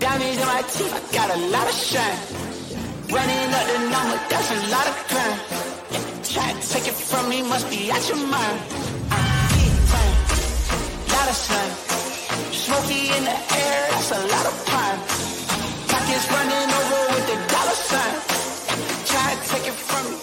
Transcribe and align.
Diamonds 0.00 0.40
in 0.40 0.46
my 0.46 0.62
teeth, 0.62 0.94
I 0.96 1.00
got 1.12 1.28
a 1.28 1.36
lot 1.52 1.68
of 1.68 1.74
shine. 1.74 2.18
Running 3.12 3.52
up 3.52 3.66
the 3.68 3.78
number, 3.92 4.16
that's 4.32 4.50
a 4.50 4.56
lot 4.72 4.88
of 4.88 4.96
crime. 5.12 5.36
Try 6.24 6.56
to 6.56 6.62
take 6.72 6.88
it 6.88 6.96
from 6.96 7.28
me, 7.28 7.42
must 7.42 7.68
be 7.68 7.92
out 7.92 8.00
your 8.08 8.16
mind. 8.16 8.60
Uh, 9.12 9.48
big 9.52 9.68
time, 9.92 10.16
lot 11.12 11.28
of. 11.28 11.36
Smoky 12.56 13.12
in 13.12 13.24
the 13.28 13.36
air, 13.60 13.80
that's 13.92 14.08
a 14.12 14.20
lot 14.24 14.46
of 14.48 14.56
prime. 14.64 15.00
Pockets 15.92 16.24
running 16.32 16.70
over 16.80 17.00
with 17.12 17.26
the 17.28 17.36
dollar 17.52 17.76
sign. 17.76 18.16
Try 19.04 19.36
to 19.36 19.40
take 19.52 19.68
it 19.68 19.76
from 19.76 20.00
me. 20.08 20.16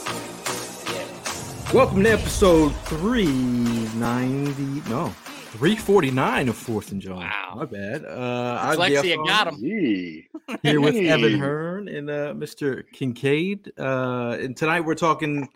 Welcome 1.71 2.01
to 2.03 2.13
episode 2.13 2.73
390. 2.89 4.89
No, 4.89 5.13
349 5.57 6.49
of 6.49 6.55
Fourth 6.55 6.91
and 6.91 7.01
Jawn. 7.01 7.17
Wow. 7.21 7.53
My 7.55 7.65
bad. 7.65 8.05
Uh, 8.05 8.75
Dyslexia 8.75 9.13
I'm 9.17 9.25
got 9.25 9.47
him. 9.47 9.55
Yee. 9.55 10.27
here 10.61 10.79
with 10.79 10.95
Evan 10.95 11.39
Hearn 11.39 11.87
and 11.87 12.11
uh, 12.11 12.33
Mr. 12.35 12.83
Kincade. 12.93 13.71
Uh, 13.75 14.37
and 14.39 14.55
tonight 14.55 14.81
we're 14.81 14.93
talking 14.93 15.49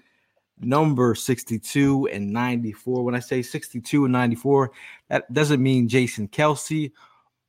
number 0.59 1.13
62 1.13 2.09
and 2.11 2.33
94. 2.33 3.03
When 3.03 3.13
I 3.13 3.19
say 3.19 3.43
62 3.43 4.05
and 4.05 4.11
94, 4.11 4.71
that 5.09 5.31
doesn't 5.31 5.61
mean 5.61 5.87
Jason 5.87 6.27
Kelce 6.27 6.91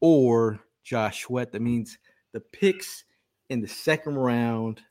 or 0.02 0.60
Josh 0.84 1.22
Sweat. 1.22 1.52
That 1.52 1.62
means 1.62 1.96
the 2.32 2.40
picks 2.40 3.04
in 3.48 3.62
the 3.62 3.68
second 3.68 4.16
round 4.16 4.82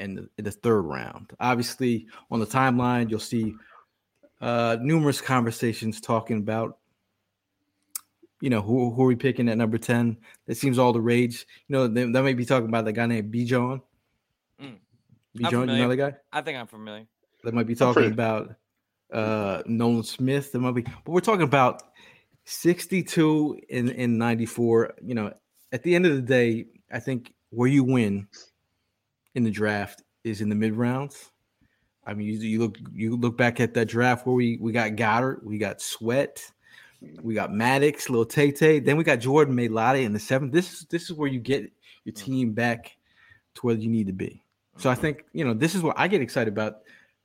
and 0.00 0.18
the, 0.18 0.28
in 0.38 0.44
the 0.44 0.50
third 0.50 0.82
round. 0.82 1.34
Obviously, 1.38 2.08
on 2.32 2.40
the 2.40 2.46
timeline, 2.46 3.08
you'll 3.10 3.20
see 3.20 3.54
uh, 4.40 4.76
numerous 4.80 5.20
conversations 5.20 6.00
talking 6.00 6.38
about 6.38 6.78
you 8.40 8.50
know, 8.50 8.60
who, 8.60 8.90
who 8.90 9.04
are 9.04 9.06
we 9.06 9.16
picking 9.16 9.48
at 9.48 9.56
number 9.56 9.78
10? 9.78 10.18
That 10.46 10.56
seems 10.56 10.78
all 10.78 10.92
the 10.92 11.00
rage. 11.00 11.46
You 11.66 11.72
know, 11.72 11.86
they, 11.86 12.04
they 12.04 12.20
may 12.20 12.34
be 12.34 12.44
talking 12.44 12.68
about 12.68 12.84
the 12.84 12.92
guy 12.92 13.06
named 13.06 13.32
Bijan. 13.32 13.80
Mm. 14.60 14.76
B. 15.34 15.44
I'm 15.44 15.50
John, 15.50 15.68
you 15.70 15.78
know 15.78 15.88
the 15.88 15.96
guy? 15.96 16.14
I 16.30 16.42
think 16.42 16.58
I'm 16.58 16.66
familiar. 16.66 17.06
They 17.42 17.50
might 17.52 17.66
be 17.66 17.74
talking 17.74 18.12
about 18.12 18.54
uh 19.12 19.62
Nolan 19.64 20.02
Smith. 20.02 20.52
There 20.52 20.60
might 20.60 20.74
be, 20.74 20.82
but 20.82 21.06
we're 21.06 21.20
talking 21.20 21.42
about 21.42 21.82
62 22.44 23.60
and, 23.70 23.90
and 23.90 24.18
94. 24.18 24.94
You 25.02 25.14
know, 25.14 25.32
at 25.72 25.82
the 25.82 25.94
end 25.94 26.04
of 26.04 26.14
the 26.14 26.22
day, 26.22 26.66
I 26.92 27.00
think 27.00 27.32
where 27.50 27.68
you 27.68 27.82
win 27.82 28.28
in 29.34 29.44
the 29.44 29.50
draft 29.50 30.02
is 30.22 30.40
in 30.40 30.48
the 30.48 30.54
mid 30.54 30.74
rounds. 30.74 31.30
I 32.06 32.14
mean, 32.14 32.26
you, 32.26 32.34
you 32.34 32.58
look 32.60 32.78
you 32.92 33.16
look 33.16 33.36
back 33.36 33.60
at 33.60 33.74
that 33.74 33.86
draft 33.86 34.26
where 34.26 34.34
we 34.34 34.58
we 34.60 34.72
got 34.72 34.92
Goedert, 34.92 35.42
we 35.42 35.58
got 35.58 35.80
Sweat, 35.80 36.50
we 37.22 37.34
got 37.34 37.52
Maddox, 37.52 38.10
Lil 38.10 38.24
Tay 38.24 38.52
Tay, 38.52 38.78
then 38.80 38.96
we 38.96 39.04
got 39.04 39.20
Jordan 39.20 39.54
Mailata 39.56 40.02
in 40.02 40.12
the 40.12 40.18
seventh. 40.18 40.52
This 40.52 40.72
is 40.72 40.86
this 40.86 41.04
is 41.04 41.12
where 41.12 41.28
you 41.28 41.40
get 41.40 41.70
your 42.04 42.14
mm-hmm. 42.14 42.24
team 42.24 42.52
back 42.52 42.96
to 43.54 43.60
where 43.62 43.74
you 43.74 43.88
need 43.88 44.06
to 44.06 44.12
be. 44.12 44.42
So 44.76 44.90
I 44.90 44.92
mm-hmm. 44.92 45.02
think 45.02 45.24
you 45.32 45.44
know 45.44 45.54
this 45.54 45.74
is 45.74 45.82
what 45.82 45.98
I 45.98 46.08
get 46.08 46.20
excited 46.20 46.52
about 46.52 46.80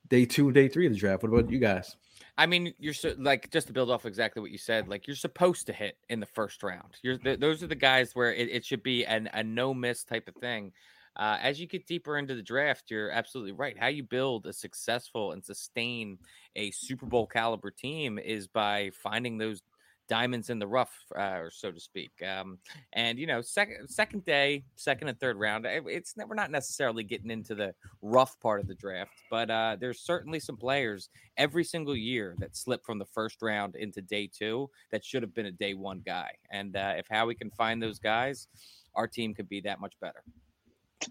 day 0.08 0.26
two, 0.26 0.52
day 0.52 0.68
three 0.68 0.86
of 0.88 0.94
the 0.94 1.00
draft. 1.00 1.24
What 1.24 1.32
about 1.32 1.52
you 1.52 1.60
guys? 1.60 1.96
I 2.38 2.46
mean, 2.46 2.74
you're 2.80 2.94
so, 2.94 3.14
like 3.18 3.50
just 3.52 3.68
to 3.68 3.74
build 3.74 3.92
off 3.92 4.06
exactly 4.06 4.42
what 4.42 4.52
you 4.52 4.58
said. 4.58 4.88
Like 4.88 5.08
you're 5.08 5.16
supposed 5.18 5.68
to 5.68 5.74
hit 5.74 5.98
in 6.08 6.22
the 6.22 6.26
first 6.26 6.64
round. 6.64 6.96
You're 7.02 7.18
th- 7.18 7.40
those 7.40 7.62
are 7.62 7.68
the 7.68 7.76
guys 7.76 8.16
where 8.16 8.34
it, 8.34 8.50
it 8.50 8.66
should 8.66 8.82
be 8.82 9.06
an, 9.06 9.30
a 9.34 9.44
no 9.44 9.74
miss 9.74 10.06
type 10.06 10.30
of 10.30 10.36
thing. 10.36 10.72
Uh, 11.20 11.38
as 11.42 11.60
you 11.60 11.68
get 11.68 11.86
deeper 11.86 12.18
into 12.18 12.34
the 12.34 12.42
draft, 12.42 12.90
you're 12.90 13.12
absolutely 13.12 13.52
right. 13.52 13.78
How 13.78 13.88
you 13.88 14.04
build 14.04 14.46
a 14.48 14.54
successful 14.54 15.34
and 15.34 15.44
sustain 15.44 16.18
a 16.56 16.72
Super 16.72 17.06
Bowl 17.06 17.28
caliber 17.28 17.72
team 17.72 18.18
is 18.18 18.48
by 18.48 18.92
finding 19.04 19.38
those 19.38 19.62
diamonds 20.08 20.50
in 20.50 20.60
the 20.60 20.68
rough, 20.68 20.94
uh, 21.18 21.42
so 21.52 21.72
to 21.72 21.80
speak. 21.80 22.12
Um, 22.26 22.58
and 22.94 23.20
you 23.20 23.28
know, 23.28 23.42
second 23.42 23.90
second 23.90 24.24
day, 24.24 24.64
second 24.78 25.10
and 25.10 25.20
third 25.20 25.38
round, 25.38 25.66
it's 25.66 26.16
we're 26.16 26.36
not 26.36 26.52
necessarily 26.52 27.04
getting 27.04 27.32
into 27.32 27.54
the 27.54 27.76
rough 28.02 28.40
part 28.40 28.62
of 28.62 28.68
the 28.68 28.76
draft, 28.76 29.12
but 29.30 29.52
uh, 29.52 29.76
there's 29.78 30.00
certainly 30.00 30.40
some 30.40 30.56
players 30.56 31.10
every 31.36 31.66
single 31.66 31.98
year 31.98 32.34
that 32.40 32.56
slip 32.56 32.86
from 32.86 32.98
the 32.98 33.06
first 33.06 33.42
round 33.42 33.76
into 33.76 34.02
day 34.02 34.26
two 34.34 34.70
that 34.90 35.04
should 35.04 35.22
have 35.22 35.36
been 35.36 35.48
a 35.48 35.52
day 35.52 35.74
one 35.74 36.02
guy. 36.06 36.32
And 36.50 36.78
uh, 36.78 36.94
if 36.96 37.08
Howie 37.10 37.36
can 37.36 37.52
find 37.52 37.84
those 37.84 38.00
guys, 38.00 38.48
our 38.96 39.06
team 39.06 39.34
could 39.34 39.50
be 39.50 39.60
that 39.62 39.82
much 39.82 39.94
better. 40.00 40.24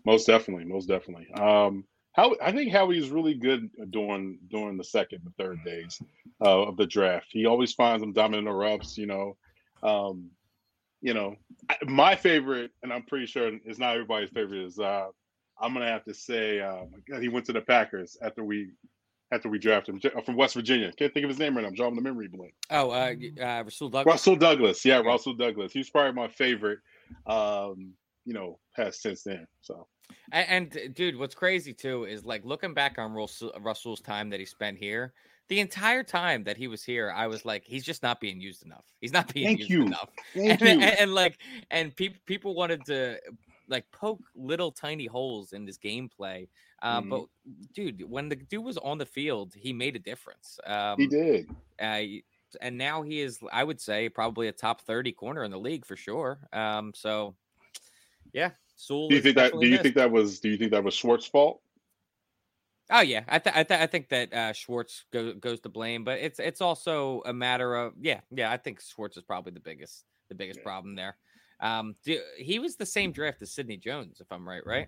Most 0.05 0.27
definitely, 0.27 0.65
most 0.65 0.87
definitely. 0.87 1.31
Um, 1.33 1.85
how 2.13 2.35
I 2.43 2.53
think 2.53 2.73
Howie 2.73 2.99
is 2.99 3.11
really 3.11 3.35
good 3.35 3.71
during 3.91 4.39
during 4.51 4.77
the 4.77 4.85
second 4.85 5.23
and 5.25 5.37
third 5.37 5.65
days 5.65 6.03
uh, 6.41 6.63
of 6.63 6.77
the 6.77 6.87
draft. 6.87 7.27
He 7.31 7.47
always 7.47 7.73
finds 7.73 8.03
them 8.03 8.13
dominant 8.13 8.49
erupts. 8.49 8.97
You 8.97 9.07
know, 9.07 9.37
um, 9.83 10.31
you 11.01 11.15
know, 11.15 11.37
my 11.87 12.17
favorite, 12.17 12.73
and 12.83 12.93
I'm 12.93 13.05
pretty 13.05 13.27
sure 13.27 13.53
it's 13.65 13.79
not 13.79 13.95
everybody's 13.95 14.31
favorite. 14.31 14.67
Is 14.67 14.79
uh, 14.79 15.07
I'm 15.61 15.73
gonna 15.73 15.87
have 15.87 16.05
to 16.05 16.15
say 16.15 16.61
uh, 16.61 16.85
God, 17.09 17.23
he 17.23 17.29
went 17.29 17.47
to 17.47 17.53
the 17.53 17.61
Packers 17.61 18.17
after 18.21 18.45
we 18.45 18.71
after 19.31 19.49
we 19.49 19.59
drafted 19.59 20.03
him 20.03 20.23
from 20.25 20.37
West 20.37 20.55
Virginia. 20.55 20.93
Can't 20.93 21.13
think 21.13 21.25
of 21.25 21.31
his 21.31 21.39
name 21.39 21.55
right 21.55 21.63
now. 21.63 21.69
I'm 21.69 21.75
drawing 21.75 21.95
the 21.95 22.03
memory 22.03 22.29
blank. 22.29 22.55
Oh, 22.71 22.91
uh, 22.91 23.15
uh, 23.41 23.63
Rasul 23.65 23.91
Douglas. 23.91 24.13
Russell 24.13 24.37
Douglas. 24.37 24.85
Yeah, 24.85 24.99
Russell 25.01 25.35
Douglas. 25.35 25.73
He's 25.73 25.91
probably 25.91 26.13
my 26.13 26.29
favorite. 26.29 26.79
Um, 27.27 27.95
you 28.29 28.35
know, 28.35 28.59
past 28.77 29.01
since 29.01 29.23
then. 29.23 29.47
So. 29.63 29.87
And, 30.33 30.71
and 30.75 30.95
dude, 30.95 31.17
what's 31.17 31.35
crazy 31.35 31.73
too 31.73 32.05
is 32.05 32.27
like 32.27 32.45
looking 32.45 32.75
back 32.75 32.99
on 32.99 33.13
Russell, 33.13 33.53
Russell's 33.61 34.03
time 34.03 34.29
that 34.29 34.39
he 34.39 34.45
spent 34.45 34.77
here. 34.77 35.15
The 35.49 35.61
entire 35.61 36.03
time 36.03 36.45
that 36.45 36.59
he 36.59 36.69
was 36.69 36.85
here, 36.85 37.11
I 37.11 37.27
was 37.27 37.47
like, 37.47 37.65
he's 37.65 37.85
just 37.85 38.03
not 38.03 38.21
being 38.21 38.39
used 38.39 38.67
enough. 38.67 38.85
He's 39.01 39.15
not 39.15 39.33
being 39.33 39.47
Thank 39.47 39.59
used 39.61 39.71
you. 39.71 39.87
enough. 39.87 40.11
Thank 40.35 40.61
and, 40.61 40.61
you. 40.61 40.87
and, 40.87 40.99
and, 41.01 41.15
like, 41.15 41.39
and 41.71 41.97
people 41.97 42.21
people 42.27 42.55
wanted 42.55 42.85
to 42.85 43.19
like 43.67 43.91
poke 43.93 44.21
little 44.35 44.71
tiny 44.71 45.07
holes 45.07 45.55
in 45.55 45.65
this 45.65 45.79
gameplay. 45.79 46.49
Uh, 46.83 47.01
Mhm. 47.01 47.09
But 47.09 47.25
dude, 47.75 48.03
when 48.11 48.29
the 48.29 48.37
dude 48.37 48.63
was 48.63 48.77
on 48.77 48.99
the 48.99 49.07
field, 49.07 49.55
he 49.57 49.73
made 49.73 49.97
a 49.97 49.99
difference. 49.99 50.61
Um, 50.67 50.99
he 50.99 51.07
did. 51.07 51.49
uh, 51.81 52.03
and 52.61 52.77
now 52.77 53.03
he 53.03 53.21
is, 53.21 53.41
I 53.51 53.65
would 53.65 53.81
say, 53.81 54.11
probably 54.11 54.49
a 54.49 54.53
top 54.53 54.83
thirty 54.83 55.13
corner 55.13 55.45
in 55.45 55.51
the 55.51 55.59
league 55.59 55.87
for 55.87 55.97
sure. 55.97 56.41
Um, 56.53 56.93
so 56.95 57.35
yeah, 58.33 58.51
Sewell 58.77 59.09
Do 59.09 59.15
you 59.17 59.21
think 59.23 59.37
that? 59.37 59.53
Do 59.53 59.65
you 59.65 59.71
missed. 59.73 59.83
think 59.83 59.95
that 59.97 60.11
was? 60.11 60.41
Do 60.41 60.49
you 60.49 60.57
think 60.57 60.71
that 60.73 60.85
was 60.85 60.95
Schwartz's 60.95 61.29
fault? 61.29 61.61
Oh 62.91 63.01
yeah, 63.01 63.25
I 63.29 63.39
th- 63.39 63.55
I, 63.55 63.63
th- 63.65 63.81
I 63.81 63.87
think 63.87 64.09
that 64.09 64.33
uh, 64.33 64.53
Schwartz 64.55 65.05
go- 65.13 65.35
goes 65.35 65.61
to 65.61 65.69
blame, 65.69 66.05
but 66.05 66.19
it's 66.21 66.39
it's 66.39 66.61
also 66.61 67.23
a 67.27 67.33
matter 67.33 67.75
of 67.75 67.93
yeah 68.01 68.21
yeah 68.31 68.51
I 68.51 68.57
think 68.57 68.81
Schwartz 68.81 69.17
is 69.17 69.23
probably 69.25 69.53
the 69.53 69.61
biggest 69.61 70.05
the 70.29 70.35
biggest 70.35 70.61
Yeah. 70.61 70.65
problem 70.65 70.95
there. 70.95 71.17
Um, 71.61 71.97
do, 72.05 72.19
he 72.39 72.59
was 72.61 72.77
the 72.77 72.87
same 72.87 73.11
draft 73.13 73.43
as 73.43 73.51
Sidney 73.51 73.77
Jones, 73.77 74.21
if 74.21 74.31
I'm 74.31 74.49
right, 74.49 74.65
right? 74.65 74.87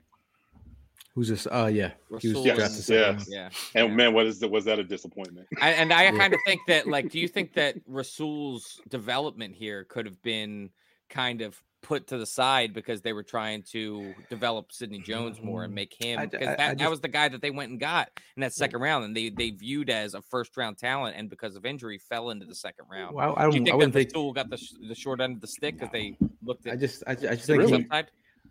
Who's 1.14 1.28
this? 1.28 1.46
Oh 1.50 1.66
yeah, 1.66 1.90
he 2.08 2.14
was 2.14 2.24
Rasul 2.24 2.46
Yes, 2.46 2.56
drafted 2.56 3.16
was- 3.16 3.28
yeah. 3.28 3.42
Yeah, 3.74 3.82
And 3.82 3.88
yeah. 3.90 3.94
man, 3.96 4.14
what 4.14 4.26
is 4.26 4.38
that? 4.38 4.48
Was 4.50 4.64
that 4.66 4.78
a 4.78 4.84
disappointment? 4.84 5.48
I, 5.60 5.70
and 5.72 5.92
I 5.92 6.04
Yeah. 6.04 6.12
kind 6.16 6.32
of 6.32 6.40
think 6.46 6.60
that 6.68 6.86
like, 6.86 7.10
do 7.10 7.18
you 7.18 7.26
think 7.28 7.52
that 7.54 7.74
Rasul's 7.86 8.80
development 8.88 9.56
here 9.56 9.84
could 9.84 10.06
have 10.06 10.22
been 10.22 10.70
kind 11.08 11.40
of 11.42 11.60
put 11.82 12.06
to 12.08 12.18
the 12.18 12.26
side 12.26 12.74
because 12.74 13.00
they 13.00 13.12
were 13.12 13.22
trying 13.22 13.62
to 13.62 14.14
develop 14.28 14.72
Sidney 14.72 14.98
Jones 14.98 15.40
more 15.42 15.64
and 15.64 15.74
make 15.74 15.94
him 15.98 16.20
because 16.28 16.46
I- 16.48 16.52
I 16.52 16.56
that, 16.56 16.78
that 16.78 16.90
was 16.90 17.00
the 17.00 17.08
guy 17.08 17.28
that 17.28 17.40
they 17.40 17.50
went 17.50 17.70
and 17.70 17.80
got 17.80 18.10
in 18.36 18.40
that 18.42 18.52
second 18.52 18.80
round, 18.80 19.04
and 19.04 19.16
they 19.16 19.30
they 19.30 19.50
viewed 19.50 19.90
as 19.90 20.14
a 20.14 20.22
first 20.22 20.56
round 20.56 20.78
talent, 20.78 21.16
and 21.16 21.30
because 21.30 21.56
of 21.56 21.64
injury, 21.64 21.98
fell 21.98 22.30
into 22.30 22.46
the 22.46 22.54
second 22.54 22.86
round. 22.90 23.14
Well, 23.14 23.34
I, 23.36 23.48
Do 23.48 23.56
you 23.56 23.64
don't, 23.64 23.68
I 23.68 23.70
think 23.70 23.76
wouldn't 23.76 23.92
that 23.94 23.98
think. 23.98 24.10
Stool 24.10 24.32
got 24.32 24.50
the, 24.50 24.56
sh- 24.56 24.74
the 24.88 24.94
short 24.94 25.20
end 25.20 25.36
of 25.36 25.40
the 25.40 25.46
stick 25.46 25.78
because 25.78 25.92
they 25.92 26.16
looked 26.44 26.66
at 26.66 26.74
I 26.74 26.76
just, 26.76 27.02
I, 27.06 27.12
I 27.12 27.14
just 27.14 27.46
think, 27.46 27.68
he. 27.68 27.86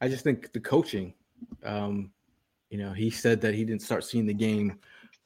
I 0.02 0.08
just 0.08 0.24
think 0.24 0.52
the 0.54 0.60
coaching. 0.60 1.14
Um, 1.64 2.12
you 2.70 2.78
know, 2.78 2.94
he 2.94 3.10
said 3.10 3.42
that 3.42 3.54
he 3.56 3.64
didn't 3.66 3.82
start 3.82 4.04
seeing 4.04 4.26
the 4.28 4.34
game 4.34 4.78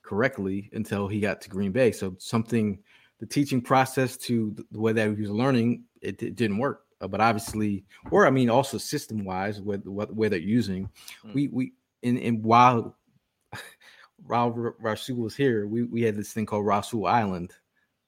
correctly 0.02 0.70
until 0.74 1.08
he 1.08 1.20
got 1.20 1.42
to 1.42 1.50
Green 1.50 1.72
Bay. 1.72 1.92
So 1.92 2.16
something, 2.20 2.80
the 3.20 3.26
teaching 3.26 3.62
process 3.62 4.18
to 4.18 4.56
the 4.72 4.80
way 4.80 4.94
that 4.94 5.16
he 5.16 5.22
was 5.22 5.30
learning, 5.32 5.84
it, 6.02 6.22
it 6.24 6.36
didn't 6.36 6.58
work. 6.58 6.86
Uh, 7.04 7.08
but 7.08 7.20
obviously, 7.20 7.84
or 8.12 8.26
I 8.26 8.30
mean, 8.30 8.50
also 8.50 8.78
system 8.78 9.26
wise, 9.26 9.62
with 9.62 9.86
what 9.86 10.16
where 10.16 10.30
they're 10.30 10.40
using, 10.40 10.90
Mm. 11.26 11.34
we 11.34 11.48
we 11.50 11.74
in 12.02 12.18
in 12.18 12.42
while 12.42 12.96
while 14.26 14.52
Ra- 14.52 14.72
Rasul 14.80 15.18
was 15.18 15.36
here, 15.36 15.68
we 15.68 15.84
we 15.84 16.02
had 16.02 16.16
this 16.16 16.32
thing 16.32 16.46
called 16.46 16.66
Rasul 16.66 17.06
Island. 17.06 17.52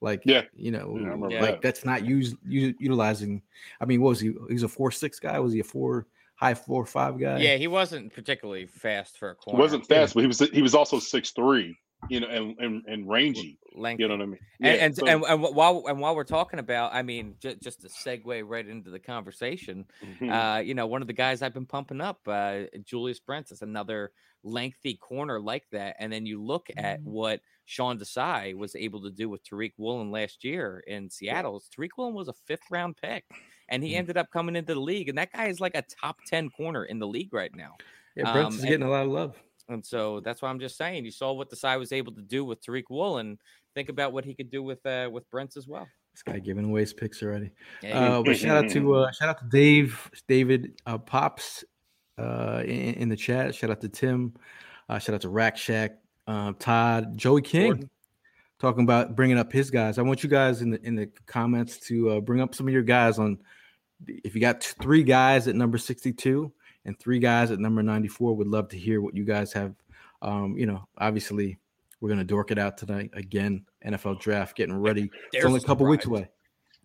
Like, 0.02 0.22
Yeah. 0.26 0.44
you 0.56 0.72
know, 0.72 0.96
Yeah, 0.98 1.08
I 1.08 1.12
remember 1.12 1.30
Yeah. 1.32 1.42
like 1.42 1.52
that. 1.56 1.62
that's 1.62 1.86
not 1.86 2.06
used 2.06 2.36
u- 2.46 2.76
utilizing. 2.80 3.42
I 3.82 3.86
mean, 3.86 4.02
what 4.02 4.10
was 4.10 4.20
he? 4.20 4.28
He 4.48 4.54
was 4.54 4.64
a 4.64 4.68
four 4.68 4.92
six 4.92 5.20
guy. 5.20 5.38
Was 5.40 5.54
he 5.54 5.60
a 5.60 5.64
four 5.64 6.08
high 6.36 6.54
four 6.54 6.86
five 6.86 7.20
guy? 7.20 7.40
Yeah, 7.40 7.56
he 7.58 7.68
wasn't 7.68 8.14
particularly 8.14 8.66
fast 8.66 9.18
for 9.18 9.32
a 9.32 9.36
He 9.50 9.56
wasn't 9.58 9.86
fast, 9.88 10.14
but 10.14 10.22
he 10.22 10.28
was 10.28 10.40
he 10.40 10.62
was 10.62 10.76
also 10.76 11.00
six 11.00 11.32
three, 11.32 11.76
you 12.10 12.20
know, 12.20 12.28
and 12.28 12.58
and, 12.60 12.84
and 12.88 13.08
rangy. 13.10 13.58
lengthy. 13.74 14.04
You 14.04 14.10
know 14.10 14.16
what 14.16 14.24
I 14.24 14.26
mean? 14.28 14.40
and 14.62 14.80
and, 14.82 14.96
so- 14.96 15.06
and 15.08 15.24
and 15.24 15.42
while 15.42 15.84
and 15.88 16.00
while 16.00 16.16
we're 16.16 16.24
talking 16.24 16.60
about, 16.60 16.94
I 16.94 17.02
mean, 17.02 17.36
just, 17.40 17.62
just 17.62 17.82
to 17.82 17.90
segue 17.90 18.44
right 18.48 18.68
into 18.68 18.90
the 18.90 19.00
conversation, 19.00 19.86
Mhm. 20.04 20.32
uh, 20.32 20.62
you 20.62 20.74
know, 20.74 20.88
one 20.88 21.02
of 21.02 21.08
the 21.08 21.14
guys 21.14 21.42
I've 21.42 21.54
been 21.54 21.66
pumping 21.66 22.00
up, 22.02 22.20
uh, 22.28 22.64
Julius 22.84 23.20
Brents, 23.20 23.52
is 23.52 23.62
another 23.62 24.12
lengthy 24.44 24.94
corner 24.96 25.40
like 25.42 25.64
that. 25.72 25.96
And 26.00 26.14
then 26.14 26.26
you 26.26 26.42
look 26.42 26.68
at 26.78 27.02
what 27.02 27.42
Sean 27.66 27.98
Desai 27.98 28.56
was 28.56 28.76
able 28.76 29.02
to 29.02 29.10
do 29.10 29.28
with 29.28 29.44
Tariq 29.44 29.74
Woolen 29.78 30.12
last 30.12 30.44
year 30.44 30.84
in 30.88 31.10
Seattle. 31.10 31.62
Tariq 31.76 31.90
Woolen 31.98 32.14
was 32.14 32.28
a 32.28 32.34
fifth 32.46 32.70
round 32.70 32.96
pick, 32.96 33.26
and 33.70 33.84
he 33.84 33.94
Mm. 33.94 33.98
ended 33.98 34.18
up 34.18 34.30
coming 34.32 34.56
into 34.56 34.74
the 34.76 34.80
league, 34.80 35.10
and 35.10 35.18
that 35.18 35.34
guy 35.34 35.48
is 35.48 35.60
like 35.60 35.76
a 35.76 35.82
top 35.82 36.20
ten 36.28 36.50
corner 36.52 36.86
in 36.86 37.00
the 37.00 37.08
league 37.08 37.34
right 37.34 37.54
now. 37.56 37.76
yeah. 38.16 38.32
Brents 38.32 38.48
um, 38.48 38.54
is 38.54 38.60
and- 38.62 38.70
getting 38.70 38.86
a 38.86 38.90
lot 38.90 39.06
of 39.06 39.12
love. 39.12 39.36
And 39.70 39.86
so 39.86 40.20
that's 40.20 40.42
why 40.42 40.50
I'm 40.50 40.60
just 40.60 40.78
saying. 40.78 41.06
You 41.06 41.12
saw 41.12 41.34
what 41.34 41.50
Desai 41.50 41.80
was 41.80 41.92
able 41.92 42.14
to 42.14 42.22
do 42.22 42.46
with 42.46 42.64
Tariq 42.64 42.84
Woolen. 42.90 43.38
Think 43.74 43.90
about 43.90 44.14
what 44.14 44.24
he 44.26 44.34
could 44.36 44.50
do 44.52 44.62
with 44.64 44.86
uh, 44.86 45.10
with 45.12 45.30
Brents 45.32 45.58
as 45.58 45.68
well. 45.68 45.88
This 46.14 46.24
guy 46.24 46.40
giving 46.40 46.66
away 46.66 46.82
his 46.82 46.94
picks 46.94 47.22
already. 47.22 47.52
Yeah, 47.84 48.00
Uh, 48.00 48.24
but 48.24 48.38
shout 48.38 48.64
out 48.64 48.72
to 48.72 48.96
uh, 48.96 49.12
shout 49.20 49.30
out 49.30 49.40
to 49.40 49.46
Dave, 49.48 50.10
David 50.28 50.80
uh, 50.86 50.98
Pops 50.98 51.64
uh, 52.18 52.62
in, 52.64 52.94
in 52.94 53.10
the 53.10 53.16
chat. 53.18 53.54
Shout 53.56 53.70
out 53.70 53.82
to 53.82 53.90
Tim. 53.90 54.34
Uh, 54.88 55.00
shout 55.00 55.16
out 55.16 55.22
to 55.22 55.30
Rack 55.30 55.58
Shack, 55.58 55.98
uh, 56.28 56.54
Todd, 56.60 57.18
Joey 57.18 57.42
King, 57.42 57.66
Jordan. 57.72 57.90
talking 58.60 58.84
about 58.84 59.16
bringing 59.16 59.38
up 59.38 59.52
his 59.52 59.72
guys. 59.72 59.98
I 59.98 60.04
want 60.04 60.24
you 60.24 60.30
guys 60.30 60.62
in 60.62 60.70
the 60.70 60.82
in 60.86 60.96
the 60.96 61.08
comments 61.26 61.80
to 61.88 62.12
uh, 62.12 62.20
bring 62.22 62.40
up 62.40 62.54
some 62.56 62.68
of 62.68 62.74
your 62.74 62.84
guys 62.84 63.18
on. 63.20 63.40
If 64.08 64.36
you 64.36 64.42
got 64.42 64.62
t- 64.62 64.74
three 64.82 65.04
guys 65.04 65.48
at 65.48 65.56
number 65.56 65.78
sixty-two 65.78 66.54
and 66.86 66.98
three 67.00 67.20
guys 67.20 67.52
at 67.52 67.60
number 67.60 67.84
ninety-four, 67.84 68.36
would 68.36 68.48
love 68.48 68.68
to 68.70 68.78
hear 68.78 69.02
what 69.02 69.16
you 69.16 69.24
guys 69.24 69.52
have. 69.54 69.76
Um, 70.22 70.58
you 70.58 70.66
know, 70.66 70.88
obviously, 70.98 71.58
we're 72.02 72.10
gonna 72.10 72.24
dork 72.24 72.52
it 72.52 72.58
out 72.58 72.78
tonight 72.78 73.12
again. 73.14 73.66
NFL 73.86 74.20
draft 74.20 74.56
getting 74.58 74.78
ready. 74.78 75.10
It's 75.34 75.46
only 75.46 75.60
a 75.60 75.64
a 75.64 75.66
couple 75.66 75.86
weeks 75.88 76.06
away. 76.06 76.30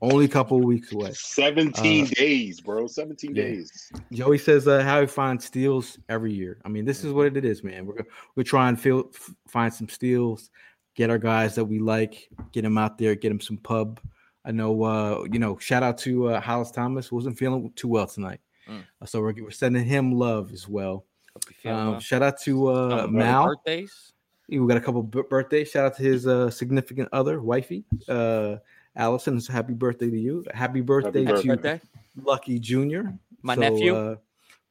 Only 0.02 0.24
a 0.24 0.28
couple 0.28 0.58
weeks 0.60 0.92
away. 0.92 1.12
17 1.12 2.04
Uh, 2.04 2.08
days, 2.14 2.60
bro. 2.62 2.86
17 2.86 3.34
yeah. 3.34 3.42
days. 3.42 3.92
Joey 4.12 4.38
says 4.38 4.66
uh, 4.66 4.80
how 4.82 5.02
he 5.02 5.06
finds 5.06 5.44
steals 5.44 5.98
every 6.08 6.32
year. 6.32 6.58
I 6.64 6.70
mean, 6.70 6.86
this 6.86 7.04
is 7.04 7.12
what 7.12 7.36
it 7.36 7.44
is, 7.44 7.62
man. 7.62 7.84
We're 7.84 8.06
we're 8.34 8.42
trying 8.42 8.76
to 8.76 8.82
feel, 8.82 9.10
find 9.46 9.72
some 9.72 9.90
steals, 9.90 10.50
get 10.94 11.10
our 11.10 11.18
guys 11.18 11.54
that 11.56 11.64
we 11.66 11.80
like, 11.80 12.28
get 12.52 12.62
them 12.62 12.78
out 12.78 12.96
there, 12.96 13.14
get 13.14 13.28
them 13.28 13.40
some 13.40 13.58
pub. 13.58 14.00
I 14.46 14.52
know, 14.52 14.82
uh, 14.82 15.24
you 15.30 15.38
know. 15.38 15.58
Shout 15.58 15.82
out 15.82 15.98
to 15.98 16.28
uh, 16.28 16.40
Hollis 16.40 16.70
Thomas. 16.70 17.12
wasn't 17.12 17.38
feeling 17.38 17.70
too 17.76 17.88
well 17.88 18.06
tonight, 18.06 18.40
Mm. 18.70 18.82
Uh, 19.02 19.06
so 19.06 19.20
we're, 19.20 19.34
we're 19.42 19.50
sending 19.50 19.84
him 19.84 20.12
love 20.12 20.52
as 20.52 20.68
well. 20.68 21.04
Hope 21.34 21.44
you 21.48 21.54
feeling 21.60 21.78
Um, 21.78 21.90
well. 21.92 22.00
shout 22.00 22.22
out 22.22 22.40
to 22.42 22.68
uh, 22.68 22.90
Some 22.90 22.98
of 23.00 23.10
Mal. 23.12 23.46
birthdays. 23.46 24.12
We 24.48 24.58
got 24.66 24.76
a 24.76 24.80
couple 24.80 25.02
b- 25.02 25.22
birthdays. 25.28 25.70
Shout 25.70 25.86
out 25.86 25.96
to 25.96 26.02
his 26.02 26.26
uh, 26.26 26.50
significant 26.50 27.08
other, 27.12 27.40
wifey, 27.40 27.84
uh, 28.08 28.56
Allison. 28.96 29.36
It's 29.36 29.48
a 29.48 29.52
happy 29.52 29.74
birthday 29.74 30.10
to 30.10 30.18
you. 30.18 30.44
Happy 30.52 30.80
birthday, 30.80 31.24
birthday. 31.24 31.42
to 31.42 31.48
Birthday. 31.56 31.80
Lucky 32.24 32.58
Jr. 32.58 33.02
My 33.42 33.54
So, 33.54 33.60
nephew. 33.60 33.94
Uh, 33.94 34.16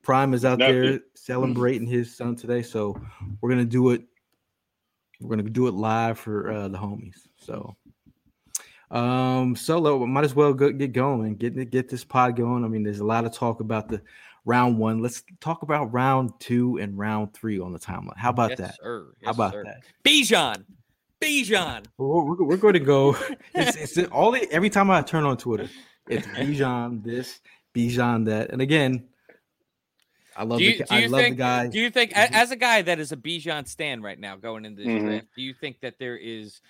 Prime 0.02 0.34
is 0.34 0.44
out 0.46 0.60
Nephew. 0.60 0.82
there 0.92 1.00
celebrating 1.14 1.88
his 1.88 2.16
son 2.16 2.36
today. 2.36 2.62
So 2.62 3.00
we're 3.42 3.50
gonna 3.50 3.64
do 3.66 3.92
it. 3.92 4.02
We're 5.22 5.30
gonna 5.36 5.50
do 5.50 5.68
it 5.68 5.74
live 5.74 6.18
for 6.20 6.52
uh, 6.52 6.68
the 6.68 6.78
homies. 6.78 7.28
So, 7.38 7.76
um, 8.92 9.56
solo 9.56 10.06
might 10.06 10.24
as 10.26 10.36
well 10.36 10.54
go, 10.54 10.72
get 10.72 10.94
going, 10.94 11.36
get 11.36 11.70
get 11.70 11.90
this 11.90 12.04
pod 12.04 12.36
going. 12.36 12.64
I 12.64 12.68
mean, 12.68 12.84
there's 12.84 13.00
a 13.00 13.06
lot 13.06 13.26
of 13.26 13.34
talk 13.34 13.60
about 13.60 13.88
the 13.88 14.02
round 14.46 14.78
one. 14.78 15.02
Let's 15.02 15.24
talk 15.40 15.62
about 15.62 15.94
round 15.94 16.32
two 16.40 16.78
and 16.78 16.98
round 16.98 17.34
three 17.34 17.60
on 17.60 17.72
the 17.74 17.80
timeline. 17.80 18.18
How 18.18 18.32
about 18.32 18.52
yes, 18.52 18.60
that? 18.60 18.76
Sir. 18.82 19.08
How 19.24 19.32
about 19.32 19.54
sir. 19.54 19.64
that? 19.64 19.84
Bijan. 20.04 20.66
Bijan. 21.22 21.86
We're, 21.98 22.24
we're, 22.24 22.44
we're 22.44 22.58
going 22.58 22.74
to 22.74 22.80
go. 22.80 23.16
It's, 23.54 23.98
it's 23.98 24.10
all 24.12 24.32
the, 24.32 24.48
every 24.52 24.70
time 24.70 24.90
I 24.90 25.02
turn 25.02 25.26
on 25.26 25.36
Twitter, 25.36 25.70
it's 26.08 26.26
Bijan 26.28 27.04
this, 27.04 27.42
Bijan 27.76 28.26
that, 28.26 28.52
and 28.52 28.62
again, 28.62 29.10
I 30.36 30.44
love 30.44 30.62
you, 30.62 30.78
the 30.78 30.94
I 30.94 31.08
love 31.08 31.20
think? 31.20 31.36
the 31.36 31.40
guy. 31.40 31.68
Do 31.68 31.80
you 31.80 31.90
think, 31.90 32.12
a- 32.12 32.34
as 32.34 32.52
a 32.52 32.56
guy 32.56 32.82
that 32.84 33.00
is 33.00 33.12
a 33.12 33.18
Bijan 33.18 33.68
stand 33.68 34.02
right 34.02 34.18
now 34.18 34.38
going 34.38 34.64
into 34.64 34.84
this 34.84 34.88
Mhm. 34.88 35.02
draft, 35.02 35.26
do 35.36 35.42
you 35.42 35.54
think 35.54 35.82
that 35.82 36.00
there 36.00 36.16
is 36.16 36.62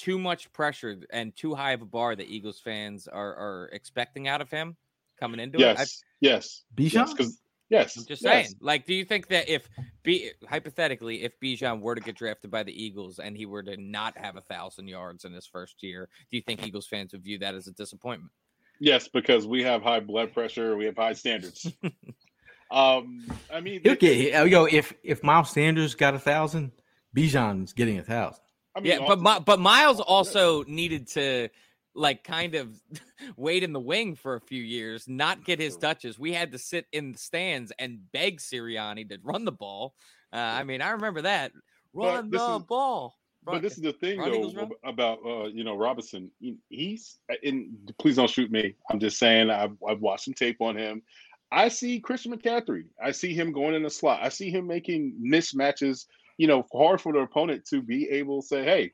too 0.00 0.18
much 0.18 0.52
pressure 0.52 0.96
and 1.12 1.36
too 1.36 1.54
high 1.54 1.72
of 1.72 1.82
a 1.82 1.86
bar 1.86 2.16
that 2.16 2.26
Eagles 2.26 2.58
fans 2.58 3.06
are 3.06 3.34
are 3.34 3.70
expecting 3.72 4.28
out 4.28 4.40
of 4.40 4.50
him 4.50 4.76
coming 5.18 5.40
into 5.40 5.58
it? 5.58 5.64
I- 5.78 5.80
Yes. 5.80 6.02
Yes. 6.20 6.62
Bijan? 6.74 6.92
Yes. 6.92 7.14
'cause- 7.14 7.40
yes. 7.68 7.96
I'm 7.96 8.06
just 8.06 8.22
yes. 8.22 8.46
saying. 8.48 8.58
Like, 8.60 8.86
do 8.86 8.94
you 8.94 9.04
think 9.04 9.28
that 9.28 9.48
if 9.48 9.68
B 10.02 10.30
hypothetically, 10.48 11.22
if 11.22 11.38
Bijan 11.40 11.80
were 11.80 11.94
to 11.94 12.00
get 12.00 12.16
drafted 12.16 12.50
by 12.50 12.62
the 12.62 12.72
Eagles 12.72 13.18
and 13.18 13.36
he 13.36 13.44
were 13.46 13.62
to 13.62 13.76
not 13.76 14.16
have 14.16 14.36
a 14.36 14.40
thousand 14.40 14.88
yards 14.88 15.24
in 15.24 15.32
his 15.32 15.46
first 15.46 15.82
year, 15.82 16.08
do 16.30 16.36
you 16.36 16.42
think 16.42 16.66
Eagles 16.66 16.86
fans 16.86 17.12
would 17.12 17.22
view 17.22 17.38
that 17.38 17.54
as 17.54 17.66
a 17.66 17.72
disappointment? 17.72 18.32
Yes, 18.80 19.08
because 19.08 19.46
we 19.46 19.62
have 19.62 19.82
high 19.82 20.00
blood 20.00 20.32
pressure, 20.32 20.74
we 20.76 20.86
have 20.86 20.96
high 20.96 21.12
standards. 21.12 21.70
um, 22.70 23.26
I 23.52 23.60
mean, 23.60 23.82
He'll 23.82 24.46
yo 24.46 24.64
if 24.64 24.94
if 25.02 25.22
Miles 25.22 25.50
Sanders 25.50 25.94
got 25.94 26.14
a 26.14 26.18
thousand, 26.18 26.72
Bijan's 27.14 27.72
getting 27.74 27.98
a 27.98 28.02
thousand. 28.02 28.42
I 28.74 28.80
mean, 28.80 28.92
yeah, 29.00 29.06
but 29.06 29.20
Mi- 29.20 29.42
but 29.44 29.58
Miles 29.58 30.00
also 30.00 30.64
needed 30.64 31.08
to 31.08 31.48
like 31.94 32.22
kind 32.24 32.54
of 32.54 32.80
wait 33.36 33.62
in 33.62 33.72
the 33.72 33.80
wing 33.80 34.14
for 34.14 34.36
a 34.36 34.40
few 34.40 34.62
years, 34.62 35.08
not 35.08 35.44
get 35.44 35.58
his 35.58 35.76
touches. 35.76 36.18
We 36.18 36.32
had 36.32 36.52
to 36.52 36.58
sit 36.58 36.86
in 36.92 37.12
the 37.12 37.18
stands 37.18 37.72
and 37.78 38.00
beg 38.12 38.38
Sirianni 38.38 39.08
to 39.08 39.18
run 39.22 39.44
the 39.44 39.52
ball. 39.52 39.94
Uh, 40.32 40.36
I 40.36 40.64
mean, 40.64 40.82
I 40.82 40.90
remember 40.90 41.22
that. 41.22 41.52
Run 41.92 42.30
the 42.30 42.56
is- 42.56 42.62
ball. 42.62 43.16
But 43.42 43.62
this 43.62 43.76
is 43.78 43.82
the 43.82 43.94
thing, 43.94 44.18
Run, 44.18 44.54
though, 44.54 44.70
about 44.84 45.20
uh, 45.24 45.44
you 45.46 45.64
know 45.64 45.74
Robinson. 45.74 46.30
He's 46.68 47.18
in. 47.42 47.74
Please 47.98 48.16
don't 48.16 48.28
shoot 48.28 48.50
me. 48.50 48.74
I'm 48.90 49.00
just 49.00 49.18
saying. 49.18 49.50
I've, 49.50 49.76
I've 49.88 50.00
watched 50.00 50.24
some 50.24 50.34
tape 50.34 50.58
on 50.60 50.76
him. 50.76 51.02
I 51.50 51.68
see 51.68 52.00
Christian 52.00 52.36
McCaffrey. 52.36 52.84
I 53.02 53.10
see 53.12 53.34
him 53.34 53.52
going 53.52 53.74
in 53.74 53.82
the 53.82 53.90
slot. 53.90 54.20
I 54.22 54.28
see 54.28 54.50
him 54.50 54.66
making 54.66 55.14
mismatches. 55.24 56.04
You 56.40 56.46
know, 56.46 56.66
hard 56.72 57.02
for 57.02 57.12
the 57.12 57.18
opponent 57.18 57.66
to 57.66 57.82
be 57.82 58.08
able 58.08 58.40
to 58.40 58.48
say, 58.48 58.64
"Hey, 58.64 58.92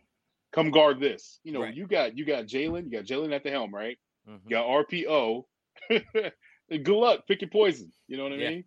come 0.51 0.73
guard 0.73 0.99
this." 0.99 1.39
You 1.45 1.53
know, 1.53 1.63
Right. 1.63 1.73
you 1.73 1.87
got 1.87 2.19
you 2.19 2.25
got 2.25 2.47
Jalen. 2.47 2.87
You 2.87 2.91
got 2.91 3.05
Jalen 3.05 3.33
at 3.33 3.45
the 3.45 3.53
helm, 3.53 3.73
right? 3.73 3.97
Mhm. 4.29 4.41
You 4.43 4.51
got 4.51 4.67
RPO. 4.67 5.47
Good 5.89 6.89
luck. 6.89 7.29
Pick 7.29 7.43
your 7.43 7.51
poison. 7.51 7.93
You 8.09 8.17
know 8.17 8.25
what 8.25 8.33
I 8.33 8.37
Yeah. 8.39 8.51
mean? 8.51 8.65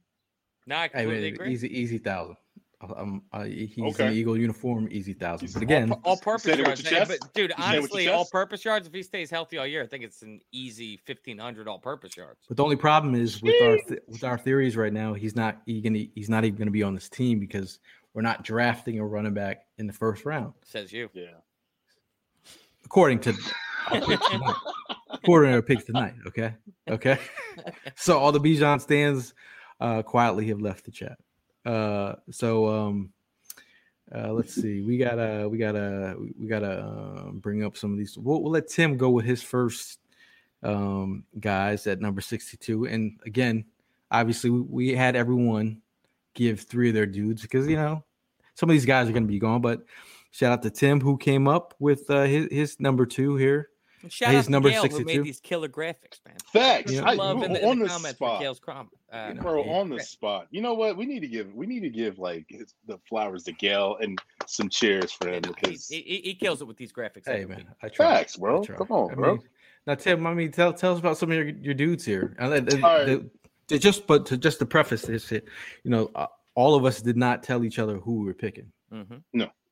No, 0.66 0.78
I 0.78 0.88
Hey, 0.88 1.04
completely 1.04 1.32
man, 1.32 1.34
agree. 1.34 1.52
easy 1.52 1.78
easy 1.78 1.98
thousand. 1.98 2.38
Um, 2.82 3.24
uh, 3.34 3.44
he's 3.44 3.78
in 3.78 3.88
Okay. 3.88 4.10
the 4.12 4.16
Eagle 4.16 4.38
uniform, 4.38 4.88
easy 4.90 5.12
thousand. 5.12 5.52
But 5.54 5.62
again, 5.64 5.92
all, 6.06 6.16
purpose 6.16 6.44
said 6.44 6.54
it 6.54 6.64
with 6.66 6.68
yards, 6.68 6.84
your 6.84 6.94
man, 6.94 7.08
chest? 7.08 7.22
but 7.24 7.34
dude, 7.34 7.50
You 7.50 7.64
said 7.64 7.76
it 7.76 7.82
with 7.82 7.92
your 7.92 8.00
honestly, 8.00 8.08
all 8.08 8.26
purpose 8.26 8.64
yards. 8.64 8.88
If 8.88 8.94
he 8.94 9.04
stays 9.04 9.30
healthy 9.30 9.58
all 9.58 9.68
year, 9.68 9.84
I 9.84 9.88
think 9.88 10.06
it's 10.06 10.22
an 10.22 10.40
easy 10.54 10.96
fifteen 10.96 11.38
hundred 11.38 11.68
all 11.68 11.80
purpose 11.80 12.16
yards. 12.16 12.40
But 12.48 12.56
the 12.56 12.64
only 12.64 12.78
problem 12.78 13.16
is 13.16 13.44
with 13.44 13.60
our 13.62 13.76
th- 13.76 14.00
with 14.08 14.24
our 14.24 14.38
theories 14.38 14.78
right 14.78 14.94
now, 14.94 15.14
he's 15.14 15.36
not 15.36 15.62
he 15.66 15.82
gonna, 15.82 16.06
he's 16.16 16.30
not 16.30 16.46
even 16.46 16.58
going 16.58 16.68
to 16.68 16.72
be 16.72 16.84
on 16.84 16.96
this 16.96 17.10
team 17.10 17.38
because 17.42 17.80
we're 18.14 18.22
not 18.22 18.44
drafting 18.44 19.00
a 19.00 19.06
running 19.06 19.34
back 19.34 19.66
in 19.78 19.88
the 19.88 19.94
first 19.94 20.26
round, 20.26 20.54
Says 20.64 20.92
you. 20.92 21.10
Yeah. 21.14 21.28
according 22.86 23.20
to 23.20 23.34
our 23.92 24.02
picks 24.02 24.30
tonight. 24.30 24.56
according 25.10 25.52
to 25.52 25.56
our 25.56 25.62
picks 25.62 25.84
tonight. 25.86 26.14
Okay, 26.28 26.54
okay. 26.90 27.18
so 27.96 28.18
all 28.18 28.32
the 28.32 28.40
Bijan 28.40 28.82
stands 28.82 29.34
uh, 29.80 30.02
quietly 30.02 30.48
have 30.48 30.62
left 30.62 30.86
the 30.86 30.92
chat. 30.92 31.18
Uh, 31.66 32.16
so 32.32 32.68
um, 32.68 33.12
uh, 34.14 34.32
let's 34.34 34.54
see. 34.56 34.82
We 34.82 34.98
gotta 34.98 35.48
we 35.48 35.58
gotta 35.58 36.16
we 36.40 36.48
gotta 36.48 36.80
uh, 36.80 37.32
bring 37.32 37.64
up 37.64 37.78
some 37.78 37.92
of 37.92 37.98
these. 37.98 38.18
We'll, 38.18 38.42
we'll 38.42 38.52
let 38.52 38.68
Tim 38.68 38.98
go 38.98 39.10
with 39.10 39.26
his 39.26 39.44
first 39.44 40.00
um, 40.64 41.24
guys 41.40 41.86
at 41.88 42.02
number 42.02 42.22
62. 42.22 42.86
And 42.88 43.20
again, 43.26 43.66
obviously, 44.12 44.50
we, 44.50 44.62
we 44.62 44.90
had 44.96 45.16
everyone 45.16 45.82
give 46.36 46.62
three 46.62 46.90
of 46.90 46.96
their 46.96 47.06
dudes 47.06 47.42
because, 47.42 47.68
you 47.68 47.76
know, 47.76 48.04
some 48.56 48.70
of 48.70 48.74
these 48.74 48.86
guys 48.86 49.08
are 49.10 49.12
going 49.12 49.24
to 49.24 49.28
be 49.32 49.40
gone. 49.40 49.62
But 49.62 49.84
shout 50.32 50.52
out 50.52 50.62
to 50.64 50.70
Tim 50.70 51.00
who 51.02 51.18
came 51.18 51.48
up 51.48 51.74
with 51.80 52.10
uh, 52.10 52.24
his, 52.24 52.48
his 52.52 52.80
number 52.80 53.06
two 53.06 53.36
here. 53.36 53.70
And 54.02 54.10
shout 54.14 54.30
His 54.32 54.40
out 54.40 54.46
to 54.46 54.52
number 54.52 54.70
Gayle 54.70 54.88
who 54.88 55.04
made 55.04 55.24
these 55.26 55.42
killer 55.42 55.68
graphics, 55.68 56.22
man. 56.26 56.36
Facts. 56.54 56.94
Put 56.94 57.04
I- 57.04 57.14
love 57.16 57.44
in 57.44 57.52
the, 57.52 57.66
on 57.66 57.74
in 57.74 57.80
the 57.80 57.84
the 57.86 57.90
comments 57.90 58.18
spot. 58.18 58.38
for 58.38 58.42
Gayle's 58.44 58.60
crom. 58.60 58.90
Uh, 59.12 59.34
Bro, 59.34 59.64
on 59.64 59.90
the 59.90 60.00
spot. 60.00 60.48
You 60.52 60.62
know 60.62 60.74
what? 60.74 60.96
We 60.96 61.06
need 61.06 61.20
to 61.20 61.28
give 61.28 61.54
we 61.54 61.66
need 61.66 61.82
to 61.82 61.90
give 61.90 62.18
like 62.18 62.46
his, 62.48 62.76
the 62.88 62.98
flowers 63.10 63.44
to 63.44 63.52
Gayle 63.52 63.98
and 64.00 64.18
some 64.48 64.70
cheers 64.70 65.12
for 65.12 65.28
him 65.28 65.42
because 65.42 65.90
he, 65.90 66.00
he- 66.02 66.22
he 66.24 66.34
kills 66.34 66.62
it 66.62 66.66
with 66.66 66.78
these 66.78 66.94
graphics. 66.94 67.26
Hey, 67.28 67.44
man. 67.44 67.66
I 67.84 67.90
try. 67.90 68.06
facts, 68.20 68.38
bro. 68.38 68.62
I 68.62 68.66
try. 68.66 68.76
Come 68.78 68.88
on, 68.92 69.12
I 69.12 69.16
bro. 69.16 69.36
mean, 69.36 69.44
now, 69.86 69.96
Tim, 69.96 70.26
I 70.28 70.34
mean, 70.34 70.52
tell, 70.54 70.72
tell 70.72 70.94
us 70.94 71.00
about 71.00 71.18
some 71.18 71.32
of 71.32 71.36
your, 71.38 71.48
your 71.50 71.74
dudes 71.74 72.06
here. 72.06 72.36
And 72.40 72.54
the- 72.54 72.62
the- 72.78 72.86
All 72.86 72.98
right. 73.00 73.06
the- 73.06 73.30
the- 73.70 73.80
just, 73.80 74.06
but 74.08 74.26
to 74.28 74.38
just 74.38 74.60
to 74.60 74.66
preface 74.66 75.04
this, 75.04 75.32
you 75.32 75.42
know, 75.86 76.12
uh, 76.16 76.28
all 76.56 76.76
of 76.76 76.86
us 76.86 77.02
did 77.02 77.18
not 77.18 77.44
tell 77.44 77.64
each 77.64 77.80
other 77.80 77.98
who 77.98 78.20
we 78.20 78.26
were 78.26 78.34
picking. 78.34 78.72
Mhm. 78.92 79.24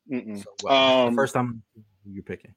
Mm-mm. 0.09 0.41
So, 0.41 0.67
uh, 0.69 1.03
the 1.03 1.07
Um, 1.09 1.15
first 1.15 1.33
time 1.33 1.61
you're 2.05 2.23
picking. 2.23 2.55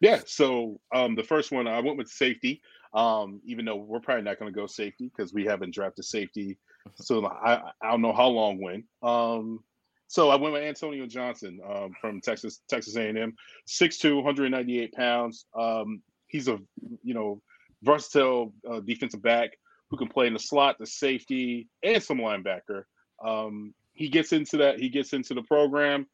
Yeah. 0.00 0.20
So 0.26 0.80
um, 0.92 1.14
the 1.16 1.24
first 1.24 1.50
one 1.50 1.66
I 1.66 1.80
went 1.80 1.96
with 1.98 2.08
safety. 2.08 2.62
Um, 2.94 3.40
even 3.44 3.64
though 3.64 3.76
we're 3.76 4.00
probably 4.00 4.22
not 4.22 4.38
going 4.38 4.52
to 4.52 4.54
go 4.60 4.66
safety 4.66 5.08
because 5.08 5.32
we 5.32 5.44
haven't 5.46 5.72
drafted 5.72 6.04
safety, 6.04 6.58
so 6.94 7.24
I 7.26 7.70
I 7.80 7.90
don't 7.90 8.02
know 8.02 8.12
how 8.12 8.28
long 8.28 8.60
when. 8.60 8.84
Um, 9.02 9.64
so 10.08 10.28
I 10.28 10.36
went 10.36 10.52
with 10.52 10.62
Antonio 10.62 11.06
Johnson 11.06 11.58
um, 11.66 11.94
from 12.00 12.20
Texas 12.20 12.60
Texas 12.68 12.96
A&M, 12.96 13.34
6'2", 13.66 14.16
198 14.16 14.92
pounds. 14.92 15.46
Um, 15.58 16.02
he's 16.26 16.48
a 16.48 16.58
you 17.02 17.14
know 17.14 17.40
versatile 17.82 18.52
uh, 18.70 18.80
defensive 18.80 19.22
back 19.22 19.52
who 19.92 19.98
can 19.98 20.08
play 20.08 20.26
in 20.26 20.32
the 20.32 20.38
slot, 20.38 20.78
the 20.78 20.86
safety, 20.86 21.68
and 21.82 22.02
some 22.02 22.16
linebacker. 22.16 22.84
Um, 23.22 23.74
he 23.92 24.08
gets 24.08 24.32
into 24.32 24.56
that. 24.56 24.80
He 24.80 24.88
gets 24.88 25.12
into 25.12 25.34
the 25.34 25.42
program. 25.42 26.06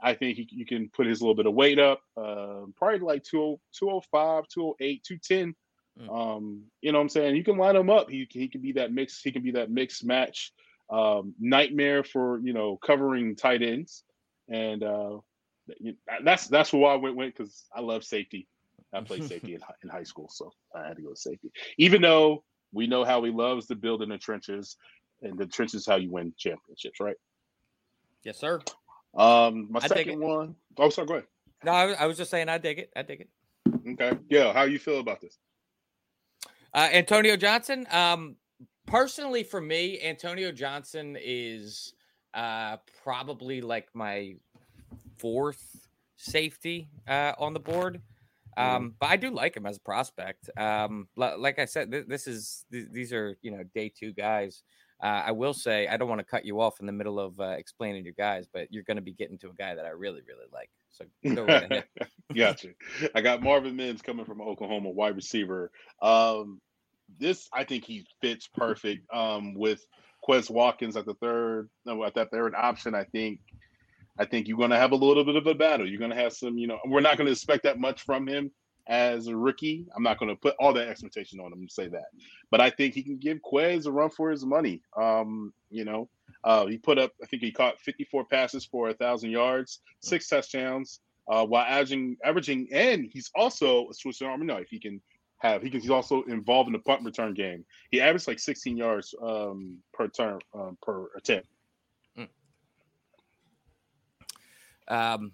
I 0.00 0.14
think 0.14 0.38
he, 0.38 0.48
you 0.50 0.64
can 0.64 0.88
put 0.88 1.06
his 1.06 1.20
little 1.20 1.34
bit 1.34 1.44
of 1.44 1.52
weight 1.52 1.78
up, 1.78 2.00
uh, 2.16 2.62
probably 2.76 3.00
like 3.00 3.24
20, 3.24 3.58
205, 3.78 4.48
208, 4.48 5.04
210. 5.04 5.54
Mm. 6.00 6.36
Um, 6.36 6.62
you 6.80 6.92
know 6.92 6.98
what 6.98 7.02
I'm 7.02 7.08
saying? 7.10 7.36
You 7.36 7.44
can 7.44 7.58
line 7.58 7.76
him 7.76 7.90
up. 7.90 8.08
He, 8.08 8.26
he 8.30 8.48
can 8.48 8.62
be 8.62 8.72
that 8.72 8.90
mix. 8.90 9.20
He 9.20 9.32
can 9.32 9.42
be 9.42 9.50
that 9.52 9.70
mixed 9.70 10.02
match 10.02 10.52
um, 10.88 11.34
nightmare 11.38 12.04
for, 12.04 12.40
you 12.40 12.54
know, 12.54 12.78
covering 12.78 13.36
tight 13.36 13.62
ends. 13.62 14.02
And 14.48 14.82
uh, 14.82 15.18
that's 16.24 16.46
that's 16.46 16.70
who 16.70 16.84
I 16.84 16.94
went 16.96 17.36
because 17.36 17.64
I 17.74 17.82
love 17.82 18.02
safety. 18.02 18.48
I 18.94 19.02
played 19.02 19.24
safety 19.24 19.54
in, 19.56 19.60
in 19.82 19.90
high 19.90 20.04
school, 20.04 20.30
so 20.30 20.52
I 20.74 20.86
had 20.86 20.96
to 20.96 21.02
go 21.02 21.10
with 21.10 21.18
safety. 21.18 21.50
Even 21.76 22.00
though 22.00 22.44
we 22.72 22.86
know 22.86 23.04
how 23.04 23.22
he 23.24 23.30
loves 23.30 23.66
to 23.66 23.74
build 23.74 24.02
in 24.02 24.08
the 24.08 24.18
trenches, 24.18 24.76
and 25.22 25.38
the 25.38 25.46
trenches 25.46 25.82
is 25.82 25.86
how 25.86 25.96
you 25.96 26.10
win 26.10 26.32
championships, 26.36 27.00
right? 27.00 27.16
Yes, 28.22 28.38
sir. 28.38 28.60
Um, 29.14 29.68
my 29.70 29.80
I 29.82 29.86
second 29.86 30.20
one. 30.20 30.56
Oh, 30.78 30.90
sorry. 30.90 31.06
Go 31.06 31.14
ahead. 31.14 31.26
No, 31.64 31.72
I, 31.72 31.86
was- 31.86 31.96
I 32.00 32.06
was 32.06 32.16
just 32.16 32.30
saying, 32.30 32.48
I 32.48 32.58
dig 32.58 32.78
it. 32.78 32.92
I 32.96 33.02
dig 33.02 33.20
it. 33.22 33.28
Okay. 33.92 34.18
Yeah. 34.28 34.52
How 34.52 34.64
you 34.64 34.78
feel 34.78 35.00
about 35.00 35.20
this? 35.20 35.38
Uh, 36.74 36.88
Antonio 36.92 37.36
Johnson. 37.36 37.86
Um, 37.90 38.36
personally, 38.84 39.42
for 39.42 39.60
me, 39.60 40.00
Antonio 40.02 40.52
Johnson 40.52 41.16
is 41.18 41.94
uh, 42.34 42.76
probably 43.02 43.60
like 43.62 43.88
my 43.94 44.34
fourth 45.16 45.88
safety 46.16 46.88
uh, 47.08 47.32
on 47.38 47.54
the 47.54 47.60
board. 47.60 48.02
Um, 48.56 48.94
but 48.98 49.10
I 49.10 49.16
do 49.16 49.30
like 49.30 49.56
him 49.56 49.66
as 49.66 49.76
a 49.76 49.80
prospect. 49.80 50.50
Um, 50.56 51.08
li- 51.16 51.36
like 51.36 51.58
I 51.58 51.66
said, 51.66 51.90
th- 51.90 52.06
this 52.06 52.26
is 52.26 52.64
th- 52.70 52.88
these 52.90 53.12
are 53.12 53.36
you 53.42 53.50
know 53.50 53.64
day 53.74 53.92
two 53.94 54.12
guys. 54.12 54.62
Uh, 55.02 55.24
I 55.26 55.32
will 55.32 55.52
say 55.52 55.86
I 55.88 55.98
don't 55.98 56.08
want 56.08 56.20
to 56.20 56.24
cut 56.24 56.46
you 56.46 56.60
off 56.60 56.80
in 56.80 56.86
the 56.86 56.92
middle 56.92 57.20
of 57.20 57.38
uh, 57.38 57.50
explaining 57.50 58.04
your 58.04 58.14
guys, 58.14 58.46
but 58.50 58.72
you're 58.72 58.82
going 58.82 58.96
to 58.96 59.02
be 59.02 59.12
getting 59.12 59.36
to 59.38 59.50
a 59.50 59.54
guy 59.54 59.74
that 59.74 59.84
I 59.84 59.90
really 59.90 60.22
really 60.26 60.46
like. 60.52 60.70
So 60.90 61.04
go 61.34 61.44
right 61.44 61.70
ahead. 61.70 61.84
gotcha. 62.34 62.68
I 63.14 63.20
got 63.20 63.42
Marvin 63.42 63.76
Mims 63.76 64.00
coming 64.00 64.24
from 64.24 64.40
Oklahoma, 64.40 64.90
wide 64.90 65.16
receiver. 65.16 65.70
Um, 66.00 66.60
this 67.20 67.48
I 67.52 67.64
think 67.64 67.84
he 67.84 68.06
fits 68.20 68.48
perfect 68.48 69.06
um, 69.12 69.54
with 69.54 69.86
Quez 70.26 70.50
Watkins 70.50 70.96
at 70.96 71.06
the 71.06 71.14
third, 71.14 71.68
no, 71.84 72.02
at 72.04 72.14
that 72.14 72.30
third 72.30 72.54
option. 72.54 72.94
I 72.94 73.04
think, 73.04 73.40
I 74.18 74.24
think 74.24 74.48
you're 74.48 74.58
going 74.58 74.70
to 74.70 74.76
have 74.76 74.92
a 74.92 74.96
little 74.96 75.24
bit 75.24 75.36
of 75.36 75.46
a 75.46 75.54
battle. 75.54 75.88
You're 75.88 75.98
going 75.98 76.10
to 76.10 76.16
have 76.16 76.32
some, 76.32 76.58
you 76.58 76.66
know, 76.66 76.78
we're 76.86 77.00
not 77.00 77.16
going 77.16 77.26
to 77.26 77.32
expect 77.32 77.64
that 77.64 77.78
much 77.78 78.02
from 78.02 78.26
him 78.26 78.50
as 78.88 79.26
a 79.26 79.36
rookie. 79.36 79.86
I'm 79.94 80.02
not 80.02 80.18
going 80.18 80.30
to 80.30 80.36
put 80.36 80.54
all 80.58 80.72
that 80.74 80.88
expectation 80.88 81.40
on 81.40 81.52
him 81.52 81.60
and 81.60 81.70
say 81.70 81.88
that, 81.88 82.06
but 82.50 82.60
I 82.60 82.70
think 82.70 82.94
he 82.94 83.02
can 83.02 83.18
give 83.18 83.38
Quez 83.38 83.86
a 83.86 83.90
run 83.90 84.10
for 84.10 84.30
his 84.30 84.44
money. 84.44 84.82
Um, 84.96 85.52
you 85.70 85.84
know, 85.84 86.08
uh, 86.44 86.66
he 86.66 86.78
put 86.78 86.98
up, 86.98 87.12
I 87.22 87.26
think 87.26 87.42
he 87.42 87.50
caught 87.50 87.80
54 87.80 88.26
passes 88.26 88.64
for 88.64 88.88
a 88.88 88.94
thousand 88.94 89.30
yards, 89.30 89.80
six 90.00 90.28
touchdowns 90.28 91.00
uh, 91.28 91.44
while 91.44 91.64
averaging 91.64 92.16
averaging, 92.24 92.68
and 92.72 93.08
he's 93.12 93.30
also 93.34 93.88
a 93.88 93.94
Swiss 93.94 94.22
Army 94.22 94.46
knife. 94.46 94.68
He 94.70 94.78
can 94.78 95.00
have 95.38 95.62
he 95.62 95.70
can 95.70 95.80
he's 95.80 95.90
also 95.90 96.22
involved 96.24 96.68
in 96.68 96.72
the 96.72 96.78
punt 96.78 97.04
return 97.04 97.34
game. 97.34 97.64
He 97.90 98.00
averaged 98.00 98.28
like 98.28 98.38
16 98.38 98.76
yards 98.76 99.14
um, 99.22 99.78
per 99.92 100.08
turn 100.08 100.38
um, 100.54 100.78
per 100.82 101.08
attempt. 101.16 101.48
Um, 104.88 105.32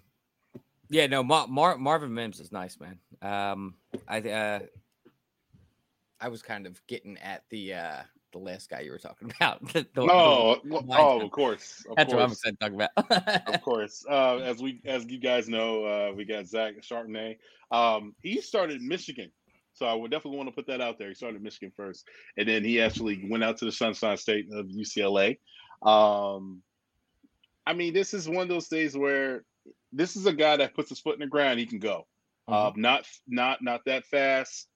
yeah, 0.89 1.07
no, 1.07 1.23
Mar- 1.23 1.47
Mar- 1.47 1.77
Marvin 1.77 2.13
Mims 2.13 2.39
is 2.39 2.51
nice, 2.51 2.77
man. 2.79 2.99
Um, 3.21 3.75
I 4.07 4.19
uh, 4.21 4.59
I 6.19 6.27
was 6.29 6.41
kind 6.41 6.67
of 6.67 6.79
getting 6.87 7.17
at 7.17 7.43
the 7.49 7.73
uh 7.73 8.01
the 8.31 8.39
last 8.39 8.69
guy 8.69 8.81
you 8.81 8.91
were 8.91 8.99
talking 8.99 9.31
about. 9.39 9.61
The- 9.73 9.87
the- 9.93 10.05
No, 10.05 10.59
the 10.63 10.83
oh, 10.97 11.21
of 11.21 11.31
course, 11.31 11.85
of 11.89 11.95
that's 11.95 12.13
what 12.13 12.21
I'm 12.21 12.29
course, 12.29 12.39
excited 12.39 12.59
to 12.59 12.69
talk 12.69 12.89
about. 13.07 13.47
of 13.55 13.61
course. 13.61 14.05
Uh, 14.09 14.37
as 14.37 14.61
we 14.61 14.81
as 14.85 15.05
you 15.05 15.19
guys 15.19 15.47
know, 15.47 15.85
uh, 15.85 16.13
we 16.15 16.25
got 16.25 16.47
Zach 16.47 16.75
Charbonnet. 16.81 17.37
Um, 17.71 18.15
he 18.21 18.41
started 18.41 18.81
Michigan. 18.81 19.31
So 19.75 19.87
I 19.87 19.95
would 19.95 20.11
definitely 20.11 20.37
want 20.37 20.49
to 20.49 20.55
put 20.55 20.67
that 20.67 20.81
out 20.81 20.99
there. 20.99 21.07
He 21.09 21.15
started 21.15 21.41
Michigan 21.41 21.71
first, 21.75 22.07
and 22.37 22.47
then 22.47 22.63
he 22.63 22.79
actually 22.79 23.27
went 23.27 23.43
out 23.43 23.57
to 23.57 23.65
the 23.65 23.71
Sunshine 23.71 24.17
State 24.17 24.45
of 24.53 24.67
UCLA. 24.67 25.39
Um, 25.81 26.61
I 27.65 27.73
mean, 27.73 27.93
this 27.93 28.13
is 28.13 28.27
one 28.27 28.43
of 28.43 28.49
those 28.49 28.67
days 28.67 28.97
where 28.97 29.43
this 29.91 30.15
is 30.15 30.25
a 30.25 30.33
guy 30.33 30.57
that 30.57 30.73
puts 30.73 30.89
his 30.89 30.99
foot 30.99 31.15
in 31.15 31.19
the 31.21 31.27
ground. 31.27 31.59
He 31.59 31.65
can 31.65 31.79
go. 31.79 32.05
Mhm. 32.49 32.53
Um, 32.53 32.73
not 32.77 33.07
not 33.27 33.61
not 33.61 33.81
that 33.85 34.05
fast. 34.05 34.67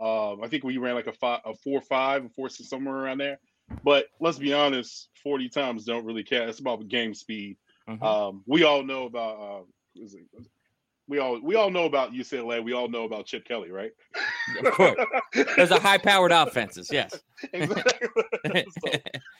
Um, 0.00 0.42
I 0.42 0.48
think 0.48 0.62
we 0.62 0.76
ran 0.76 0.94
like 0.94 1.06
a 1.06 1.12
five, 1.12 1.40
a 1.44 1.54
four 1.54 1.80
five, 1.80 2.24
a 2.24 2.28
four 2.28 2.48
six, 2.48 2.68
somewhere 2.68 2.94
around 2.96 3.18
there. 3.18 3.38
But 3.82 4.06
let's 4.20 4.38
be 4.38 4.52
honest, 4.52 5.08
forty 5.22 5.48
times 5.48 5.84
don't 5.84 6.04
really 6.04 6.22
count. 6.22 6.48
It's 6.48 6.60
about 6.60 6.78
the 6.78 6.84
game 6.84 7.14
speed. 7.14 7.56
Mhm. 7.88 8.02
Um, 8.02 8.42
we 8.46 8.62
all 8.64 8.82
know 8.82 9.06
about. 9.06 9.36
Uh, 9.40 9.64
who 9.94 10.04
is 10.04 10.14
it? 10.14 10.22
we 11.08 11.18
all 11.18 11.40
we 11.40 11.54
all 11.54 11.70
know 11.70 11.84
about 11.84 12.12
UCLA. 12.12 12.62
We 12.62 12.72
all 12.72 12.88
know 12.88 13.04
about 13.04 13.26
Chip 13.26 13.44
Kelly, 13.44 13.70
right? 13.70 13.92
Of 14.64 14.72
course. 14.72 14.96
Those 15.56 15.70
are 15.72 15.80
high 15.80 15.98
powered 15.98 16.32
offenses. 16.32 16.90
Yes. 16.92 17.18
exactly. 17.52 18.08
So, 18.82 18.90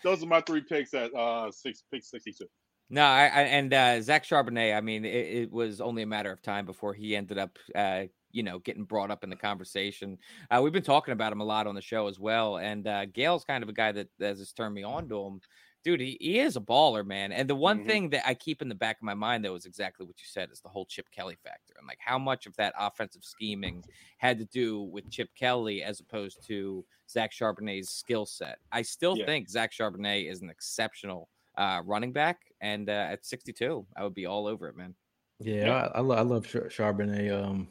those 0.04 0.22
are 0.22 0.26
my 0.26 0.40
three 0.40 0.60
picks 0.62 0.94
at 0.94 1.12
uh 1.14 1.50
six 1.50 1.82
pick 1.92 2.04
sixty 2.04 2.32
two. 2.32 2.46
No, 2.88 3.02
I, 3.02 3.24
I 3.24 3.42
and 3.42 3.72
uh, 3.74 4.00
Zach 4.00 4.24
Charbonnet. 4.24 4.76
I 4.76 4.80
mean, 4.80 5.04
it, 5.04 5.26
it 5.42 5.50
was 5.52 5.80
only 5.80 6.02
a 6.02 6.06
matter 6.06 6.30
of 6.30 6.40
time 6.40 6.66
before 6.66 6.94
he 6.94 7.16
ended 7.16 7.36
up, 7.36 7.58
uh, 7.74 8.04
you 8.30 8.42
know, 8.44 8.60
getting 8.60 8.84
brought 8.84 9.10
up 9.10 9.24
in 9.24 9.30
the 9.30 9.36
conversation. 9.36 10.18
Uh, 10.50 10.60
we've 10.62 10.72
been 10.72 10.82
talking 10.84 11.12
about 11.12 11.32
him 11.32 11.40
a 11.40 11.44
lot 11.44 11.66
on 11.66 11.74
the 11.74 11.82
show 11.82 12.06
as 12.06 12.20
well. 12.20 12.58
And 12.58 12.86
uh, 12.86 13.06
Gayle's 13.06 13.44
kind 13.44 13.64
of 13.64 13.68
a 13.68 13.72
guy 13.72 13.90
that, 13.92 14.08
has 14.20 14.52
turned 14.52 14.74
me 14.74 14.84
on 14.84 15.08
to 15.08 15.20
him. 15.24 15.40
Dude, 15.82 16.00
he, 16.00 16.16
he 16.20 16.38
is 16.38 16.56
a 16.56 16.60
baller, 16.60 17.04
man. 17.04 17.32
And 17.32 17.48
the 17.50 17.54
one 17.56 17.78
Mhm. 17.78 17.86
thing 17.86 18.10
that 18.10 18.26
I 18.26 18.34
keep 18.34 18.60
in 18.62 18.68
the 18.68 18.74
back 18.74 18.96
of 18.98 19.02
my 19.04 19.14
mind, 19.14 19.44
though, 19.44 19.54
is 19.54 19.66
exactly 19.66 20.04
what 20.06 20.18
you 20.20 20.26
said: 20.26 20.50
is 20.52 20.60
the 20.60 20.68
whole 20.68 20.86
Chip 20.86 21.10
Kelly 21.10 21.36
factor, 21.42 21.74
and 21.78 21.86
like 21.86 21.98
how 22.00 22.18
much 22.18 22.46
of 22.46 22.56
that 22.56 22.74
offensive 22.78 23.24
scheming 23.24 23.84
had 24.18 24.38
to 24.38 24.44
do 24.44 24.82
with 24.82 25.08
Chip 25.10 25.30
Kelly 25.36 25.82
as 25.84 26.00
opposed 26.00 26.44
to 26.46 26.84
Zach 27.08 27.30
Charbonnet's 27.32 27.90
skill 27.90 28.26
set. 28.26 28.58
I 28.72 28.82
still 28.82 29.14
Yeah. 29.14 29.24
think 29.24 29.48
Zach 29.48 29.72
Charbonnet 29.72 30.28
is 30.28 30.42
an 30.42 30.50
exceptional 30.50 31.28
uh, 31.56 31.82
running 31.84 32.12
back, 32.12 32.42
and 32.60 32.88
uh, 32.88 32.92
at 33.10 33.24
62, 33.26 33.86
I 33.96 34.04
would 34.04 34.14
be 34.14 34.26
all 34.26 34.46
over 34.46 34.68
it, 34.68 34.76
man. 34.76 34.94
Yeah, 35.40 35.66
Yeah. 35.66 35.74
I, 35.94 35.98
I, 35.98 36.00
lo- 36.00 36.16
I 36.16 36.22
love 36.22 36.46
Char- 36.46 36.68
Charbonnet. 36.68 37.32
Um, 37.44 37.68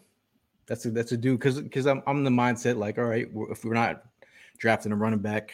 that's 0.68 0.86
a 0.86 0.92
that's 0.92 1.12
a 1.12 1.18
dude 1.18 1.40
because 1.40 1.62
because 1.62 1.86
I'm 1.86 2.02
I'm 2.08 2.18
in 2.18 2.24
the 2.24 2.30
mindset 2.32 2.78
like, 2.78 2.98
all 2.98 3.04
right, 3.06 3.28
if 3.52 3.64
we're 3.64 3.74
not 3.76 4.04
drafting 4.58 4.92
a 4.92 4.96
running 4.96 5.20
back 5.20 5.52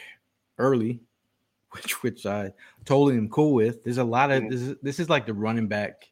early, 0.58 1.00
which 1.72 2.02
which 2.02 2.24
I 2.26 2.52
totally 2.84 3.16
am 3.16 3.28
cool 3.28 3.52
with. 3.54 3.82
There's 3.84 3.98
a 3.98 4.04
lot 4.04 4.30
of 4.30 4.42
Mhm. 4.42 4.50
this. 4.50 4.60
Is, 4.62 4.76
this 4.82 5.00
is 5.00 5.08
like 5.10 5.26
the 5.26 5.34
running 5.34 5.68
back 5.68 6.08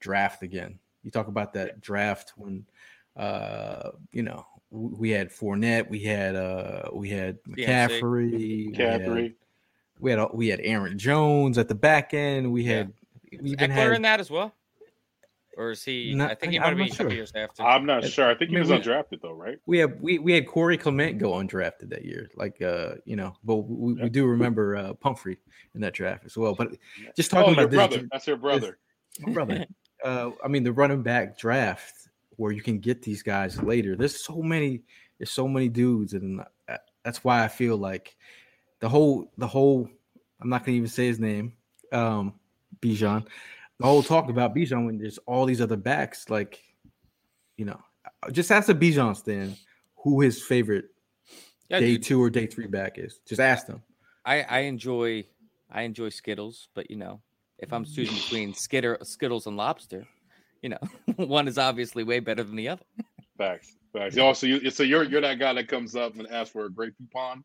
draft 0.00 0.42
again. 0.42 0.78
You 1.02 1.10
talk 1.10 1.28
about 1.28 1.52
that 1.54 1.80
draft 1.80 2.32
when, 2.36 2.66
uh, 3.16 3.90
you 4.12 4.22
know, 4.24 4.44
we 4.70 5.10
had 5.10 5.30
Fournette, 5.30 5.88
we 5.88 6.00
had 6.00 6.34
uh, 6.36 6.88
we 6.92 7.08
had 7.10 7.42
DNC. 7.44 7.66
McCaffrey, 8.00 8.30
we 8.32 8.74
had- 8.76 9.00
McCaffrey. 9.02 9.34
We 9.98 10.10
had 10.10 10.26
we 10.32 10.48
had 10.48 10.60
Aaron 10.62 10.98
Jones 10.98 11.58
at 11.58 11.68
the 11.68 11.74
back 11.74 12.12
end. 12.14 12.52
We 12.52 12.62
Yeah. 12.62 12.74
had 12.76 12.92
we 13.32 13.38
Is 13.38 13.52
even 13.52 13.70
Ekeler 13.70 13.74
had 13.74 13.92
in 13.92 14.02
that 14.02 14.20
as 14.20 14.30
well. 14.30 14.54
or 15.56 15.70
is 15.70 15.82
he? 15.82 16.14
Not- 16.14 16.30
I 16.30 16.34
think 16.34 16.52
he 16.52 16.58
I- 16.58 16.62
might 16.62 16.66
have 16.68 16.72
I'm 16.72 16.78
been 16.78 16.86
not 16.88 16.94
a 16.94 16.96
couple 16.98 17.10
sure. 17.10 17.16
years 17.16 17.32
after. 17.34 17.62
I'm 17.62 17.86
not 17.86 18.04
sure. 18.04 18.28
I 18.28 18.34
think 18.34 18.50
I 18.50 18.52
he 18.52 18.60
mean, 18.60 18.60
was 18.60 18.70
we- 18.70 18.92
undrafted 18.92 19.22
though, 19.22 19.32
right? 19.32 19.58
We 19.66 19.78
have 19.78 19.98
we, 20.00 20.18
we 20.18 20.32
had 20.32 20.46
Corey 20.46 20.76
Clement 20.76 21.18
go 21.18 21.32
undrafted 21.32 21.88
that 21.90 22.04
year, 22.04 22.30
like 22.36 22.60
uh 22.60 22.96
you 23.06 23.16
know, 23.16 23.36
but 23.42 23.56
we, 23.56 23.94
Yeah. 23.94 24.04
we 24.04 24.10
do 24.10 24.26
remember 24.26 24.76
uh, 24.76 24.92
Pumphrey 24.94 25.38
in 25.74 25.80
that 25.80 25.94
draft 25.94 26.24
as 26.26 26.36
well. 26.36 26.54
But 26.54 26.76
just 27.16 27.32
Oh, 27.32 27.38
talking 27.38 27.54
your 27.54 27.64
about 27.64 27.70
this, 27.90 27.96
brother. 27.98 28.08
That's 28.12 28.26
your 28.26 28.36
brother. 28.36 28.78
my 29.20 29.32
brother. 29.32 29.66
uh, 30.04 30.30
I 30.44 30.48
mean, 30.48 30.62
the 30.62 30.72
running 30.72 31.02
back 31.02 31.38
draft 31.38 31.94
where 32.36 32.52
you 32.52 32.60
can 32.60 32.78
get 32.78 33.00
these 33.00 33.22
guys 33.22 33.62
later. 33.62 33.96
There's 33.96 34.22
so 34.22 34.42
many. 34.42 34.82
There's 35.18 35.30
so 35.30 35.48
many 35.48 35.70
dudes, 35.70 36.12
and 36.12 36.42
uh, 36.68 36.76
that's 37.02 37.24
why 37.24 37.42
I 37.42 37.48
feel 37.48 37.78
like 37.78 38.14
the 38.80 38.88
whole 38.88 39.32
the 39.38 39.46
whole. 39.46 39.88
I'm 40.40 40.50
not 40.50 40.64
gonna 40.64 40.76
even 40.76 40.88
say 40.88 41.06
his 41.06 41.18
name, 41.18 41.54
um, 41.92 42.34
Bijan. 42.80 43.26
The 43.78 43.86
whole 43.86 44.02
talk 44.02 44.28
about 44.28 44.54
Bijan 44.54 44.86
when 44.86 44.98
there's 44.98 45.18
all 45.18 45.46
these 45.46 45.60
other 45.60 45.76
backs, 45.76 46.28
like, 46.30 46.62
you 47.56 47.64
know, 47.64 47.80
just 48.32 48.50
ask 48.50 48.66
the 48.66 48.74
Bijan 48.74 49.16
stand 49.16 49.56
who 49.96 50.20
his 50.20 50.42
favorite 50.42 50.86
Yeah, 51.68 51.80
day 51.80 51.94
dude, 51.94 52.02
two 52.02 52.22
or 52.22 52.30
day 52.30 52.46
three 52.46 52.66
back 52.66 52.98
is. 52.98 53.20
Just 53.26 53.40
ask 53.40 53.66
them. 53.66 53.82
I, 54.24 54.42
I 54.42 54.58
enjoy 54.60 55.24
I 55.70 55.82
enjoy 55.82 56.10
Skittles, 56.10 56.68
but 56.74 56.90
you 56.90 56.96
know, 56.96 57.20
if 57.58 57.72
I'm 57.72 57.84
choosing 57.84 58.14
between 58.14 58.54
Skitter 58.54 58.98
Skittles 59.02 59.46
and 59.46 59.56
lobster, 59.56 60.06
you 60.62 60.70
know, 60.70 60.78
one 61.16 61.48
is 61.48 61.58
obviously 61.58 62.04
way 62.04 62.20
better 62.20 62.42
than 62.42 62.56
the 62.56 62.68
other. 62.68 62.84
Facts. 63.38 63.76
Facts. 63.92 64.18
Also, 64.18 64.46
you, 64.46 64.70
so 64.70 64.82
you're 64.82 65.04
you're 65.04 65.20
that 65.20 65.38
guy 65.38 65.52
that 65.54 65.68
comes 65.68 65.96
up 65.96 66.14
and 66.18 66.26
asks 66.28 66.52
for 66.52 66.66
a 66.66 66.70
great 66.70 66.96
coupon. 66.98 67.44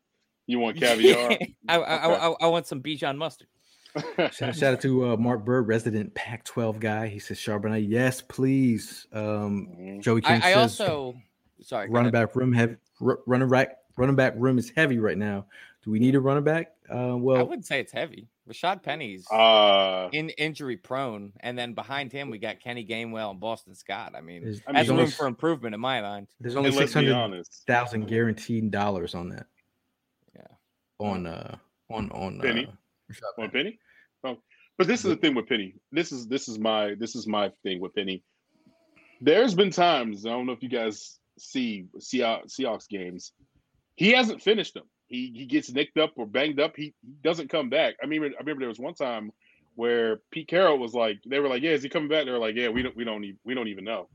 You 0.52 0.58
want 0.58 0.76
caviar? 0.80 1.30
I, 1.66 1.78
I, 1.78 2.06
Okay. 2.12 2.20
I, 2.20 2.34
I 2.42 2.46
want 2.48 2.66
some 2.66 2.82
Bijan 2.82 3.16
mustard. 3.16 3.48
Shout, 4.32 4.54
shout 4.54 4.74
out 4.74 4.80
to 4.82 5.12
uh, 5.12 5.16
Mark 5.18 5.44
Bird, 5.44 5.66
resident 5.68 6.14
Pac-12 6.14 6.78
guy. 6.80 7.08
He 7.08 7.18
says 7.18 7.38
Charbonnet, 7.38 7.86
yes, 7.88 8.20
please. 8.22 9.06
Um, 9.12 9.68
Mhm. 9.78 10.00
Joey 10.02 10.20
King 10.22 10.32
I, 10.32 10.36
I 10.36 10.52
says 10.52 10.80
also 10.80 11.14
sorry, 11.62 11.88
go 11.88 11.94
running 11.94 12.10
back 12.12 12.34
room 12.36 12.52
heavy. 12.52 12.76
r- 13.02 13.18
Running 13.26 13.48
back 13.50 13.78
running 13.98 14.16
back 14.16 14.34
room 14.36 14.58
is 14.58 14.70
heavy 14.74 14.98
right 14.98 15.18
now. 15.18 15.44
Do 15.84 15.90
we 15.90 15.98
need 15.98 16.14
a 16.14 16.20
running 16.20 16.44
back? 16.44 16.72
Uh, 16.88 17.16
well, 17.18 17.38
I 17.38 17.42
wouldn't 17.42 17.66
say 17.66 17.80
it's 17.80 17.92
heavy. 17.92 18.28
Rashad 18.48 18.82
Penny's 18.82 19.30
Uh, 19.30 20.08
in 20.12 20.30
injury 20.30 20.76
prone, 20.78 21.32
and 21.40 21.56
then 21.58 21.74
behind 21.74 22.12
him 22.12 22.30
we 22.30 22.38
got 22.38 22.60
Kenny 22.60 22.84
Gainwell 22.86 23.30
and 23.30 23.40
Boston 23.40 23.74
Scott. 23.74 24.14
I 24.16 24.20
mean, 24.22 24.42
there's, 24.44 24.60
I 24.66 24.70
mean, 24.72 24.76
has 24.76 24.86
there's 24.86 24.88
room 24.90 24.98
only, 25.00 25.10
for 25.12 25.26
improvement 25.26 25.74
in 25.74 25.80
my 25.82 26.00
mind. 26.00 26.28
there's 26.40 26.56
only 26.56 26.68
and 26.68 26.76
let's 26.78 26.92
six 26.92 27.00
be 27.02 27.10
hundred 27.10 27.22
honest. 27.22 27.64
thousand 27.66 28.06
guaranteed 28.08 28.70
dollars 28.70 29.14
on 29.14 29.28
that. 29.30 29.46
Yeah. 31.02 31.10
On 31.10 31.26
uh 31.26 31.56
on 31.90 32.10
on 32.12 32.40
Penny? 32.40 32.66
uh, 32.66 33.42
On 33.42 33.50
Penny. 33.50 33.62
Penny? 33.64 33.78
Oh, 34.24 34.38
but 34.78 34.86
this 34.86 35.04
is 35.04 35.10
the 35.10 35.16
thing 35.16 35.34
with 35.34 35.48
Penny. 35.48 35.74
This 35.90 36.12
is 36.12 36.26
this 36.28 36.48
is 36.48 36.58
my 36.58 36.94
this 36.98 37.14
is 37.14 37.26
my 37.26 37.50
thing 37.62 37.80
with 37.80 37.94
Penny. 37.94 38.22
There's 39.20 39.54
been 39.54 39.70
times 39.70 40.26
I 40.26 40.30
don't 40.30 40.46
know 40.46 40.52
if 40.52 40.62
you 40.62 40.68
guys 40.68 41.18
see 41.38 41.86
Seahawks, 41.98 42.58
Seahawks 42.58 42.88
games. 42.88 43.32
He 43.96 44.12
hasn't 44.12 44.42
finished 44.42 44.74
them. 44.74 44.84
He 45.06 45.32
he 45.34 45.46
gets 45.46 45.70
nicked 45.70 45.98
up 45.98 46.12
or 46.16 46.26
banged 46.26 46.60
up. 46.60 46.74
He, 46.76 46.94
he 47.02 47.12
doesn't 47.22 47.50
come 47.50 47.68
back. 47.68 47.94
I 48.02 48.06
mean, 48.06 48.22
I 48.22 48.38
remember 48.40 48.60
there 48.60 48.68
was 48.68 48.78
one 48.78 48.94
time 48.94 49.30
where 49.74 50.20
Pete 50.30 50.48
Carroll 50.48 50.78
was 50.78 50.94
like, 50.94 51.18
they 51.26 51.40
were 51.40 51.48
like, 51.48 51.62
"Yeah, 51.62 51.72
is 51.72 51.82
he 51.82 51.88
coming 51.88 52.08
back?" 52.08 52.24
They 52.24 52.30
were 52.30 52.38
like, 52.38 52.56
"Yeah, 52.56 52.68
we 52.68 52.82
don't 52.82 52.96
we 52.96 53.04
don't 53.04 53.24
even 53.24 53.38
we 53.44 53.54
don't 53.54 53.68
even 53.68 53.84
know." 53.84 54.08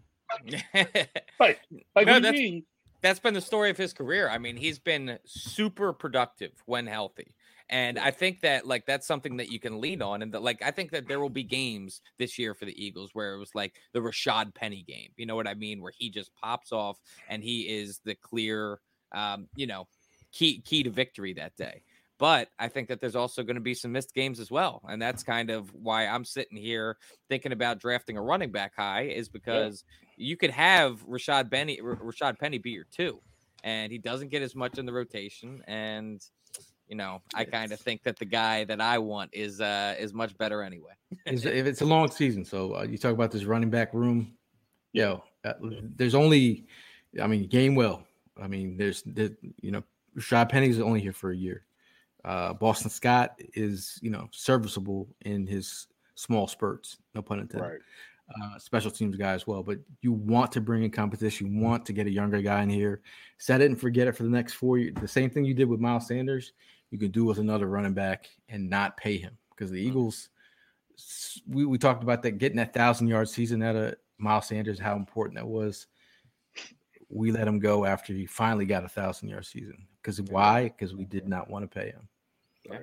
Like, 1.39 1.59
like 1.95 2.07
No, 2.07 2.13
what 2.13 2.23
do 2.23 2.27
you 2.27 2.33
mean? 2.33 2.65
That's 3.01 3.19
been 3.19 3.33
the 3.33 3.41
story 3.41 3.69
of 3.69 3.77
his 3.77 3.93
career. 3.93 4.29
I 4.29 4.37
mean, 4.37 4.57
he's 4.57 4.79
been 4.79 5.19
super 5.25 5.93
productive 5.93 6.51
when 6.65 6.87
healthy. 6.87 7.35
And 7.69 7.99
I 7.99 8.11
think 8.11 8.41
that 8.41 8.65
like 8.65 8.85
that's 8.85 9.05
something 9.05 9.37
that 9.37 9.51
you 9.51 9.59
can 9.59 9.81
lean 9.81 10.01
on. 10.01 10.21
And 10.21 10.31
that 10.31 10.41
like 10.41 10.61
I 10.61 10.71
think 10.71 10.91
that 10.91 11.07
there 11.07 11.19
will 11.19 11.29
be 11.29 11.43
games 11.43 12.01
this 12.17 12.39
year 12.39 12.53
for 12.53 12.65
the 12.65 12.81
Eagles 12.81 13.11
where 13.13 13.33
it 13.33 13.39
was 13.39 13.53
like 13.53 13.75
the 13.93 13.99
Rashad 13.99 14.55
Penny 14.55 14.85
game. 14.87 15.09
You 15.17 15.25
know 15.25 15.35
what 15.35 15.47
I 15.47 15.53
mean? 15.53 15.81
Where 15.81 15.91
he 15.95 16.09
just 16.09 16.31
pops 16.35 16.71
off 16.71 16.97
and 17.29 17.43
he 17.43 17.63
is 17.63 17.99
the 18.05 18.15
clear 18.15 18.79
um, 19.13 19.47
you 19.55 19.67
know, 19.67 19.87
key 20.31 20.61
key 20.61 20.83
to 20.83 20.89
victory 20.89 21.33
that 21.33 21.55
day. 21.55 21.81
But 22.19 22.49
I 22.57 22.67
think 22.67 22.87
that 22.87 22.99
there's 22.99 23.15
also 23.15 23.43
going 23.43 23.55
to 23.55 23.61
be 23.61 23.73
some 23.73 23.91
missed 23.91 24.13
games 24.13 24.39
as 24.39 24.49
well. 24.49 24.81
And 24.89 25.01
that's 25.01 25.21
kind 25.21 25.51
of 25.51 25.71
why 25.73 26.07
I'm 26.07 26.25
sitting 26.25 26.57
here 26.57 26.97
thinking 27.29 27.51
about 27.51 27.79
drafting 27.79 28.17
a 28.17 28.21
running 28.21 28.51
back 28.51 28.75
high 28.75 29.03
is 29.03 29.29
because 29.29 29.83
you 30.15 30.35
could 30.35 30.49
have 30.49 31.05
Rashad 31.07 31.51
Penny 31.51 31.79
Rashad 31.81 32.39
Penny 32.39 32.57
be 32.57 32.71
your 32.71 32.85
two, 32.91 33.19
and 33.63 33.91
he 33.91 33.99
doesn't 33.99 34.29
get 34.29 34.41
as 34.41 34.55
much 34.55 34.79
in 34.79 34.85
the 34.85 34.93
rotation. 34.93 35.63
And 35.67 36.23
you 36.87 36.95
know, 36.95 37.21
I 37.35 37.43
kind 37.43 37.71
of 37.71 37.79
think 37.79 38.03
that 38.03 38.17
the 38.17 38.25
guy 38.25 38.63
that 38.63 38.81
I 38.81 38.97
want 38.97 39.31
is 39.33 39.61
uh 39.61 39.95
is 39.99 40.13
much 40.13 40.35
better 40.37 40.63
anyway. 40.63 40.93
It's, 41.25 41.45
if 41.45 41.67
it's 41.67 41.81
a 41.81 41.85
long 41.85 42.09
season, 42.09 42.45
so 42.45 42.77
uh, 42.77 42.83
you 42.83 42.97
talk 42.97 43.13
about 43.13 43.31
this 43.31 43.43
running 43.43 43.69
back 43.69 43.93
room. 43.93 44.33
Yo, 44.93 45.23
uh, 45.45 45.53
there's 45.61 46.15
only, 46.15 46.65
I 47.21 47.27
mean, 47.27 47.47
Gainwell. 47.49 48.03
I 48.41 48.47
mean, 48.47 48.77
there's, 48.77 49.03
there, 49.03 49.29
you 49.61 49.69
know, 49.69 49.83
Rashad 50.17 50.49
Penny's 50.49 50.79
only 50.79 51.01
here 51.01 51.13
for 51.13 51.31
a 51.31 51.35
year. 51.35 51.66
Uh, 52.25 52.53
Boston 52.53 52.89
Scott 52.89 53.39
is, 53.53 53.99
you 54.01 54.09
know, 54.09 54.27
serviceable 54.31 55.07
in 55.21 55.47
his 55.47 55.87
small 56.15 56.47
spurts. 56.47 56.97
No 57.15 57.21
pun 57.21 57.39
intended. 57.39 57.67
Right. 57.67 57.79
Uh, 58.29 58.59
special 58.59 58.91
teams 58.91 59.15
guy 59.15 59.31
as 59.31 59.47
well. 59.47 59.63
But 59.63 59.79
you 60.01 60.11
want 60.11 60.51
to 60.51 60.61
bring 60.61 60.83
in 60.83 60.91
competition. 60.91 61.53
You 61.53 61.61
want 61.61 61.85
to 61.85 61.93
get 61.93 62.07
a 62.07 62.11
younger 62.11 62.41
guy 62.41 62.61
in 62.63 62.69
here. 62.69 63.01
Set 63.37 63.61
it 63.61 63.65
and 63.65 63.79
forget 63.79 64.07
it 64.07 64.17
for 64.17 64.23
the 64.23 64.29
next 64.29 64.53
four 64.53 64.77
years. 64.77 64.95
The 64.99 65.07
same 65.07 65.29
thing 65.29 65.45
you 65.45 65.53
did 65.53 65.69
with 65.69 65.79
Miles 65.79 66.07
Sanders, 66.07 66.51
you 66.91 66.97
can 66.97 67.11
do 67.11 67.23
with 67.23 67.37
another 67.37 67.67
running 67.67 67.93
back 67.93 68.27
and 68.49 68.69
not 68.69 68.97
pay 68.97 69.17
him 69.17 69.37
because 69.51 69.71
the 69.71 69.81
Eagles 69.81 70.29
we, 71.47 71.65
we 71.65 71.77
talked 71.77 72.03
about 72.03 72.23
that 72.23 72.37
getting 72.37 72.57
that 72.57 72.73
thousand 72.73 73.07
yard 73.07 73.29
season 73.29 73.61
out 73.61 73.75
of 73.75 73.95
Miles 74.17 74.47
Sanders, 74.47 74.79
how 74.79 74.95
important 74.95 75.35
that 75.35 75.47
was. 75.47 75.87
We 77.09 77.31
let 77.31 77.47
him 77.47 77.59
go 77.59 77.85
after 77.85 78.13
he 78.13 78.25
finally 78.25 78.65
got 78.65 78.83
a 78.83 78.89
thousand 78.89 79.29
yard 79.29 79.45
season. 79.45 79.87
Because 80.01 80.21
why? 80.21 80.63
Because 80.63 80.93
we 80.95 81.05
did 81.05 81.27
not 81.27 81.49
want 81.49 81.69
to 81.69 81.79
pay 81.79 81.87
him. 81.87 82.07
Right. 82.69 82.81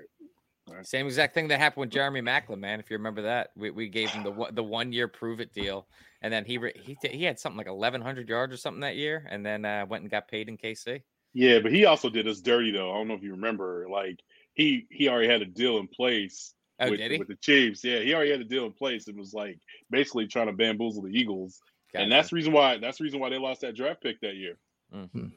Same 0.87 1.07
exact 1.07 1.35
thing 1.35 1.49
that 1.49 1.61
happened 1.61 1.83
with 1.83 1.91
Jeremy 1.91 2.23
Maclin, 2.23 2.59
man. 2.59 2.81
If 2.81 2.91
you 2.91 2.97
remember 2.97 3.23
that, 3.23 3.51
we, 3.55 3.71
we 3.71 3.89
gave 3.89 4.09
him 4.11 4.23
the 4.25 4.31
one- 4.31 4.55
the 4.55 4.63
one 4.63 4.93
year 4.93 5.09
prove 5.09 5.41
it 5.41 5.53
deal, 5.53 5.87
and 6.23 6.33
then 6.33 6.47
he 6.47 6.57
re- 6.57 6.73
he 6.75 6.97
he 7.07 7.23
had 7.23 7.39
something 7.39 7.59
like 7.59 7.67
eleven 7.67 8.01
hundred 8.01 8.31
yards 8.31 8.55
or 8.55 8.57
something 8.57 8.81
that 8.81 8.97
year, 8.97 9.27
and 9.31 9.45
then 9.45 9.67
uh, 9.67 9.85
went 9.87 10.03
and 10.03 10.11
got 10.11 10.27
paid 10.27 10.49
in 10.49 10.57
KC. 10.57 11.03
Yeah, 11.35 11.59
but 11.59 11.71
he 11.71 11.85
also 11.85 12.09
did 12.09 12.27
us 12.27 12.41
dirty 12.41 12.71
though. 12.71 12.91
I 12.91 12.95
don't 12.95 13.09
know 13.09 13.15
if 13.15 13.23
you 13.23 13.33
remember. 13.33 13.87
Like 13.91 14.21
he 14.55 14.87
he 14.91 15.09
already 15.09 15.29
had 15.29 15.43
a 15.43 15.47
deal 15.47 15.77
in 15.79 15.87
place 15.87 16.55
Oh, 16.81 16.91
with, 16.91 16.99
did 16.99 17.13
he? 17.13 17.19
with 17.19 17.29
the 17.29 17.37
Chiefs. 17.37 17.85
Yeah, 17.85 18.01
he 18.01 18.15
already 18.15 18.31
had 18.31 18.41
a 18.41 18.45
deal 18.45 18.65
in 18.65 18.73
place 18.73 19.07
and 19.07 19.19
was 19.19 19.35
like 19.35 19.59
basically 19.91 20.27
trying 20.27 20.47
to 20.47 20.53
bamboozle 20.55 21.03
the 21.03 21.11
Eagles. 21.11 21.61
And 21.95 22.11
that's 22.11 22.31
the 22.31 22.37
reason 22.37 22.53
why 22.53 22.79
that's 22.79 22.99
the 22.99 23.05
reason 23.05 23.21
why 23.21 23.29
they 23.31 23.39
lost 23.39 23.61
that 23.63 23.75
draft 23.75 24.03
pick 24.03 24.21
that 24.21 24.35
year. 24.37 24.57
Mhm. 24.95 25.33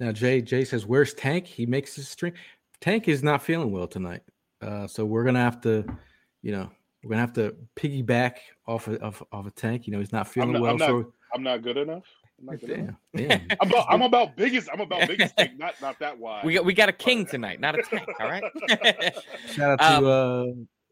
Now 0.00 0.12
Jay 0.12 0.40
Jay 0.42 0.64
says, 0.64 0.86
"Where's 0.86 1.14
Tank? 1.14 1.46
He 1.46 1.66
makes 1.66 1.94
his 1.96 2.08
string. 2.08 2.32
Tank 2.80 3.08
is 3.08 3.22
not 3.22 3.42
feeling 3.42 3.70
well 3.70 3.86
tonight, 3.86 4.22
uh, 4.62 4.86
so 4.86 5.04
we're 5.04 5.24
gonna 5.24 5.40
have 5.40 5.60
to, 5.62 5.84
you 6.42 6.52
know, 6.52 6.70
we're 7.02 7.10
gonna 7.10 7.20
have 7.20 7.32
to 7.34 7.54
piggyback 7.76 8.36
off 8.66 8.86
of, 8.88 8.96
of, 8.96 9.22
of 9.32 9.46
a 9.46 9.50
Tank. 9.50 9.86
You 9.86 9.92
know, 9.92 9.98
he's 9.98 10.12
not 10.12 10.26
feeling 10.28 10.52
not- 10.52 10.62
well. 10.62 10.70
I'm 10.72 10.76
not 10.78 10.86
so 10.88 11.12
I'm 11.34 11.42
not 11.42 11.62
good 11.62 11.76
enough. 11.76 12.04
I'm 12.40 12.46
not 12.46 12.60
good 12.60 12.70
enough. 12.70 12.94
damn, 13.14 13.28
damn. 13.28 13.40
I'm 13.60 13.68
about, 13.70 13.86
I'm 13.88 14.02
about 14.02 14.36
biggest. 14.36 14.68
I'm 14.72 14.80
about 14.80 15.08
biggest 15.08 15.34
thing, 15.36 15.56
not 15.58 15.74
not 15.82 15.98
that 15.98 16.18
wide. 16.18 16.44
We 16.44 16.54
got 16.54 16.64
we 16.64 16.72
got 16.72 16.88
a 16.88 16.92
king 16.92 17.26
tonight, 17.26 17.60
not 17.60 17.78
a 17.78 17.82
tank. 17.82 18.08
All 18.20 18.28
right. 18.28 18.44
Shout 19.52 19.80
out 19.80 19.82
Um, 19.82 20.04
to 20.04 20.10
uh, 20.10 20.44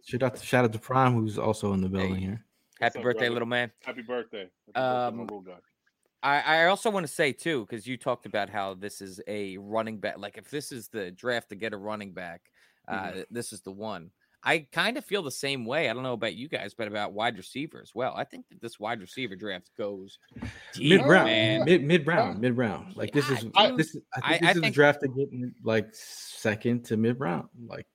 shout 0.05 0.23
out 0.23 0.37
to 0.37 0.45
shout 0.47 0.65
out 0.65 0.73
to 0.73 0.79
Prime, 0.79 1.15
who's 1.15 1.39
also 1.39 1.73
in 1.73 1.81
the 1.81 1.89
building 1.89 2.15
Hey. 2.17 2.21
here. 2.21 2.45
Happy 2.81 2.99
up, 2.99 3.03
birthday, 3.05 3.19
brother? 3.21 3.33
little 3.33 3.49
man. 3.49 3.71
Happy 3.85 4.03
birthday. 4.03 4.39
Happy 4.41 4.51
birthday, 4.75 4.81
Um, 4.81 5.21
little 5.21 5.41
guy. 5.41 5.53
I, 6.23 6.41
I 6.41 6.67
also 6.67 6.91
want 6.91 7.07
to 7.07 7.13
say 7.13 7.33
too, 7.33 7.67
because 7.69 7.87
you 7.87 7.97
talked 7.97 8.27
about 8.27 8.49
how 8.49 8.75
this 8.75 9.01
is 9.01 9.21
a 9.29 9.57
running 9.59 9.99
back. 9.99 10.19
Like 10.19 10.39
if 10.39 10.51
this 10.51 10.73
is 10.73 10.89
the 10.89 11.11
draft 11.11 11.51
to 11.51 11.55
get 11.57 11.73
a 11.73 11.77
running 11.77 12.13
back, 12.13 12.41
uh, 12.89 12.95
Mm-hmm. 12.95 13.21
this 13.31 13.53
is 13.53 13.61
the 13.63 13.71
one. 13.73 14.11
I 14.43 14.67
kind 14.71 14.97
of 14.97 15.05
feel 15.05 15.23
the 15.25 15.31
same 15.31 15.65
way. 15.65 15.91
I 15.91 15.93
don't 15.93 16.05
know 16.05 16.13
about 16.13 16.35
you 16.37 16.49
guys, 16.49 16.73
but 16.73 16.87
about 16.87 17.13
wide 17.13 17.37
receiver 17.37 17.81
as 17.83 17.91
well. 17.95 18.15
I 18.17 18.23
think 18.23 18.47
that 18.49 18.61
this 18.61 18.79
wide 18.79 19.01
receiver 19.01 19.35
draft 19.35 19.71
goes 19.77 20.19
Mid 20.79 21.05
round, 21.05 21.65
mid 21.65 21.83
mid 21.83 22.07
round, 22.07 22.41
mid 22.41 22.57
round. 22.57 22.97
Like 22.97 23.13
this 23.13 23.29
is 23.29 23.45
Yeah, 23.57 23.73
this 23.77 23.95
is 23.97 24.03
I 24.15 24.21
I- 24.23 24.31
think 24.39 24.43
I 24.43 24.47
this 24.47 24.57
is 24.57 24.63
think- 24.63 24.65
the 24.67 24.71
draft 24.77 25.01
to 25.01 25.09
get 25.09 25.29
like 25.65 25.89
second 25.93 26.85
to 26.87 26.97
mid 26.97 27.19
round, 27.19 27.49
like 27.67 27.87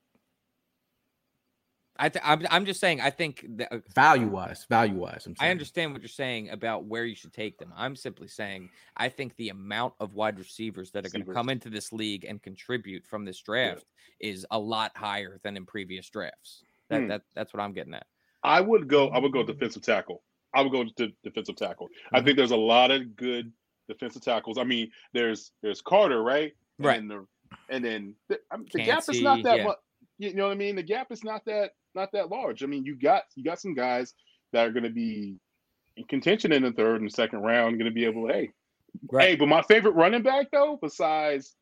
I 2.04 2.10
th- 2.10 2.26
I'm, 2.26 2.46
I'm 2.50 2.66
just 2.66 2.80
saying. 2.80 3.00
I 3.00 3.12
think 3.12 3.46
that, 3.58 3.72
uh, 3.72 3.78
value 3.94 4.28
wise, 4.28 4.66
value 4.68 4.96
wise. 4.96 5.24
I'm 5.28 5.36
I 5.40 5.52
understand 5.52 5.94
what 5.94 6.02
you're 6.02 6.10
saying 6.10 6.50
about 6.50 6.86
where 6.86 7.06
you 7.06 7.16
should 7.16 7.32
take 7.32 7.60
them. 7.60 7.72
I'm 7.78 7.96
simply 7.96 8.28
saying 8.28 8.70
I 8.98 9.08
think 9.08 9.36
the 9.36 9.50
amount 9.50 9.94
of 10.00 10.16
wide 10.16 10.40
receivers 10.40 10.90
that 10.92 11.06
are 11.06 11.10
going 11.10 11.24
to 11.26 11.32
come 11.32 11.50
into 11.50 11.70
this 11.70 11.94
league 11.94 12.26
and 12.26 12.42
contribute 12.42 13.06
from 13.06 13.24
this 13.24 13.40
draft 13.40 13.86
is 14.20 14.48
a 14.50 14.58
lot 14.58 14.92
higher 14.96 15.40
than 15.44 15.56
in 15.58 15.66
previous 15.68 16.10
drafts. 16.10 16.64
That, 16.90 17.02
Hmm. 17.02 17.08
that 17.10 17.22
that's 17.36 17.54
what 17.54 17.62
I'm 17.62 17.72
getting 17.72 17.94
at. 17.94 18.08
I 18.44 18.62
would 18.62 18.88
go. 18.88 19.10
I 19.10 19.20
would 19.20 19.32
go 19.32 19.44
defensive 19.44 19.84
tackle. 19.84 20.24
I 20.56 20.64
would 20.64 20.72
go 20.72 20.84
to 20.84 21.12
defensive 21.24 21.56
tackle. 21.56 21.88
I 22.12 22.18
Mm-hmm. 22.18 22.26
think 22.26 22.38
there's 22.38 22.52
a 22.52 22.58
lot 22.58 22.90
of 22.90 23.16
good 23.16 23.54
defensive 23.88 24.24
tackles. 24.24 24.58
I 24.58 24.64
mean, 24.64 24.90
there's 25.14 25.52
there's 25.62 25.82
Carter, 25.82 26.24
right? 26.24 26.54
Right. 26.80 27.00
And, 27.00 27.12
the, 27.12 27.28
and 27.70 27.86
then 27.86 28.16
the, 28.28 28.40
I 28.52 28.58
mean, 28.58 28.68
the 28.74 28.84
gap 28.84 29.04
is 29.08 29.22
not 29.22 29.44
that 29.44 29.58
yeah. 29.60 29.64
much. 29.66 29.78
You 30.18 30.34
know 30.34 30.48
what 30.48 30.54
I 30.54 30.56
mean? 30.56 30.76
The 30.76 30.84
gap 30.84 31.12
is 31.12 31.24
not 31.24 31.46
that 31.46 31.72
not 31.96 32.12
that 32.14 32.30
large. 32.30 32.64
I 32.64 32.68
mean, 32.68 32.84
you 32.86 32.96
got 32.96 33.24
you 33.36 33.44
got 33.44 33.60
some 33.60 33.74
guys 33.74 34.14
that 34.54 34.66
are 34.68 34.72
going 34.72 34.84
to 34.84 34.90
be 34.90 35.38
in 35.98 36.04
contention 36.06 36.52
in 36.52 36.64
the 36.64 36.72
third 36.72 37.02
and 37.02 37.12
second 37.12 37.40
round, 37.40 37.78
going 37.78 37.90
to 37.90 37.94
be 37.94 38.06
able 38.06 38.28
to 38.28 38.34
hey, 38.34 38.50
Right. 39.12 39.30
hey. 39.30 39.36
But 39.36 39.48
my 39.48 39.62
favorite 39.64 39.96
running 39.96 40.24
back 40.24 40.48
though, 40.52 40.78
besides 40.82 41.56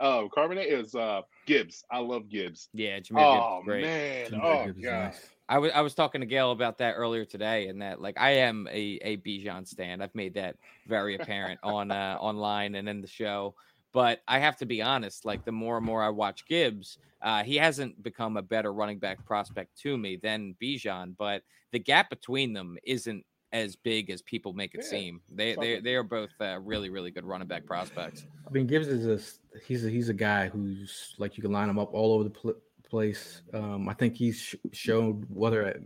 uh 0.00 0.22
Charbonnet, 0.36 0.66
is 0.70 0.94
uh 0.94 1.22
Gibbs. 1.46 1.84
I 1.90 1.98
love 1.98 2.28
Gibbs. 2.28 2.68
Yeah, 2.72 2.98
Jameer 3.00 3.18
Oh 3.18 3.56
Gibbs 3.58 3.66
great. 3.66 3.82
man, 3.82 4.30
Jimmy 4.30 4.42
oh 4.42 4.64
Gibbs 4.66 4.82
god. 4.82 5.04
nice. 5.04 5.30
I 5.48 5.58
was 5.58 5.72
I 5.74 5.80
was 5.82 5.94
talking 5.94 6.20
to 6.22 6.26
Gayle 6.26 6.52
about 6.52 6.78
that 6.78 6.92
earlier 6.94 7.24
today, 7.26 7.68
and 7.68 7.82
that 7.82 8.00
like 8.00 8.18
I 8.18 8.30
am 8.36 8.66
a 8.70 8.98
a 9.02 9.16
Bijan 9.18 9.66
stand. 9.68 10.02
I've 10.02 10.14
made 10.14 10.34
that 10.34 10.56
very 10.88 11.16
apparent 11.16 11.60
on 11.62 11.90
uh, 11.90 12.16
online 12.18 12.74
and 12.76 12.88
in 12.88 13.00
the 13.02 13.06
show. 13.06 13.54
But 13.94 14.22
I 14.26 14.40
have 14.40 14.56
to 14.56 14.66
be 14.66 14.82
honest. 14.82 15.24
Like 15.24 15.44
the 15.44 15.52
more 15.52 15.78
and 15.78 15.86
more 15.86 16.02
I 16.02 16.10
watch 16.10 16.46
Gibbs, 16.46 16.98
uh, 17.22 17.44
he 17.44 17.56
hasn't 17.56 18.02
become 18.02 18.36
a 18.36 18.42
better 18.42 18.74
running 18.74 18.98
back 18.98 19.24
prospect 19.24 19.80
to 19.82 19.96
me 19.96 20.16
than 20.16 20.56
Bijan. 20.60 21.14
But 21.16 21.42
the 21.70 21.78
gap 21.78 22.10
between 22.10 22.52
them 22.52 22.76
isn't 22.82 23.24
as 23.52 23.76
big 23.76 24.10
as 24.10 24.20
people 24.20 24.52
make 24.52 24.74
it 24.74 24.80
Yeah, 24.82 24.90
seem. 24.90 25.20
They 25.30 25.54
they 25.54 25.78
they 25.78 25.94
are 25.94 26.02
both 26.02 26.32
uh, 26.40 26.58
really 26.60 26.90
really 26.90 27.12
good 27.12 27.24
running 27.24 27.46
back 27.46 27.64
prospects. 27.66 28.26
I 28.46 28.50
mean, 28.50 28.66
Gibbs 28.66 28.88
is 28.88 29.06
a 29.06 29.58
he's 29.64 29.86
a 29.86 29.90
he's 29.90 30.08
a 30.08 30.14
guy 30.14 30.48
who's 30.48 31.14
like 31.18 31.36
you 31.36 31.42
can 31.42 31.52
line 31.52 31.68
him 31.68 31.78
up 31.78 31.94
all 31.94 32.14
over 32.14 32.24
the 32.24 32.30
pl- 32.30 32.56
place. 32.82 33.42
Um, 33.52 33.88
I 33.88 33.94
think 33.94 34.16
he's 34.16 34.40
sh- 34.40 34.56
shown 34.72 35.24
whether 35.28 35.66
at 35.66 35.76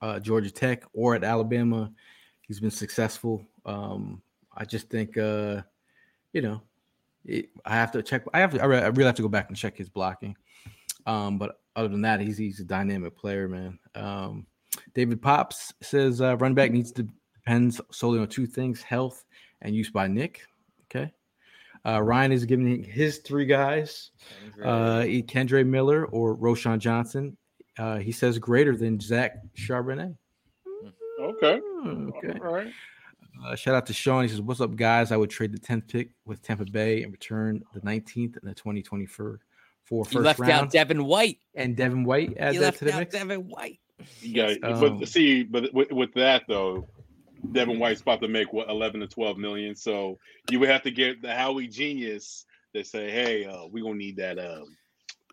uh, 0.00 0.20
Georgia 0.20 0.50
Tech 0.50 0.84
or 0.94 1.14
at 1.14 1.22
Alabama, 1.22 1.92
he's 2.40 2.60
been 2.60 2.70
successful. 2.70 3.46
Um, 3.66 4.22
I 4.56 4.64
just 4.64 4.88
think 4.88 5.18
uh, 5.18 5.60
you 6.32 6.40
know 6.40 6.62
it, 7.24 7.50
I 7.64 7.74
have 7.74 7.92
to 7.92 8.02
check. 8.02 8.24
I 8.32 8.40
have 8.40 8.52
to. 8.54 8.62
I 8.62 8.66
re- 8.66 8.78
I 8.82 8.86
really 8.88 9.04
have 9.04 9.14
to 9.16 9.22
go 9.22 9.28
back 9.28 9.48
and 9.48 9.56
check 9.56 9.76
his 9.76 9.88
blocking. 9.88 10.36
Um, 11.06 11.38
but 11.38 11.60
other 11.76 11.88
than 11.88 12.02
that, 12.02 12.20
he's 12.20 12.36
he's 12.38 12.60
a 12.60 12.64
dynamic 12.64 13.16
player, 13.16 13.48
man. 13.48 13.78
Um, 13.94 14.46
David 14.94 15.20
Pops 15.22 15.72
says 15.82 16.20
uh, 16.20 16.36
running 16.36 16.54
back 16.54 16.70
needs 16.70 16.92
to 16.92 17.06
depends 17.34 17.80
solely 17.92 18.18
on 18.20 18.28
two 18.28 18.46
things: 18.46 18.82
health 18.82 19.24
and 19.62 19.74
use 19.74 19.90
by 19.90 20.06
Nick. 20.08 20.42
Okay. 20.84 21.12
Uh, 21.86 22.02
Ryan 22.02 22.32
is 22.32 22.44
giving 22.44 22.82
his 22.82 23.18
three 23.18 23.46
guys, 23.46 24.10
uh, 24.64 25.04
E- 25.06 25.22
Kendre 25.22 25.64
Miller 25.64 26.06
or 26.06 26.36
Roschon 26.36 26.78
Johnson. 26.80 27.36
Uh, 27.78 27.98
he 27.98 28.10
says 28.10 28.38
greater 28.38 28.76
than 28.76 28.98
Zach 28.98 29.36
Charbonnet. 29.56 30.16
Okay, 31.20 31.60
Okay. 31.86 32.38
all 32.44 32.52
right. 32.52 32.72
Uh, 33.44 33.54
shout 33.54 33.74
out 33.74 33.86
to 33.86 33.92
Sean. 33.92 34.22
He 34.22 34.28
says, 34.28 34.40
"What's 34.40 34.60
up, 34.60 34.74
guys? 34.76 35.12
I 35.12 35.16
would 35.16 35.30
trade 35.30 35.52
the 35.52 35.60
10th 35.60 35.88
pick 35.88 36.10
with 36.24 36.42
Tampa 36.42 36.64
Bay 36.64 37.02
and 37.02 37.12
return 37.12 37.62
the 37.72 37.80
19th 37.80 38.36
and 38.36 38.50
the 38.50 38.54
2024 38.54 39.40
for 39.84 39.98
You 39.98 40.04
first 40.04 40.14
left 40.24 40.40
out 40.40 40.48
round." 40.48 40.70
Devin 40.70 41.04
White. 41.04 41.38
and 41.54 41.76
Devin 41.76 42.04
White 42.04 42.36
add 42.38 42.54
You 42.54 42.60
that 42.60 42.66
left 42.66 42.78
to 42.80 42.84
the 42.86 42.92
out 42.94 42.98
mix. 43.00 43.14
Devin 43.14 43.48
White. 43.48 43.80
Yeah, 44.20 44.54
Um, 44.62 44.98
but 44.98 45.08
see, 45.08 45.42
but 45.42 45.72
with, 45.74 45.90
with 45.90 46.14
that 46.14 46.44
though, 46.48 46.88
Devin 47.52 47.78
White's 47.78 48.00
about 48.00 48.20
to 48.22 48.28
make 48.28 48.52
what 48.52 48.68
eleven 48.68 49.00
to 49.00 49.06
twelve 49.06 49.38
million. 49.38 49.74
So 49.74 50.18
you 50.50 50.60
would 50.60 50.68
have 50.68 50.82
to 50.82 50.90
get 50.90 51.22
the 51.22 51.34
Howie 51.34 51.68
genius 51.68 52.44
that 52.74 52.86
say, 52.86 53.10
"Hey, 53.10 53.44
uh, 53.44 53.66
we 53.66 53.80
gonna 53.80 53.94
need 53.94 54.16
that 54.16 54.38
um 54.38 54.76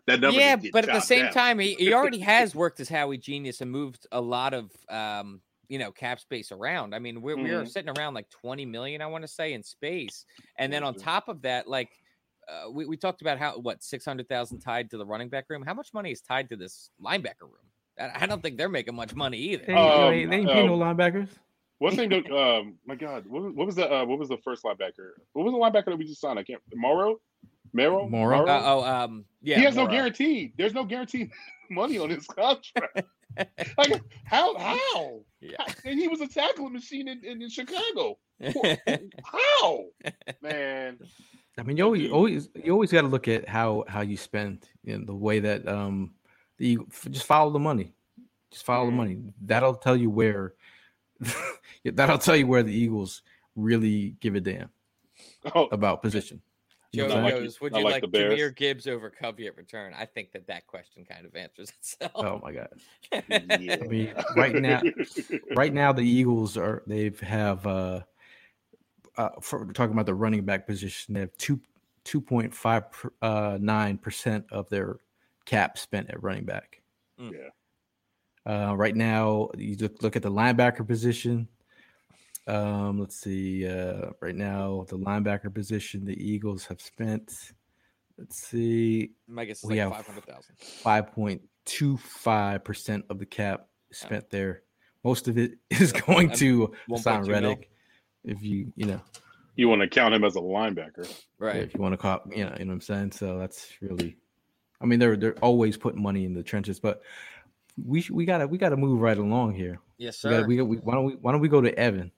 that 0.06 0.20
number." 0.20 0.38
yeah, 0.38 0.56
but 0.72 0.88
at 0.88 0.94
the 0.94 1.00
same 1.00 1.24
down." 1.24 1.32
time, 1.32 1.58
he, 1.58 1.74
he 1.74 1.92
already 1.92 2.20
has 2.20 2.54
worked 2.54 2.80
as 2.80 2.88
Howie 2.88 3.18
Genius 3.18 3.60
and 3.60 3.70
moved 3.70 4.06
a 4.10 4.20
lot 4.20 4.54
of 4.54 4.70
um, 4.88 5.40
you 5.68 5.78
know, 5.78 5.90
cap 5.92 6.20
space 6.20 6.52
around. 6.52 6.94
I 6.94 6.98
mean, 6.98 7.20
we're 7.22 7.36
we're 7.36 7.62
Mhm. 7.62 7.68
sitting 7.68 7.92
around 7.98 8.14
like 8.14 8.28
20 8.30 8.64
million, 8.66 9.02
I 9.02 9.06
want 9.06 9.22
to 9.22 9.28
say, 9.28 9.52
in 9.52 9.62
space. 9.62 10.24
And 10.58 10.72
then 10.72 10.82
on 10.82 10.94
top 10.94 11.28
of 11.28 11.42
that, 11.42 11.68
like 11.68 11.90
uh, 12.48 12.70
we, 12.70 12.86
we 12.86 12.96
talked 12.96 13.22
about 13.22 13.38
how 13.38 13.58
what 13.58 13.82
600,000 13.82 14.60
tied 14.60 14.90
to 14.90 14.98
the 14.98 15.04
running 15.04 15.28
back 15.28 15.46
room. 15.48 15.62
How 15.62 15.74
much 15.74 15.92
money 15.92 16.12
is 16.12 16.20
tied 16.20 16.48
to 16.50 16.56
this 16.56 16.90
linebacker 17.04 17.42
room? 17.42 17.66
I 17.98 18.12
I 18.22 18.26
don't 18.26 18.42
think 18.42 18.56
they're 18.56 18.68
making 18.68 18.94
much 18.94 19.14
money 19.14 19.38
either. 19.38 19.64
They, 19.66 19.72
Um, 19.72 20.10
they, 20.10 20.24
they 20.26 20.36
ain't 20.36 20.50
paying 20.50 20.66
no 20.66 20.74
um, 20.74 20.96
linebackers. 20.96 21.28
What's 21.78 21.96
the 21.96 22.06
name? 22.06 22.32
Um, 22.32 22.78
my 22.86 22.94
God, 22.94 23.26
what 23.26 23.42
was, 23.42 23.52
what 23.52 23.66
was 23.66 23.74
the 23.74 23.92
uh, 23.92 24.04
what 24.04 24.18
was 24.18 24.28
the 24.28 24.38
first 24.38 24.64
linebacker? 24.64 25.10
What 25.32 25.44
was 25.44 25.52
the 25.52 25.58
linebacker 25.58 25.86
that 25.86 25.98
we 25.98 26.06
just 26.06 26.20
signed? 26.20 26.38
I 26.38 26.44
can't. 26.44 26.62
Morrow, 26.74 27.16
Morrow, 27.72 28.08
Morrow? 28.08 28.46
Uh, 28.46 28.62
oh, 28.64 28.84
um, 28.84 29.24
yeah. 29.42 29.56
he 29.58 29.64
has 29.64 29.76
no 29.76 29.86
guarantee. 29.86 30.52
There's 30.56 30.72
no 30.72 30.84
guarantee 30.84 31.30
money 31.70 31.98
on 31.98 32.10
his 32.10 32.26
contract. 32.26 33.02
like 33.78 34.00
how? 34.24 34.56
How? 34.56 35.20
Yeah. 35.40 35.56
And 35.84 35.98
he 35.98 36.08
was 36.08 36.20
a 36.20 36.28
tackling 36.28 36.72
machine 36.72 37.08
in, 37.08 37.24
in, 37.24 37.42
in 37.42 37.48
Chicago. 37.48 38.18
How? 39.24 39.84
Man, 40.42 40.98
I 41.58 41.62
mean, 41.62 41.76
you 41.76 41.84
always, 41.84 42.10
always 42.10 42.48
you 42.62 42.72
always 42.72 42.92
got 42.92 43.02
to 43.02 43.06
look 43.08 43.28
at 43.28 43.48
how 43.48 43.84
how 43.88 44.00
you 44.02 44.16
spend, 44.16 44.66
you 44.84 44.98
know, 44.98 45.04
the 45.04 45.14
way 45.14 45.40
that 45.40 45.66
um 45.68 46.12
the 46.58 46.68
Eagle- 46.68 46.86
f- 46.90 47.08
just 47.10 47.26
follow 47.26 47.50
the 47.50 47.58
money, 47.58 47.92
just 48.50 48.64
follow 48.64 48.86
the 48.86 48.92
Mhm. 48.92 48.96
money. 48.96 49.18
That'll 49.42 49.74
tell 49.74 49.96
you 49.96 50.10
where 50.10 50.54
that'll 51.84 52.18
tell 52.18 52.36
you 52.36 52.46
where 52.46 52.62
the 52.62 52.72
Eagles 52.74 53.22
really 53.54 54.16
give 54.20 54.34
a 54.34 54.40
damn 54.40 54.68
oh, 55.54 55.66
about 55.72 56.02
position. 56.02 56.40
You 56.96 57.02
Joe 57.02 57.08
know 57.08 57.14
I 57.14 57.16
what 57.16 57.18
I'm 57.18 57.24
like 57.24 57.32
saying? 57.32 57.44
goes, 57.44 57.60
would 57.60 57.74
I 57.74 57.78
you 57.78 57.84
like 57.84 58.02
like, 58.02 58.12
the 58.12 58.18
Jahmyr 58.18 58.56
Gibbs 58.56 58.86
over 58.86 59.10
Covey 59.10 59.46
at 59.46 59.56
return? 59.56 59.92
I 59.96 60.06
think 60.06 60.32
that 60.32 60.46
that 60.46 60.66
question 60.66 61.04
kind 61.04 61.26
of 61.26 61.36
answers 61.36 61.70
itself. 61.78 62.12
oh 62.14 62.40
my 62.42 62.52
god! 62.52 62.68
yeah. 63.12 63.76
I 63.82 63.86
mean, 63.86 64.14
right 64.36 64.54
now, 64.54 64.80
right 65.54 65.72
now 65.72 65.92
the 65.92 66.02
Eagles 66.02 66.56
are 66.56 66.82
they've 66.86 67.18
have 67.20 67.66
uh, 67.66 68.00
uh 69.16 69.30
for 69.40 69.66
talking 69.72 69.92
about 69.92 70.06
the 70.06 70.14
running 70.14 70.44
back 70.44 70.66
position, 70.66 71.14
they 71.14 71.20
have 71.20 71.36
two 71.36 71.60
two 72.04 72.20
point 72.20 72.54
five 72.54 72.84
uh 73.20 73.58
nine 73.60 73.98
percent 73.98 74.46
of 74.50 74.68
their 74.70 74.96
cap 75.44 75.78
spent 75.78 76.10
at 76.10 76.22
running 76.22 76.44
back. 76.44 76.80
Mm. 77.20 77.32
Yeah. 77.32 77.48
Uh, 78.46 78.74
right 78.74 78.94
now, 78.94 79.50
you 79.56 79.76
look, 79.76 80.02
look 80.02 80.16
at 80.16 80.22
the 80.22 80.30
linebacker 80.30 80.86
position. 80.86 81.48
Um, 82.46 83.00
let's 83.00 83.16
see. 83.20 83.66
Uh, 83.68 84.10
right 84.20 84.34
now, 84.34 84.84
the 84.88 84.98
linebacker 84.98 85.52
position, 85.52 86.04
the 86.04 86.14
Eagles 86.22 86.64
have 86.66 86.80
spent. 86.80 87.32
Let's 88.18 88.42
see, 88.42 89.10
My 89.28 89.44
guess 89.44 89.58
is 89.62 89.68
We 89.68 89.82
like 89.82 89.92
have- 89.94 90.06
500,000. 90.06 90.56
five 90.58 91.12
point 91.12 91.42
two 91.66 91.96
five 91.98 92.64
percent 92.64 93.04
of 93.10 93.18
the 93.18 93.26
cap 93.26 93.66
spent 93.92 94.30
there. 94.30 94.62
Most 95.04 95.28
of 95.28 95.36
it 95.36 95.58
is 95.70 95.92
going 95.92 96.30
to 96.32 96.72
1.2 96.88 97.02
Haason. 97.02 97.28
Reddick. 97.28 97.70
If 98.24 98.42
you 98.42 98.72
you 98.74 98.86
know 98.86 99.00
You 99.54 99.68
want 99.68 99.82
to 99.82 99.88
count 99.88 100.14
him 100.14 100.24
as 100.24 100.34
a 100.36 100.40
linebacker? 100.40 101.06
Right. 101.38 101.56
if 101.56 101.74
you 101.74 101.80
want 101.80 101.92
to 101.92 101.96
call 101.98 102.22
you 102.30 102.44
know 102.44 102.54
you 102.58 102.64
know 102.64 102.70
what 102.70 102.74
I'm 102.74 102.80
saying. 102.80 103.12
So 103.12 103.38
that's 103.38 103.70
really, 103.82 104.16
I 104.80 104.86
mean 104.86 104.98
they're 104.98 105.16
they're 105.16 105.38
always 105.40 105.76
putting 105.76 106.02
money 106.02 106.24
in 106.24 106.32
the 106.32 106.42
trenches, 106.42 106.80
but 106.80 107.02
we 107.84 108.06
we 108.10 108.24
gotta 108.24 108.46
we 108.46 108.56
gotta 108.56 108.76
move 108.78 109.00
right 109.00 109.18
along 109.18 109.54
here. 109.54 109.78
Yes, 109.98 110.24
We 110.24 110.30
sir. 110.30 110.36
gotta, 110.36 110.46
we, 110.46 110.62
we 110.62 110.76
why 110.78 110.94
don't 110.94 111.04
we 111.04 111.12
why 111.16 111.32
don't 111.32 111.40
we 111.42 111.48
go 111.48 111.60
to 111.60 111.78
Evan? 111.78 112.10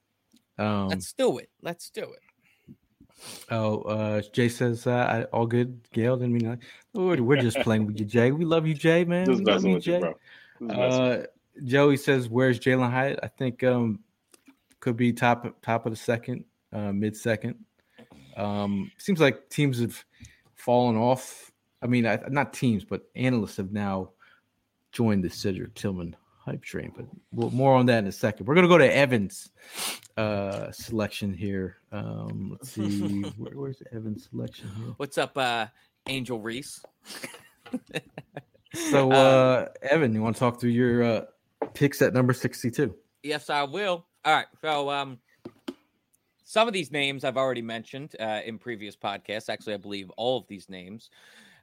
Um, 0.58 0.88
Let's 0.88 1.12
do 1.12 1.38
it. 1.38 1.50
Let's 1.62 1.90
do 1.90 2.02
it. 2.02 2.74
oh, 3.50 3.82
uh, 3.82 4.22
Jay 4.32 4.48
says 4.48 4.86
uh, 4.86 4.90
I, 4.92 5.22
all 5.24 5.46
good. 5.46 5.80
Gayle 5.92 6.16
didn't 6.16 6.34
mean 6.34 6.48
like, 6.48 6.62
we're, 6.94 7.22
we're 7.22 7.40
just 7.40 7.58
playing 7.60 7.86
with 7.86 7.98
you, 7.98 8.06
Jay. 8.06 8.30
We 8.32 8.44
love 8.44 8.66
you, 8.66 8.74
Jay, 8.74 9.04
man. 9.04 9.26
Just 9.26 9.40
we 9.40 9.44
love 9.44 9.54
messing 9.56 9.70
you, 9.70 9.76
with 9.76 9.86
you, 9.86 9.92
Jay. 9.94 10.00
bro. 10.00 10.10
Just 10.10 10.78
messing 10.78 11.08
with 11.08 11.20
Uh, 11.20 11.26
Joey 11.64 11.96
says, 11.96 12.28
"Where's 12.28 12.60
Jalin 12.60 12.90
Hyatt?" 12.90 13.18
I 13.22 13.28
think 13.28 13.64
um, 13.64 14.00
could 14.80 14.96
be 14.96 15.12
top 15.12 15.60
top 15.62 15.86
of 15.86 15.92
the 15.92 15.96
second, 15.96 16.44
uh, 16.72 16.92
mid 16.92 17.16
second. 17.16 17.56
Um, 18.36 18.90
seems 18.98 19.20
like 19.20 19.48
teams 19.48 19.80
have 19.80 20.04
fallen 20.54 20.96
off. 20.96 21.50
I 21.82 21.86
mean, 21.86 22.06
I, 22.06 22.20
not 22.28 22.52
teams, 22.52 22.84
but 22.84 23.02
analysts 23.16 23.56
have 23.56 23.72
now 23.72 24.10
joined 24.92 25.24
the 25.24 25.30
Cedric 25.30 25.74
Tillman 25.74 26.16
hype 26.48 26.62
train. 26.62 26.92
But 26.96 27.06
we'll, 27.32 27.50
more 27.50 27.74
on 27.74 27.86
that 27.86 27.98
in 27.98 28.06
a 28.06 28.12
second. 28.12 28.46
We're 28.46 28.54
gonna 28.54 28.68
go 28.68 28.78
to 28.78 28.96
Evans' 28.96 29.50
uh, 30.16 30.70
selection 30.72 31.32
here. 31.32 31.76
Um, 31.92 32.50
let's 32.50 32.72
see, 32.72 33.22
Where, 33.36 33.52
where's 33.52 33.82
Evans' 33.92 34.28
selection 34.30 34.68
here? 34.76 34.94
What's 34.96 35.18
up, 35.18 35.36
uh, 35.36 35.66
Angel 36.06 36.40
Reese? 36.40 36.82
So, 38.90 39.10
Um, 39.10 39.12
uh, 39.12 39.64
Evan, 39.82 40.14
you 40.14 40.22
want 40.22 40.36
to 40.36 40.40
talk 40.40 40.60
through 40.60 40.70
your 40.70 41.02
uh, 41.02 41.24
picks 41.72 42.02
at 42.02 42.12
number 42.12 42.34
sixty-two? 42.34 42.94
Yes, 43.22 43.48
I 43.48 43.62
will. 43.62 44.04
All 44.26 44.34
right. 44.34 44.46
So, 44.60 44.90
um, 44.90 45.18
some 46.44 46.68
of 46.68 46.74
these 46.74 46.92
names 46.92 47.24
I've 47.24 47.38
already 47.38 47.62
mentioned 47.62 48.14
uh, 48.20 48.40
in 48.44 48.58
previous 48.58 48.94
podcasts. 48.94 49.48
Actually, 49.48 49.74
I 49.74 49.78
believe 49.78 50.10
all 50.18 50.36
of 50.38 50.46
these 50.48 50.68
names. 50.68 51.08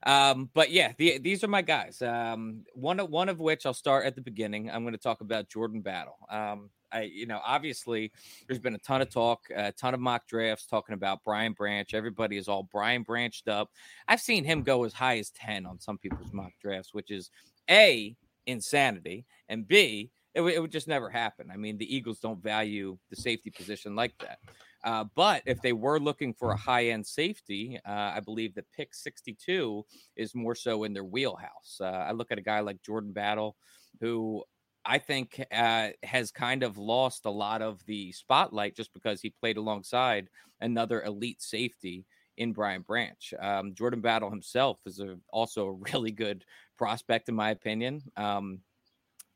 Um, 0.05 0.49
but 0.53 0.71
yeah, 0.71 0.93
the, 0.97 1.17
these 1.17 1.43
are 1.43 1.47
my 1.47 1.61
guys. 1.61 2.01
Um, 2.01 2.63
one 2.73 2.99
of 2.99 3.09
one 3.09 3.29
of 3.29 3.39
which 3.39 3.65
I'll 3.65 3.73
start 3.73 4.05
at 4.05 4.15
the 4.15 4.21
beginning. 4.21 4.69
I'm 4.69 4.83
going 4.83 4.93
to 4.93 4.99
talk 4.99 5.21
about 5.21 5.49
Jordan 5.49 5.81
Battle. 5.81 6.17
Um, 6.29 6.69
I, 6.91 7.01
you 7.01 7.25
know, 7.25 7.41
obviously, 7.43 8.11
there's 8.47 8.59
been 8.59 8.75
a 8.75 8.79
ton 8.79 9.01
of 9.01 9.09
talk, 9.09 9.41
a 9.55 9.71
ton 9.71 9.93
of 9.93 9.99
mock 9.99 10.27
drafts 10.27 10.67
talking 10.67 10.93
about 10.93 11.23
Brian 11.23 11.53
Branch. 11.53 11.93
Everybody 11.93 12.37
is 12.37 12.47
all 12.47 12.63
Brian 12.63 13.03
Branched 13.03 13.47
up. 13.47 13.71
I've 14.07 14.21
seen 14.21 14.43
him 14.45 14.61
go 14.61 14.83
as 14.83 14.93
high 14.93 15.17
as 15.17 15.31
10 15.31 15.65
on 15.65 15.79
some 15.79 15.97
people's 15.97 16.31
mock 16.31 16.51
drafts, 16.61 16.93
which 16.93 17.09
is 17.11 17.31
a 17.69 18.15
insanity, 18.45 19.25
and 19.49 19.67
b 19.67 20.11
it, 20.35 20.41
would- 20.41 20.53
it 20.53 20.59
would 20.59 20.71
just 20.71 20.87
never 20.87 21.09
happen. 21.09 21.49
I 21.51 21.57
mean, 21.57 21.77
the 21.77 21.93
Eagles 21.95 22.19
don't 22.19 22.41
value 22.41 22.97
the 23.09 23.15
safety 23.15 23.49
position 23.49 23.95
like 23.95 24.13
that. 24.19 24.39
Uh, 24.85 25.03
but 25.15 25.41
if 25.47 25.61
they 25.61 25.73
were 25.73 25.99
looking 25.99 26.31
for 26.31 26.51
a 26.51 26.57
high 26.57 26.87
end 26.87 27.05
safety, 27.05 27.79
uh, 27.87 28.13
I 28.15 28.19
believe 28.19 28.53
that 28.53 28.71
pick 28.71 28.93
62 28.93 29.83
is 30.15 30.35
more 30.35 30.53
so 30.53 30.83
in 30.83 30.93
their 30.93 31.03
wheelhouse. 31.03 31.79
Uh, 31.81 31.85
I 31.85 32.11
look 32.11 32.31
at 32.31 32.37
a 32.37 32.43
guy 32.43 32.59
like 32.59 32.83
Jordan 32.83 33.11
Battle, 33.11 33.57
who 33.99 34.43
I 34.85 34.99
think 34.99 35.43
uh, 35.51 35.89
has 36.03 36.31
kind 36.31 36.61
of 36.61 36.77
lost 36.77 37.25
a 37.25 37.31
lot 37.31 37.63
of 37.63 37.83
the 37.87 38.11
spotlight 38.11 38.75
just 38.75 38.93
because 38.93 39.21
he 39.21 39.31
played 39.31 39.57
alongside 39.57 40.29
another 40.61 41.01
elite 41.03 41.41
safety 41.41 42.05
in 42.37 42.53
Brian 42.53 42.81
Branch. 42.81 43.33
Um, 43.39 43.73
Jordan 43.73 44.01
Battle 44.01 44.29
himself 44.29 44.79
is 44.85 44.99
a, 44.99 45.17
also 45.33 45.67
a 45.67 45.73
really 45.93 46.11
good 46.11 46.45
prospect, 46.77 47.27
in 47.27 47.35
my 47.35 47.49
opinion. 47.49 48.03
Um, 48.15 48.59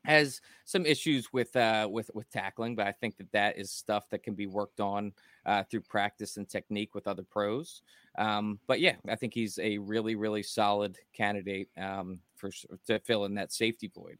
has 0.06 0.42
some 0.66 0.86
issues 0.86 1.32
with 1.34 1.56
uh, 1.56 1.88
with 1.92 2.10
with 2.14 2.30
tackling, 2.30 2.76
but 2.76 2.88
I 2.88 2.92
think 2.92 3.18
that 3.18 3.32
that 3.32 3.58
is 3.58 3.72
stuff 3.72 4.10
that 4.10 4.24
can 4.24 4.34
be 4.34 4.48
worked 4.48 4.80
on 4.80 5.14
uh, 5.46 5.64
through 5.64 5.82
practice 5.82 6.38
and 6.38 6.48
technique 6.48 6.96
with 6.96 7.08
other 7.08 7.24
pros. 7.24 7.82
Um, 8.18 8.60
but 8.68 8.80
yeah, 8.80 8.96
I 9.08 9.16
think 9.16 9.34
he's 9.34 9.60
a 9.60 9.78
really 9.78 10.16
really 10.16 10.44
solid 10.44 10.98
candidate 11.14 11.70
um, 11.78 12.20
for 12.36 12.50
to 12.88 13.00
fill 13.00 13.26
in 13.26 13.36
that 13.36 13.52
safety 13.52 13.92
void. 13.94 14.18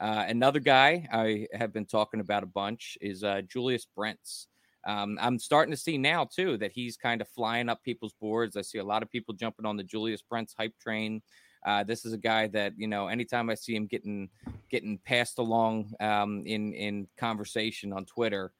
Uh, 0.00 0.24
another 0.28 0.60
guy 0.60 1.08
I 1.12 1.48
have 1.52 1.72
been 1.72 1.86
talking 1.86 2.20
about 2.20 2.42
a 2.42 2.46
bunch 2.46 2.96
is 3.00 3.24
uh, 3.24 3.42
Julius 3.48 3.84
Brents. 3.84 4.46
Um, 4.86 5.18
I'm 5.20 5.38
starting 5.38 5.72
to 5.72 5.76
see 5.76 5.98
now 5.98 6.24
too 6.24 6.56
that 6.58 6.72
he's 6.72 6.96
kind 6.96 7.20
of 7.20 7.28
flying 7.28 7.68
up 7.68 7.82
people's 7.82 8.14
boards. 8.20 8.56
I 8.56 8.62
see 8.62 8.78
a 8.78 8.84
lot 8.84 9.02
of 9.02 9.10
people 9.10 9.34
jumping 9.34 9.66
on 9.66 9.76
the 9.76 9.82
Julius 9.82 10.22
Brents 10.22 10.54
hype 10.56 10.78
train. 10.78 11.20
Uh, 11.64 11.84
this 11.84 12.04
is 12.04 12.12
a 12.12 12.18
guy 12.18 12.46
that 12.48 12.72
you 12.76 12.88
know. 12.88 13.08
Anytime 13.08 13.50
I 13.50 13.54
see 13.54 13.74
him 13.74 13.86
getting 13.86 14.28
getting 14.70 14.98
passed 14.98 15.38
along 15.38 15.92
um, 16.00 16.42
in 16.46 16.72
in 16.72 17.08
conversation 17.16 17.92
on 17.92 18.04
Twitter, 18.04 18.52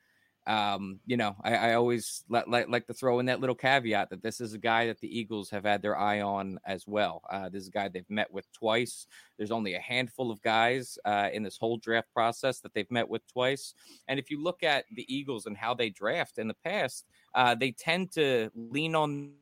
um, 0.49 0.99
you 1.05 1.19
know, 1.19 1.37
I, 1.45 1.55
I 1.57 1.75
always 1.75 2.25
like, 2.31 2.47
like, 2.49 2.71
like 2.71 2.87
to 2.87 2.95
throw 2.95 3.19
in 3.19 3.27
that 3.27 3.39
little 3.39 3.55
caveat 3.55 4.09
that 4.09 4.23
this 4.23 4.41
is 4.41 4.55
a 4.55 4.59
guy 4.59 4.87
that 4.87 4.99
the 4.99 5.19
Eagles 5.19 5.51
have 5.51 5.65
had 5.65 5.83
their 5.83 5.99
eye 5.99 6.23
on 6.23 6.59
as 6.65 6.87
well. 6.87 7.23
Uh, 7.31 7.51
this 7.51 7.63
is 7.63 7.69
a 7.69 7.73
guy 7.73 7.89
they've 7.89 8.09
met 8.09 8.33
with 8.33 8.51
twice. 8.53 9.07
There's 9.37 9.51
only 9.51 9.75
a 9.75 9.81
handful 9.81 10.31
of 10.31 10.41
guys 10.41 10.99
uh, 11.05 11.29
in 11.35 11.43
this 11.43 11.59
whole 11.59 11.77
draft 11.77 12.09
process 12.15 12.61
that 12.61 12.73
they've 12.73 12.91
met 12.91 13.07
with 13.07 13.31
twice. 13.31 13.75
And 14.09 14.19
if 14.19 14.31
you 14.31 14.43
look 14.43 14.63
at 14.63 14.87
the 14.95 15.05
Eagles 15.15 15.45
and 15.45 15.55
how 15.55 15.75
they 15.75 15.91
draft 15.91 16.39
in 16.39 16.49
the 16.49 16.57
past, 16.65 17.05
uh, 17.35 17.55
they 17.55 17.73
tend 17.73 18.11
to 18.13 18.49
lean 18.55 18.95
on 18.95 19.33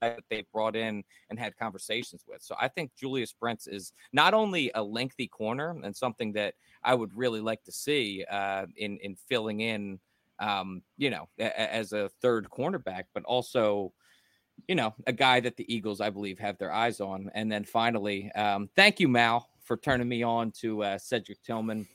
that 0.00 0.20
they've 0.30 0.50
brought 0.52 0.76
in 0.76 1.04
and 1.30 1.38
had 1.38 1.56
conversations 1.56 2.24
with. 2.28 2.42
So 2.42 2.54
I 2.60 2.68
think 2.68 2.92
Julius 2.98 3.32
Brents 3.32 3.66
is 3.66 3.92
not 4.12 4.34
only 4.34 4.70
a 4.74 4.82
lengthy 4.82 5.26
corner 5.26 5.76
and 5.82 5.94
something 5.94 6.32
that 6.32 6.54
I 6.82 6.94
would 6.94 7.16
really 7.16 7.40
like 7.40 7.62
to 7.64 7.72
see 7.72 8.24
uh, 8.30 8.66
in 8.76 8.98
in 8.98 9.16
filling 9.28 9.60
in 9.60 9.98
um, 10.38 10.82
you 10.96 11.10
know, 11.10 11.28
a, 11.38 11.74
as 11.74 11.92
a 11.92 12.08
third 12.20 12.48
cornerback, 12.50 13.04
but 13.14 13.24
also, 13.24 13.92
you 14.68 14.74
know, 14.74 14.94
a 15.06 15.12
guy 15.12 15.40
that 15.40 15.56
the 15.56 15.72
Eagles, 15.72 16.00
I 16.00 16.10
believe, 16.10 16.38
have 16.38 16.58
their 16.58 16.72
eyes 16.72 17.00
on. 17.00 17.30
And 17.34 17.50
then 17.50 17.64
finally, 17.64 18.30
um, 18.32 18.68
thank 18.76 19.00
you, 19.00 19.08
Mal, 19.08 19.48
for 19.62 19.76
turning 19.76 20.08
me 20.08 20.22
on 20.22 20.52
to 20.60 20.82
uh, 20.82 20.98
Cedric 20.98 21.42
Tillman. 21.42 21.86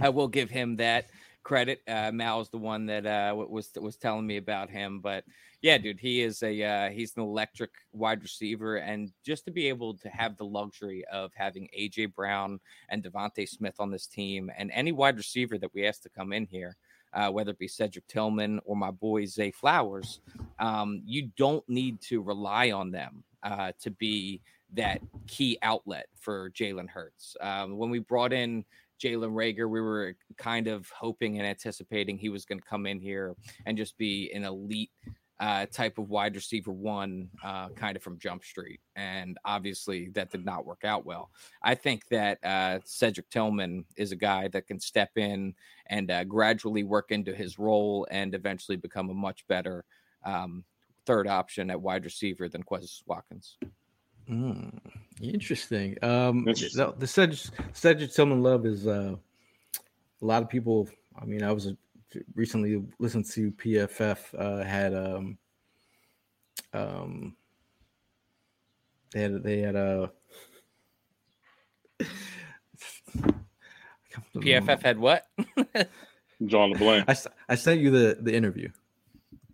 I 0.00 0.08
will 0.08 0.28
give 0.28 0.50
him 0.50 0.76
that 0.76 1.06
credit. 1.42 1.82
Uh, 1.86 2.10
Mal 2.12 2.40
is 2.40 2.48
the 2.48 2.58
one 2.58 2.86
that 2.86 3.06
uh, 3.06 3.34
was 3.36 3.70
was 3.80 3.96
telling 3.96 4.26
me 4.26 4.38
about 4.38 4.70
him, 4.70 5.00
but 5.00 5.24
yeah, 5.64 5.78
dude, 5.78 5.98
he 5.98 6.20
is 6.20 6.42
a 6.42 6.62
uh, 6.62 6.90
he's 6.90 7.16
an 7.16 7.22
electric 7.22 7.70
wide 7.94 8.22
receiver, 8.22 8.76
and 8.76 9.10
just 9.24 9.46
to 9.46 9.50
be 9.50 9.66
able 9.66 9.94
to 9.94 10.10
have 10.10 10.36
the 10.36 10.44
luxury 10.44 11.06
of 11.10 11.32
having 11.34 11.70
AJ 11.74 12.14
Brown 12.14 12.60
and 12.90 13.02
DeVonta 13.02 13.48
Smith 13.48 13.76
on 13.78 13.90
this 13.90 14.06
team, 14.06 14.50
and 14.58 14.70
any 14.74 14.92
wide 14.92 15.16
receiver 15.16 15.56
that 15.56 15.72
we 15.72 15.86
ask 15.86 16.02
to 16.02 16.10
come 16.10 16.34
in 16.34 16.44
here, 16.44 16.76
uh, 17.14 17.30
whether 17.30 17.52
it 17.52 17.58
be 17.58 17.66
Cedric 17.66 18.06
Tillman 18.08 18.60
or 18.66 18.76
my 18.76 18.90
boy 18.90 19.24
Zay 19.24 19.50
Flowers, 19.50 20.20
um, 20.58 21.00
you 21.06 21.30
don't 21.38 21.66
need 21.66 21.98
to 22.02 22.20
rely 22.20 22.70
on 22.70 22.90
them 22.90 23.24
uh, 23.42 23.72
to 23.80 23.90
be 23.90 24.42
that 24.74 25.00
key 25.26 25.56
outlet 25.62 26.08
for 26.20 26.50
Jalen 26.50 26.90
Hurts. 26.90 27.38
Um, 27.40 27.78
when 27.78 27.88
we 27.88 28.00
brought 28.00 28.34
in 28.34 28.66
Jalen 29.02 29.32
Reagor, 29.32 29.70
we 29.70 29.80
were 29.80 30.14
kind 30.36 30.66
of 30.66 30.90
hoping 30.90 31.38
and 31.38 31.46
anticipating 31.46 32.18
he 32.18 32.28
was 32.28 32.44
going 32.44 32.60
to 32.60 32.68
come 32.68 32.84
in 32.84 33.00
here 33.00 33.34
and 33.64 33.78
just 33.78 33.96
be 33.96 34.30
an 34.34 34.44
elite 34.44 34.90
uh, 35.40 35.66
type 35.66 35.98
of 35.98 36.08
wide 36.08 36.36
receiver 36.36 36.72
one, 36.72 37.28
uh, 37.44 37.68
kind 37.70 37.96
of 37.96 38.02
from 38.02 38.18
Jump 38.18 38.44
Street. 38.44 38.80
And 38.96 39.36
obviously, 39.44 40.08
that 40.10 40.30
did 40.30 40.44
not 40.44 40.64
work 40.64 40.84
out 40.84 41.04
well. 41.04 41.30
I 41.62 41.74
think 41.74 42.06
that 42.08 42.38
uh, 42.44 42.78
Cedric 42.84 43.28
Tillman 43.30 43.84
is 43.96 44.12
a 44.12 44.16
guy 44.16 44.48
that 44.48 44.66
can 44.66 44.78
step 44.78 45.10
in 45.16 45.54
and 45.86 46.10
uh, 46.10 46.24
gradually 46.24 46.84
work 46.84 47.10
into 47.10 47.34
his 47.34 47.58
role 47.58 48.06
and 48.10 48.34
eventually 48.34 48.76
become 48.76 49.10
a 49.10 49.14
much 49.14 49.46
better 49.48 49.84
um, 50.24 50.64
third 51.04 51.26
option 51.26 51.70
at 51.70 51.80
wide 51.80 52.04
receiver 52.04 52.48
than 52.48 52.62
Quez 52.62 53.02
Watkins. 53.06 53.58
Mm, 54.30 54.78
interesting. 55.20 55.96
Um, 56.02 56.48
interesting. 56.48 56.86
The, 56.86 56.94
the 56.98 57.06
Cedric, 57.06 57.40
Cedric 57.72 58.12
Tillman 58.12 58.42
love 58.42 58.66
is 58.66 58.86
uh, 58.86 59.16
a 60.22 60.24
lot 60.24 60.42
of 60.42 60.48
people. 60.48 60.88
I 61.20 61.24
mean, 61.24 61.42
I 61.42 61.52
was 61.52 61.66
a 61.66 61.76
recently 62.34 62.82
listened 62.98 63.26
to 63.32 63.50
PFF 63.52 64.18
uh, 64.38 64.64
had 64.64 64.94
um 64.94 65.38
um 66.72 67.36
they 69.12 69.20
had 69.20 69.42
they 69.42 69.58
had 69.60 69.76
a 69.76 70.10
PFF 74.36 74.82
had 74.82 74.98
what? 74.98 75.26
John 76.46 76.72
LeBlanc. 76.72 77.08
I, 77.08 77.16
I 77.48 77.54
sent 77.54 77.80
you 77.80 77.90
the 77.90 78.18
the 78.20 78.34
interview. 78.34 78.70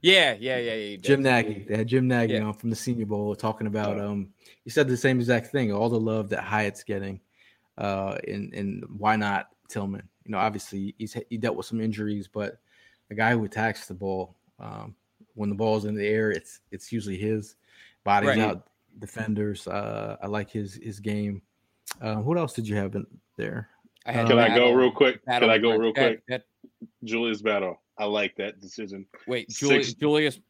Yeah, 0.03 0.35
yeah, 0.39 0.57
yeah, 0.59 0.75
yeah. 0.75 0.97
Jim 0.97 1.23
Nagy. 1.23 1.67
They 1.69 1.77
had 1.77 1.87
Jim 1.87 2.09
Nagy 2.09 2.35
yeah. 2.35 2.45
on 2.45 2.55
from 2.55 2.71
the 2.71 2.77
Senior 2.77 3.07
Bowl 3.07 3.35
talking 3.35 3.67
about 3.67 4.01
um 4.01 4.31
he 4.65 4.71
said 4.71 4.89
the 4.89 4.97
same 4.97 5.21
exact 5.21 5.49
thing, 5.49 5.73
all 5.73 5.89
the 5.89 6.01
love 6.01 6.31
that 6.31 6.43
Hyatt's 6.43 6.85
getting. 6.85 7.21
Uh 7.77 8.17
and 8.27 8.55
and 8.55 8.85
why 8.97 9.17
not 9.17 9.49
Tillman? 9.69 10.09
You 10.25 10.33
know, 10.33 10.39
obviously 10.39 10.95
he's 10.99 11.17
he 11.29 11.37
dealt 11.37 11.57
with 11.57 11.67
some 11.67 11.81
injuries, 11.81 12.29
but 12.29 12.59
a 13.11 13.15
guy 13.15 13.33
who 13.33 13.45
attacks 13.45 13.87
the 13.87 13.95
ball 13.95 14.37
um, 14.59 14.95
when 15.35 15.49
the 15.49 15.55
ball's 15.55 15.85
in 15.85 15.95
the 15.95 16.07
air, 16.07 16.31
it's 16.31 16.61
it's 16.71 16.93
usually 16.93 17.17
his 17.17 17.57
bodies 18.05 18.29
right. 18.29 18.39
out 18.39 18.69
defenders. 18.99 19.67
Uh, 19.67 20.17
I 20.23 20.27
like 20.27 20.51
his 20.51 20.75
his 20.75 21.01
game. 21.01 21.43
Uh, 22.01 22.17
what 22.17 22.39
else 22.39 22.53
did 22.53 22.69
you 22.69 22.77
have 22.77 22.95
in 22.95 23.07
there? 23.37 23.69
I 24.07 24.13
Can 24.13 24.39
I 24.39 24.55
go 24.55 24.73
real 24.73 24.91
quick? 24.91 25.25
Can 25.27 25.51
I 25.51 25.59
go 25.59 25.77
real 25.77 25.93
quick? 25.93 26.23
that 26.29 26.45
Julius 27.05 27.43
Battle. 27.43 27.81
I 27.99 28.05
like 28.05 28.35
that 28.37 28.61
decision. 28.61 29.05
Wait, 29.27 29.51
Julius. 29.51 29.89
Six, 29.89 29.99
Julius. 29.99 30.41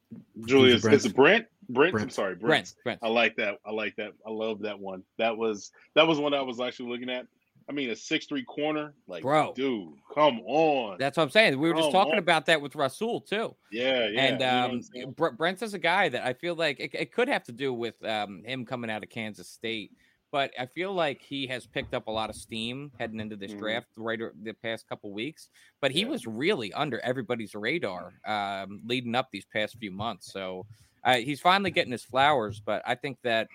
Julius. 0.47 0.85
Is 0.85 1.07
it 1.07 1.17
Brent? 1.17 1.47
Brent? 1.69 1.93
Brent. 1.93 2.05
I'm 2.05 2.11
sorry, 2.11 2.37
Brent. 2.37 2.75
Brent. 2.85 3.01
I 3.03 3.09
like 3.09 3.37
that. 3.37 3.59
I 3.67 3.73
like 3.73 3.97
that. 3.97 4.13
I 4.25 4.31
love 4.31 4.61
that 4.61 4.79
one. 4.79 5.03
That 5.19 5.37
was 5.37 5.73
that 5.95 6.07
was 6.07 6.19
one 6.19 6.33
I 6.33 6.43
was 6.43 6.61
actually 6.61 6.91
looking 6.91 7.11
at. 7.11 7.27
I 7.71 7.73
mean, 7.73 7.91
a 7.91 7.95
six 7.95 8.27
three 8.27 8.43
corner, 8.43 8.93
like 9.07 9.23
bro, 9.23 9.53
dude, 9.55 9.93
come 10.13 10.41
on. 10.41 10.97
That's 10.99 11.17
what 11.17 11.23
I'm 11.23 11.31
saying. 11.31 11.57
We 11.61 11.69
were 11.69 11.75
come 11.75 11.85
just 11.85 11.93
talking 11.93 12.15
on. 12.15 12.19
about 12.19 12.47
that 12.47 12.61
with 12.61 12.75
Rasul 12.75 13.21
too. 13.21 13.55
Yeah, 13.71 14.09
yeah. 14.09 14.21
And 14.21 14.43
um, 14.43 14.81
you 14.93 15.07
know 15.07 15.13
Brent 15.13 15.63
is 15.63 15.73
a 15.73 15.79
guy 15.79 16.09
that 16.09 16.27
I 16.27 16.33
feel 16.33 16.57
like 16.57 16.81
it, 16.81 16.91
it 16.95 17.13
could 17.13 17.29
have 17.29 17.45
to 17.45 17.53
do 17.53 17.73
with 17.73 17.95
um, 18.05 18.43
him 18.45 18.67
coming 18.67 18.91
out 18.91 19.05
of 19.05 19.09
Kansas 19.09 19.49
State, 19.49 19.93
but 20.33 20.51
I 20.59 20.67
feel 20.67 20.93
like 20.93 21.23
he 21.23 21.47
has 21.47 21.65
picked 21.65 21.95
up 21.95 22.09
a 22.09 22.11
lot 22.11 22.29
of 22.29 22.35
steam 22.35 22.91
heading 22.99 23.21
into 23.21 23.37
this 23.37 23.53
mm-hmm. 23.53 23.61
draft 23.61 23.87
right 23.95 24.19
the 24.43 24.53
past 24.53 24.89
couple 24.89 25.13
weeks. 25.13 25.49
But 25.81 25.93
he 25.93 26.01
yeah. 26.01 26.09
was 26.09 26.27
really 26.27 26.73
under 26.73 26.99
everybody's 27.01 27.55
radar 27.55 28.15
um, 28.27 28.81
leading 28.85 29.15
up 29.15 29.29
these 29.31 29.47
past 29.47 29.77
few 29.79 29.93
months. 29.93 30.33
So 30.33 30.67
uh, 31.05 31.19
he's 31.19 31.41
finally 31.41 31.71
getting 31.71 31.93
his 31.93 32.03
flowers. 32.03 32.59
But 32.59 32.83
I 32.85 32.97
think 32.97 33.19
that 33.23 33.47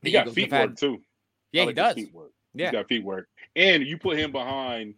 he 0.00 0.10
got 0.10 0.30
feet 0.30 0.50
work 0.50 0.76
too. 0.76 1.02
Yeah, 1.52 1.64
like 1.64 1.68
he 1.70 1.74
does. 1.74 1.96
Yeah, 2.54 2.66
He's 2.66 2.72
got 2.72 2.88
feet 2.88 3.04
work, 3.04 3.28
and 3.56 3.84
you 3.84 3.98
put 3.98 4.18
him 4.18 4.32
behind 4.32 4.94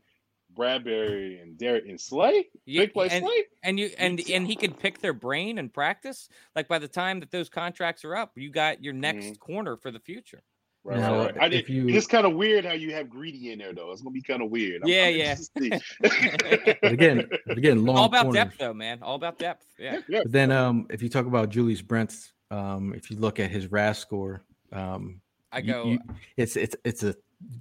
Bradberry 0.57 1.43
and 1.43 1.57
Derek 1.59 1.89
and 1.89 2.01
Slay. 2.01 2.49
Yeah, 2.67 2.83
Big 2.83 2.93
play 2.93 3.09
and, 3.11 3.25
Slay, 3.25 3.45
and 3.63 3.79
you 3.79 3.91
and 3.99 4.21
and 4.31 4.47
he 4.47 4.57
could 4.57 4.79
pick 4.79 5.01
their 5.01 5.13
brain 5.13 5.59
and 5.59 5.73
practice. 5.73 6.29
Like 6.57 6.69
by 6.69 6.79
the 6.79 6.89
time 6.89 7.21
that 7.21 7.31
those 7.31 7.49
contracts 7.49 8.05
are 8.05 8.17
up, 8.17 8.33
you 8.37 8.51
got 8.51 8.83
your 8.83 8.95
next 8.95 9.27
mm-hmm. 9.27 9.53
corner 9.53 9.77
for 9.77 9.91
the 9.91 10.01
future. 10.01 10.43
Right, 10.85 10.99
now, 10.99 11.17
right. 11.17 11.35
I 11.41 11.49
did, 11.49 11.69
you, 11.69 11.89
it's 11.89 12.09
kind 12.09 12.27
of 12.27 12.35
weird 12.35 12.65
how 12.65 12.73
you 12.73 12.93
have 12.93 13.09
greedy 13.09 13.53
in 13.53 13.61
there, 13.61 13.73
though. 13.73 13.93
It's 13.93 14.03
gonna 14.03 14.13
be 14.13 14.21
kind 14.21 14.43
of 14.43 14.51
weird. 14.51 14.83
I'm, 14.83 14.89
yeah, 14.89 15.05
I'm 15.05 15.17
yeah. 15.61 15.79
but 16.83 16.93
again, 16.93 17.29
but 17.47 17.57
again, 17.57 17.85
long 17.85 17.99
all 17.99 18.05
about 18.07 18.25
corners. 18.25 18.35
depth, 18.35 18.59
though, 18.59 18.75
man. 18.75 18.99
All 19.01 19.15
about 19.15 19.39
depth. 19.39 19.65
Yeah. 19.79 20.01
yeah. 20.09 20.23
But 20.25 20.33
then, 20.33 20.51
um, 20.51 20.89
if 20.91 21.01
you 21.01 21.09
talk 21.09 21.27
about 21.27 21.51
Julius 21.51 21.83
Brents, 21.83 22.33
um, 22.51 22.95
if 22.95 23.13
you 23.13 23.17
look 23.17 23.39
at 23.39 23.49
his 23.49 23.71
RAS 23.71 24.01
score, 24.01 24.43
um, 24.73 25.21
I 25.53 25.61
go. 25.61 25.85
You, 25.85 25.91
you, 25.93 25.99
it's 26.37 26.57
it's 26.57 26.75
it's 26.85 27.05
a 27.05 27.15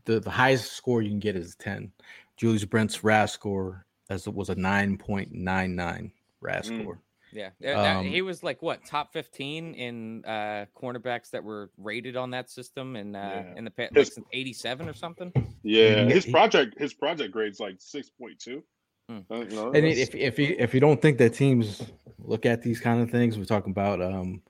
the, 0.06 0.20
the 0.20 0.30
highest 0.30 0.74
score 0.74 1.02
you 1.02 1.10
can 1.10 1.20
get 1.20 1.36
is 1.36 1.56
10. 1.56 1.92
Julius 2.38 2.66
Brent's 2.66 3.04
RAS 3.04 3.32
score 3.32 3.86
as 4.10 4.28
it 4.28 4.34
was 4.34 4.50
a 4.50 4.56
9.99 4.56 6.12
RAS 6.42 6.70
mm. 6.70 6.82
score. 6.82 7.00
Yeah. 7.34 7.50
Um, 7.98 8.06
he 8.06 8.22
was 8.22 8.44
like 8.44 8.62
what 8.62 8.86
top 8.86 9.14
15 9.14 9.74
in 9.76 10.26
uh 10.26 10.66
cornerbacks 10.76 11.30
that 11.32 11.44
were 11.44 11.70
rated 11.78 12.18
on 12.18 12.32
that 12.32 12.50
system 12.50 12.96
and 12.96 13.16
uh 13.16 13.20
yeah. 13.20 13.54
in 13.56 13.64
the 13.64 13.72
past 13.72 13.96
like 13.96 14.08
since 14.08 14.26
87 14.34 14.90
or 14.90 14.94
something. 14.94 15.32
Yeah, 15.64 16.06
his 16.06 16.26
project 16.26 16.78
his 16.78 16.94
project 16.94 17.32
grade's 17.32 17.60
like 17.60 17.78
6.2. 17.78 18.62
Hmm. 19.08 19.20
Uh, 19.30 19.36
you 19.36 19.72
and 19.72 19.86
if 19.86 20.14
if 20.14 20.38
you 20.38 20.56
if 20.60 20.74
you 20.74 20.80
don't 20.80 21.02
think 21.02 21.18
that 21.20 21.34
teams 21.34 21.82
look 22.20 22.46
at 22.46 22.62
these 22.62 22.80
kind 22.80 23.02
of 23.02 23.10
things, 23.10 23.38
we're 23.38 23.46
talking 23.46 23.72
about 23.72 24.02
um 24.02 24.42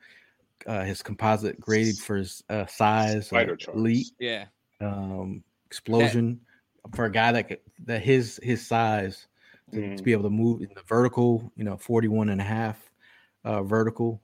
uh, 0.68 0.84
his 0.84 1.02
composite 1.02 1.60
graded 1.60 1.98
for 1.98 2.18
his 2.18 2.44
uh, 2.50 2.66
size, 2.68 3.34
uh, 3.34 3.46
elite, 3.74 4.12
yeah, 4.20 4.46
um, 4.82 5.44
explosion. 5.66 6.40
That, 6.84 6.96
for 6.96 7.06
a 7.06 7.12
guy 7.12 7.32
that 7.32 7.48
could, 7.48 7.60
that 7.86 8.02
his 8.02 8.40
his 8.44 8.66
size 8.66 9.28
to, 9.74 9.80
Mhm. 9.80 9.98
to 9.98 10.04
be 10.04 10.12
able 10.12 10.24
to 10.24 10.30
move 10.30 10.62
in 10.62 10.70
the 10.76 10.82
vertical, 10.84 11.52
you 11.56 11.64
know, 11.64 11.78
41 11.78 12.30
and 12.30 12.42
a 12.42 12.44
half 12.44 12.92
uh, 13.44 13.64
vertical. 13.64 14.22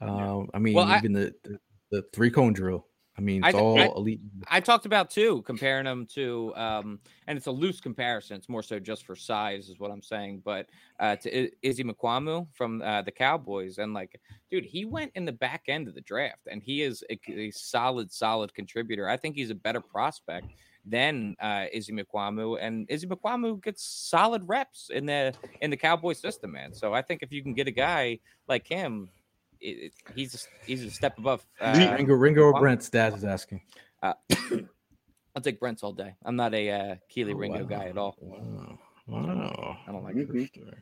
Uh, 0.00 0.44
I 0.54 0.58
mean, 0.58 0.74
Well, 0.74 0.86
I- 0.86 0.98
even 0.98 1.12
the, 1.12 1.34
the, 1.44 1.58
the 1.90 2.02
three 2.12 2.30
cone 2.30 2.52
drill. 2.54 2.86
I 3.20 3.22
mean, 3.22 3.44
I 3.44 3.48
it's 3.48 3.54
th- 3.54 3.62
all 3.62 3.78
I- 3.78 3.86
elite. 3.94 4.20
I 4.48 4.60
talked 4.60 4.86
about 4.86 5.10
too, 5.10 5.42
comparing 5.42 5.84
them 5.84 6.06
to, 6.14 6.54
um, 6.56 6.98
and 7.26 7.36
it's 7.36 7.48
a 7.48 7.50
loose 7.50 7.78
comparison. 7.78 8.38
It's 8.38 8.48
more 8.48 8.62
so 8.62 8.78
just 8.78 9.04
for 9.04 9.14
size, 9.14 9.68
is 9.68 9.78
what 9.78 9.90
I'm 9.90 10.00
saying. 10.00 10.40
But 10.42 10.70
uh, 10.98 11.16
to 11.16 11.42
I- 11.44 11.50
Izzy 11.60 11.84
Mukuamu 11.84 12.46
from 12.54 12.80
uh, 12.80 13.02
the 13.02 13.10
Cowboys, 13.10 13.76
and 13.76 13.92
like, 13.92 14.18
dude, 14.50 14.64
he 14.64 14.86
went 14.86 15.12
in 15.16 15.26
the 15.26 15.32
back 15.32 15.64
end 15.68 15.86
of 15.86 15.94
the 15.94 16.00
draft, 16.00 16.48
and 16.50 16.62
he 16.62 16.80
is 16.80 17.04
a, 17.10 17.20
a 17.30 17.50
solid, 17.50 18.10
solid 18.10 18.54
contributor. 18.54 19.06
I 19.06 19.18
think 19.18 19.36
he's 19.36 19.50
a 19.50 19.54
better 19.54 19.82
prospect 19.82 20.46
than 20.86 21.36
uh, 21.42 21.66
Izzy 21.74 21.92
Mukuamu, 21.92 22.56
and 22.58 22.86
Izzy 22.88 23.06
Mukuamu 23.06 23.62
gets 23.62 23.84
solid 23.84 24.42
reps 24.48 24.88
in 24.88 25.04
the 25.04 25.34
in 25.60 25.68
the 25.70 25.76
Cowboy 25.76 26.14
system, 26.14 26.52
man. 26.52 26.72
So 26.72 26.94
I 26.94 27.02
think 27.02 27.22
if 27.22 27.30
you 27.30 27.42
can 27.42 27.52
get 27.52 27.68
a 27.68 27.70
guy 27.70 28.18
like 28.48 28.66
him, 28.66 29.10
it, 29.60 29.66
it- 29.66 29.92
he's 30.14 30.34
a, 30.34 30.66
he's 30.66 30.84
a 30.84 30.90
step 30.90 31.18
above. 31.18 31.44
Uh, 31.60 31.94
Ringo, 31.96 32.14
Ringo 32.14 32.42
or 32.42 32.52
Wow. 32.52 32.60
Brent 32.60 32.82
Stas 32.82 33.14
is 33.14 33.24
asking. 33.24 33.60
uh, 34.02 34.14
I'll 35.36 35.42
take 35.42 35.60
Brents 35.60 35.82
all 35.82 35.92
day. 35.92 36.14
I'm 36.24 36.36
not 36.36 36.54
a 36.54 36.70
uh, 36.70 36.94
Kelee 37.14 37.32
Oh, 37.34 37.36
Ringo 37.36 37.58
wow. 37.60 37.64
guy 37.64 37.84
at 37.86 37.96
all. 37.98 38.16
Wow. 38.20 38.78
Wow. 39.06 39.76
I 39.86 39.92
don't 39.92 40.02
like 40.04 40.14
Mhm. 40.16 40.34
it. 40.44 40.74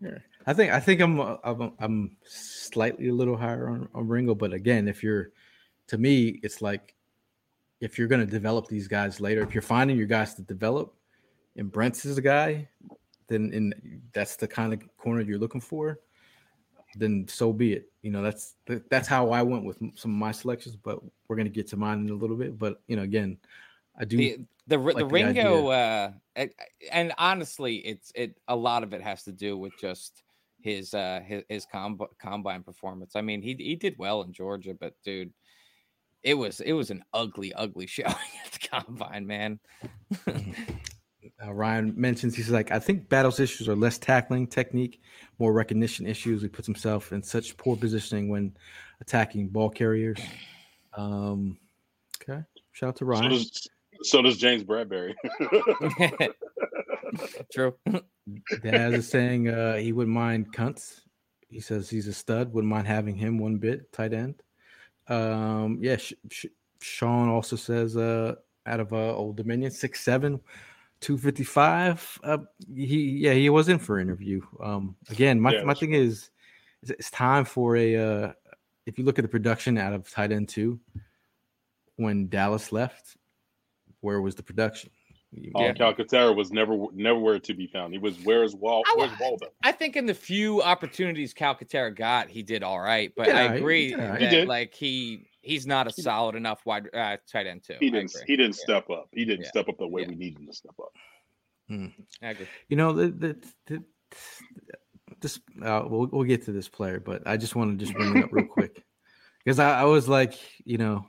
Yeah. 0.00 0.18
I 0.46 0.52
think 0.52 0.72
I 0.72 0.80
think 0.80 1.00
I'm 1.00 1.20
uh, 1.20 1.36
I'm, 1.44 1.72
I'm 1.78 2.16
slightly 2.24 3.08
a 3.08 3.14
little 3.14 3.36
higher 3.36 3.68
on, 3.68 3.88
on 3.94 4.08
Ringo, 4.08 4.34
but 4.34 4.52
again, 4.52 4.88
if 4.88 5.02
you're 5.02 5.30
to 5.88 5.98
me, 5.98 6.40
it's 6.42 6.60
like 6.60 6.94
if 7.80 7.98
you're 7.98 8.08
going 8.08 8.24
to 8.24 8.30
develop 8.30 8.66
these 8.68 8.88
guys 8.88 9.20
later, 9.20 9.42
if 9.42 9.54
you're 9.54 9.62
finding 9.62 9.96
your 9.96 10.06
guys 10.06 10.34
to 10.34 10.42
develop, 10.42 10.94
and 11.56 11.70
Brents 11.70 12.04
is 12.04 12.18
a 12.18 12.22
guy, 12.22 12.68
then 13.28 13.52
in 13.52 14.02
that's 14.12 14.36
the 14.36 14.48
kind 14.48 14.72
of 14.72 14.80
corner 14.96 15.20
you're 15.20 15.38
looking 15.38 15.60
for. 15.60 16.00
Then 16.96 17.26
so 17.28 17.52
be 17.52 17.72
it. 17.72 17.90
You 18.02 18.10
know 18.10 18.22
that's 18.22 18.54
that's 18.90 19.08
how 19.08 19.30
I 19.30 19.42
went 19.42 19.64
with 19.64 19.78
some 19.94 20.10
of 20.10 20.16
my 20.16 20.32
selections, 20.32 20.76
but 20.76 21.00
we're 21.28 21.36
going 21.36 21.46
to 21.46 21.52
get 21.52 21.68
to 21.68 21.76
mine 21.76 22.00
in 22.00 22.10
a 22.10 22.14
little 22.14 22.36
bit. 22.36 22.58
But 22.58 22.80
you 22.86 22.96
know, 22.96 23.02
again, 23.02 23.38
I 23.98 24.04
do. 24.04 24.16
The 24.16 24.38
the, 24.66 24.78
like 24.78 24.96
the. 24.96 25.06
Ringo, 25.06 25.68
uh, 25.68 26.10
and, 26.36 26.50
and 26.90 27.12
honestly, 27.18 27.76
it's 27.76 28.12
it. 28.14 28.38
A 28.48 28.56
lot 28.56 28.82
of 28.82 28.92
it 28.92 29.02
has 29.02 29.24
to 29.24 29.32
do 29.32 29.56
with 29.56 29.72
just 29.80 30.22
his 30.60 30.94
uh 30.94 31.20
his, 31.24 31.42
his 31.48 31.66
comb, 31.66 31.98
combine 32.18 32.62
performance. 32.62 33.16
I 33.16 33.20
mean, 33.20 33.42
he 33.42 33.54
he 33.54 33.76
did 33.76 33.96
well 33.98 34.22
in 34.22 34.32
Georgia, 34.32 34.74
but 34.74 34.94
dude, 35.04 35.32
it 36.22 36.34
was 36.34 36.60
it 36.60 36.72
was 36.72 36.90
an 36.90 37.04
ugly, 37.12 37.52
ugly 37.54 37.86
showing 37.88 38.14
at 38.44 38.52
the 38.52 38.68
combine, 38.68 39.26
man. 39.26 39.60
Uh, 41.44 41.52
Ryan 41.52 41.92
mentions 41.96 42.36
he's 42.36 42.50
like, 42.50 42.70
I 42.70 42.78
think 42.78 43.08
Battle's 43.08 43.40
issues 43.40 43.68
are 43.68 43.74
less 43.74 43.98
tackling 43.98 44.46
technique, 44.46 45.00
more 45.38 45.52
recognition 45.52 46.06
issues. 46.06 46.42
He 46.42 46.48
puts 46.48 46.66
himself 46.66 47.12
in 47.12 47.22
such 47.22 47.56
poor 47.56 47.76
positioning 47.76 48.28
when 48.28 48.56
attacking 49.00 49.48
ball 49.48 49.70
carriers. 49.70 50.20
Um, 50.96 51.58
okay, 52.22 52.42
shout 52.72 52.88
out 52.90 52.96
to 52.96 53.04
So 53.04 53.06
Ryan. 53.06 53.30
does, 53.30 53.68
so 54.02 54.22
does 54.22 54.36
James 54.36 54.62
Bradberry. 54.62 55.14
True. 57.52 57.74
Daz 58.62 58.94
is 58.94 59.08
saying 59.08 59.48
uh, 59.48 59.76
he 59.76 59.92
wouldn't 59.92 60.14
mind 60.14 60.52
Kuntz. 60.52 61.00
He 61.48 61.60
says 61.60 61.90
he's 61.90 62.06
a 62.06 62.12
stud. 62.12 62.52
Wouldn't 62.52 62.72
mind 62.72 62.86
having 62.86 63.16
him 63.16 63.38
one 63.38 63.56
bit 63.56 63.92
tight 63.92 64.12
end. 64.12 64.42
Um, 65.08 65.78
yeah, 65.80 65.96
Sh- 65.96 66.14
Sh- 66.30 66.46
Sean 66.80 67.28
also 67.28 67.56
says 67.56 67.96
uh, 67.96 68.36
out 68.64 68.80
of 68.80 68.92
uh, 68.92 69.14
Old 69.14 69.36
Dominion, 69.36 69.70
six 69.70 70.00
seven, 70.00 70.40
two 71.02 71.18
fifty 71.18 71.44
five. 71.44 72.18
Uh, 72.22 72.38
he 72.74 73.18
yeah 73.18 73.34
he 73.34 73.50
was 73.50 73.68
in 73.68 73.78
for 73.78 73.98
interview. 73.98 74.40
Um, 74.62 74.96
again, 75.10 75.38
my 75.38 75.52
Yeah, 75.52 75.64
my 75.64 75.74
thing 75.74 75.92
is, 75.92 76.30
is 76.82 76.90
it's 76.90 77.10
time 77.10 77.44
for 77.44 77.76
a. 77.76 77.96
Uh, 77.96 78.32
if 78.86 78.98
you 78.98 79.04
look 79.04 79.18
at 79.18 79.22
the 79.22 79.28
production 79.28 79.76
out 79.76 79.92
of 79.92 80.10
tight 80.10 80.32
end 80.32 80.48
two, 80.48 80.80
when 81.96 82.28
Dallas 82.28 82.72
left, 82.72 83.16
where 84.00 84.20
was 84.20 84.34
the 84.34 84.42
production? 84.42 84.90
Oh, 85.54 85.64
Yeah. 85.64 85.72
Calcaterra 85.72 86.34
was 86.34 86.52
never 86.52 86.86
nowhere 86.92 87.38
to 87.38 87.54
be 87.54 87.66
found. 87.66 87.92
He 87.92 87.98
was 87.98 88.18
where's 88.24 88.54
Wal 88.54 88.82
I 88.86 88.94
where's 88.96 89.18
Waldo? 89.18 89.46
I 89.62 89.72
think 89.72 89.96
in 89.96 90.06
the 90.06 90.14
few 90.14 90.62
opportunities 90.62 91.32
Calcaterra 91.32 91.94
got, 91.94 92.28
he 92.28 92.42
did 92.42 92.62
all 92.62 92.80
right. 92.80 93.12
But 93.16 93.26
did 93.26 93.36
I 93.36 93.42
all 93.42 93.48
right. 93.48 93.54
He 93.54 93.58
agree 93.58 93.88
did 93.90 94.00
all 94.00 94.08
right. 94.08 94.20
He 94.20 94.28
did. 94.28 94.48
like 94.48 94.74
he 94.74 95.26
he's 95.42 95.66
not 95.66 95.86
a 95.86 95.92
solid 95.92 96.34
enough 96.36 96.64
wide 96.64 96.88
uh, 96.94 97.16
tight 97.30 97.46
end 97.46 97.62
too. 97.64 97.74
He 97.80 97.90
didn't 97.90 98.14
he 98.26 98.36
didn't 98.36 98.56
Yeah. 98.58 98.62
step 98.64 98.90
up. 98.90 99.08
He 99.12 99.24
didn't 99.24 99.42
Yeah. 99.44 99.48
step 99.50 99.68
up 99.68 99.78
the 99.78 99.86
way 99.88 100.02
Yeah. 100.02 100.08
we 100.08 100.14
needed 100.16 100.38
him 100.40 100.46
to 100.46 100.52
step 100.52 100.74
up. 100.80 100.92
I 101.70 102.28
agree. 102.30 102.46
You 102.68 102.76
know, 102.76 102.92
the, 102.92 103.08
the, 103.08 103.36
the, 103.66 103.84
this 105.20 105.40
uh, 105.62 105.84
we'll 105.86 106.06
we'll 106.06 106.24
get 106.24 106.44
to 106.44 106.52
this 106.52 106.68
player, 106.68 107.00
but 107.00 107.26
I 107.26 107.36
just 107.36 107.54
want 107.56 107.78
to 107.78 107.84
just 107.84 107.96
bring 107.96 108.16
it 108.16 108.24
up 108.24 108.32
real 108.32 108.46
quick 108.46 108.82
because 109.44 109.58
I, 109.58 109.80
I 109.80 109.84
was 109.84 110.08
like, 110.08 110.34
you 110.64 110.76
know, 110.78 111.06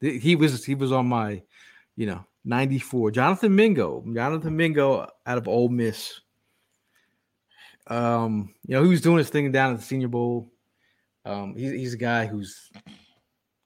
th- 0.00 0.22
he 0.22 0.36
was 0.36 0.64
he 0.64 0.74
was 0.74 0.92
on 0.92 1.06
my, 1.06 1.42
you 1.96 2.06
know, 2.06 2.24
ninety 2.44 2.78
four. 2.78 3.10
Jonathan 3.10 3.54
Mingo, 3.56 4.04
Jonathan 4.14 4.54
Mingo 4.56 5.08
out 5.26 5.38
of 5.38 5.48
Ole 5.48 5.68
Miss. 5.70 6.20
Um, 7.86 8.54
you 8.66 8.74
know, 8.74 8.82
he 8.82 8.90
was 8.90 9.00
doing 9.00 9.18
his 9.18 9.30
thing 9.30 9.50
down 9.50 9.72
at 9.72 9.78
the 9.78 9.84
Senior 9.84 10.08
Bowl. 10.08 10.52
Um, 11.24 11.54
he's 11.56 11.72
he's 11.72 11.94
a 11.94 11.98
guy 11.98 12.26
who's, 12.26 12.70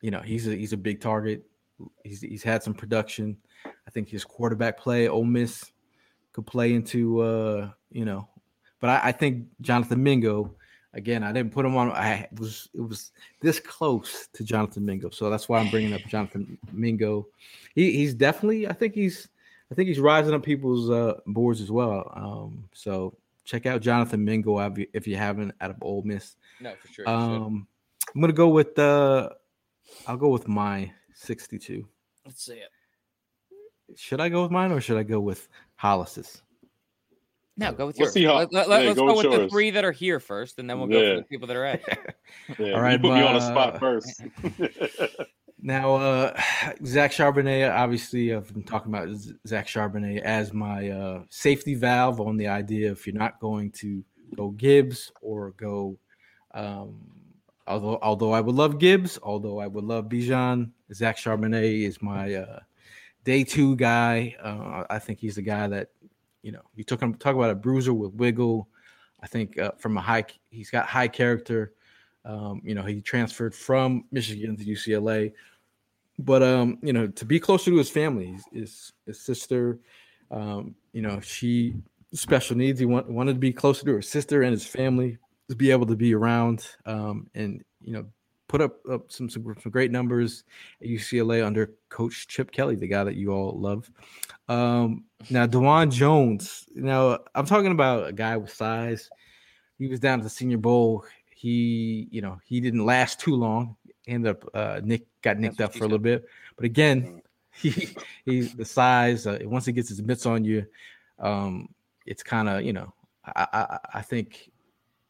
you 0.01 0.11
know, 0.11 0.21
he's 0.21 0.47
a 0.47 0.55
he's 0.55 0.73
a 0.73 0.77
big 0.77 1.01
target. 1.01 1.45
He's 2.05 2.21
he's 2.21 2.43
had 2.43 2.63
some 2.63 2.75
production. 2.75 3.37
I 3.65 3.91
think 3.91 4.09
his 4.09 4.25
quarterback 4.25 4.79
play, 4.79 5.09
Ole 5.09 5.25
Miss, 5.25 5.71
could 6.37 6.47
play 6.47 6.75
into 6.75 7.21
uh 7.21 7.71
you 7.91 8.05
know 8.05 8.29
but 8.79 8.91
I, 8.91 9.09
I 9.09 9.13
think 9.13 9.47
jonathan 9.63 10.03
mingo 10.03 10.55
again 10.93 11.23
i 11.25 11.33
didn't 11.33 11.51
put 11.51 11.65
him 11.65 11.79
on 11.79 11.91
i 11.93 12.29
was 12.39 12.69
it 12.75 12.83
was 12.83 13.13
this 13.41 13.59
close 13.59 14.29
to 14.35 14.45
jonathan 14.45 14.85
mingo 14.85 15.09
so 15.09 15.31
that's 15.31 15.49
why 15.49 15.59
i'm 15.59 15.71
bringing 15.71 15.95
up 15.95 16.03
jonathan 16.03 16.59
mingo 16.75 17.27
he, 17.75 17.91
he's 17.91 18.13
definitely 18.13 18.69
i 18.69 18.73
think 18.75 18.95
he's 18.95 19.29
i 19.73 19.75
think 19.75 19.89
he's 19.89 19.99
rising 19.99 20.35
up 20.35 20.43
people's 20.43 20.91
uh 20.91 21.15
boards 21.27 21.63
as 21.63 21.71
well 21.71 22.13
um 22.15 22.69
so 22.75 23.17
check 23.47 23.65
out 23.65 23.81
jonathan 23.81 24.23
mingo 24.23 24.59
if 24.93 25.07
you, 25.09 25.17
haven't 25.17 25.55
out 25.63 25.71
of 25.71 25.77
Ole 25.81 26.03
miss 26.03 26.37
No, 26.61 26.75
for 26.83 26.89
sure. 26.93 27.09
um 27.09 27.67
i'm 28.15 28.21
gonna 28.21 28.35
go 28.35 28.49
with 28.49 28.79
uh 28.79 29.31
i'll 30.07 30.17
go 30.17 30.29
with 30.29 30.49
my 30.49 30.91
62 31.15 31.87
Let's 32.25 32.45
see 32.45 32.55
it. 32.55 32.71
should 33.99 34.21
i 34.21 34.29
go 34.29 34.43
with 34.43 34.51
mine 34.51 34.73
or 34.73 34.81
should 34.81 34.99
i 34.99 35.03
go 35.03 35.21
with 35.21 35.49
hollis's 35.77 36.43
No, 37.57 37.73
go 37.73 37.87
with 37.87 37.99
Let's 37.99 38.09
yours. 38.09 38.13
see 38.13 38.25
how- 38.25 38.35
Let, 38.37 38.53
let, 38.53 38.69
let, 38.69 38.85
yeah, 38.85 38.91
us 38.91 38.97
go 38.97 39.07
go, 39.07 39.17
with 39.17 39.27
with 39.27 39.41
the 39.41 39.49
three 39.49 39.71
that 39.71 39.83
are 39.85 39.93
here 39.93 40.21
first, 40.21 40.59
and 40.59 40.69
then 40.69 40.79
we'll 40.79 40.89
go 40.89 41.01
Yeah. 41.01 41.11
for 41.15 41.17
the 41.21 41.23
people 41.25 41.47
that 41.49 41.57
are 41.57 41.65
at. 41.65 41.81
Yeah, 42.59 42.67
All 42.67 42.67
you 42.67 42.77
right, 42.77 43.01
put 43.01 43.15
me 43.15 43.23
on 43.23 43.33
the 43.35 43.41
uh, 43.41 43.49
spot 43.49 43.81
first. 43.81 44.23
Now, 45.63 45.95
uh, 45.97 46.41
Zach 46.85 47.13
Charbonnet, 47.13 47.75
obviously, 47.75 48.35
I've 48.35 48.53
been 48.53 48.63
talking 48.63 48.93
about 48.95 49.09
Zach 49.49 49.67
Charbonnet 49.67 50.21
as 50.21 50.53
my 50.53 50.91
uh, 50.91 51.23
safety 51.31 51.75
valve 51.75 52.21
on 52.21 52.37
the 52.37 52.47
idea 52.47 52.93
if 52.93 53.07
you're 53.07 53.17
not 53.17 53.41
going 53.41 53.71
to 53.81 54.05
go 54.37 54.51
Gibbs 54.51 55.11
or 55.23 55.53
go, 55.53 55.99
um, 56.55 57.01
although 57.67 57.99
although 58.03 58.33
I 58.33 58.41
would 58.41 58.55
love 58.55 58.79
Gibbs, 58.79 59.19
although 59.23 59.59
I 59.59 59.67
would 59.67 59.85
love 59.85 60.07
Bijan, 60.07 60.71
Zach 60.93 61.17
Charbonnet 61.17 61.85
is 61.87 62.01
my 62.01 62.35
uh, 62.35 62.61
day 63.25 63.45
two 63.45 63.77
guy. 63.77 64.37
Uh, 64.43 64.85
I 64.89 64.99
think 64.99 65.19
he's 65.19 65.37
the 65.37 65.43
guy 65.43 65.67
that 65.69 65.91
you 66.43 66.53
know 66.53 66.63
you 66.75 66.85
took 66.85 67.01
him 67.01 67.15
talk 67.15 67.35
about 67.35 67.51
a 67.51 67.55
bruiser 67.55 67.93
with 67.93 68.15
wiggle. 68.15 68.69
I 69.23 69.27
think 69.27 69.59
uh, 69.59 69.73
from 69.79 69.97
a 69.97 70.01
high, 70.01 70.25
he's 70.51 70.71
got 70.71 70.87
high 70.87 71.09
character. 71.09 71.73
Um, 72.25 72.61
you 72.65 72.75
know, 72.75 72.83
he 72.83 73.01
transferred 73.01 73.55
from 73.55 74.05
Michigan 74.11 74.57
to 74.57 74.65
UCLA, 74.65 75.33
but 76.19 76.43
um, 76.43 76.79
you 76.83 76.93
know, 76.93 77.07
to 77.07 77.25
be 77.25 77.39
closer 77.39 77.71
to 77.71 77.77
his 77.77 77.89
family, 77.89 78.39
his, 78.53 78.93
his, 79.07 79.21
sister, 79.21 79.79
um, 80.31 80.75
you 80.93 81.03
know, 81.03 81.21
she 81.21 81.75
special 82.13 82.57
needs. 82.57 82.81
He 82.81 82.87
want, 82.87 83.09
wanted 83.09 83.35
to 83.35 83.39
be 83.39 83.53
closer 83.53 83.85
to 83.85 83.93
her 83.93 84.03
sister 84.03 84.43
and 84.43 84.53
his 84.53 84.67
family 84.67 85.19
be 85.55 85.71
able 85.71 85.87
to 85.87 85.97
be 85.97 86.15
around, 86.15 86.67
um, 86.87 87.29
and 87.35 87.63
you 87.81 87.93
know, 87.93 88.07
put 88.49 88.61
up, 88.61 88.79
up 88.91 89.13
some, 89.13 89.29
some 89.29 89.55
some 89.63 89.73
great 89.73 89.91
numbers 89.91 90.45
at 90.81 90.89
UCLA 90.89 91.45
under 91.45 91.75
Coach 91.89 92.27
Chip 92.29 92.51
Kelly, 92.51 92.77
the 92.77 92.89
guy 92.89 93.05
that 93.05 93.17
you 93.17 93.33
all 93.33 93.59
love. 93.59 93.91
Um, 94.49 95.05
now, 95.31 95.47
Dawand 95.47 95.93
Jones. 95.93 96.67
Now, 96.75 97.19
I'm 97.35 97.47
talking 97.47 97.73
about 97.73 98.09
a 98.09 98.13
guy 98.13 98.37
with 98.37 98.53
size. 98.53 99.11
He 99.79 99.87
was 99.87 100.01
down 100.01 100.21
at 100.21 100.25
the 100.25 100.31
Senior 100.31 100.59
Bowl. 100.59 101.05
He, 101.27 102.09
you 102.11 102.23
know, 102.23 102.41
he 102.45 102.61
didn't 102.61 102.85
last 102.85 103.21
too 103.21 103.35
long. 103.35 103.77
Ended 104.07 104.37
up 104.37 104.51
uh, 104.55 104.81
Nick 104.83 105.07
got 105.23 105.39
nicked 105.39 105.59
what 105.59 105.67
up 105.67 105.73
for 105.73 105.81
a 105.81 105.89
little 105.89 105.99
bit, 105.99 106.29
but 106.57 106.65
again, 106.65 107.23
he 107.53 107.89
he's 108.25 108.55
the 108.55 108.65
size. 108.65 109.27
Uh, 109.27 109.39
once 109.43 109.67
he 109.67 109.73
gets 109.73 109.89
his 109.89 110.03
mitts 110.03 110.27
on 110.27 110.45
you, 110.45 110.65
um, 111.19 111.69
it's 112.07 112.23
kind 112.23 112.49
of 112.49 112.63
you 112.63 112.73
know. 112.73 112.93
I, 113.25 113.47
I 113.53 113.79
I 113.95 114.03
think 114.03 114.53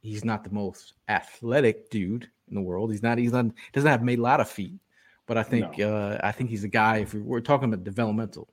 he's 0.06 0.24
not 0.24 0.44
the 0.44 0.50
most 0.50 0.94
athletic 1.08 1.90
dude 1.90 2.28
in 2.48 2.54
the 2.54 2.60
world. 2.60 2.90
He's 2.90 3.02
not. 3.02 3.18
He's 3.18 3.32
not. 3.32 3.46
Doesn't 3.72 3.90
have 3.90 4.02
made 4.02 4.18
a 4.18 4.22
lot 4.22 4.40
of 4.40 4.48
feet, 4.48 4.78
but 5.26 5.36
I 5.36 5.42
think 5.42 5.80
uh, 5.80 6.18
I 6.22 6.32
think 6.32 6.50
he's 6.50 6.64
a 6.64 6.68
guy. 6.68 6.98
If 6.98 7.14
we're 7.14 7.40
talking 7.40 7.72
about 7.72 7.84
developmental, 7.84 8.48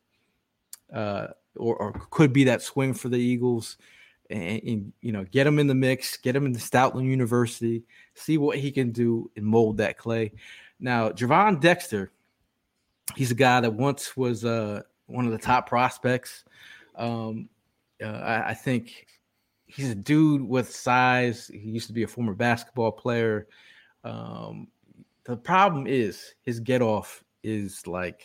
uh, 0.94 1.28
or, 1.56 1.76
or 1.76 1.92
could 2.10 2.34
be 2.34 2.46
that 2.46 2.62
swing 2.62 2.94
for 2.94 3.10
the 3.10 3.18
Eagles. 3.18 3.78
And, 4.30 4.64
and, 4.64 4.94
you 5.02 5.12
know, 5.12 5.26
get 5.26 5.46
him 5.46 5.60
in 5.60 5.68
the 5.68 5.76
mix, 5.76 6.16
get 6.18 6.36
him 6.36 6.46
in 6.46 6.54
the 6.54 6.60
Stoutland 6.60 7.06
University, 7.06 7.84
see 8.16 8.38
what 8.38 8.58
he 8.58 8.72
can 8.72 8.92
do 8.92 9.30
and 9.36 9.46
mold 9.46 9.78
that 9.78 9.98
clay. 9.98 10.32
Now, 10.80 11.10
Gervon 11.10 11.60
Dexter, 11.60 12.12
he's 13.16 13.32
a 13.32 13.36
guy 13.36 13.60
that 13.62 13.74
once 13.74 14.16
was 14.16 14.46
uh, 14.46 14.84
one 15.08 15.26
of 15.26 15.34
the 15.34 15.38
top 15.38 15.68
prospects. 15.68 16.46
Um, 16.96 17.50
uh, 18.02 18.08
I, 18.08 18.50
I, 18.50 18.54
think 18.54 19.08
he's 19.76 19.90
a 19.90 19.96
dude 19.96 20.42
with 20.42 20.74
size. 20.74 21.50
He 21.52 21.70
used 21.70 21.88
to 21.88 21.94
be 21.94 22.04
a 22.04 22.08
former 22.08 22.34
basketball 22.34 22.92
player. 22.92 23.48
Um, 24.04 24.68
the 25.24 25.38
problem 25.38 25.88
is 25.88 26.36
his 26.42 26.60
get 26.60 26.82
off 26.82 27.24
is 27.44 27.88
like, 27.88 28.24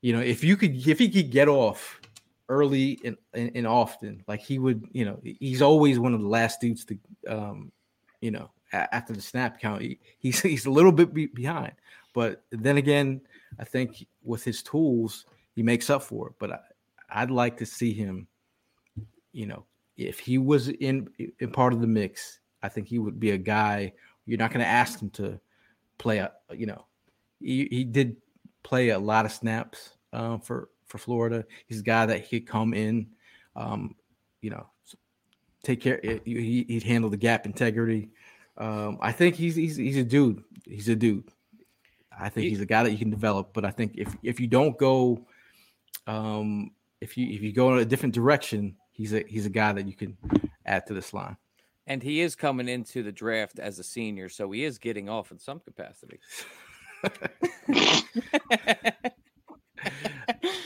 you 0.00 0.12
know, 0.12 0.20
if 0.20 0.42
you 0.42 0.56
could, 0.56 0.86
if 0.86 0.98
he 0.98 1.10
could 1.10 1.30
get 1.30 1.48
off 1.48 2.00
early 2.48 2.98
and, 3.04 3.16
and, 3.34 3.50
and 3.54 3.66
often, 3.66 4.22
like 4.28 4.40
he 4.40 4.58
would, 4.58 4.84
you 4.92 5.04
know, 5.04 5.20
he's 5.22 5.60
always 5.60 5.98
one 5.98 6.14
of 6.14 6.20
the 6.20 6.28
last 6.28 6.60
dudes 6.60 6.84
to, 6.86 6.98
um, 7.28 7.72
you 8.20 8.30
know, 8.30 8.50
after 8.72 9.12
the 9.12 9.20
snap 9.20 9.60
count, 9.60 9.82
he, 9.82 9.98
he's 10.18 10.40
he's 10.42 10.66
a 10.66 10.70
little 10.70 10.92
bit 10.92 11.12
be- 11.12 11.26
behind. 11.26 11.72
But 12.14 12.42
then 12.50 12.78
again, 12.78 13.20
I 13.58 13.64
think 13.64 14.06
with 14.22 14.44
his 14.44 14.62
tools, 14.62 15.26
he 15.54 15.62
makes 15.62 15.90
up 15.90 16.02
for 16.02 16.28
it. 16.28 16.34
But 16.38 16.52
I, 16.52 16.58
I'd 17.10 17.30
like 17.30 17.56
to 17.58 17.66
see 17.66 17.92
him, 17.92 18.26
you 19.32 19.46
know, 19.46 19.64
if 19.98 20.20
he 20.20 20.38
was 20.38 20.68
in 20.68 21.08
in 21.40 21.50
part 21.50 21.72
of 21.72 21.80
the 21.80 21.86
mix, 21.86 22.38
I 22.62 22.68
think 22.68 22.86
he 22.86 22.98
would 22.98 23.20
be 23.20 23.32
a 23.32 23.38
guy. 23.38 23.92
You're 24.24 24.38
not 24.38 24.52
going 24.52 24.64
to 24.64 24.70
ask 24.70 25.00
him 25.00 25.10
to 25.10 25.40
play 25.98 26.18
a, 26.18 26.32
you 26.54 26.66
know, 26.66 26.86
he, 27.40 27.66
he 27.70 27.84
did 27.84 28.16
play 28.62 28.90
a 28.90 28.98
lot 28.98 29.26
of 29.26 29.32
snaps 29.32 29.90
uh, 30.12 30.38
for 30.38 30.70
for 30.86 30.98
Florida. 30.98 31.44
He's 31.66 31.80
a 31.80 31.84
guy 31.84 32.06
that 32.06 32.24
he 32.24 32.40
could 32.40 32.48
come 32.48 32.72
in, 32.72 33.08
um, 33.56 33.96
you 34.40 34.50
know, 34.50 34.68
take 35.62 35.80
care. 35.80 36.00
He, 36.24 36.64
would 36.70 36.82
handle 36.84 37.10
the 37.10 37.16
gap 37.16 37.44
integrity. 37.44 38.10
Um, 38.56 38.98
I 39.00 39.12
think 39.12 39.34
he's 39.34 39.56
he's 39.56 39.76
he's 39.76 39.96
a 39.96 40.04
dude. 40.04 40.44
He's 40.64 40.88
a 40.88 40.96
dude. 40.96 41.28
I 42.20 42.28
think 42.28 42.48
he's 42.48 42.60
a 42.60 42.66
guy 42.66 42.84
that 42.84 42.92
you 42.92 42.98
can 42.98 43.10
develop. 43.10 43.52
But 43.52 43.64
I 43.64 43.70
think 43.72 43.94
if 43.96 44.14
if 44.22 44.38
you 44.38 44.46
don't 44.46 44.78
go, 44.78 45.26
um, 46.06 46.70
if 47.00 47.16
you 47.16 47.28
if 47.28 47.42
you 47.42 47.52
go 47.52 47.72
in 47.74 47.80
a 47.80 47.84
different 47.84 48.14
direction, 48.14 48.76
he's 48.98 49.14
a 49.14 49.24
he's 49.26 49.46
a 49.46 49.50
guy 49.50 49.72
that 49.72 49.86
you 49.86 49.94
can 49.94 50.18
add 50.66 50.86
to 50.88 50.92
this 50.92 51.14
line. 51.14 51.38
And 51.86 52.02
he 52.02 52.20
is 52.20 52.36
coming 52.36 52.68
into 52.68 53.02
the 53.02 53.12
draft 53.12 53.58
as 53.58 53.78
a 53.78 53.82
senior, 53.82 54.28
so 54.28 54.50
he 54.50 54.64
is 54.64 54.76
getting 54.76 55.08
off 55.08 55.32
in 55.32 55.38
some 55.38 55.58
capacity. 55.60 56.20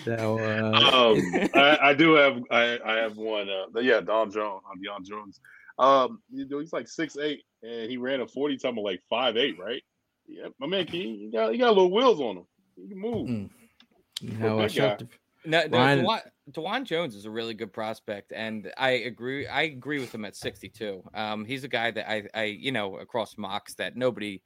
now, 0.05 0.37
uh... 0.37 1.13
um, 1.15 1.51
I, 1.55 1.79
I, 1.81 1.95
do 1.95 2.15
have 2.15 2.43
I, 2.51 2.81
I 2.85 2.95
have 2.95 3.17
one. 3.17 3.49
Uh, 3.49 3.79
yeah, 3.79 4.01
Don 4.01 4.33
Jones, 4.33 4.63
Deion 4.85 5.05
Jones. 5.05 5.39
Um, 5.79 6.21
you 6.33 6.49
know, 6.49 6.59
he's 6.59 6.73
like 6.73 6.89
six 6.89 7.17
eight, 7.17 7.45
and 7.63 7.89
he 7.89 7.99
ran 7.99 8.21
a 8.21 8.27
forty 8.27 8.57
time 8.57 8.77
of 8.77 8.83
like 8.83 9.01
five 9.09 9.37
eight, 9.37 9.57
right? 9.61 9.83
Yeah, 10.27 10.49
my 10.59 10.67
man, 10.67 10.89
he, 10.89 11.19
he 11.19 11.31
got 11.33 11.53
he 11.53 11.59
got 11.59 11.69
little 11.69 11.93
wheels 11.93 12.21
on 12.21 12.39
him. 12.39 12.47
He 12.75 12.89
can 12.89 12.99
move. 12.99 13.29
Mm. 13.29 13.51
No, 14.41 14.61
I 14.61 14.69
to, 14.69 15.09
no, 15.45 15.63
no 15.67 15.69
Deion, 15.69 16.21
Dawand 16.51 16.85
Jones 16.85 17.15
is 17.15 17.25
a 17.25 17.31
really 17.31 17.55
good 17.55 17.73
prospect, 17.73 18.33
and 18.33 18.73
I 18.77 18.91
agree. 18.91 19.47
I 19.47 19.63
agree 19.63 20.01
with 20.01 20.15
him 20.15 20.25
at 20.25 20.35
62. 20.35 21.03
Um, 21.15 21.45
he's 21.45 21.63
a 21.63 21.69
guy 21.69 21.91
that 21.93 22.11
I, 22.11 22.25
I, 22.35 22.45
you 22.45 22.73
know, 22.73 22.97
across 22.97 23.39
mocks 23.39 23.75
that 23.75 23.97
nobody, 23.97 24.43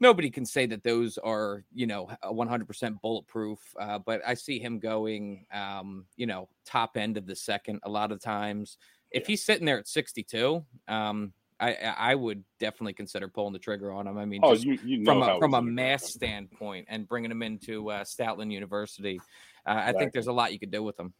nobody 0.00 0.30
can 0.30 0.46
say 0.46 0.64
that 0.66 0.82
those 0.82 1.18
are, 1.18 1.64
you 1.74 1.86
know, 1.86 2.08
100% 2.24 3.00
bulletproof. 3.02 3.58
Uh, 3.78 3.98
but 3.98 4.22
I 4.26 4.34
see 4.34 4.58
him 4.58 4.78
going, 4.78 5.44
um, 5.52 6.06
you 6.16 6.26
know, 6.26 6.48
top 6.64 6.96
end 6.96 7.18
of 7.18 7.26
the 7.26 7.36
second 7.36 7.80
a 7.82 7.90
lot 7.90 8.10
of 8.10 8.22
times. 8.22 8.78
If 9.10 9.26
he's 9.26 9.44
sitting 9.44 9.66
there 9.66 9.78
at 9.78 9.88
62, 9.88 10.64
um, 10.88 11.32
I 11.60 11.74
I 11.74 12.14
would 12.14 12.44
definitely 12.60 12.92
consider 12.92 13.28
pulling 13.28 13.52
the 13.52 13.58
trigger 13.58 13.92
on 13.92 14.06
him. 14.06 14.16
I 14.16 14.24
mean, 14.24 14.40
oh, 14.44 14.54
you, 14.54 14.78
you 14.84 15.04
from 15.04 15.22
a, 15.22 15.38
from 15.38 15.54
a 15.54 15.62
mass 15.62 16.12
standpoint 16.12 16.86
and 16.88 17.08
bringing 17.08 17.30
him 17.30 17.42
into 17.42 17.90
uh, 17.90 18.04
Stoutland 18.04 18.52
University, 18.52 19.20
uh. 19.68 19.82
I 19.86 19.92
think 19.92 20.12
there's 20.12 20.26
a 20.26 20.32
lot 20.32 20.52
you 20.52 20.58
could 20.58 20.70
do 20.70 20.82
with 20.82 20.96
them. 20.96 21.12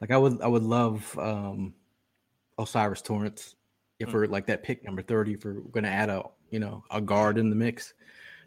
Like 0.00 0.10
I 0.10 0.18
would 0.18 0.40
I 0.42 0.48
would 0.48 0.62
love 0.62 1.18
um, 1.18 1.74
O'Cyrus 2.58 3.02
Torrence 3.02 3.56
if 3.98 4.08
mm. 4.08 4.14
we're 4.14 4.26
like 4.26 4.46
that 4.46 4.62
pick 4.62 4.84
number 4.84 5.02
thirty. 5.02 5.34
If 5.34 5.44
we're 5.44 5.60
going 5.60 5.84
to 5.84 5.90
add 5.90 6.10
a 6.10 6.24
you 6.50 6.58
know 6.58 6.84
a 6.90 7.00
guard 7.00 7.38
in 7.38 7.50
the 7.50 7.56
mix, 7.56 7.94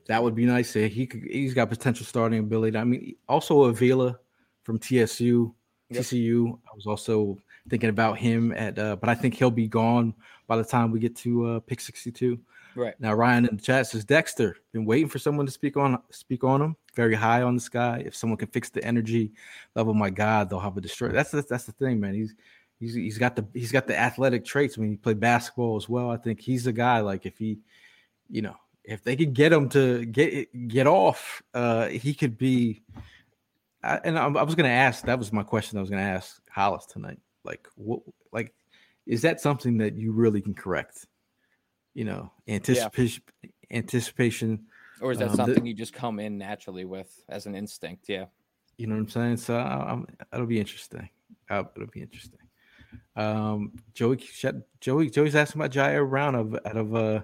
that 0.08 0.22
would 0.22 0.36
be 0.36 0.45
nice. 0.45 0.74
He 0.74 1.08
could 1.08 1.24
he's 1.24 1.53
got 1.53 1.70
potential 1.70 2.06
starting 2.06 2.39
ability. 2.39 2.78
I 2.78 2.84
mean, 2.84 3.16
also 3.28 3.64
Avila 3.64 4.20
from 4.64 4.80
TSU, 4.80 5.53
yep. 5.89 6.03
TCU. 6.03 6.53
I 6.53 6.76
was 6.76 6.88
also 6.88 7.38
thinking 7.70 7.89
about 7.89 8.18
him 8.18 8.51
at, 8.51 8.78
uh, 8.78 8.95
but 8.95 9.10
I 9.10 9.16
think 9.16 9.34
he'll 9.34 9.51
be 9.51 9.68
gone 9.68 10.14
by 10.47 10.58
the 10.58 10.64
time 10.64 10.91
we 10.91 10.99
get 10.99 11.16
to 11.18 11.45
uh, 11.47 11.60
pick 11.62 11.80
62. 11.80 12.39
Right 12.76 12.99
now, 12.99 13.14
Ryan 13.14 13.45
in 13.47 13.56
the 13.56 13.62
chat 13.62 13.88
says 13.88 14.03
Dexter 14.03 14.58
been 14.74 14.86
waiting 14.86 15.08
for 15.08 15.18
someone 15.18 15.45
to 15.45 15.51
speak 15.51 15.78
on 15.78 15.97
speak 16.12 16.43
on 16.43 16.62
him. 16.62 16.76
Very 16.96 17.16
high 17.16 17.41
on 17.41 17.56
the 17.56 17.62
sky. 17.62 18.04
If 18.06 18.16
someone 18.16 18.38
can 18.38 18.48
fix 18.48 18.70
the 18.70 18.84
energy 18.84 19.32
level, 19.76 19.93
my 19.93 20.10
God, 20.10 20.50
they'll 20.50 20.60
have 20.60 20.78
a 20.78 20.82
destroyer. 20.82 21.12
That's 21.12 21.32
the, 21.32 21.41
that's 21.41 21.66
the 21.66 21.74
thing, 21.74 22.00
man. 22.00 22.14
He's 22.14 22.36
he's 22.80 22.93
he's 22.93 23.18
got 23.18 23.36
the 23.36 23.46
he's 23.54 23.72
got 23.72 23.88
the 23.88 23.98
athletic 23.98 24.46
traits. 24.46 24.78
I 24.78 24.82
mean, 24.82 24.91
he 24.91 24.98
played 24.98 25.20
basketball 25.20 25.76
as 25.76 25.89
well. 25.89 26.10
I 26.10 26.18
think 26.18 26.39
he's 26.39 26.68
a 26.68 26.74
guy 26.74 27.02
like 27.02 27.26
if 27.26 27.38
he, 27.38 27.60
you 28.30 28.41
know, 28.41 28.56
if 28.84 29.04
they 29.04 29.16
could 29.16 29.34
get 29.34 29.52
him 29.52 29.70
to 29.70 30.06
get 30.06 30.68
get 30.68 30.88
off, 30.88 31.43
uh, 31.54 31.88
he 31.88 32.14
could 32.14 32.38
be. 32.38 32.84
I, 33.84 34.00
and 34.04 34.18
I, 34.18 34.26
I 34.26 34.43
was 34.43 34.56
going 34.56 34.68
to 34.70 34.76
ask. 34.76 35.06
That 35.06 35.20
was 35.20 35.32
my 35.32 35.43
question. 35.43 35.78
I 35.78 35.82
was 35.82 35.91
going 35.91 36.02
to 36.02 36.10
ask 36.10 36.41
Hollis 36.50 36.86
tonight. 36.86 37.20
Like 37.43 37.68
what? 37.76 38.02
Like 38.32 38.54
is 39.06 39.22
that 39.22 39.39
something 39.39 39.78
that 39.78 39.96
you 39.96 40.12
really 40.12 40.41
can 40.41 40.54
correct? 40.54 41.06
You 41.93 42.06
know, 42.06 42.32
anticipation, 42.48 43.24
yeah. 43.43 43.50
anticipation, 43.72 44.66
or 45.02 45.12
is 45.12 45.20
that 45.20 45.30
um, 45.30 45.36
something 45.36 45.66
you 45.66 45.74
just 45.74 45.93
come 45.93 46.20
in 46.20 46.38
naturally 46.38 46.86
with 46.86 47.24
as 47.30 47.46
an 47.46 47.56
instinct? 47.56 48.08
Yeah, 48.08 48.26
you 48.78 48.88
know 48.88 48.96
what 48.96 49.02
I'm 49.02 49.10
saying. 49.10 49.38
So 49.38 49.58
I'm, 49.58 50.08
it'll 50.34 50.46
be 50.46 50.60
interesting. 50.60 51.10
Uh, 51.50 51.64
it'll 51.76 51.88
be 51.88 52.02
interesting. 52.02 52.39
Um, 53.16 53.74
Joey, 53.93 54.20
Joey, 54.80 55.10
Joey's 55.10 55.36
asking 55.36 55.62
about 55.62 55.72
Ji'Ayir 55.72 56.10
Brown 56.10 56.36
of 56.36 56.56
out 56.66 56.78
of 56.78 56.96
uh, 56.96 57.22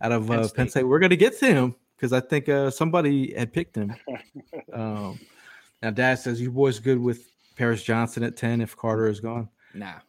out 0.00 0.12
of 0.12 0.30
uh, 0.30 0.48
Penn 0.54 0.68
State. 0.68 0.84
We're 0.84 0.98
gonna 0.98 1.16
get 1.16 1.38
to 1.40 1.46
him 1.46 1.74
because 1.96 2.12
I 2.12 2.20
think 2.20 2.48
uh, 2.48 2.70
somebody 2.70 3.34
had 3.34 3.52
picked 3.52 3.76
him. 3.76 3.94
um, 4.72 5.18
now, 5.82 5.90
Dad 5.90 6.16
says 6.16 6.40
you 6.40 6.50
boys 6.50 6.78
good 6.78 6.98
with 6.98 7.28
Paris 7.56 7.82
Johnson 7.82 8.22
at 8.22 8.36
ten 8.36 8.60
if 8.60 8.76
Carter 8.76 9.08
is 9.08 9.20
gone. 9.20 9.48
Nah, 9.74 10.00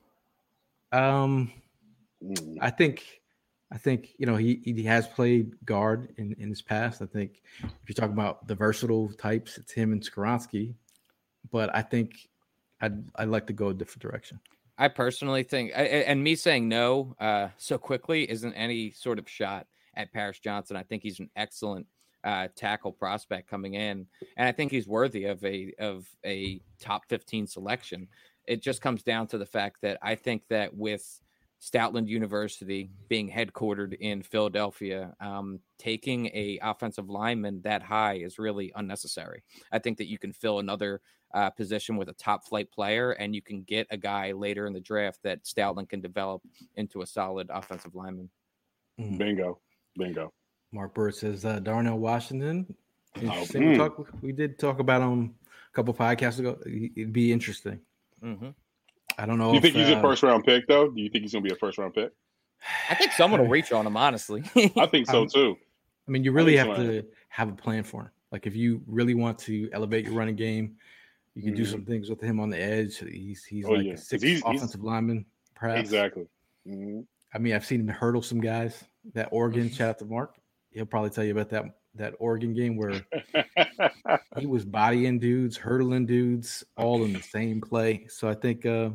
um, 0.92 1.52
mm. 2.24 2.58
I 2.62 2.70
think, 2.70 3.22
I 3.74 3.78
think 3.78 4.14
you 4.18 4.28
know 4.28 4.36
he 4.36 4.62
he 4.64 4.84
has 4.84 5.08
played 5.08 5.54
guard 5.66 6.14
in 6.18 6.36
in 6.38 6.50
his 6.50 6.62
past. 6.62 7.02
I 7.02 7.06
think 7.06 7.42
if 7.64 7.90
you're 7.90 7.96
talking 7.96 8.14
about 8.14 8.48
the 8.48 8.54
versatile 8.54 9.10
types, 9.14 9.58
it's 9.58 9.72
him 9.72 9.92
and 9.92 10.02
Skoronski. 10.02 10.76
But 11.52 11.76
I 11.76 11.82
think 11.82 12.30
I'd 12.80 13.04
I'd 13.16 13.30
like 13.30 13.48
to 13.48 13.54
go 13.54 13.70
a 13.70 13.74
different 13.74 14.04
direction. 14.04 14.40
I 14.78 14.88
personally 14.88 15.44
think, 15.44 15.72
and 15.76 16.24
me 16.24 16.36
saying 16.36 16.68
no 16.68 17.16
uh, 17.20 17.50
so 17.58 17.78
quickly 17.78 18.30
isn't 18.30 18.54
any 18.54 18.92
sort 18.92 19.20
of 19.20 19.30
shot 19.30 19.68
at 19.96 20.12
Paris 20.14 20.40
Johnson. 20.40 20.78
I 20.78 20.84
think 20.84 21.04
he's 21.04 21.20
an 21.20 21.30
excellent 21.36 21.86
uh, 22.24 22.48
tackle 22.56 22.92
prospect 22.92 23.50
coming 23.50 23.74
in, 23.74 24.08
and 24.38 24.48
I 24.48 24.52
think 24.52 24.72
he's 24.72 24.88
worthy 24.88 25.26
of 25.26 25.44
a 25.44 25.74
of 25.80 26.08
a 26.24 26.62
top 26.80 27.06
fifteen 27.10 27.48
selection 27.48 28.08
it 28.46 28.62
just 28.62 28.82
comes 28.82 29.04
down 29.04 29.28
to 29.28 29.38
the 29.38 29.46
fact 29.46 29.78
that 29.82 29.98
I 30.02 30.16
think 30.16 30.44
that 30.50 30.76
with 30.76 31.22
Stoutland 31.64 32.08
University 32.08 32.90
being 33.08 33.32
headquartered 33.32 33.94
in 34.02 34.22
Philadelphia, 34.22 35.14
um, 35.22 35.60
taking 35.78 36.26
a 36.28 36.60
offensive 36.62 37.10
lineman 37.10 37.62
that 37.62 37.82
high 37.82 38.16
is 38.16 38.38
really 38.38 38.74
unnecessary. 38.76 39.44
I 39.72 39.80
think 39.80 39.98
that 40.00 40.10
you 40.10 40.20
can 40.20 40.34
fill 40.34 40.60
another 40.60 41.00
uh, 41.34 41.50
position 41.52 41.96
with 41.96 42.10
a 42.10 42.14
top 42.14 42.46
flight 42.46 42.70
player, 42.70 43.12
and 43.12 43.34
you 43.34 43.42
can 43.42 43.62
get 43.64 43.88
a 43.92 43.98
guy 43.98 44.34
later 44.34 44.68
in 44.68 44.74
the 44.74 44.82
draft 44.82 45.20
that 45.24 45.46
Stoutland 45.46 45.88
can 45.88 46.02
develop 46.02 46.42
into 46.76 47.02
a 47.02 47.08
solid 47.08 47.50
offensive 47.50 47.96
lineman. 47.96 48.30
Mm. 49.00 49.18
Bingo, 49.18 49.60
bingo. 49.98 50.34
Mark 50.74 50.94
Bird 50.94 51.16
says 51.16 51.46
uh, 51.46 51.60
Darnell 51.60 51.98
Washington. 51.98 52.76
Interesting. 53.16 53.64
Oh, 53.64 53.70
we, 53.70 53.78
talk, 53.78 54.08
we 54.22 54.32
did 54.34 54.60
talk 54.60 54.80
about 54.80 55.02
him 55.02 55.36
a 55.46 55.76
couple 55.76 55.94
podcasts 55.94 56.40
ago. 56.40 56.58
It'd 56.66 57.14
be 57.14 57.32
interesting. 57.32 57.80
Mm-hmm. 58.22 58.50
I 59.18 59.26
don't 59.26 59.38
know. 59.38 59.48
Do 59.48 59.52
you 59.52 59.58
if, 59.58 59.64
think 59.64 59.76
he's 59.76 59.90
uh, 59.90 60.00
a 60.00 60.02
first 60.02 60.24
round 60.24 60.44
pick, 60.44 60.68
though? 60.68 60.90
Do 60.90 61.02
you 61.02 61.10
think 61.10 61.24
he's 61.24 61.34
going 61.34 61.44
to 61.44 61.50
be 61.50 61.54
a 61.54 61.58
first 61.58 61.78
round 61.78 61.94
pick? 61.94 62.12
I 62.90 62.96
think 62.96 63.12
someone 63.12 63.42
will 63.42 63.48
reach 63.50 63.72
on 63.72 63.86
him. 63.86 63.98
Honestly, 63.98 64.44
I 64.78 64.86
think 64.88 65.08
so 65.08 65.26
too. 65.26 65.58
I 66.08 66.12
mean, 66.12 66.24
you 66.24 66.32
really 66.32 66.58
have 66.58 66.76
to 66.76 67.04
have 67.30 67.50
a 67.50 67.54
plan 67.54 67.84
for 67.84 68.04
him. 68.04 68.10
Like, 68.32 68.48
if 68.48 68.56
you 68.56 68.82
really 68.88 69.14
want 69.14 69.38
to 69.40 69.70
elevate 69.72 70.06
your 70.06 70.14
running 70.14 70.36
game, 70.36 70.76
you 71.36 71.42
can 71.42 71.52
mm-hmm. 71.52 71.64
do 71.64 71.66
some 71.66 71.86
things 71.86 72.10
with 72.10 72.22
him 72.22 72.40
on 72.40 72.50
the 72.50 72.62
edge. 72.62 72.98
He's 72.98 73.44
he's 73.44 73.66
oh, 73.66 73.72
like 73.72 73.86
yeah. 73.86 73.94
a 73.94 73.98
six 73.98 74.24
he's, 74.24 74.42
offensive 74.42 74.82
he's, 74.82 74.84
lineman, 74.84 75.26
perhaps. 75.56 75.82
Exactly. 75.82 76.28
Mm-hmm. 76.68 77.02
I 77.34 77.38
mean, 77.40 77.54
I've 77.54 77.66
seen 77.66 77.82
him 77.82 77.88
hurdle 77.88 78.22
some 78.22 78.42
guys. 78.42 78.84
That 79.14 79.30
Oregon, 79.32 79.70
shout 79.70 79.90
out 79.90 80.00
to 80.00 80.06
Mark. 80.06 80.36
He'll 80.72 80.86
probably 80.86 81.10
tell 81.10 81.24
you 81.24 81.32
about 81.32 81.50
that 81.50 81.66
that 81.96 82.16
Oregon 82.20 82.54
game 82.54 82.76
where 82.76 83.06
he 84.40 84.46
was 84.46 84.66
bodying 84.66 85.20
dudes, 85.20 85.58
hurdling 85.58 86.06
dudes, 86.06 86.64
all 86.76 87.04
in 87.04 87.14
the 87.14 87.22
same 87.22 87.62
play. 87.62 88.08
So 88.10 88.28
I 88.28 88.34
think 88.34 88.66
uh, 88.66 88.90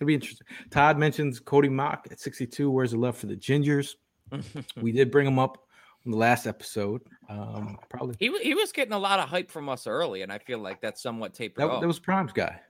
it'll 0.00 0.06
be 0.06 0.14
interesting. 0.14 0.46
Todd 0.70 0.98
mentions 0.98 1.40
Cody 1.40 1.68
Mauch 1.68 2.06
at 2.10 2.20
62. 2.20 2.70
Where's 2.70 2.92
the 2.92 2.98
love 2.98 3.16
for 3.16 3.26
the 3.26 3.36
Gingers? 3.36 3.94
we 4.80 4.92
did 4.92 5.10
bring 5.10 5.26
him 5.26 5.38
up 5.38 5.58
on 6.06 6.12
the 6.12 6.16
last 6.18 6.46
episode. 6.46 7.00
Um, 7.28 7.78
probably 7.88 8.14
he 8.18 8.30
wa- 8.30 8.38
he 8.40 8.54
was 8.54 8.72
getting 8.72 8.92
a 8.92 8.98
lot 8.98 9.18
of 9.20 9.28
hype 9.28 9.50
from 9.50 9.68
us 9.68 9.86
early, 9.86 10.22
and 10.22 10.32
I 10.32 10.38
feel 10.38 10.58
like 10.58 10.80
that's 10.80 11.02
somewhat 11.02 11.34
tapered 11.34 11.62
that, 11.62 11.70
off. 11.70 11.80
that 11.80 11.86
was 11.86 11.98
Prime's 11.98 12.32
guy. 12.32 12.60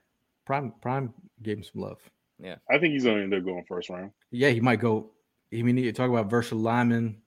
Prime 0.46 0.72
Prime 0.80 1.12
gave 1.42 1.58
him 1.58 1.64
some 1.64 1.82
love. 1.82 1.98
Yeah, 2.40 2.56
I 2.70 2.78
think 2.78 2.92
he's 2.92 3.04
going 3.04 3.16
to 3.18 3.22
end 3.24 3.34
up 3.34 3.44
going 3.44 3.64
first 3.68 3.90
round. 3.90 4.12
Yeah, 4.30 4.50
he 4.50 4.60
might 4.60 4.80
go. 4.80 5.10
I 5.52 5.62
mean, 5.62 5.76
you 5.76 5.92
talk 5.92 6.08
about 6.10 6.30
versatile 6.30 6.58
lineman, 6.60 7.20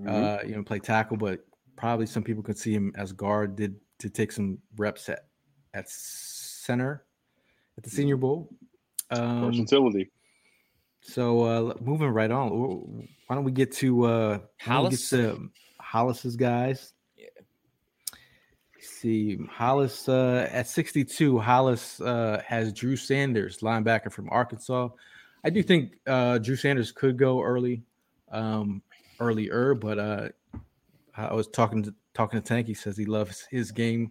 Mhm. 0.00 0.08
uh, 0.42 0.46
you 0.46 0.56
know, 0.56 0.62
play 0.62 0.78
tackle, 0.78 1.16
but 1.18 1.44
probably 1.76 2.06
some 2.06 2.22
people 2.22 2.42
could 2.42 2.56
see 2.56 2.72
him 2.72 2.92
as 2.96 3.12
guard. 3.12 3.54
Did 3.56 3.76
to 3.98 4.08
take 4.08 4.32
some 4.32 4.58
reps 4.76 5.08
at 5.08 5.26
at 5.74 5.88
center 5.90 7.04
at 7.76 7.84
the 7.84 7.90
Senior 7.90 8.16
Bowl. 8.16 8.48
Um, 9.10 9.46
Versatility. 9.46 10.10
so 11.00 11.42
uh, 11.42 11.74
moving 11.80 12.08
right 12.08 12.30
on, 12.30 13.08
why 13.26 13.34
don't 13.34 13.44
we 13.44 13.52
get 13.52 13.72
to 13.76 14.04
uh, 14.04 14.28
why 14.28 14.36
get 14.36 14.50
Hollis? 14.58 15.10
to 15.10 15.50
Hollis's 15.80 16.36
guys? 16.36 16.92
see 18.98 19.38
Hollis 19.50 20.08
uh, 20.08 20.48
at 20.50 20.68
62. 20.68 21.38
Hollis 21.38 22.00
uh, 22.00 22.42
has 22.46 22.72
Drew 22.72 22.96
Sanders, 22.96 23.58
linebacker 23.58 24.10
from 24.10 24.28
Arkansas. 24.30 24.88
I 25.44 25.50
do 25.50 25.62
think 25.62 25.94
uh, 26.06 26.38
Drew 26.38 26.56
Sanders 26.56 26.92
could 26.92 27.16
go 27.16 27.42
early, 27.42 27.82
um, 28.32 28.82
earlier, 29.20 29.74
but 29.74 29.98
uh, 29.98 30.28
I 31.16 31.32
was 31.34 31.48
talking 31.48 31.82
to 31.84 31.94
talking 32.14 32.40
to 32.40 32.46
Tank. 32.46 32.66
He 32.66 32.74
says 32.74 32.96
he 32.96 33.04
loves 33.04 33.46
his 33.50 33.70
game. 33.70 34.10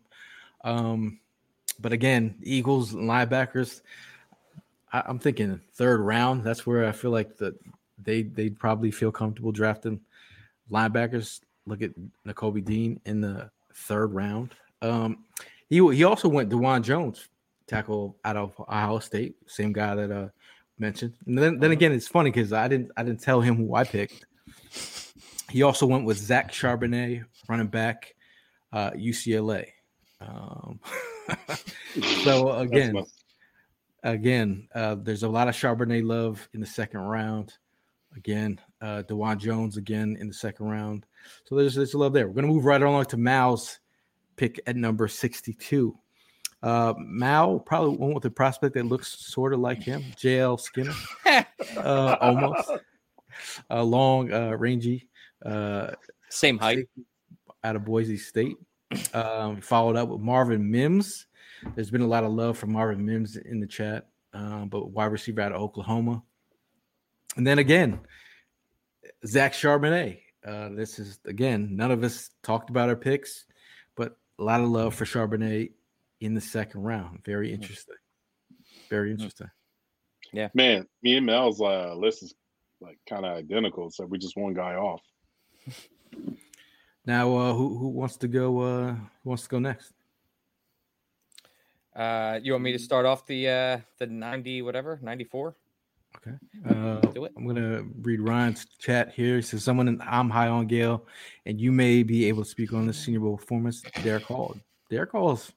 Um, 0.63 1.19
but 1.79 1.93
again, 1.93 2.35
Eagles 2.41 2.93
linebackers. 2.93 3.81
I, 4.97 5.03
I'm 5.07 5.19
thinking 5.19 5.59
third 5.73 6.01
round. 6.01 6.43
That's 6.43 6.65
where 6.65 6.85
I 6.85 6.91
feel 6.91 7.11
like 7.11 7.37
that 7.37 7.55
they 8.01 8.23
they'd 8.23 8.59
probably 8.59 8.91
feel 8.91 9.11
comfortable 9.11 9.51
drafting 9.51 9.99
linebackers. 10.71 11.41
Look 11.65 11.81
at 11.81 11.91
Nakobe 12.25 12.63
Dean 12.63 12.99
in 13.05 13.21
the 13.21 13.49
third 13.73 14.13
round. 14.13 14.55
Um, 14.81 15.25
he 15.69 15.77
he 15.93 16.03
also 16.03 16.27
went 16.27 16.49
Dawand 16.49 16.83
Jones, 16.83 17.27
tackle 17.67 18.17
out 18.25 18.37
of 18.37 18.59
Ohio 18.59 18.99
State, 18.99 19.35
same 19.47 19.73
guy 19.73 19.95
that 19.95 20.11
uh 20.11 20.27
mentioned. 20.79 21.13
And 21.25 21.37
then 21.37 21.59
then 21.59 21.71
again, 21.71 21.91
it's 21.91 22.07
funny 22.07 22.31
because 22.31 22.53
I 22.53 22.67
didn't 22.67 22.91
I 22.97 23.03
didn't 23.03 23.21
tell 23.21 23.41
him 23.41 23.55
who 23.55 23.75
I 23.75 23.83
picked. 23.83 24.25
He 25.49 25.63
also 25.63 25.85
went 25.85 26.05
with 26.05 26.17
Zach 26.17 26.51
Charbonnet, 26.51 27.23
running 27.47 27.67
back, 27.67 28.15
uh, 28.73 28.91
UCLA. 28.91 29.67
Um, 30.19 30.79
so 32.23 32.51
again, 32.51 33.05
again, 34.03 34.67
uh, 34.75 34.95
there's 34.95 35.23
a 35.23 35.29
lot 35.29 35.47
of 35.47 35.55
Charbonnet 35.55 36.03
love 36.05 36.47
in 36.53 36.59
the 36.61 36.65
second 36.67 37.01
round. 37.01 37.53
Again, 38.15 38.59
uh, 38.81 39.03
Dawand 39.07 39.39
Jones 39.39 39.77
again 39.77 40.17
in 40.19 40.27
the 40.27 40.33
second 40.33 40.67
round. 40.67 41.05
So 41.45 41.55
there's 41.55 41.75
there's 41.75 41.93
a 41.93 41.97
love 41.97 42.13
there. 42.13 42.27
We're 42.27 42.33
gonna 42.33 42.47
move 42.47 42.65
right 42.65 42.81
along 42.81 43.05
to 43.05 43.17
Mal's 43.17 43.79
pick 44.37 44.59
at 44.65 44.75
number 44.75 45.07
62. 45.07 45.97
Uh, 46.63 46.93
Mal 46.97 47.59
probably 47.59 47.97
went 47.97 48.15
with 48.15 48.25
a 48.25 48.31
prospect 48.31 48.73
that 48.73 48.85
looks 48.85 49.07
sort 49.27 49.53
of 49.53 49.59
like 49.59 49.83
him, 49.83 50.01
JL 50.15 50.59
Skinner, 50.59 50.93
uh, 51.77 52.17
almost. 52.19 52.71
A 53.69 53.83
long, 53.83 54.33
uh, 54.33 54.55
rangy, 54.57 55.07
uh, 55.45 55.91
Same 56.29 56.57
height. 56.57 56.87
out 57.63 57.75
of 57.75 57.85
Boise 57.85 58.17
State. 58.17 58.57
Um, 59.13 59.61
followed 59.61 59.95
up 59.95 60.09
with 60.09 60.21
Marvin 60.21 60.71
Mims. 60.71 61.26
There's 61.75 61.89
been 61.89 62.01
a 62.01 62.07
lot 62.07 62.23
of 62.23 62.31
love 62.31 62.57
for 62.57 62.67
Marvin 62.67 63.05
Mims 63.05 63.35
in 63.35 63.59
the 63.59 63.67
chat, 63.67 64.07
um, 64.33 64.69
but 64.69 64.89
wide 64.89 65.11
receiver 65.11 65.41
out 65.41 65.51
of 65.51 65.61
Oklahoma. 65.61 66.21
And 67.35 67.45
then 67.45 67.59
again, 67.59 67.99
Zach 69.25 69.53
Charbonnet. 69.53 70.19
Uh, 70.45 70.69
this 70.69 70.99
is 70.99 71.19
again, 71.25 71.75
none 71.75 71.91
of 71.91 72.03
us 72.03 72.29
talked 72.43 72.69
about 72.69 72.89
our 72.89 72.95
picks, 72.95 73.45
but 73.95 74.17
a 74.39 74.43
lot 74.43 74.61
of 74.61 74.69
love 74.69 74.95
for 74.95 75.05
Charbonnet 75.05 75.71
in 76.21 76.33
the 76.33 76.41
second 76.41 76.83
round. 76.83 77.23
Very 77.25 77.51
interesting. 77.51 77.95
Very 78.89 79.11
interesting. 79.11 79.49
Yeah, 80.31 80.49
man, 80.53 80.87
me 81.03 81.17
and 81.17 81.25
Mel's 81.25 81.59
uh, 81.59 81.93
list 81.95 82.23
is 82.23 82.35
like 82.79 82.97
kind 83.09 83.25
of 83.25 83.35
identical, 83.35 83.89
so 83.91 84.05
we 84.05 84.17
just 84.17 84.37
one 84.37 84.53
guy 84.53 84.75
off. 84.75 85.01
Now, 87.07 87.37
uh, 87.37 87.53
who 87.53 87.77
who 87.77 87.87
wants 87.87 88.17
to 88.17 88.27
go? 88.27 88.59
Uh, 88.59 88.93
who 89.23 89.29
wants 89.29 89.43
to 89.43 89.49
go 89.49 89.59
next? 89.59 89.93
Uh, 91.97 92.39
you 92.43 92.51
want 92.51 92.63
me 92.63 92.71
to 92.71 92.79
start 92.79 93.07
off 93.07 93.25
the 93.25 93.49
uh 93.49 93.79
the 93.97 94.05
ninety 94.05 94.61
whatever 94.61 94.99
ninety 95.01 95.23
four? 95.23 95.55
Okay. 96.17 96.37
Uh, 96.69 96.99
Do 97.11 97.25
it. 97.25 97.33
I'm 97.35 97.47
gonna 97.47 97.83
read 98.01 98.21
Ryan's 98.21 98.65
chat 98.77 99.13
here. 99.13 99.37
He 99.37 99.41
says, 99.41 99.63
"Someone 99.63 99.99
I'm 100.05 100.29
high 100.29 100.47
on 100.47 100.67
Gayle, 100.67 101.07
and 101.47 101.59
you 101.59 101.71
may 101.71 102.03
be 102.03 102.27
able 102.27 102.43
to 102.43 102.49
speak 102.49 102.71
on 102.71 102.85
the 102.85 102.93
Senior 102.93 103.21
Bowl 103.21 103.37
performance." 103.37 103.81
Derick 104.03 104.23
Hall. 104.23 104.55
Derick 104.91 105.11
Hall's 105.11 105.51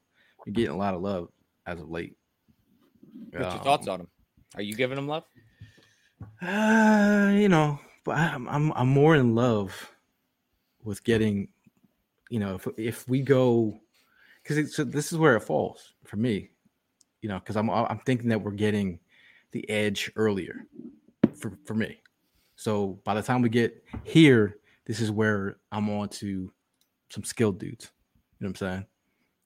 been 0.44 0.54
getting 0.54 0.70
a 0.70 0.76
lot 0.76 0.94
of 0.94 1.02
love 1.02 1.28
as 1.66 1.78
of 1.78 1.90
late. 1.90 2.16
What's 3.30 3.54
your 3.54 3.62
thoughts 3.62 3.86
on 3.86 4.00
him? 4.00 4.08
Are 4.54 4.62
you 4.62 4.74
giving 4.74 4.96
him 4.96 5.08
love? 5.08 5.24
Uh, 6.40 7.32
you 7.34 7.50
know, 7.50 7.78
but 8.04 8.16
I'm 8.16 8.48
I'm 8.48 8.72
I'm 8.72 8.88
more 8.88 9.14
in 9.14 9.34
love 9.34 9.94
with 10.84 11.04
getting, 11.04 11.48
you 12.30 12.40
know, 12.40 12.54
if 12.54 12.66
if 12.78 13.08
we 13.08 13.20
go, 13.20 13.78
because 14.42 14.74
so 14.74 14.84
this 14.84 15.12
is 15.12 15.18
where 15.18 15.36
it 15.36 15.40
falls 15.40 15.92
for 16.10 16.16
me, 16.16 16.50
you 17.22 17.28
know, 17.28 17.38
because 17.38 17.56
I'm 17.56 17.70
I'm 17.70 18.00
thinking 18.04 18.28
that 18.30 18.42
we're 18.42 18.50
getting 18.50 18.98
the 19.52 19.68
edge 19.70 20.10
earlier 20.16 20.66
for 21.34 21.56
for 21.64 21.74
me. 21.74 22.02
So 22.56 23.00
by 23.04 23.14
the 23.14 23.22
time 23.22 23.40
we 23.40 23.48
get 23.48 23.82
here, 24.02 24.58
this 24.86 25.00
is 25.00 25.10
where 25.10 25.58
I'm 25.70 25.88
on 25.88 26.08
to 26.08 26.52
some 27.10 27.22
skilled 27.22 27.60
dudes. 27.60 27.92
You 28.38 28.44
know 28.44 28.48
what 28.48 28.62
I'm 28.62 28.68
saying? 28.68 28.86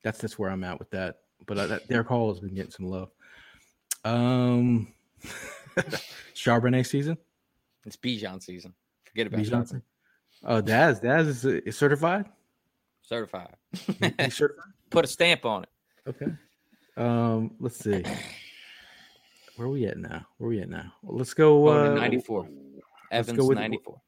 That's 0.02 0.18
that's 0.18 0.38
where 0.38 0.50
I'm 0.50 0.64
at 0.64 0.78
with 0.78 0.90
that. 0.90 1.16
But 1.46 1.58
uh, 1.58 1.66
that 1.66 1.88
Derick 1.88 2.08
Hall 2.08 2.32
has 2.32 2.40
been 2.40 2.54
getting 2.54 2.70
some 2.70 2.86
love. 2.86 3.10
Um, 4.04 4.92
Charbonnet 6.34 6.86
season. 6.86 7.18
It's 7.84 7.96
Bijan 7.96 8.42
season. 8.42 8.72
Forget 9.04 9.26
about 9.26 9.42
B 9.42 9.76
it. 9.76 9.82
Oh, 10.46 10.60
Daz, 10.62 11.00
Daz 11.00 11.26
is, 11.26 11.44
is 11.44 11.76
certified. 11.76 12.24
Certified. 13.02 13.54
Certified. 14.30 14.64
Put 14.90 15.04
a 15.04 15.08
stamp 15.08 15.44
on 15.44 15.64
it. 15.64 15.68
Okay. 16.06 16.26
Um, 16.96 17.54
let's 17.58 17.78
see. 17.78 18.02
Where 19.56 19.68
are 19.68 19.70
we 19.70 19.86
at 19.86 19.98
now? 19.98 20.26
Where 20.38 20.46
are 20.46 20.50
we 20.50 20.60
at 20.60 20.68
now? 20.68 20.92
Well, 21.02 21.16
let's 21.18 21.34
go. 21.34 21.66
Uh, 21.68 21.90
to 21.94 22.00
94. 22.00 22.42
let's 22.42 22.50
Evans 23.12 23.38
go 23.38 23.46
with- 23.46 23.58
94. 23.58 24.00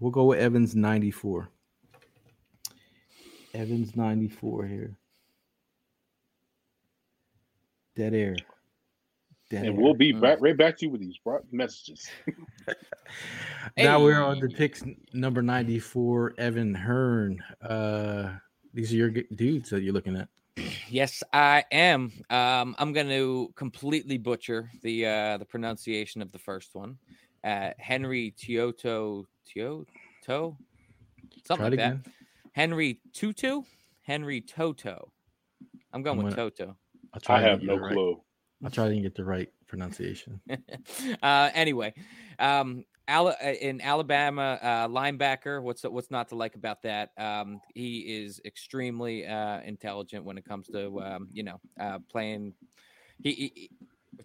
We'll 0.00 0.10
go 0.10 0.24
with 0.26 0.38
Evans 0.38 0.76
94. 0.76 1.48
Evans 3.54 3.96
94 3.96 4.66
here. 4.66 4.96
Dead 7.96 8.14
air. 8.14 8.36
Dead 9.50 9.64
And 9.66 9.74
air. 9.76 9.80
we'll 9.82 9.94
be 9.94 10.12
Mm. 10.12 10.20
back 10.20 10.38
right 10.40 10.56
back 10.56 10.76
to 10.78 10.86
you 10.86 10.90
with 10.92 11.00
these 11.00 11.18
messages. 11.50 12.08
Now 13.76 14.02
we're 14.02 14.22
on 14.22 14.38
the 14.40 14.48
Hey. 14.48 14.54
picks 14.54 14.84
number 15.12 15.42
94, 15.42 16.34
Evan 16.38 16.74
Hearn. 16.74 17.40
Uh 17.62 18.38
these 18.74 18.92
are 18.92 18.96
your 18.96 19.10
dudes 19.10 19.70
that 19.70 19.82
you're 19.82 19.94
looking 19.94 20.16
at. 20.16 20.28
Yes, 20.88 21.22
I 21.32 21.64
am. 21.72 22.12
Um, 22.30 22.74
I'm 22.78 22.92
going 22.92 23.08
to 23.08 23.52
completely 23.56 24.18
butcher 24.18 24.70
the 24.82 25.06
uh, 25.06 25.38
the 25.38 25.44
pronunciation 25.44 26.22
of 26.22 26.32
the 26.32 26.38
first 26.38 26.74
one. 26.74 26.98
Uh, 27.44 27.70
Henry 27.78 28.34
Tioto 28.38 29.24
Tioto 29.46 30.56
something 31.46 31.64
like 31.64 31.72
it 31.74 31.76
that. 31.76 31.98
Henry 32.52 33.00
Tutu, 33.12 33.62
Henry 34.02 34.40
Toto. 34.40 35.12
I'm 35.92 36.02
going 36.02 36.18
I'm 36.18 36.24
with 36.24 36.36
gonna- 36.36 36.50
Toto. 36.50 36.76
I'll 37.14 37.20
try 37.20 37.36
I 37.38 37.42
to 37.42 37.48
have 37.48 37.62
no 37.62 37.74
it 37.74 37.80
right. 37.80 37.92
clue. 37.92 38.20
I'll 38.62 38.70
try 38.70 38.88
to 38.88 39.00
get 39.00 39.14
the 39.14 39.24
right 39.24 39.48
pronunciation. 39.66 40.40
uh, 41.22 41.50
anyway, 41.54 41.94
um, 42.38 42.84
Ala- 43.08 43.36
uh, 43.42 43.48
in 43.60 43.80
Alabama 43.80 44.58
uh, 44.62 44.88
linebacker. 44.88 45.62
What's 45.62 45.82
what's 45.84 46.10
not 46.10 46.28
to 46.28 46.34
like 46.36 46.54
about 46.54 46.82
that? 46.82 47.10
Um, 47.16 47.60
he 47.74 48.00
is 48.22 48.40
extremely 48.44 49.26
uh, 49.26 49.60
intelligent 49.62 50.24
when 50.24 50.38
it 50.38 50.44
comes 50.44 50.68
to 50.70 51.00
um, 51.00 51.28
you 51.32 51.42
know 51.42 51.60
uh, 51.80 51.98
playing. 52.10 52.54
He, 53.22 53.32
he 53.32 53.70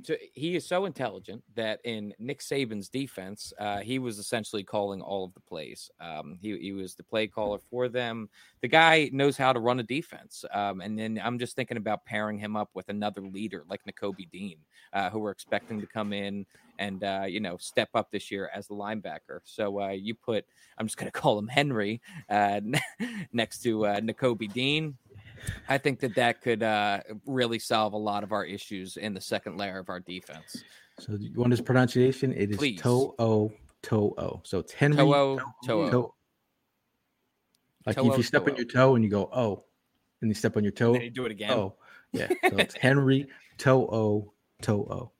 to, 0.05 0.17
he 0.33 0.55
is 0.55 0.65
so 0.65 0.85
intelligent 0.85 1.43
that 1.55 1.79
in 1.83 2.13
Nick 2.19 2.39
Saban's 2.39 2.89
defense, 2.89 3.53
uh, 3.59 3.79
he 3.79 3.99
was 3.99 4.19
essentially 4.19 4.63
calling 4.63 5.01
all 5.01 5.25
of 5.25 5.33
the 5.33 5.39
plays. 5.39 5.89
Um, 5.99 6.37
he, 6.41 6.57
he 6.57 6.71
was 6.71 6.95
the 6.95 7.03
play 7.03 7.27
caller 7.27 7.59
for 7.69 7.89
them. 7.89 8.29
The 8.61 8.67
guy 8.67 9.09
knows 9.13 9.37
how 9.37 9.53
to 9.53 9.59
run 9.59 9.79
a 9.79 9.83
defense. 9.83 10.45
Um, 10.53 10.81
and 10.81 10.97
then 10.97 11.19
I'm 11.23 11.39
just 11.39 11.55
thinking 11.55 11.77
about 11.77 12.05
pairing 12.05 12.37
him 12.37 12.55
up 12.55 12.69
with 12.73 12.89
another 12.89 13.21
leader 13.21 13.63
like 13.69 13.81
Nakobe 13.85 14.29
Dean, 14.31 14.57
uh, 14.93 15.09
who 15.09 15.19
we're 15.19 15.31
expecting 15.31 15.81
to 15.81 15.87
come 15.87 16.13
in 16.13 16.45
and 16.79 17.03
uh, 17.03 17.25
you 17.27 17.39
know 17.39 17.57
step 17.57 17.89
up 17.93 18.11
this 18.11 18.31
year 18.31 18.49
as 18.53 18.67
the 18.67 18.73
linebacker. 18.73 19.39
So 19.43 19.81
uh, 19.81 19.89
you 19.89 20.15
put 20.15 20.45
I'm 20.77 20.87
just 20.87 20.97
going 20.97 21.11
to 21.11 21.19
call 21.19 21.37
him 21.37 21.47
Henry 21.47 22.01
uh, 22.29 22.61
next 23.33 23.63
to 23.63 23.85
uh, 23.85 23.99
Dean. 24.53 24.97
I 25.69 25.77
think 25.77 25.99
that 26.01 26.15
that 26.15 26.41
could 26.41 26.63
uh, 26.63 27.01
really 27.25 27.59
solve 27.59 27.93
a 27.93 27.97
lot 27.97 28.23
of 28.23 28.31
our 28.31 28.45
issues 28.45 28.97
in 28.97 29.13
the 29.13 29.21
second 29.21 29.57
layer 29.57 29.79
of 29.79 29.89
our 29.89 29.99
defense. 29.99 30.63
So 30.99 31.17
you 31.19 31.39
want 31.39 31.51
his 31.51 31.61
pronunciation? 31.61 32.33
It 32.33 32.51
is 32.51 32.79
To'o 32.81 33.51
To'o. 33.81 34.41
So 34.43 34.59
it's 34.59 34.73
Henry 34.73 34.97
To'o 34.97 35.39
To'o. 35.65 35.89
To- 35.89 36.13
like 37.85 37.97
if 37.97 38.17
you 38.17 38.23
step 38.23 38.47
on 38.47 38.55
your 38.55 38.65
toe 38.65 38.95
and 38.95 39.03
you 39.03 39.09
go 39.09 39.29
oh, 39.33 39.65
and 40.21 40.29
you 40.29 40.35
step 40.35 40.55
on 40.55 40.63
your 40.63 40.71
toe, 40.71 40.93
then 40.93 41.01
you 41.01 41.09
do 41.09 41.25
it 41.25 41.31
again. 41.31 41.51
Oh, 41.51 41.75
yeah. 42.13 42.27
So 42.49 42.57
it's 42.57 42.75
Henry 42.75 43.27
To'o 43.57 44.33
To'o. 44.61 45.11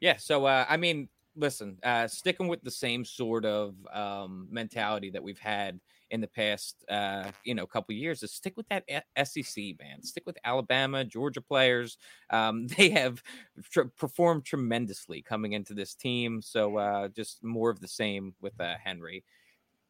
Yeah. 0.00 0.16
So 0.16 0.46
uh, 0.46 0.66
I 0.68 0.76
mean, 0.76 1.08
listen, 1.36 1.78
uh, 1.82 2.08
sticking 2.08 2.48
with 2.48 2.62
the 2.62 2.70
same 2.70 3.04
sort 3.04 3.44
of 3.44 3.74
um, 3.92 4.48
mentality 4.50 5.10
that 5.10 5.22
we've 5.22 5.38
had 5.38 5.78
in 6.10 6.20
the 6.20 6.26
past, 6.26 6.84
uh, 6.88 7.30
you 7.44 7.54
know, 7.54 7.66
couple 7.66 7.94
years 7.94 8.22
is 8.22 8.32
stick 8.32 8.56
with 8.56 8.66
that 8.68 8.84
SEC 9.24 9.64
man. 9.78 10.02
Stick 10.02 10.24
with 10.26 10.38
Alabama, 10.44 11.04
Georgia 11.04 11.40
players. 11.40 11.98
Um, 12.30 12.66
they 12.78 12.90
have 12.90 13.22
tr- 13.70 13.82
performed 13.96 14.44
tremendously 14.44 15.22
coming 15.22 15.52
into 15.52 15.74
this 15.74 15.94
team. 15.94 16.42
So 16.42 16.76
uh, 16.76 17.08
just 17.08 17.42
more 17.42 17.70
of 17.70 17.80
the 17.80 17.88
same 17.88 18.34
with 18.40 18.58
uh, 18.60 18.74
Henry. 18.82 19.24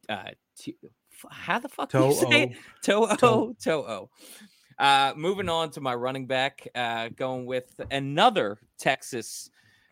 Uh, 0.07 0.31
t- 0.57 0.77
how 1.29 1.59
the 1.59 1.69
fuck 1.69 1.91
do 1.91 1.99
you 1.99 2.13
say 2.13 2.43
it? 2.43 2.57
To'o 2.81 3.55
To'o. 3.61 4.09
Uh, 4.77 5.13
moving 5.17 5.49
on 5.49 5.69
to 5.71 5.81
my 5.81 5.93
running 5.93 6.25
back, 6.25 6.65
uh, 6.73 7.09
going 7.09 7.45
with 7.45 7.79
another 7.91 8.57
Texas 8.77 9.49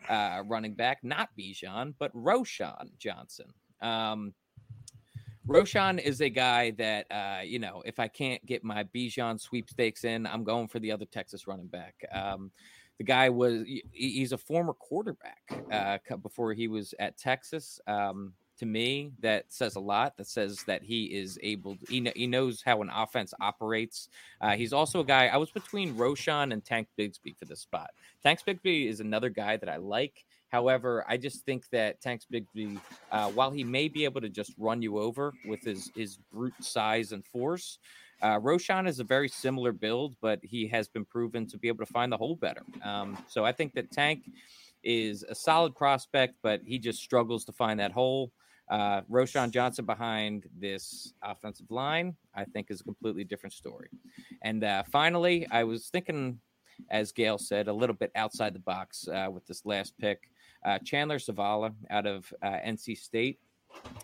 uh, 0.08 0.42
running 0.46 0.74
back, 0.74 0.98
not 1.02 1.28
Bijan, 1.38 1.94
but 1.98 2.14
Roschon 2.14 2.96
Johnson. 2.98 3.52
Um, 3.82 4.32
Roschon 5.48 5.98
is 5.98 6.20
a 6.20 6.28
guy 6.28 6.72
that, 6.72 7.06
uh, 7.10 7.40
you 7.42 7.58
know, 7.58 7.82
if 7.86 7.98
I 7.98 8.06
can't 8.06 8.44
get 8.44 8.62
my 8.62 8.84
Bijan 8.84 9.40
sweepstakes 9.40 10.04
in, 10.04 10.26
I'm 10.26 10.44
going 10.44 10.68
for 10.68 10.78
the 10.78 10.92
other 10.92 11.06
Texas 11.06 11.46
running 11.46 11.68
back. 11.68 11.94
Um, 12.12 12.50
the 12.98 13.04
guy 13.04 13.30
was, 13.30 13.64
he's 13.92 14.32
a 14.32 14.38
former 14.38 14.74
quarterback 14.74 15.40
uh, 15.72 15.98
before 16.18 16.52
he 16.52 16.68
was 16.68 16.92
at 16.98 17.16
Texas. 17.16 17.80
Um, 17.86 18.34
to 18.58 18.66
me, 18.66 19.12
that 19.20 19.44
says 19.48 19.76
a 19.76 19.80
lot. 19.80 20.18
That 20.18 20.26
says 20.26 20.64
that 20.66 20.82
he 20.82 21.04
is 21.04 21.38
able, 21.42 21.76
to, 21.76 21.86
he, 21.88 22.10
he 22.14 22.26
knows 22.26 22.60
how 22.60 22.82
an 22.82 22.90
offense 22.92 23.32
operates. 23.40 24.08
Uh, 24.40 24.56
he's 24.56 24.72
also 24.74 25.00
a 25.00 25.04
guy, 25.04 25.28
I 25.28 25.38
was 25.38 25.50
between 25.50 25.94
Roschon 25.94 26.52
and 26.52 26.62
Tank 26.62 26.88
Bigsby 26.98 27.38
for 27.38 27.46
this 27.46 27.60
spot. 27.60 27.90
Tank 28.22 28.40
Bigsby 28.46 28.88
is 28.88 29.00
another 29.00 29.30
guy 29.30 29.56
that 29.56 29.68
I 29.68 29.76
like. 29.76 30.26
However, 30.48 31.04
I 31.06 31.16
just 31.16 31.44
think 31.44 31.68
that 31.70 32.00
Tanks 32.00 32.26
Bigsby, 32.32 32.80
uh, 33.12 33.30
while 33.30 33.50
he 33.50 33.64
may 33.64 33.88
be 33.88 34.04
able 34.04 34.20
to 34.22 34.28
just 34.28 34.54
run 34.58 34.80
you 34.80 34.98
over 34.98 35.32
with 35.46 35.62
his 35.62 35.90
his 35.94 36.18
brute 36.32 36.54
size 36.60 37.12
and 37.12 37.24
force, 37.26 37.78
uh, 38.22 38.38
Roschon 38.40 38.88
is 38.88 38.98
a 38.98 39.04
very 39.04 39.28
similar 39.28 39.72
build, 39.72 40.16
but 40.20 40.40
he 40.42 40.66
has 40.68 40.88
been 40.88 41.04
proven 41.04 41.46
to 41.48 41.58
be 41.58 41.68
able 41.68 41.84
to 41.84 41.92
find 41.92 42.10
the 42.10 42.16
hole 42.16 42.36
better. 42.36 42.62
Um, 42.82 43.16
so 43.28 43.44
I 43.44 43.52
think 43.52 43.74
that 43.74 43.90
Tank 43.90 44.30
is 44.82 45.22
a 45.22 45.34
solid 45.34 45.74
prospect, 45.74 46.34
but 46.42 46.60
he 46.64 46.78
just 46.78 47.00
struggles 47.00 47.44
to 47.44 47.52
find 47.52 47.78
that 47.80 47.92
hole. 47.92 48.32
Uh, 48.70 49.00
Roschon 49.02 49.50
Johnson 49.50 49.86
behind 49.86 50.46
this 50.58 51.12
offensive 51.22 51.70
line, 51.70 52.16
I 52.34 52.44
think, 52.44 52.70
is 52.70 52.80
a 52.80 52.84
completely 52.84 53.24
different 53.24 53.54
story. 53.54 53.88
And 54.42 54.62
uh, 54.62 54.82
finally, 54.90 55.46
I 55.50 55.64
was 55.64 55.88
thinking, 55.88 56.38
as 56.90 57.12
Gayle 57.12 57.38
said, 57.38 57.68
a 57.68 57.72
little 57.72 57.96
bit 57.96 58.10
outside 58.14 58.54
the 58.54 58.60
box 58.60 59.08
uh, 59.08 59.28
with 59.30 59.46
this 59.46 59.64
last 59.64 59.94
pick. 59.98 60.28
Uh, 60.64 60.78
Chandler 60.78 61.18
Zavala 61.18 61.74
out 61.90 62.06
of 62.06 62.32
uh, 62.42 62.46
NC 62.46 62.98
State. 62.98 63.38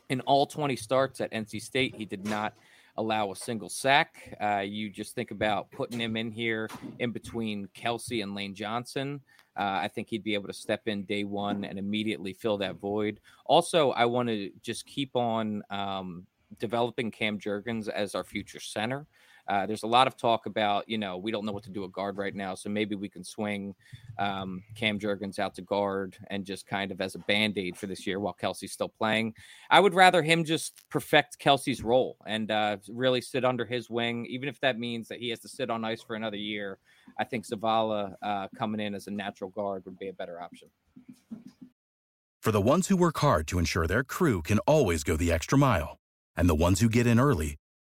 In 0.09 0.21
all 0.23 0.47
20 0.47 0.77
starts 0.77 1.21
at 1.21 1.33
NC 1.33 1.61
State, 1.61 1.95
he 1.97 2.05
did 2.05 2.27
not 2.27 2.55
allow 2.97 3.33
a 3.33 3.37
single 3.37 3.69
sack. 3.69 4.37
Uh, 4.41 4.59
you 4.61 4.91
just 4.91 5.15
think 5.15 5.31
about 5.31 5.71
putting 5.71 5.99
him 5.99 6.17
in 6.17 6.31
here 6.31 6.69
in 6.99 7.11
between 7.11 7.69
Kelce 7.77 8.23
and 8.23 8.35
Lane 8.35 8.55
Johnson. 8.55 9.21
Uh, 9.57 9.79
I 9.83 9.89
think 9.89 10.09
he'd 10.09 10.25
be 10.25 10.35
able 10.35 10.49
to 10.49 10.55
step 10.55 10.83
in 10.87 11.05
day 11.05 11.25
one 11.25 11.65
and 11.65 11.79
immediately 11.79 12.33
fill 12.33 12.59
that 12.59 12.77
void. 12.77 13.21
Also, 13.47 13.91
I 13.93 14.05
want 14.05 14.29
to 14.29 14.51
just 14.63 14.87
keep 14.87 15.15
on 15.15 15.63
um, 15.71 16.27
developing 16.59 17.11
Cam 17.11 17.39
Jurgens 17.39 17.89
as 17.89 18.15
our 18.15 18.25
future 18.25 18.61
center. 18.61 19.07
Uh, 19.47 19.67
there's 19.67 19.83
a 19.83 19.87
lot 19.87 20.07
of 20.07 20.17
talk 20.17 20.47
about, 20.47 20.89
you 20.89 20.97
know, 20.97 21.19
we 21.19 21.31
don't 21.31 21.45
know 21.45 21.53
what 21.53 21.63
to 21.65 21.71
do 21.71 21.85
a 21.85 21.89
guard 21.89 22.17
right 22.17 22.35
now, 22.35 22.55
so 22.55 22.71
maybe 22.71 22.95
we 22.95 23.09
can 23.09 23.23
swing 23.23 23.75
um, 24.19 24.63
Cam 24.75 24.99
Jurgens 24.99 25.39
out 25.39 25.55
to 25.55 25.63
guard 25.63 26.17
and 26.29 26.45
just 26.45 26.67
kind 26.67 26.91
of 26.91 27.01
as 27.01 27.15
a 27.15 27.19
band 27.21 27.59
aid 27.59 27.77
for 27.77 27.87
this 27.87 28.07
year 28.07 28.21
while 28.21 28.37
Kelce's 28.41 28.73
still 28.73 28.89
playing. 28.89 29.35
I 29.71 29.81
would 29.81 29.95
rather 29.95 30.23
him 30.23 30.45
just 30.45 30.89
perfect 30.89 31.39
Kelce's 31.39 31.83
role 31.83 32.17
and 32.27 32.51
uh, 32.51 32.79
really 32.89 33.21
sit 33.21 33.45
under 33.45 33.65
his 33.65 33.91
wing, 33.91 34.27
even 34.27 34.49
if 34.49 34.59
that 34.61 34.79
means 34.79 35.09
that 35.09 35.19
he 35.19 35.29
has 35.31 35.41
to 35.41 35.49
sit 35.49 35.69
on 35.69 35.85
ice 35.85 36.03
for 36.03 36.17
another 36.17 36.37
year. 36.37 36.79
I 37.19 37.25
think 37.25 37.47
Zavala 37.47 38.15
uh, 38.23 38.49
coming 38.57 38.81
in 38.81 38.95
as 38.95 39.09
a 39.09 39.11
natural 39.11 39.51
guard 39.51 39.85
would 39.85 39.99
be 39.99 40.09
a 40.09 40.13
better 40.13 40.41
option. 40.41 40.69
For 42.41 42.53
the 42.53 42.61
ones 42.61 42.89
who 42.89 42.97
work 42.97 43.19
hard 43.19 43.47
to 43.49 43.59
ensure 43.59 43.87
their 43.87 44.05
crew 44.05 44.43
can 44.43 44.59
always 44.61 45.03
go 45.03 45.17
the 45.17 45.33
extra 45.33 45.57
mile, 45.59 45.99
and 46.37 46.49
the 46.49 46.55
ones 46.55 46.81
who 46.81 46.89
get 46.89 47.07
in 47.07 47.19
early 47.19 47.57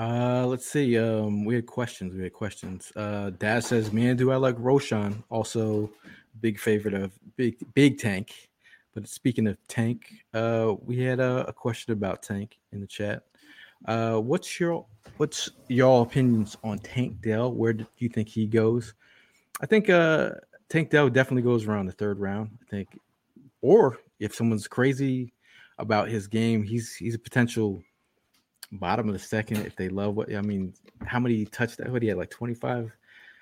Uh, 0.00 0.46
let's 0.46 0.66
see. 0.66 0.96
Um, 0.96 1.44
we 1.44 1.54
had 1.54 1.66
questions. 1.66 2.14
We 2.14 2.22
had 2.22 2.32
questions. 2.32 2.90
Uh, 2.96 3.28
Dad 3.38 3.64
says, 3.64 3.92
"Man, 3.92 4.16
do 4.16 4.32
I 4.32 4.36
like 4.36 4.56
Roschon?" 4.56 5.22
Also, 5.28 5.90
big 6.40 6.58
favorite 6.58 6.94
of 6.94 7.12
Big 7.36 7.58
Big 7.74 7.98
Tank. 7.98 8.48
But 8.94 9.06
speaking 9.06 9.46
of 9.46 9.58
Tank, 9.68 10.10
uh, 10.32 10.74
we 10.80 11.00
had 11.00 11.20
a, 11.20 11.44
a 11.48 11.52
question 11.52 11.92
about 11.92 12.22
Tank 12.22 12.58
in 12.72 12.80
the 12.80 12.86
chat. 12.86 13.24
Uh, 13.84 14.16
what's 14.16 14.58
your 14.58 14.86
what's 15.18 15.50
your 15.68 16.00
opinions 16.00 16.56
on 16.64 16.78
Tank 16.78 17.20
Dell? 17.20 17.52
Where 17.52 17.74
do 17.74 17.86
you 17.98 18.08
think 18.08 18.26
he 18.30 18.46
goes? 18.46 18.94
I 19.60 19.66
think 19.66 19.90
uh, 19.90 20.30
Tank 20.70 20.88
Dell 20.88 21.10
definitely 21.10 21.42
goes 21.42 21.66
around 21.66 21.84
the 21.84 21.92
third 21.92 22.18
round. 22.18 22.56
I 22.62 22.70
think, 22.70 22.98
or 23.60 23.98
if 24.18 24.34
someone's 24.34 24.66
crazy 24.66 25.34
about 25.80 26.08
his 26.08 26.26
game. 26.26 26.62
He's 26.62 26.94
he's 26.94 27.14
a 27.14 27.18
potential 27.18 27.82
bottom 28.72 29.08
of 29.08 29.12
the 29.12 29.18
second 29.18 29.66
if 29.66 29.76
they 29.76 29.88
love 29.88 30.14
what 30.14 30.34
I 30.34 30.40
mean. 30.42 30.74
How 31.04 31.18
many 31.18 31.44
touchdowns? 31.46 31.90
What 31.90 32.02
he 32.02 32.08
had 32.08 32.18
like 32.18 32.30
25, 32.30 32.92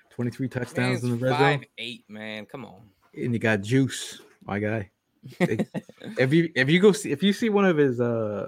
23 0.09 0.47
touchdowns 0.47 1.03
in 1.03 1.11
the 1.11 1.15
red 1.17 1.31
five 1.31 1.59
zone. 1.59 1.65
eight, 1.77 2.05
man. 2.07 2.45
Come 2.45 2.65
on. 2.65 2.81
And 3.15 3.33
you 3.33 3.39
got 3.39 3.61
juice, 3.61 4.21
my 4.45 4.59
guy. 4.59 4.91
if 5.39 6.33
you 6.33 6.49
if 6.55 6.69
you 6.69 6.79
go 6.79 6.93
see 6.93 7.11
if 7.11 7.21
you 7.21 7.33
see 7.33 7.49
one 7.49 7.65
of 7.65 7.75
his 7.75 7.99
uh 7.99 8.47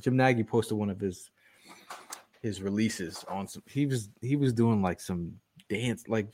Jim 0.00 0.16
Nagy 0.16 0.44
posted 0.44 0.78
one 0.78 0.90
of 0.90 1.00
his 1.00 1.30
his 2.40 2.62
releases 2.62 3.24
on 3.28 3.48
some 3.48 3.64
he 3.66 3.86
was 3.86 4.08
he 4.20 4.36
was 4.36 4.52
doing 4.52 4.80
like 4.80 5.00
some 5.00 5.32
dance 5.68 6.06
like 6.06 6.28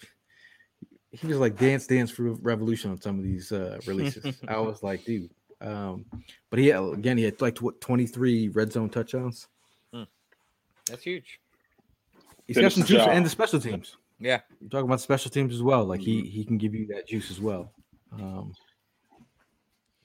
he 1.11 1.27
was 1.27 1.39
like 1.39 1.57
dance 1.57 1.87
dance 1.87 2.11
for 2.11 2.33
revolution 2.35 2.91
on 2.91 3.01
some 3.01 3.19
of 3.19 3.25
these 3.25 3.51
uh 3.53 3.79
releases. 3.87 4.39
I 4.47 4.59
was 4.59 4.83
like, 4.83 5.05
dude. 5.05 5.31
Um 5.61 6.05
but 6.51 6.59
he 6.59 6.69
had, 6.69 6.83
again 6.83 7.19
he 7.19 7.25
had 7.25 7.41
like 7.41 7.59
what 7.59 7.81
23 7.81 8.49
red 8.49 8.73
zone 8.73 8.89
touchdowns. 8.91 9.49
That's 10.91 11.03
huge. 11.03 11.39
He's 12.47 12.57
got 12.57 12.73
some 12.73 12.83
juice 12.85 12.97
job. 13.05 13.11
and 13.11 13.27
the 13.27 13.29
special 13.29 13.61
teams. 13.61 13.97
Yeah. 14.19 14.41
You're 14.59 14.71
talking 14.71 14.87
about 14.87 15.03
special 15.03 15.31
teams 15.31 15.53
as 15.55 15.63
well. 15.63 15.85
Like 15.85 16.01
Mm-hmm. 16.01 16.23
he 16.25 16.29
he 16.31 16.45
can 16.45 16.57
give 16.57 16.75
you 16.75 16.87
that 16.87 17.07
juice 17.07 17.31
as 17.31 17.41
well. 17.41 17.73
Um 18.13 18.55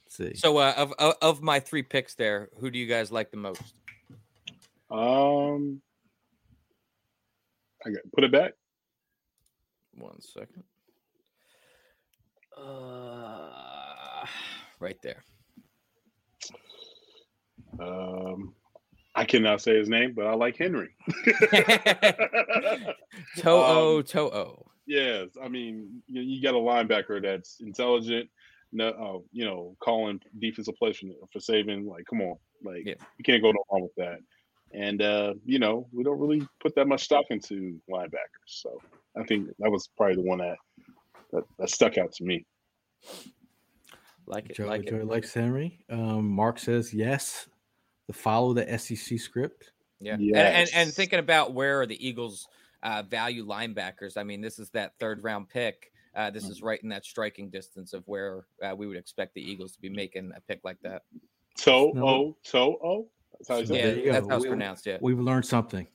let's 0.02 0.16
see. 0.16 0.34
So 0.34 0.58
uh, 0.58 0.74
of, 0.76 0.92
of 0.98 1.14
of 1.22 1.42
my 1.42 1.58
three 1.60 1.82
picks 1.82 2.14
there, 2.14 2.50
who 2.60 2.70
do 2.70 2.78
you 2.78 2.86
guys 2.86 3.10
like 3.10 3.30
the 3.30 3.38
most? 3.38 3.62
Um, 4.90 5.80
I 7.86 7.90
got 7.90 8.02
put 8.14 8.24
it 8.24 8.30
back. 8.32 8.52
One 9.96 10.20
second. 10.20 10.64
Uh, 12.56 14.26
right 14.78 15.00
there. 15.02 15.24
Um, 17.80 18.54
I 19.14 19.24
cannot 19.24 19.60
say 19.60 19.76
his 19.76 19.88
name, 19.88 20.12
but 20.14 20.26
I 20.26 20.34
like 20.34 20.56
Henry. 20.56 20.90
To'o 23.38 23.98
Um, 23.98 24.02
To'o. 24.04 24.66
Yes, 24.86 25.28
I 25.42 25.48
mean 25.48 26.02
you, 26.08 26.20
you 26.22 26.42
got 26.42 26.54
a 26.54 26.58
linebacker 26.58 27.22
that's 27.22 27.60
intelligent. 27.60 28.28
No, 28.72 28.88
uh, 28.88 29.18
you 29.32 29.44
know, 29.44 29.76
calling 29.80 30.20
defensive 30.40 30.74
plays 30.76 30.98
for, 30.98 31.06
for 31.32 31.38
Saban. 31.38 31.86
Like, 31.86 32.04
come 32.10 32.20
on, 32.22 32.36
like 32.64 32.82
Yeah. 32.84 32.94
you 33.18 33.24
can't 33.24 33.40
go 33.42 33.52
no 33.52 33.64
wrong 33.72 33.82
with 33.82 33.94
that. 33.96 34.18
And 34.72 35.00
uh, 35.00 35.34
you 35.44 35.58
know, 35.60 35.86
we 35.92 36.02
don't 36.02 36.18
really 36.18 36.46
put 36.60 36.74
that 36.74 36.88
much 36.88 37.04
stock 37.04 37.26
into 37.30 37.80
linebackers. 37.88 38.46
So 38.46 38.80
I 39.16 39.22
think 39.24 39.48
that 39.60 39.70
was 39.70 39.88
probably 39.96 40.16
the 40.16 40.22
one 40.22 40.38
that 40.38 40.56
that, 41.32 41.44
that 41.58 41.70
stuck 41.70 41.96
out 41.98 42.12
to 42.14 42.24
me. 42.24 42.44
Like 44.26 44.50
it. 44.50 44.56
Joe, 44.56 44.66
like 44.66 44.86
Joe 44.86 44.96
it. 44.96 45.06
likes 45.06 45.32
Henry. 45.32 45.84
Um, 45.88 46.28
Mark 46.28 46.58
says 46.58 46.92
yes. 46.92 47.48
The 48.06 48.12
follow 48.12 48.52
the 48.52 48.78
SEC 48.78 49.18
script. 49.18 49.72
Yeah. 50.00 50.14
And, 50.14 50.34
and 50.34 50.70
and 50.74 50.92
thinking 50.92 51.18
about 51.18 51.54
where 51.54 51.80
are 51.80 51.86
the 51.86 52.06
Eagles 52.06 52.46
uh, 52.82 53.02
value 53.08 53.46
linebackers, 53.46 54.16
I 54.18 54.24
mean, 54.24 54.40
this 54.42 54.58
is 54.58 54.68
that 54.70 54.92
third 55.00 55.22
round 55.24 55.48
pick. 55.48 55.90
Uh, 56.14 56.30
this 56.30 56.44
is 56.48 56.62
right 56.62 56.80
in 56.82 56.88
that 56.90 57.04
striking 57.04 57.48
distance 57.50 57.92
of 57.92 58.04
where 58.06 58.44
uh, 58.62 58.74
we 58.76 58.86
would 58.86 58.96
expect 58.96 59.34
the 59.34 59.40
Eagles 59.40 59.72
to 59.72 59.80
be 59.80 59.88
making 59.88 60.30
a 60.36 60.40
pick 60.42 60.60
like 60.62 60.76
that. 60.82 61.02
Toe 61.58 61.92
No. 61.94 62.06
o 62.06 62.36
toe 62.44 62.78
o. 62.84 63.08
That's 63.32 63.48
how 63.48 63.64
So 63.64 63.74
yeah, 63.74 63.82
there 63.86 63.96
it. 63.96 64.04
you 64.04 64.12
that's 64.12 64.28
how 64.28 64.36
it's 64.36 64.44
We- 64.44 64.48
pronounced. 64.50 64.86
Yeah. 64.86 64.98
We've 65.00 65.18
learned 65.18 65.46
something. 65.46 65.88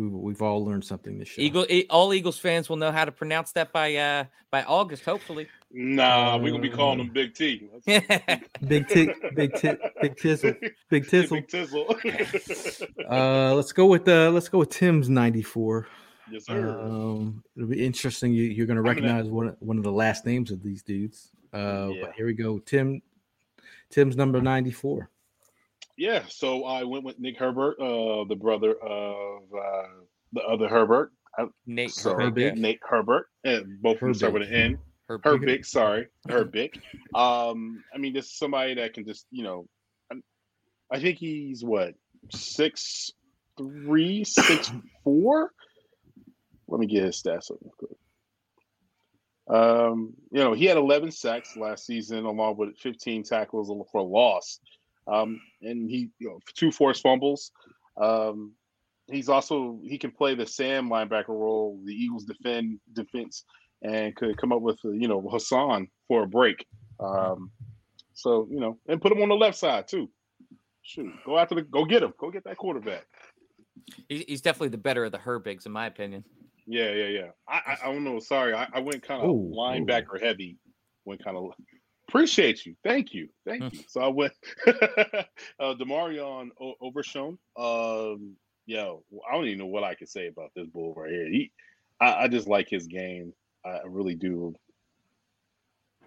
We've, 0.00 0.12
we've 0.12 0.42
all 0.42 0.64
learned 0.64 0.84
something 0.84 1.18
this 1.18 1.36
year. 1.36 1.46
Eagle, 1.46 1.66
all 1.90 2.14
Eagles 2.14 2.38
fans 2.38 2.68
will 2.70 2.76
know 2.78 2.90
how 2.90 3.04
to 3.04 3.12
pronounce 3.12 3.52
that 3.52 3.70
by 3.72 3.94
uh 3.96 4.24
by 4.50 4.62
August, 4.64 5.04
hopefully. 5.04 5.46
Nah, 5.70 6.36
we're 6.38 6.50
gonna 6.50 6.62
be 6.62 6.70
calling 6.70 7.00
him 7.00 7.10
Big 7.12 7.34
T. 7.34 7.68
Big 7.86 8.88
tit, 8.88 9.34
big 9.36 9.54
tit, 9.54 9.78
big 10.00 10.16
tizzle, 10.16 10.56
big 10.88 11.04
Yeah, 11.12 11.20
tizzle. 11.20 11.30
Big 11.30 11.48
Tizzle. 11.48 12.88
Uh, 13.10 13.54
let's 13.54 13.72
go 13.72 13.86
with 13.86 14.08
uh, 14.08 14.30
let's 14.30 14.48
go 14.48 14.58
with 14.58 14.70
Tim's 14.70 15.08
ninety 15.08 15.42
four. 15.42 15.86
yes, 16.30 16.46
sir. 16.46 16.70
Um, 16.80 17.42
it'll 17.56 17.68
be 17.68 17.84
interesting. 17.84 18.32
You, 18.32 18.44
you're 18.44 18.66
going 18.66 18.76
to 18.76 18.82
gonna- 18.82 18.94
recognize 18.94 19.26
one 19.28 19.48
of- 19.48 19.56
one 19.60 19.76
of 19.78 19.84
the 19.84 19.92
last 19.92 20.24
names 20.24 20.50
of 20.50 20.62
these 20.62 20.82
dudes. 20.82 21.30
Uh, 21.52 21.88
Yeah. 21.92 22.02
but 22.06 22.12
here 22.14 22.26
we 22.26 22.34
go. 22.34 22.58
Tim, 22.58 23.02
Tim's 23.90 24.16
number 24.16 24.40
ninety 24.40 24.70
four. 24.70 25.10
Yeah, 25.96 26.22
so 26.28 26.64
I 26.64 26.84
went 26.84 27.04
with 27.04 27.18
Nick 27.18 27.38
Herbert, 27.38 27.76
uh, 27.80 28.24
the 28.28 28.36
brother 28.36 28.72
of 28.74 29.42
uh, 29.52 29.88
the 30.32 30.40
other 30.42 30.68
Herbert, 30.68 31.12
Nate 31.66 31.90
so 31.90 32.14
Herbig. 32.14 32.56
Nate 32.56 32.80
Herbert, 32.82 33.26
and 33.44 33.80
both 33.82 33.96
of 33.96 34.00
them 34.00 34.14
start 34.14 34.32
with 34.32 34.42
an 34.42 34.52
N. 34.54 34.78
Herbig. 35.08 35.22
Herbig, 35.22 35.66
sorry, 35.66 36.06
Herbig. 36.28 36.80
Um, 37.14 37.82
I 37.94 37.98
mean, 37.98 38.12
this 38.14 38.26
is 38.26 38.38
somebody 38.38 38.74
that 38.74 38.94
can 38.94 39.04
just, 39.04 39.26
you 39.30 39.42
know, 39.42 39.66
I'm- 40.10 40.22
I 40.90 41.00
think 41.00 41.18
he's 41.18 41.62
what 41.64 41.94
six 42.30 43.10
three, 43.58 44.24
six 44.24 44.70
four. 45.04 45.50
Let 46.68 46.80
me 46.80 46.86
get 46.86 47.02
his 47.04 47.20
stats 47.20 47.50
up 47.50 47.58
real 47.60 47.74
quick. 47.76 47.96
Um, 49.48 50.14
you 50.30 50.38
know, 50.38 50.52
he 50.52 50.66
had 50.66 50.76
11 50.76 51.10
sacks 51.10 51.56
last 51.56 51.84
season, 51.84 52.24
along 52.24 52.56
with 52.56 52.78
15 52.78 53.24
tackles 53.24 53.68
for 53.90 54.02
loss. 54.02 54.60
Um, 55.10 55.40
and 55.62 55.90
he, 55.90 56.10
you 56.18 56.28
know, 56.28 56.38
two 56.54 56.70
forced 56.70 57.02
fumbles. 57.02 57.50
Um, 58.00 58.52
he's 59.10 59.28
also 59.28 59.80
he 59.84 59.98
can 59.98 60.10
play 60.10 60.34
the 60.34 60.46
Sam 60.46 60.88
linebacker 60.88 61.28
role, 61.28 61.80
the 61.84 61.92
Eagles 61.92 62.24
defend 62.24 62.80
defense, 62.92 63.44
and 63.82 64.14
could 64.14 64.36
come 64.36 64.52
up 64.52 64.62
with 64.62 64.78
you 64.84 65.08
know 65.08 65.20
Haason 65.22 65.88
for 66.08 66.22
a 66.22 66.26
break. 66.26 66.64
Um, 67.00 67.50
so 68.14 68.46
you 68.50 68.60
know, 68.60 68.78
and 68.88 69.00
put 69.00 69.12
him 69.12 69.22
on 69.22 69.28
the 69.28 69.34
left 69.34 69.58
side 69.58 69.88
too. 69.88 70.08
Shoot, 70.82 71.12
go 71.24 71.38
after 71.38 71.54
the 71.54 71.62
go 71.62 71.84
get 71.84 72.02
him, 72.02 72.14
go 72.18 72.30
get 72.30 72.44
that 72.44 72.56
quarterback. 72.56 73.04
He's 74.08 74.40
definitely 74.40 74.68
the 74.68 74.78
better 74.78 75.04
of 75.04 75.12
the 75.12 75.18
Herbigs, 75.18 75.66
in 75.66 75.72
my 75.72 75.86
opinion. 75.86 76.24
Yeah, 76.66 76.92
yeah, 76.92 77.06
yeah. 77.06 77.30
I 77.48 77.60
I, 77.66 77.76
I 77.84 77.92
don't 77.92 78.04
know. 78.04 78.20
Sorry, 78.20 78.54
I, 78.54 78.68
I 78.72 78.80
went 78.80 79.02
kind 79.02 79.22
of 79.22 79.28
Ooh, 79.30 79.52
linebacker 79.56 80.20
heavy. 80.20 80.58
Went 81.04 81.24
kind 81.24 81.36
of. 81.36 81.52
Appreciate 82.10 82.66
you. 82.66 82.74
Thank 82.82 83.14
you. 83.14 83.28
Thank 83.46 83.72
you. 83.72 83.84
So 83.86 84.00
I 84.00 84.08
went 84.08 84.32
uh 84.66 85.22
DeMarvion 85.60 86.50
o- 86.60 86.74
Overshown. 86.80 87.38
Um 87.56 88.34
yo, 88.66 89.04
I 89.28 89.36
don't 89.36 89.46
even 89.46 89.60
know 89.60 89.66
what 89.66 89.84
I 89.84 89.94
can 89.94 90.08
say 90.08 90.26
about 90.26 90.50
this 90.56 90.66
bull 90.66 90.92
right 90.96 91.08
here. 91.08 91.28
He 91.28 91.52
I, 92.00 92.24
I 92.24 92.28
just 92.28 92.48
like 92.48 92.68
his 92.68 92.88
game. 92.88 93.32
I 93.64 93.82
really 93.86 94.16
do. 94.16 94.56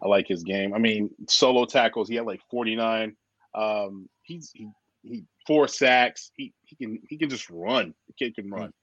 I 0.02 0.10
like 0.10 0.28
his 0.28 0.44
game. 0.44 0.74
I 0.74 0.78
mean, 0.78 1.10
solo 1.30 1.64
tackles, 1.64 2.10
he 2.10 2.16
had 2.16 2.26
like 2.26 2.42
49. 2.52 3.16
Um 3.56 4.10
he's 4.24 4.52
he 4.54 4.68
he 5.04 5.24
four 5.48 5.70
sacks. 5.70 6.32
He 6.36 6.52
he 6.66 6.76
can 6.76 7.00
he 7.08 7.18
can 7.18 7.30
just 7.30 7.50
run. 7.50 7.94
The 8.08 8.14
kid 8.14 8.36
can 8.36 8.50
run. 8.50 8.74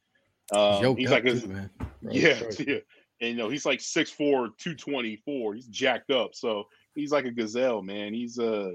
Um, 0.52 0.82
Yoked 0.82 1.00
he's 1.00 1.10
like 1.10 1.26
a, 1.26 1.38
too, 1.38 1.48
man. 1.48 1.70
Bro, 2.00 2.12
yeah, 2.14 2.40
yeah. 2.60 2.78
And 3.20 3.30
you 3.30 3.36
know, 3.36 3.50
he's 3.50 3.66
like 3.66 3.80
6'4, 3.80 4.16
224. 4.16 5.54
He's 5.54 5.66
jacked 5.66 6.10
up. 6.10 6.34
So 6.34 6.64
he's 6.94 7.12
like 7.12 7.24
a 7.24 7.30
gazelle, 7.30 7.82
man. 7.82 8.12
He's 8.14 8.38
uh 8.38 8.72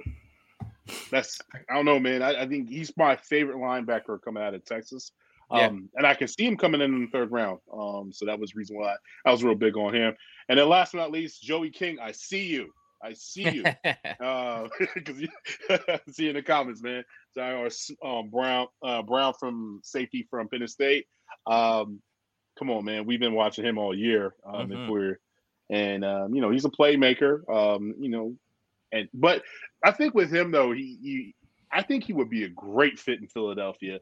that's 1.12 1.40
I 1.70 1.76
don't 1.76 1.86
know, 1.86 2.00
man. 2.00 2.22
I, 2.22 2.44
I 2.44 2.48
think 2.48 2.70
he's 2.70 2.96
my 2.98 3.16
favorite 3.16 3.58
linebacker 3.58 4.22
coming 4.22 4.44
out 4.44 4.54
of 4.54 4.66
Texas. 4.66 5.12
Yeah. 5.52 5.68
Um, 5.68 5.90
and 5.96 6.08
I 6.08 6.16
can 6.16 6.28
see 6.28 6.46
him 6.46 6.58
coming 6.58 6.82
in 6.82 6.94
in 6.94 7.02
the 7.02 7.08
third 7.12 7.32
round. 7.32 7.60
Um, 7.72 8.12
so 8.12 8.26
that 8.26 8.40
was 8.40 8.52
the 8.52 8.58
reason 8.58 8.78
why 8.78 8.96
I 9.26 9.32
was 9.32 9.44
real 9.44 9.56
big 9.56 9.78
on 9.78 9.94
him. 9.94 10.16
And 10.50 10.60
then 10.60 10.68
last 10.70 10.94
but 10.94 11.00
not 11.00 11.12
least, 11.12 11.44
Joey 11.44 11.70
King. 11.70 12.00
I 12.00 12.12
see 12.12 12.46
you. 12.46 12.72
I 13.04 13.14
see 13.14 13.50
you. 13.50 13.64
Uh, 14.20 14.68
you 14.96 15.28
see 16.10 16.24
you 16.24 16.30
in 16.30 16.36
the 16.36 16.42
comments, 16.42 16.82
man. 16.82 17.04
Or 17.38 17.70
um, 18.04 18.30
Brown, 18.30 18.68
uh, 18.82 19.02
Brown 19.02 19.34
from 19.40 19.82
safety 19.84 20.26
from 20.30 20.48
Penn 20.48 20.66
State. 20.68 21.06
Um, 21.46 22.02
come 22.58 22.72
on, 22.72 22.86
man. 22.86 23.06
We've 23.06 23.20
been 23.20 23.34
watching 23.34 23.66
him 23.66 23.78
all 23.78 23.94
year. 23.94 24.34
Um, 24.46 24.70
Mhm. 24.70 24.84
if 24.86 24.90
we're 24.90 25.20
and 25.70 26.04
um, 26.06 26.34
you 26.36 26.42
know 26.42 26.52
he's 26.52 26.66
a 26.66 26.70
playmaker. 26.70 27.48
Um, 27.50 27.94
you 28.00 28.10
know, 28.10 28.36
and 28.92 29.08
but 29.14 29.44
I 29.84 29.92
think 29.92 30.14
with 30.14 30.32
him 30.34 30.52
though, 30.52 30.72
he, 30.72 30.98
he 31.02 31.36
I 31.72 31.82
think 31.84 32.04
he 32.04 32.14
would 32.14 32.30
be 32.30 32.44
a 32.44 32.50
great 32.50 33.00
fit 33.00 33.20
in 33.20 33.28
Philadelphia 33.28 34.00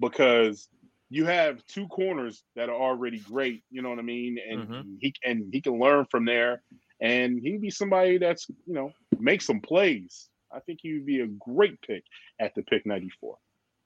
because 0.00 0.68
you 1.08 1.24
have 1.24 1.64
two 1.66 1.86
corners 1.88 2.42
that 2.56 2.68
are 2.68 2.74
already 2.74 3.18
great. 3.20 3.62
You 3.70 3.82
know 3.82 3.90
what 3.90 3.98
I 3.98 4.02
mean? 4.02 4.38
And 4.50 4.68
Mhm. 4.68 4.96
he 5.00 5.14
and 5.24 5.48
he 5.52 5.60
can 5.60 5.78
learn 5.78 6.06
from 6.10 6.24
there. 6.24 6.62
And 7.00 7.40
he'd 7.42 7.60
be 7.60 7.70
somebody 7.70 8.18
that's 8.18 8.48
you 8.66 8.74
know 8.74 8.92
make 9.18 9.42
some 9.42 9.60
plays. 9.60 10.28
I 10.52 10.60
think 10.60 10.78
he 10.82 10.94
would 10.94 11.06
be 11.06 11.20
a 11.20 11.26
great 11.26 11.80
pick 11.82 12.02
at 12.40 12.54
the 12.54 12.62
pick 12.62 12.86
ninety 12.86 13.10
four. 13.20 13.36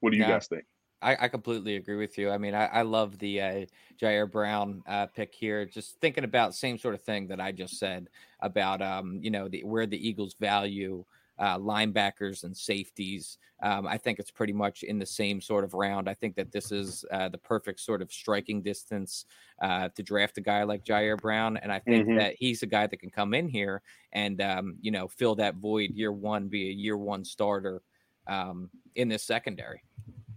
What 0.01 0.11
do 0.11 0.17
you 0.17 0.23
Yeah. 0.25 0.31
guys 0.31 0.47
think? 0.47 0.65
I, 1.03 1.17
I 1.25 1.29
completely 1.29 1.77
agree 1.77 1.97
with 1.97 2.19
you. 2.19 2.31
I 2.31 2.39
mean, 2.39 2.55
I, 2.55 2.67
I 2.67 2.83
love 2.83 3.19
the 3.19 3.41
uh, 3.41 3.67
Ji'Ayir 4.01 4.31
Brown 4.31 4.83
uh, 4.87 5.07
pick 5.07 5.35
here. 5.35 5.65
Just 5.65 5.99
thinking 6.01 6.25
about 6.25 6.55
same 6.55 6.79
sort 6.79 6.95
of 6.95 7.03
thing 7.03 7.29
that 7.29 7.41
I 7.41 7.53
just 7.53 7.79
said 7.79 8.09
about, 8.41 8.83
um, 8.83 9.19
you 9.23 9.31
know, 9.31 9.49
the, 9.49 9.65
where 9.65 9.87
the 9.87 10.09
Eagles 10.09 10.35
value 10.39 11.05
uh, 11.39 11.57
linebackers 11.59 12.45
and 12.45 12.55
safeties. 12.55 13.39
Um, 13.63 13.87
I 13.87 13.97
think 13.97 14.19
it's 14.19 14.31
pretty 14.31 14.53
much 14.53 14.83
in 14.83 14.99
the 14.99 15.07
same 15.07 15.41
sort 15.41 15.65
of 15.65 15.73
round. 15.73 16.07
I 16.07 16.13
think 16.13 16.37
that 16.37 16.53
this 16.53 16.71
is 16.71 17.03
uh, 17.11 17.31
the 17.31 17.39
perfect 17.39 17.81
sort 17.81 18.03
of 18.03 18.13
striking 18.13 18.61
distance 18.61 19.25
uh, 19.63 19.89
to 19.91 20.03
draft 20.03 20.37
a 20.37 20.43
guy 20.43 20.65
like 20.65 20.85
Ji'Ayir 20.85 21.19
Brown, 21.19 21.57
and 21.57 21.73
I 21.73 21.79
think 21.79 22.05
Mhm. 22.07 22.19
that 22.19 22.37
he's 22.39 22.63
a 22.63 22.67
guy 22.67 22.87
that 22.87 22.99
can 22.99 23.11
come 23.11 23.33
in 23.33 23.49
here 23.49 23.83
and 24.13 24.41
um, 24.43 24.77
you 24.83 24.91
know 24.91 25.09
fill 25.09 25.35
that 25.37 25.55
void 25.57 25.93
year 25.95 26.13
one, 26.13 26.49
be 26.49 26.69
a 26.69 26.73
year 26.73 26.97
one 26.99 27.25
starter. 27.25 27.83
um, 28.27 28.71
in 28.95 29.09
this 29.09 29.25
secondary. 29.25 29.83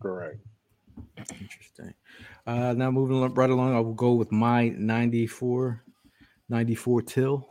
Correct. 0.02 0.40
Interesting. 1.40 1.94
Uh, 2.46 2.74
now 2.74 2.92
moving 2.92 3.22
al- 3.22 3.30
right 3.30 3.50
along, 3.50 3.76
I 3.76 3.80
will 3.80 3.94
go 3.94 4.14
with 4.14 4.32
my 4.32 4.70
94, 4.70 5.84
94 6.50 7.02
till. 7.04 7.50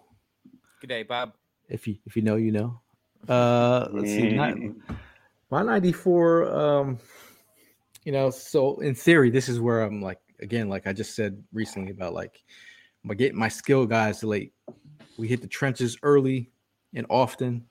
Good 0.80 0.88
day, 0.88 1.02
Bob. 1.02 1.34
If 1.68 1.86
you 1.86 1.96
if 2.06 2.16
you 2.16 2.22
know, 2.22 2.36
you 2.36 2.52
know. 2.52 2.80
Uh, 3.28 3.88
let's 3.92 4.10
see. 4.10 4.32
Not, 4.36 4.54
my 5.52 5.62
94 5.62 6.50
um 6.50 6.98
you 8.04 8.10
know 8.10 8.30
so 8.30 8.80
in 8.80 8.94
theory 8.94 9.28
this 9.28 9.50
is 9.50 9.60
where 9.60 9.82
i'm 9.82 10.00
like 10.00 10.18
again 10.40 10.70
like 10.70 10.86
i 10.86 10.94
just 10.94 11.14
said 11.14 11.44
recently 11.52 11.90
about 11.90 12.14
like 12.14 12.42
my 13.02 13.14
get 13.14 13.34
my 13.34 13.48
skill 13.48 13.84
guys 13.84 14.24
late 14.24 14.54
we 15.18 15.28
hit 15.28 15.42
the 15.42 15.46
trenches 15.46 15.98
early 16.02 16.50
and 16.94 17.04
often 17.10 17.66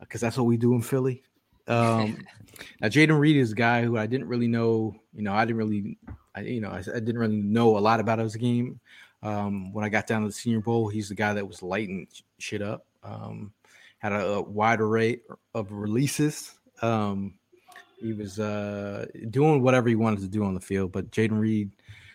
because 0.00 0.20
that's 0.20 0.36
what 0.36 0.46
we 0.46 0.56
do 0.56 0.74
in 0.74 0.82
philly 0.82 1.22
um 1.70 2.18
now 2.80 2.88
jayden 2.88 3.18
reed 3.18 3.36
is 3.36 3.52
a 3.52 3.54
guy 3.54 3.82
who 3.82 3.96
i 3.96 4.06
didn't 4.06 4.28
really 4.28 4.48
know 4.48 4.94
you 5.14 5.22
know 5.22 5.32
i 5.32 5.44
didn't 5.44 5.58
really 5.58 5.98
i 6.34 6.40
you 6.40 6.60
know 6.60 6.70
i, 6.70 6.78
I 6.78 7.00
didn't 7.00 7.18
really 7.18 7.36
know 7.36 7.78
a 7.78 7.80
lot 7.80 8.00
about 8.00 8.18
his 8.18 8.36
game 8.36 8.80
um 9.22 9.72
when 9.72 9.84
i 9.84 9.88
got 9.88 10.06
down 10.06 10.22
to 10.22 10.28
the 10.28 10.32
senior 10.32 10.60
bowl 10.60 10.88
he's 10.88 11.08
the 11.08 11.14
guy 11.14 11.32
that 11.34 11.46
was 11.46 11.62
lighting 11.62 12.06
shit 12.38 12.62
up 12.62 12.86
um 13.02 13.52
had 13.98 14.12
a, 14.12 14.26
a 14.26 14.42
wide 14.42 14.80
array 14.80 15.20
of 15.54 15.72
releases 15.72 16.54
um 16.82 17.34
he 18.00 18.14
was 18.14 18.40
uh, 18.40 19.06
doing 19.28 19.62
whatever 19.62 19.88
he 19.88 19.94
wanted 19.94 20.20
to 20.20 20.28
do 20.28 20.42
on 20.42 20.54
the 20.54 20.60
field, 20.60 20.90
but 20.90 21.10
Jayden 21.10 21.38
Reed 21.38 21.70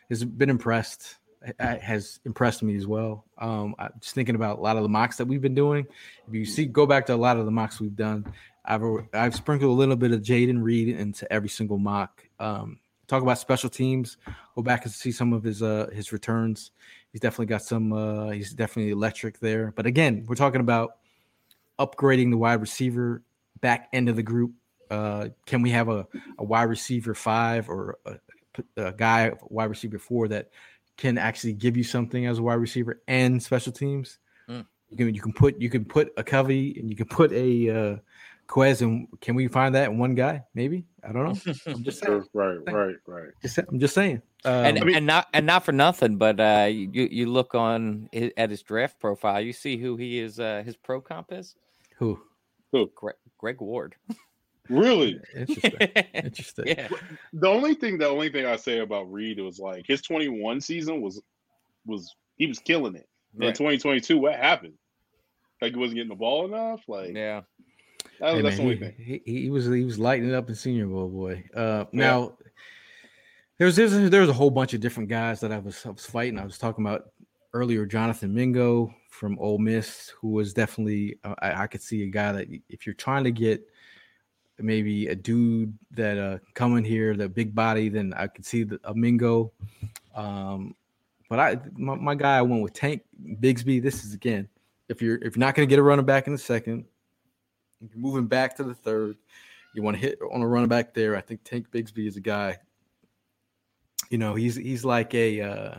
has 0.09 0.23
been 0.23 0.49
impressed, 0.49 1.17
has 1.59 2.19
impressed 2.25 2.63
me 2.63 2.75
as 2.75 2.87
well. 2.87 3.25
Um, 3.37 3.75
I, 3.77 3.89
just 3.99 4.15
thinking 4.15 4.35
about 4.35 4.57
a 4.57 4.61
lot 4.61 4.77
of 4.77 4.83
the 4.83 4.89
mocks 4.89 5.17
that 5.17 5.27
we've 5.27 5.41
been 5.41 5.53
doing. 5.53 5.85
If 6.27 6.33
you 6.33 6.45
see, 6.45 6.65
go 6.65 6.87
back 6.87 7.05
to 7.07 7.13
a 7.13 7.15
lot 7.15 7.37
of 7.37 7.45
the 7.45 7.51
mocks 7.51 7.79
we've 7.79 7.95
done. 7.95 8.25
I've 8.65 8.83
I've 9.13 9.35
sprinkled 9.35 9.69
a 9.69 9.73
little 9.73 9.95
bit 9.95 10.11
of 10.11 10.21
Jayden 10.21 10.61
Reed 10.61 10.89
into 10.89 11.31
every 11.31 11.49
single 11.49 11.77
mock. 11.77 12.23
Um, 12.39 12.79
talk 13.07 13.21
about 13.21 13.37
special 13.37 13.69
teams. 13.69 14.17
Go 14.55 14.61
back 14.61 14.85
and 14.85 14.93
see 14.93 15.11
some 15.11 15.33
of 15.33 15.43
his 15.43 15.61
uh, 15.61 15.89
his 15.93 16.11
returns. 16.11 16.71
He's 17.11 17.21
definitely 17.21 17.47
got 17.47 17.61
some. 17.61 17.93
Uh, 17.93 18.29
he's 18.29 18.53
definitely 18.53 18.91
electric 18.91 19.39
there. 19.39 19.71
But 19.75 19.85
again, 19.85 20.25
we're 20.27 20.35
talking 20.35 20.61
about 20.61 20.97
upgrading 21.79 22.31
the 22.31 22.37
wide 22.37 22.61
receiver 22.61 23.21
back 23.61 23.89
end 23.93 24.09
of 24.09 24.15
the 24.15 24.23
group 24.23 24.51
uh, 24.89 25.29
can 25.45 25.61
we 25.61 25.71
have 25.71 25.89
a, 25.89 26.07
a 26.37 26.43
wide 26.43 26.63
receiver 26.63 27.13
five 27.13 27.69
or 27.69 27.97
a, 28.05 28.17
a 28.77 28.91
guy 28.93 29.31
wide 29.49 29.69
receiver 29.69 29.99
four 29.99 30.27
that 30.27 30.49
can 30.97 31.17
actually 31.17 31.53
give 31.53 31.75
you 31.75 31.83
something 31.83 32.25
as 32.25 32.39
a 32.39 32.43
wide 32.43 32.55
receiver 32.55 33.01
and 33.07 33.41
special 33.41 33.71
teams? 33.71 34.19
Mm. 34.49 34.65
You 34.89 34.97
can 34.97 35.15
you 35.15 35.21
can 35.21 35.33
put 35.33 35.59
you 35.59 35.69
can 35.69 35.85
put 35.85 36.13
a 36.17 36.23
Covey 36.23 36.77
and 36.79 36.89
you 36.89 36.95
can 36.95 37.07
put 37.07 37.31
a 37.31 37.69
uh, 37.69 37.95
Quez 38.47 38.81
and 38.81 39.07
can 39.21 39.35
we 39.35 39.47
find 39.47 39.73
that 39.75 39.89
in 39.89 39.97
one 39.97 40.15
guy? 40.15 40.43
Maybe 40.53 40.85
I 41.03 41.11
don't 41.11 41.23
know. 41.23 41.53
I'm 41.67 41.83
just 41.83 42.03
saying. 42.03 42.25
Right. 42.33 42.59
Right. 42.67 42.95
Right. 43.07 43.29
Just, 43.41 43.57
I'm 43.57 43.79
just 43.79 43.95
saying. 43.95 44.21
Um, 44.43 44.53
and 44.53 44.77
and 44.77 45.05
not 45.07 45.27
and 45.33 45.45
not 45.45 45.65
for 45.65 45.71
nothing, 45.71 46.17
but 46.17 46.39
uh, 46.39 46.67
you 46.69 46.89
you 46.93 47.25
look 47.25 47.55
on 47.55 48.09
hi- 48.13 48.31
at 48.37 48.51
his 48.51 48.61
draft 48.61 48.99
profile, 48.99 49.41
you 49.41 49.53
see 49.53 49.77
who 49.77 49.97
he 49.97 50.19
is. 50.19 50.39
Uh, 50.39 50.61
his 50.63 50.75
pro 50.75 51.01
comp 51.01 51.31
is 51.31 51.55
who? 51.97 52.19
Greg, 52.71 53.15
Greg 53.37 53.61
Ward. 53.61 53.95
Really. 54.69 55.19
Interesting. 55.35 55.71
Interesting. 56.13 56.67
yeah, 56.67 56.87
The 57.33 57.47
only 57.47 57.73
thing, 57.73 57.97
the 57.97 58.07
only 58.07 58.29
thing 58.29 58.45
I 58.45 58.55
say 58.57 58.79
about 58.79 59.11
Reed 59.11 59.39
was 59.39 59.59
like 59.59 59.85
his 59.87 60.01
21 60.01 60.59
season 60.61 61.01
was 61.01 61.21
was 61.85 62.15
he 62.37 62.47
was 62.47 62.59
killing 62.59 62.95
it. 62.95 63.07
In 63.39 63.47
2022, 63.53 64.17
what 64.17 64.35
happened? 64.35 64.73
Like 65.61 65.73
he 65.73 65.79
wasn't 65.79 65.95
getting 65.95 66.09
the 66.09 66.15
ball 66.15 66.45
enough. 66.45 66.81
Like 66.87 67.13
yeah. 67.15 67.41
That 68.19 68.33
was, 68.33 68.35
Hey, 68.35 68.41
that's 68.41 68.57
man, 68.57 68.67
the 68.67 68.73
only 68.73 68.75
he, 68.75 68.79
thing. 68.79 69.21
He, 69.25 69.41
he 69.41 69.49
was 69.49 69.65
he 69.65 69.83
was 69.83 69.99
lighting 69.99 70.29
it 70.29 70.35
up 70.35 70.49
in 70.49 70.55
Senior 70.55 70.87
Bowl, 70.87 71.09
boy. 71.09 71.43
Uh, 71.55 71.85
now 71.91 72.33
there's 73.57 73.75
there's 73.75 73.93
a, 73.93 74.09
there's 74.09 74.29
a 74.29 74.33
whole 74.33 74.49
bunch 74.49 74.73
of 74.73 74.81
different 74.81 75.09
guys 75.09 75.39
that 75.39 75.51
I 75.51 75.59
was 75.59 75.85
I 75.85 75.89
was 75.89 76.05
fighting. 76.05 76.39
I 76.39 76.45
was 76.45 76.57
talking 76.57 76.85
about 76.85 77.11
earlier, 77.53 77.85
Jonathan 77.85 78.33
Mingo 78.33 78.93
from 79.09 79.39
Ole 79.39 79.57
Miss, 79.57 80.11
who 80.19 80.29
was 80.29 80.53
definitely 80.53 81.17
uh, 81.23 81.35
I, 81.39 81.63
I 81.63 81.67
could 81.67 81.81
see 81.81 82.03
a 82.03 82.07
guy 82.07 82.31
that 82.33 82.47
if 82.69 82.85
you're 82.85 82.95
trying 82.95 83.23
to 83.23 83.31
get 83.31 83.67
maybe 84.57 85.07
a 85.07 85.15
dude 85.15 85.77
that 85.91 86.17
uh 86.17 86.37
come 86.53 86.77
in 86.77 86.83
here, 86.83 87.15
the 87.15 87.29
big 87.29 87.55
body, 87.55 87.89
then 87.89 88.13
I 88.15 88.27
could 88.27 88.45
see 88.45 88.63
the, 88.63 88.79
a 88.83 88.93
Mingo. 88.93 89.51
Um, 90.15 90.75
but 91.29 91.39
I 91.39 91.57
my, 91.73 91.95
my 91.95 92.15
guy 92.15 92.37
I 92.37 92.41
went 92.41 92.61
with 92.61 92.73
Tank 92.73 93.03
Bigsby. 93.41 93.81
This 93.81 94.03
is 94.03 94.13
again, 94.13 94.47
if 94.89 95.01
you're 95.01 95.15
if 95.17 95.35
you're 95.35 95.45
not 95.45 95.55
going 95.55 95.67
to 95.67 95.69
get 95.69 95.79
a 95.79 95.83
running 95.83 96.05
back 96.05 96.27
in 96.27 96.33
the 96.33 96.39
second, 96.39 96.85
you're 97.79 97.99
moving 97.99 98.27
back 98.27 98.55
to 98.57 98.63
the 98.63 98.73
third, 98.73 99.17
you 99.73 99.81
want 99.81 99.97
to 99.97 100.01
hit 100.01 100.19
on 100.31 100.41
a 100.41 100.47
running 100.47 100.69
back 100.69 100.93
there. 100.93 101.15
I 101.15 101.21
think 101.21 101.43
Tank 101.43 101.67
Bigsby 101.71 102.07
is 102.07 102.17
a 102.17 102.21
guy. 102.21 102.57
You 104.09 104.17
know, 104.17 104.35
he's 104.35 104.55
he's 104.55 104.85
like 104.85 105.13
a 105.13 105.41
uh, 105.41 105.75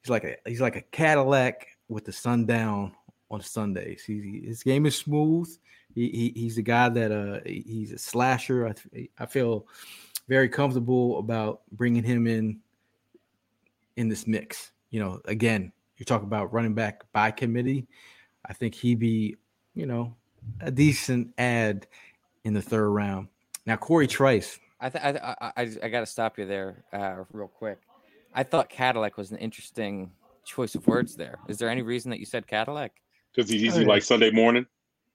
he's 0.00 0.10
like 0.10 0.24
a 0.24 0.36
he's 0.46 0.60
like 0.60 0.76
a 0.76 0.82
Cadillac 0.82 1.66
with 1.88 2.04
the 2.04 2.12
sun 2.12 2.46
down 2.46 2.92
on 3.30 3.40
Sundays. 3.40 4.04
He, 4.04 4.42
his 4.44 4.62
game 4.62 4.86
is 4.86 4.96
smooth. 4.96 5.48
He, 5.94 6.08
he 6.08 6.40
he's 6.40 6.58
a 6.58 6.62
guy 6.62 6.88
that 6.88 7.12
uh 7.12 7.40
he's 7.46 7.92
a 7.92 7.98
slasher. 7.98 8.68
I 8.68 9.08
I 9.18 9.26
feel 9.26 9.66
very 10.28 10.48
comfortable 10.48 11.18
about 11.18 11.62
bringing 11.72 12.04
him 12.04 12.26
in 12.26 12.60
in 13.96 14.08
this 14.08 14.26
mix. 14.26 14.72
You 14.90 15.00
know, 15.00 15.20
again, 15.24 15.72
you're 15.96 16.04
talking 16.04 16.26
about 16.26 16.52
running 16.52 16.74
back 16.74 17.04
by 17.12 17.30
committee. 17.30 17.86
I 18.44 18.52
think 18.52 18.74
he'd 18.74 18.98
be, 18.98 19.36
you 19.74 19.86
know, 19.86 20.16
a 20.60 20.70
decent 20.70 21.34
ad 21.38 21.86
in 22.44 22.54
the 22.54 22.62
third 22.62 22.88
round. 22.88 23.28
Now, 23.66 23.76
Cory 23.76 24.06
Trice, 24.06 24.58
I 24.80 24.90
th- 24.90 25.04
I, 25.04 25.36
I 25.40 25.52
I 25.62 25.70
I 25.84 25.88
got 25.88 26.00
to 26.00 26.06
stop 26.06 26.38
you 26.38 26.46
there, 26.46 26.84
uh, 26.92 27.24
real 27.32 27.48
quick. 27.48 27.78
I 28.34 28.42
thought 28.42 28.68
Cadillac 28.68 29.16
was 29.16 29.30
an 29.30 29.38
interesting 29.38 30.10
choice 30.44 30.74
of 30.74 30.86
words. 30.86 31.14
There 31.16 31.38
is 31.48 31.58
there 31.58 31.68
any 31.68 31.82
reason 31.82 32.10
that 32.10 32.18
you 32.18 32.26
said 32.26 32.46
Cadillac? 32.46 32.92
Because 33.34 33.50
he's 33.50 33.62
easy 33.62 33.84
like 33.84 34.02
Sunday 34.02 34.30
morning. 34.30 34.66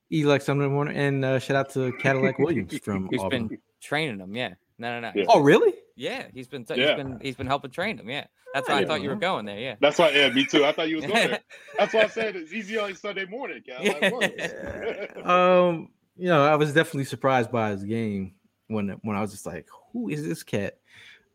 he 0.09 0.23
like 0.23 0.41
Sunday 0.41 0.67
morning, 0.67 0.95
and 0.95 1.25
uh, 1.25 1.39
shout 1.39 1.57
out 1.57 1.69
to 1.71 1.91
Cadillac 1.99 2.39
Williams 2.39 2.77
from 2.83 3.07
Who's 3.09 3.21
Auburn. 3.21 3.47
been 3.47 3.57
training 3.81 4.19
him? 4.19 4.35
Yeah, 4.35 4.53
no, 4.77 4.99
no, 4.99 5.11
no. 5.11 5.11
Yeah. 5.13 5.25
Oh, 5.27 5.41
really? 5.41 5.73
Yeah, 5.97 6.27
he's 6.33 6.47
been 6.47 6.65
Yeah. 6.69 6.75
he's 6.75 6.95
been 6.95 7.19
he's 7.21 7.35
been 7.35 7.47
helping 7.47 7.71
train 7.71 7.97
him. 7.97 8.09
Yeah, 8.09 8.27
that's 8.53 8.69
why 8.69 8.79
I 8.79 8.85
thought 8.85 9.01
you 9.01 9.09
were 9.09 9.15
going 9.15 9.45
there. 9.45 9.59
Yeah. 9.59 9.75
That's 9.79 9.97
why. 9.97 10.11
Yeah, 10.11 10.29
me 10.29 10.45
too. 10.45 10.63
I 10.63 10.71
thought 10.71 10.89
you 10.89 10.97
was 10.97 11.05
going 11.05 11.29
there. 11.29 11.39
That's 11.77 11.93
why 11.93 12.01
I 12.01 12.07
said 12.07 12.35
it's 12.35 12.53
easy 12.53 12.77
on 12.77 12.95
Sunday 12.95 13.25
morning. 13.25 13.63
Cal. 13.65 13.83
Like, 13.83 15.17
um, 15.25 15.89
you 16.15 16.27
know, 16.27 16.45
I 16.45 16.55
was 16.55 16.73
definitely 16.73 17.05
surprised 17.05 17.51
by 17.51 17.71
his 17.71 17.83
game 17.83 18.35
when 18.67 18.89
when 19.01 19.17
I 19.17 19.21
was 19.21 19.31
just 19.31 19.45
like, 19.45 19.67
who 19.91 20.09
is 20.09 20.25
this 20.25 20.43
cat? 20.43 20.77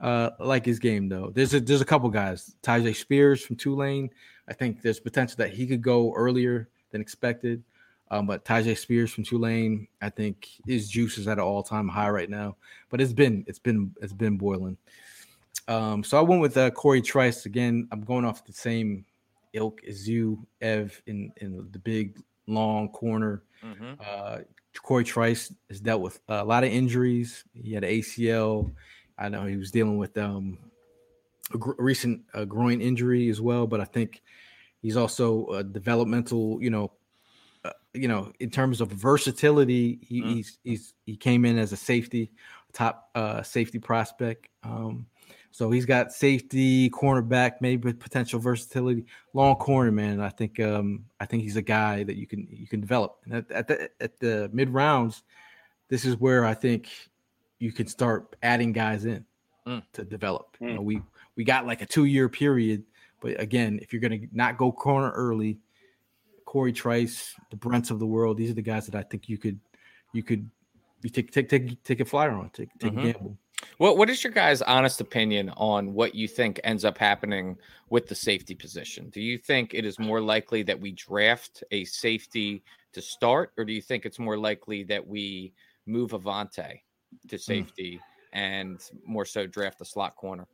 Uh, 0.00 0.30
like 0.40 0.64
his 0.64 0.78
game 0.78 1.08
though. 1.08 1.30
There's 1.32 1.54
a 1.54 1.60
there's 1.60 1.80
a 1.80 1.84
couple 1.84 2.08
guys. 2.10 2.54
Tyjae 2.62 2.96
Spears 2.96 3.44
from 3.44 3.56
Tulane. 3.56 4.10
I 4.48 4.52
think 4.52 4.82
there's 4.82 4.98
potential 5.00 5.36
that 5.38 5.52
he 5.52 5.66
could 5.66 5.82
go 5.82 6.12
earlier 6.14 6.68
than 6.90 7.00
expected. 7.00 7.62
Um, 8.12 8.26
but 8.26 8.44
Tyjae 8.44 8.76
Spears 8.76 9.10
from 9.10 9.24
Tulane, 9.24 9.88
I 10.02 10.10
think 10.10 10.46
his 10.66 10.88
juice 10.90 11.16
is 11.16 11.26
at 11.26 11.38
an 11.38 11.44
all 11.44 11.62
time 11.62 11.88
high 11.88 12.10
right 12.10 12.28
now. 12.28 12.56
But 12.90 13.00
it's 13.00 13.14
been 13.14 13.42
it's 13.48 13.58
been 13.58 13.94
it's 14.02 14.12
been 14.12 14.36
boiling. 14.36 14.76
Um, 15.66 16.04
so 16.04 16.18
I 16.18 16.20
went 16.20 16.42
with 16.42 16.56
uh, 16.58 16.70
Cory 16.72 17.00
Trice 17.00 17.46
again. 17.46 17.88
I'm 17.90 18.02
going 18.02 18.26
off 18.26 18.44
the 18.44 18.52
same 18.52 19.06
ilk 19.54 19.82
as 19.88 20.06
you, 20.06 20.46
Ev, 20.60 21.00
in 21.06 21.32
in 21.38 21.68
the 21.72 21.78
big 21.78 22.18
long 22.46 22.90
corner. 22.90 23.42
hmm 23.62 23.94
Uh, 23.98 24.40
Cory 24.82 25.04
Trice 25.04 25.52
has 25.68 25.80
dealt 25.80 26.02
with 26.02 26.20
a 26.28 26.44
lot 26.44 26.64
of 26.64 26.70
injuries. 26.70 27.44
He 27.54 27.72
had 27.72 27.84
an 27.84 27.90
ACL. 27.90 28.72
I 29.18 29.28
know 29.30 29.46
he 29.46 29.56
was 29.56 29.70
dealing 29.70 29.98
with 29.98 30.16
um, 30.18 30.58
a 31.54 31.58
gr- 31.58 31.72
recent 31.78 32.22
uh, 32.34 32.44
groin 32.44 32.80
injury 32.80 33.28
as 33.28 33.40
well, 33.40 33.66
but 33.66 33.80
I 33.80 33.84
think 33.84 34.22
he's 34.82 34.96
also 34.96 35.46
a 35.48 35.64
developmental. 35.64 36.62
You 36.62 36.70
know, 36.70 36.92
you 37.94 38.08
know, 38.08 38.32
in 38.40 38.50
terms 38.50 38.80
of 38.80 38.88
versatility, 38.90 39.98
he, 40.02 40.22
Mm. 40.22 40.34
he's 40.34 40.58
he's 40.64 40.94
he 41.06 41.16
came 41.16 41.44
in 41.44 41.58
as 41.58 41.72
a 41.72 41.76
safety, 41.76 42.32
top 42.72 43.10
uh, 43.14 43.42
safety 43.42 43.78
prospect. 43.78 44.48
Um, 44.62 45.06
so 45.50 45.70
he's 45.70 45.84
got 45.84 46.12
safety, 46.12 46.88
cornerback, 46.88 47.60
maybe 47.60 47.84
with 47.88 48.00
potential 48.00 48.40
versatility, 48.40 49.04
long 49.34 49.56
corner 49.56 49.92
man. 49.92 50.20
I 50.20 50.30
think 50.30 50.58
um, 50.60 51.04
I 51.20 51.26
think 51.26 51.42
he's 51.42 51.56
a 51.56 51.62
guy 51.62 52.04
that 52.04 52.16
you 52.16 52.26
can 52.26 52.48
you 52.50 52.66
can 52.66 52.80
develop. 52.80 53.18
And 53.24 53.34
at, 53.34 53.50
at 53.50 53.68
the 53.68 53.90
at 54.00 54.18
the 54.18 54.48
mid 54.52 54.70
rounds, 54.70 55.22
this 55.88 56.04
is 56.06 56.16
where 56.16 56.46
I 56.46 56.54
think 56.54 56.88
you 57.58 57.72
can 57.72 57.86
start 57.86 58.34
adding 58.42 58.72
guys 58.72 59.04
in 59.04 59.24
Mm. 59.66 59.82
to 59.92 60.04
develop. 60.04 60.56
You 60.60 60.68
Mm. 60.68 60.74
know, 60.76 60.82
we 60.82 61.02
we 61.36 61.44
got 61.44 61.66
like 61.66 61.82
a 61.82 61.86
two 61.86 62.06
year 62.06 62.28
period, 62.28 62.84
but 63.20 63.38
again, 63.38 63.78
if 63.82 63.92
you're 63.92 64.00
gonna 64.00 64.20
not 64.32 64.56
go 64.56 64.72
corner 64.72 65.10
early, 65.10 65.58
Cory 66.52 66.74
Trice, 66.74 67.34
the 67.48 67.56
Brents 67.56 67.90
of 67.90 67.98
the 67.98 68.04
world, 68.04 68.36
these 68.36 68.50
are 68.50 68.54
the 68.54 68.60
guys 68.60 68.84
that 68.84 68.94
I 68.94 69.02
think 69.02 69.26
you 69.26 69.38
could 69.38 69.58
you 70.12 70.22
could 70.22 70.50
you 71.00 71.08
take 71.08 71.32
take 71.32 71.48
take 71.48 71.82
take 71.82 72.00
a 72.00 72.04
flyer 72.04 72.32
on, 72.32 72.50
take 72.50 72.68
take 72.78 72.92
Mhm. 72.92 72.98
a 73.08 73.12
gamble. 73.14 73.38
What 73.78 73.96
what 73.96 74.10
is 74.10 74.22
your 74.22 74.34
guys' 74.34 74.60
honest 74.60 75.00
opinion 75.00 75.48
on 75.56 75.94
what 75.94 76.14
you 76.14 76.28
think 76.28 76.60
ends 76.62 76.84
up 76.84 76.98
happening 76.98 77.56
with 77.88 78.06
the 78.06 78.14
safety 78.14 78.54
position? 78.54 79.08
Do 79.08 79.22
you 79.22 79.38
think 79.38 79.72
it 79.72 79.86
is 79.86 79.98
more 79.98 80.20
likely 80.20 80.62
that 80.64 80.78
we 80.78 80.92
draft 80.92 81.64
a 81.70 81.86
safety 81.86 82.62
to 82.92 83.00
start, 83.00 83.54
or 83.56 83.64
do 83.64 83.72
you 83.72 83.80
think 83.80 84.04
it's 84.04 84.18
more 84.18 84.36
likely 84.36 84.82
that 84.82 85.06
we 85.06 85.54
move 85.86 86.10
Avonte 86.10 86.82
to 87.28 87.38
safety 87.38 87.98
and 88.34 88.78
more 89.06 89.24
so 89.24 89.46
draft 89.46 89.80
a 89.80 89.86
slot 89.86 90.16
corner? 90.16 90.46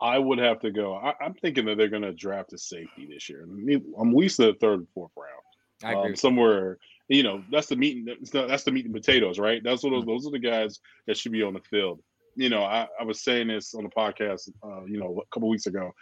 I 0.00 0.18
would 0.18 0.38
have 0.38 0.60
to 0.60 0.70
go. 0.70 0.94
I, 0.94 1.14
am 1.20 1.34
thinking 1.34 1.66
that 1.66 1.76
they're 1.76 1.88
going 1.88 2.02
to 2.02 2.12
draft 2.12 2.52
a 2.52 2.58
safety 2.58 3.08
this 3.10 3.28
year. 3.28 3.42
I'm 3.42 4.10
at 4.10 4.16
least 4.16 4.38
the 4.38 4.54
third 4.60 4.80
and 4.80 4.88
fourth 4.94 5.12
round. 5.16 5.96
Um, 5.96 6.16
somewhere, 6.16 6.78
you 7.08 7.22
know, 7.22 7.42
that's 7.50 7.68
the 7.68 7.76
meat. 7.76 7.96
And, 7.96 8.28
that's 8.32 8.64
the 8.64 8.70
meat 8.70 8.84
and 8.84 8.94
potatoes, 8.94 9.38
right? 9.38 9.62
That's 9.62 9.82
what 9.82 9.90
those, 9.90 10.06
those 10.06 10.26
are 10.26 10.30
the 10.30 10.38
guys 10.38 10.80
that 11.06 11.16
should 11.16 11.32
be 11.32 11.42
on 11.42 11.54
the 11.54 11.60
field. 11.60 12.00
You 12.36 12.48
know, 12.48 12.62
I, 12.62 12.86
I 12.98 13.04
was 13.04 13.22
saying 13.22 13.48
this 13.48 13.74
on 13.74 13.84
the 13.84 13.90
podcast, 13.90 14.50
uh, 14.62 14.84
you 14.86 14.98
know, 14.98 15.20
a 15.20 15.34
couple 15.34 15.48
weeks 15.48 15.66
ago. 15.66 15.92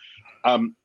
Um, 0.44 0.76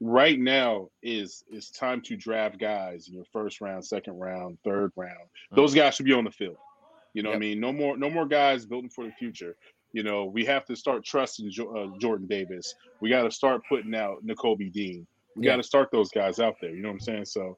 right 0.00 0.38
now 0.38 0.88
is 1.02 1.44
is 1.50 1.70
time 1.70 2.00
to 2.02 2.16
draft 2.16 2.58
guys 2.58 3.08
in 3.08 3.14
your 3.14 3.24
first 3.32 3.60
round, 3.60 3.84
second 3.84 4.18
round, 4.18 4.58
third 4.64 4.92
round. 4.96 5.28
Those 5.52 5.74
guys 5.74 5.94
should 5.94 6.06
be 6.06 6.12
on 6.12 6.24
the 6.24 6.30
field. 6.30 6.56
You 7.14 7.22
know, 7.22 7.30
Yep. 7.30 7.36
what 7.36 7.44
I 7.44 7.48
mean, 7.48 7.60
no 7.60 7.72
more 7.72 7.96
no 7.96 8.10
more 8.10 8.26
guys 8.26 8.66
building 8.66 8.90
for 8.90 9.04
the 9.04 9.12
future. 9.12 9.56
You 9.92 10.02
know, 10.02 10.24
we 10.26 10.44
have 10.44 10.64
to 10.66 10.76
start 10.76 11.04
trusting 11.04 11.50
jo- 11.50 11.74
uh, 11.94 11.98
Jordan 11.98 12.26
Davis. 12.26 12.74
We 13.00 13.08
got 13.08 13.22
to 13.22 13.30
start 13.30 13.62
putting 13.68 13.94
out 13.94 14.24
Nakobe 14.26 14.70
Dean. 14.72 15.06
We 15.34 15.46
Yeah. 15.46 15.52
got 15.52 15.56
to 15.56 15.62
start 15.62 15.90
those 15.90 16.10
guys 16.10 16.38
out 16.40 16.56
there. 16.60 16.70
You 16.74 16.82
know 16.82 16.88
what 16.88 16.94
I'm 16.94 17.00
saying? 17.00 17.24
So, 17.26 17.56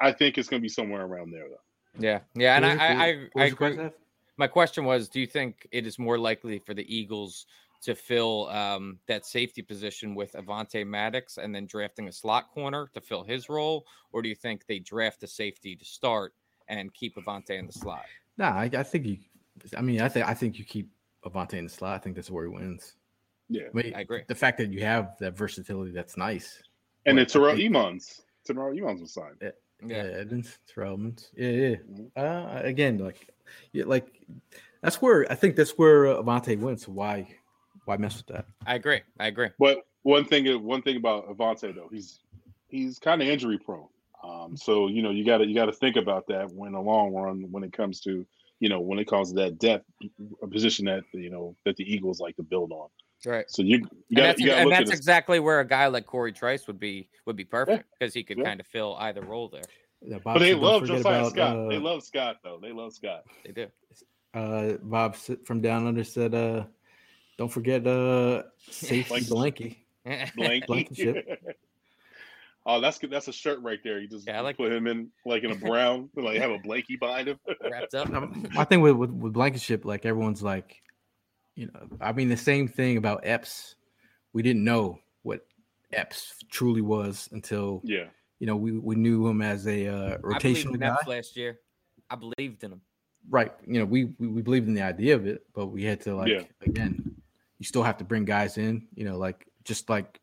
I 0.00 0.12
think 0.12 0.36
it's 0.36 0.48
going 0.48 0.60
to 0.60 0.62
be 0.62 0.68
somewhere 0.68 1.02
around 1.06 1.30
there, 1.30 1.48
though. 1.48 2.00
Yeah, 2.00 2.20
yeah, 2.34 2.56
and 2.56 2.66
I, 2.66 2.68
What 2.70 2.78
was- 2.78 2.80
I, 2.90 2.94
I, 2.94 3.08
I 3.42 3.46
agree. 3.46 3.56
question, 3.56 3.92
My 4.36 4.46
question 4.48 4.84
was, 4.84 5.08
do 5.08 5.20
you 5.20 5.26
think 5.28 5.66
it 5.70 5.86
is 5.86 5.98
more 5.98 6.18
likely 6.18 6.58
for 6.58 6.74
the 6.74 6.84
Eagles 6.94 7.46
to 7.82 7.94
fill 7.94 8.48
um, 8.48 8.98
that 9.06 9.24
safety 9.24 9.62
position 9.62 10.14
with 10.14 10.32
Avonte 10.32 10.84
Maddox 10.86 11.36
and 11.38 11.54
then 11.54 11.66
drafting 11.66 12.08
a 12.08 12.12
slot 12.12 12.50
corner 12.52 12.88
to 12.94 13.00
fill 13.00 13.22
his 13.22 13.48
role, 13.48 13.86
or 14.12 14.22
do 14.22 14.28
you 14.28 14.34
think 14.34 14.66
they 14.66 14.80
draft 14.80 15.22
a 15.22 15.26
safety 15.28 15.76
to 15.76 15.84
start 15.84 16.34
and 16.68 16.92
keep 16.94 17.14
Avonte 17.16 17.50
in 17.50 17.66
the 17.66 17.72
slot? 17.72 18.06
Nah, 18.38 18.50
I, 18.56 18.70
I 18.76 18.82
think 18.82 19.06
you. 19.06 19.18
I 19.76 19.82
mean, 19.82 20.00
I 20.00 20.08
think 20.08 20.26
I 20.26 20.34
think 20.34 20.58
you 20.58 20.64
keep 20.64 20.90
Avonte 21.24 21.54
in 21.54 21.64
the 21.64 21.70
slot. 21.70 21.94
I 21.94 21.98
think 21.98 22.16
that's 22.16 22.30
where 22.30 22.44
he 22.44 22.50
wins. 22.50 22.94
Yeah. 23.48 23.64
I, 23.74 23.76
mean, 23.76 23.94
I 23.94 24.00
agree. 24.00 24.22
The 24.26 24.34
fact 24.34 24.58
that 24.58 24.70
you 24.72 24.80
have 24.82 25.16
that 25.20 25.36
versatility, 25.36 25.92
that's 25.92 26.16
nice. 26.16 26.62
And 27.06 27.18
then 27.18 27.24
But 27.26 27.30
I 27.30 27.32
Terrell 27.32 27.56
think- 27.56 27.64
Edmunds. 27.66 28.22
Terrell 28.46 28.70
Edmunds 28.72 29.00
was 29.02 29.12
signed. 29.12 29.36
Yeah, 29.42 29.50
Yeah, 29.86 29.96
Edmunds, 30.20 30.58
Terrell 30.72 30.94
Edmunds. 30.94 31.30
Yeah, 31.36 31.48
yeah. 31.48 31.76
Mhm. 31.76 32.10
Uh, 32.16 32.60
again, 32.62 32.98
like, 32.98 33.28
yeah, 33.72 33.84
like 33.86 34.06
that's 34.82 35.00
where 35.02 35.30
I 35.30 35.34
think 35.34 35.56
that's 35.56 35.72
where 35.72 36.06
uh, 36.06 36.22
Avonte 36.22 36.58
wins. 36.58 36.84
So 36.86 36.92
why, 36.92 37.28
why 37.84 37.96
mess 37.96 38.16
with 38.16 38.26
that? 38.26 38.46
I 38.66 38.74
agree. 38.76 39.00
I 39.18 39.26
agree. 39.28 39.48
But 39.58 39.86
one 40.02 40.24
thing, 40.24 40.62
one 40.62 40.82
thing 40.82 40.96
about 40.96 41.28
Avonte 41.28 41.74
though, 41.74 41.88
he's 41.90 42.20
he's 42.68 42.98
kind 42.98 43.20
of 43.22 43.28
injury 43.28 43.58
prone. 43.58 43.88
Um, 44.22 44.56
so 44.56 44.88
you 44.88 45.02
know 45.02 45.10
you 45.10 45.24
got 45.24 45.38
to 45.38 45.46
you 45.46 45.54
got 45.54 45.66
to 45.66 45.72
think 45.72 45.96
about 45.96 46.26
that 46.28 46.50
when 46.52 46.72
the 46.72 46.80
long 46.80 47.12
run 47.12 47.46
when 47.50 47.62
it 47.62 47.72
comes 47.74 48.00
to 48.02 48.24
you 48.60 48.68
know 48.68 48.80
when 48.80 48.98
it 48.98 49.06
comes 49.06 49.30
to 49.30 49.34
that 49.36 49.58
depth 49.58 49.84
a 50.42 50.46
position 50.46 50.84
that 50.86 51.02
you 51.12 51.30
know 51.30 51.56
that 51.64 51.76
the 51.76 51.84
Eagles 51.92 52.20
like 52.20 52.36
to 52.36 52.42
build 52.42 52.72
on. 52.72 52.88
Right. 53.26 53.46
So 53.48 53.62
you 53.62 53.78
you 53.78 53.82
And 54.10 54.16
got 54.16 54.22
that's, 54.22 54.40
you 54.40 54.46
to 54.48 54.56
and 54.56 54.70
that's 54.72 54.90
exactly 54.90 55.40
where 55.40 55.60
a 55.60 55.66
guy 55.66 55.86
like 55.86 56.06
Cory 56.06 56.32
Trice 56.32 56.66
would 56.66 56.78
be 56.78 57.08
would 57.26 57.36
be 57.36 57.44
perfect 57.44 57.84
because 57.98 58.12
he 58.14 58.22
could 58.22 58.38
Yeah. 58.38 58.44
kind 58.44 58.60
of 58.60 58.66
fill 58.66 58.96
either 59.00 59.22
role 59.22 59.48
there. 59.48 59.62
Yeah, 60.02 60.18
But 60.22 60.38
they 60.40 60.52
love 60.54 60.84
Josiah 60.84 61.20
about, 61.20 61.32
Scott. 61.32 61.68
they 61.70 61.76
uh, 61.76 61.80
love 61.80 62.02
Scott 62.02 62.36
though. 62.44 62.58
They 62.60 62.72
love 62.72 62.92
Scott. 62.92 63.24
They 63.46 63.52
do. 63.52 63.66
Uh, 64.34 64.74
Bob 64.82 65.16
from 65.16 65.60
Down 65.62 65.86
Under 65.86 66.04
said, 66.04 66.34
uh, 66.34 66.64
"Don't 67.38 67.48
forget 67.50 67.86
uh, 67.86 68.42
safety 68.70 69.20
Blanky. 69.20 69.76
blanky." 70.04 70.32
Blanky. 70.36 70.66
Blankenship. 70.66 71.42
oh, 72.66 72.80
that's 72.80 72.98
good. 72.98 73.10
That's 73.10 73.28
a 73.28 73.32
shirt 73.32 73.60
right 73.62 73.78
there. 73.84 74.00
You 74.00 74.08
just 74.08 74.26
Yeah, 74.26 74.38
I 74.38 74.40
like 74.40 74.56
put 74.56 74.72
him 74.72 74.86
in 74.86 75.10
like 75.24 75.44
in 75.44 75.50
a 75.50 75.56
brown, 75.56 76.08
like 76.16 76.38
have 76.40 76.50
a 76.50 76.58
blankie 76.58 76.98
behind 76.98 77.28
him. 77.28 77.38
Wrapped 77.70 77.94
up. 77.94 78.10
Um, 78.10 78.48
I 78.56 78.64
think 78.64 78.82
with, 78.82 78.96
with 78.96 79.10
with 79.10 79.32
Blankenship, 79.32 79.84
like 79.84 80.06
everyone's 80.06 80.42
like, 80.42 80.82
you 81.54 81.66
know, 81.66 81.88
I 82.00 82.12
mean 82.12 82.28
the 82.28 82.36
same 82.36 82.68
thing 82.68 82.96
about 82.96 83.20
Epps. 83.24 83.76
We 84.32 84.42
didn't 84.42 84.64
know 84.64 84.98
what 85.22 85.46
Epps 85.92 86.34
truly 86.50 86.80
was 86.80 87.28
until 87.32 87.80
yeah. 87.84 88.06
you 88.38 88.46
know 88.46 88.56
we, 88.56 88.72
we 88.72 88.96
knew 88.96 89.26
him 89.26 89.42
as 89.42 89.66
a 89.66 89.86
uh, 89.86 90.18
rotational 90.18 90.74
in 90.74 90.80
guy, 90.80 90.90
that 90.90 91.08
last 91.08 91.36
year. 91.36 91.60
I 92.10 92.16
believed 92.16 92.64
in 92.64 92.72
him. 92.72 92.80
right? 93.30 93.52
You 93.66 93.80
know, 93.80 93.84
we, 93.84 94.04
we 94.18 94.28
we 94.28 94.42
believed 94.42 94.68
in 94.68 94.74
the 94.74 94.82
idea 94.82 95.14
of 95.14 95.26
it, 95.26 95.44
but 95.54 95.66
we 95.66 95.84
had 95.84 96.00
to 96.02 96.14
like 96.14 96.28
Yeah. 96.28 96.42
again, 96.62 97.14
you 97.58 97.64
still 97.64 97.82
have 97.82 97.96
to 97.98 98.04
bring 98.04 98.24
guys 98.24 98.58
in. 98.58 98.86
You 98.94 99.04
know, 99.04 99.18
like 99.18 99.46
just 99.64 99.88
like 99.88 100.20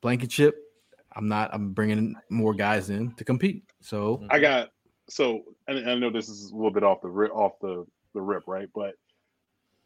Blankenship. 0.00 0.69
I'm 1.16 1.28
not. 1.28 1.50
I'm 1.52 1.72
bringing 1.72 2.14
more 2.30 2.54
guys 2.54 2.90
in 2.90 3.12
to 3.14 3.24
compete. 3.24 3.64
So 3.80 4.24
I 4.30 4.38
got 4.38 4.70
so 5.08 5.42
and 5.66 5.88
I 5.90 5.94
know 5.96 6.10
this 6.10 6.28
is 6.28 6.50
a 6.50 6.54
little 6.54 6.70
bit 6.70 6.84
off 6.84 7.00
the 7.02 7.08
rip, 7.08 7.32
off 7.32 7.52
the 7.60 7.84
the 8.14 8.20
rip, 8.20 8.44
right? 8.46 8.68
But 8.74 8.94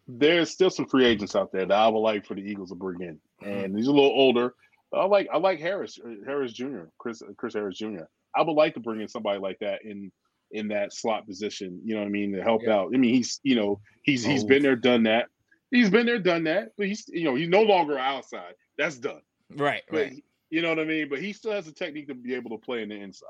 there's 0.06 0.50
still 0.50 0.70
some 0.70 0.86
free 0.86 1.06
agents 1.06 1.34
out 1.34 1.50
there 1.52 1.64
that 1.66 1.78
I 1.78 1.88
would 1.88 1.98
like 2.00 2.26
for 2.26 2.34
the 2.34 2.42
Eagles 2.42 2.68
to 2.70 2.74
bring 2.74 3.00
in, 3.00 3.18
and 3.48 3.76
he's 3.76 3.86
a 3.86 3.92
little 3.92 4.10
older. 4.10 4.54
I 4.92 5.06
like 5.06 5.28
I 5.32 5.38
like 5.38 5.58
Harris 5.60 5.98
uh, 6.04 6.10
Harris 6.26 6.52
Jr. 6.52 6.82
Chris 6.98 7.22
Chris 7.36 7.54
Harris 7.54 7.78
Jr. 7.78 8.02
I 8.36 8.42
would 8.42 8.52
like 8.52 8.74
to 8.74 8.80
bring 8.80 9.00
in 9.00 9.08
somebody 9.08 9.38
like 9.38 9.58
that 9.60 9.84
in 9.84 10.12
in 10.52 10.68
that 10.68 10.92
slot 10.92 11.26
position. 11.26 11.80
You 11.84 11.94
know 11.94 12.00
what 12.02 12.06
I 12.06 12.10
mean 12.10 12.32
to 12.34 12.42
help 12.42 12.62
Yeah. 12.64 12.74
out. 12.76 12.92
I 12.94 12.98
mean 12.98 13.14
he's 13.14 13.40
you 13.42 13.56
know 13.56 13.80
he's 14.02 14.24
he's 14.24 14.44
Oh. 14.44 14.48
been 14.48 14.62
there, 14.62 14.76
done 14.76 15.04
that. 15.04 15.26
He's 15.70 15.90
been 15.90 16.06
there, 16.06 16.18
done 16.18 16.44
that. 16.44 16.72
But 16.76 16.86
he's 16.86 17.06
you 17.08 17.24
know 17.24 17.34
he's 17.34 17.48
no 17.48 17.62
longer 17.62 17.98
outside. 17.98 18.54
That's 18.78 18.98
done. 18.98 19.22
Right. 19.56 19.82
But 19.90 19.96
Right. 19.96 20.24
He- 20.54 20.56
you 20.56 20.62
know 20.62 20.68
what 20.70 20.78
I 20.78 20.84
mean. 20.84 21.08
But 21.08 21.20
he 21.20 21.32
still 21.32 21.52
has 21.52 21.66
the 21.66 21.72
technique 21.72 22.08
to 22.08 22.14
be 22.14 22.34
able 22.34 22.50
to 22.50 22.58
play 22.58 22.82
in 22.82 22.88
the 22.88 22.96
inside. 22.96 23.28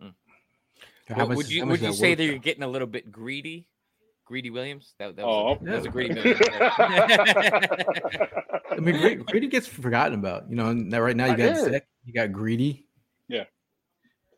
how 0.00 1.16
Well, 1.16 1.28
much- 1.28 1.36
would 1.36 1.50
you 1.50 1.66
would 1.66 1.80
you 1.80 1.88
does 1.88 1.98
say 1.98 2.10
work, 2.10 2.18
that 2.18 2.24
you're 2.24 2.38
getting 2.38 2.62
a 2.62 2.68
little 2.68 2.86
bit 2.88 3.10
greedy? 3.12 3.66
Greedy 4.26 4.48
Williams? 4.48 4.94
That, 4.98 5.16
that 5.16 5.24
Oh, 5.24 5.52
was, 5.52 5.58
a, 5.60 5.64
that 5.66 5.76
was 5.76 5.84
a 5.86 5.88
greedy 5.90 6.14
Williams. 6.14 6.40
I 8.70 8.76
mean, 8.80 8.98
Greedy, 9.00 9.16
Greedy 9.24 9.48
gets 9.48 9.66
forgotten 9.66 10.14
about. 10.18 10.48
You 10.48 10.56
know, 10.56 10.68
and 10.70 10.88
now- 10.88 11.00
right 11.00 11.16
now 11.16 11.26
you 11.26 11.32
I 11.32 11.36
got 11.36 11.54
did. 11.56 11.72
Zach, 11.72 11.86
you 12.04 12.12
got 12.14 12.32
Greedy. 12.32 12.86
Yeah. 13.28 13.44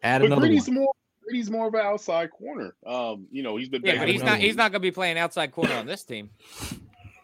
Add 0.03 0.20
But 0.20 0.26
another 0.26 0.41
Brady's 0.43 0.66
one. 0.68 0.76
more 0.78 0.93
Brady's 1.24 1.51
more 1.51 1.66
of 1.68 1.74
an 1.74 1.80
outside 1.80 2.30
corner. 2.30 2.74
Um, 2.87 3.26
you 3.30 3.43
know, 3.43 3.57
he's 3.57 3.68
been 3.68 3.82
yeah, 3.84 3.99
but 3.99 4.09
he's 4.09 4.20
the- 4.20 4.26
not 4.26 4.39
he's 4.39 4.57
not 4.57 4.70
gonna 4.72 4.80
be 4.80 4.91
playing 4.93 5.18
outside 5.18 5.51
corner 5.53 5.74
on 5.74 5.87
this 5.87 6.05
team. 6.05 6.30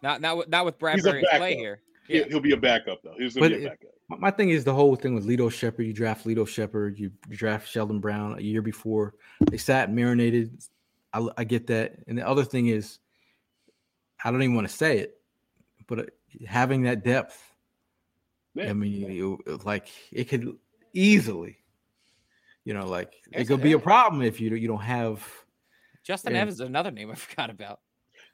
Not 0.03 0.21
not 0.21 0.37
with 0.39 0.49
not 0.49 0.65
with 0.65 0.75
He's 0.75 1.05
a 1.05 1.11
Bradberry 1.13 1.19
and 1.19 1.39
Clay 1.39 1.57
here. 1.57 1.81
He- 2.13 2.19
Yeah. 2.19 2.25
He'll 2.29 2.41
be 2.41 2.53
a 2.53 2.57
backup 2.57 3.03
though. 3.03 3.15
He's 3.19 3.35
gonna 3.35 3.49
But 3.51 3.59
be 3.59 3.65
a 3.65 3.69
backup. 3.71 3.91
My- 4.09 4.17
My 4.19 4.31
thing 4.31 4.51
is 4.51 4.65
the 4.65 4.75
whole 4.75 4.95
thing 4.97 5.15
with 5.15 5.27
Lito 5.27 5.51
Sheppard. 5.51 5.87
You 5.87 5.93
draft 5.93 6.27
Lito 6.27 6.47
Sheppard. 6.47 6.99
You 6.99 7.11
draft 7.31 7.69
Sheldon 7.69 8.01
Brown 8.01 8.39
a 8.39 8.43
year 8.43 8.63
before. 8.63 9.15
They 9.51 9.57
sat 9.57 9.93
marinated. 9.93 10.63
I, 11.13 11.27
I 11.39 11.45
get 11.45 11.67
that. 11.69 11.97
And 12.07 12.17
the 12.19 12.27
other 12.27 12.45
thing 12.45 12.69
is, 12.69 12.99
I 14.25 14.31
don't 14.31 14.43
even 14.43 14.55
want 14.55 14.69
to 14.69 14.75
say 14.75 14.99
it, 14.99 15.21
but 15.89 15.99
uh, 15.99 16.05
having 16.47 16.83
that 16.83 17.03
depth. 17.05 17.39
Yeah. 18.55 18.71
I 18.71 18.73
mean, 18.75 19.11
you- 19.11 19.43
like 19.65 19.89
it 20.13 20.25
could 20.29 20.57
easily, 20.93 21.57
you 22.65 22.75
know, 22.75 22.87
like 22.87 23.15
it 23.33 23.39
Yes, 23.39 23.49
could 23.49 23.63
be 23.63 23.73
a 23.73 23.79
problem 23.79 24.23
if 24.23 24.41
you 24.41 24.55
you 24.55 24.69
don't 24.69 24.83
have. 24.83 25.27
Justin 26.05 26.35
Yeah. 26.35 26.41
Evans 26.43 26.55
is 26.57 26.61
another 26.61 26.91
name 26.91 27.11
I 27.11 27.15
forgot 27.15 27.49
about. 27.51 27.81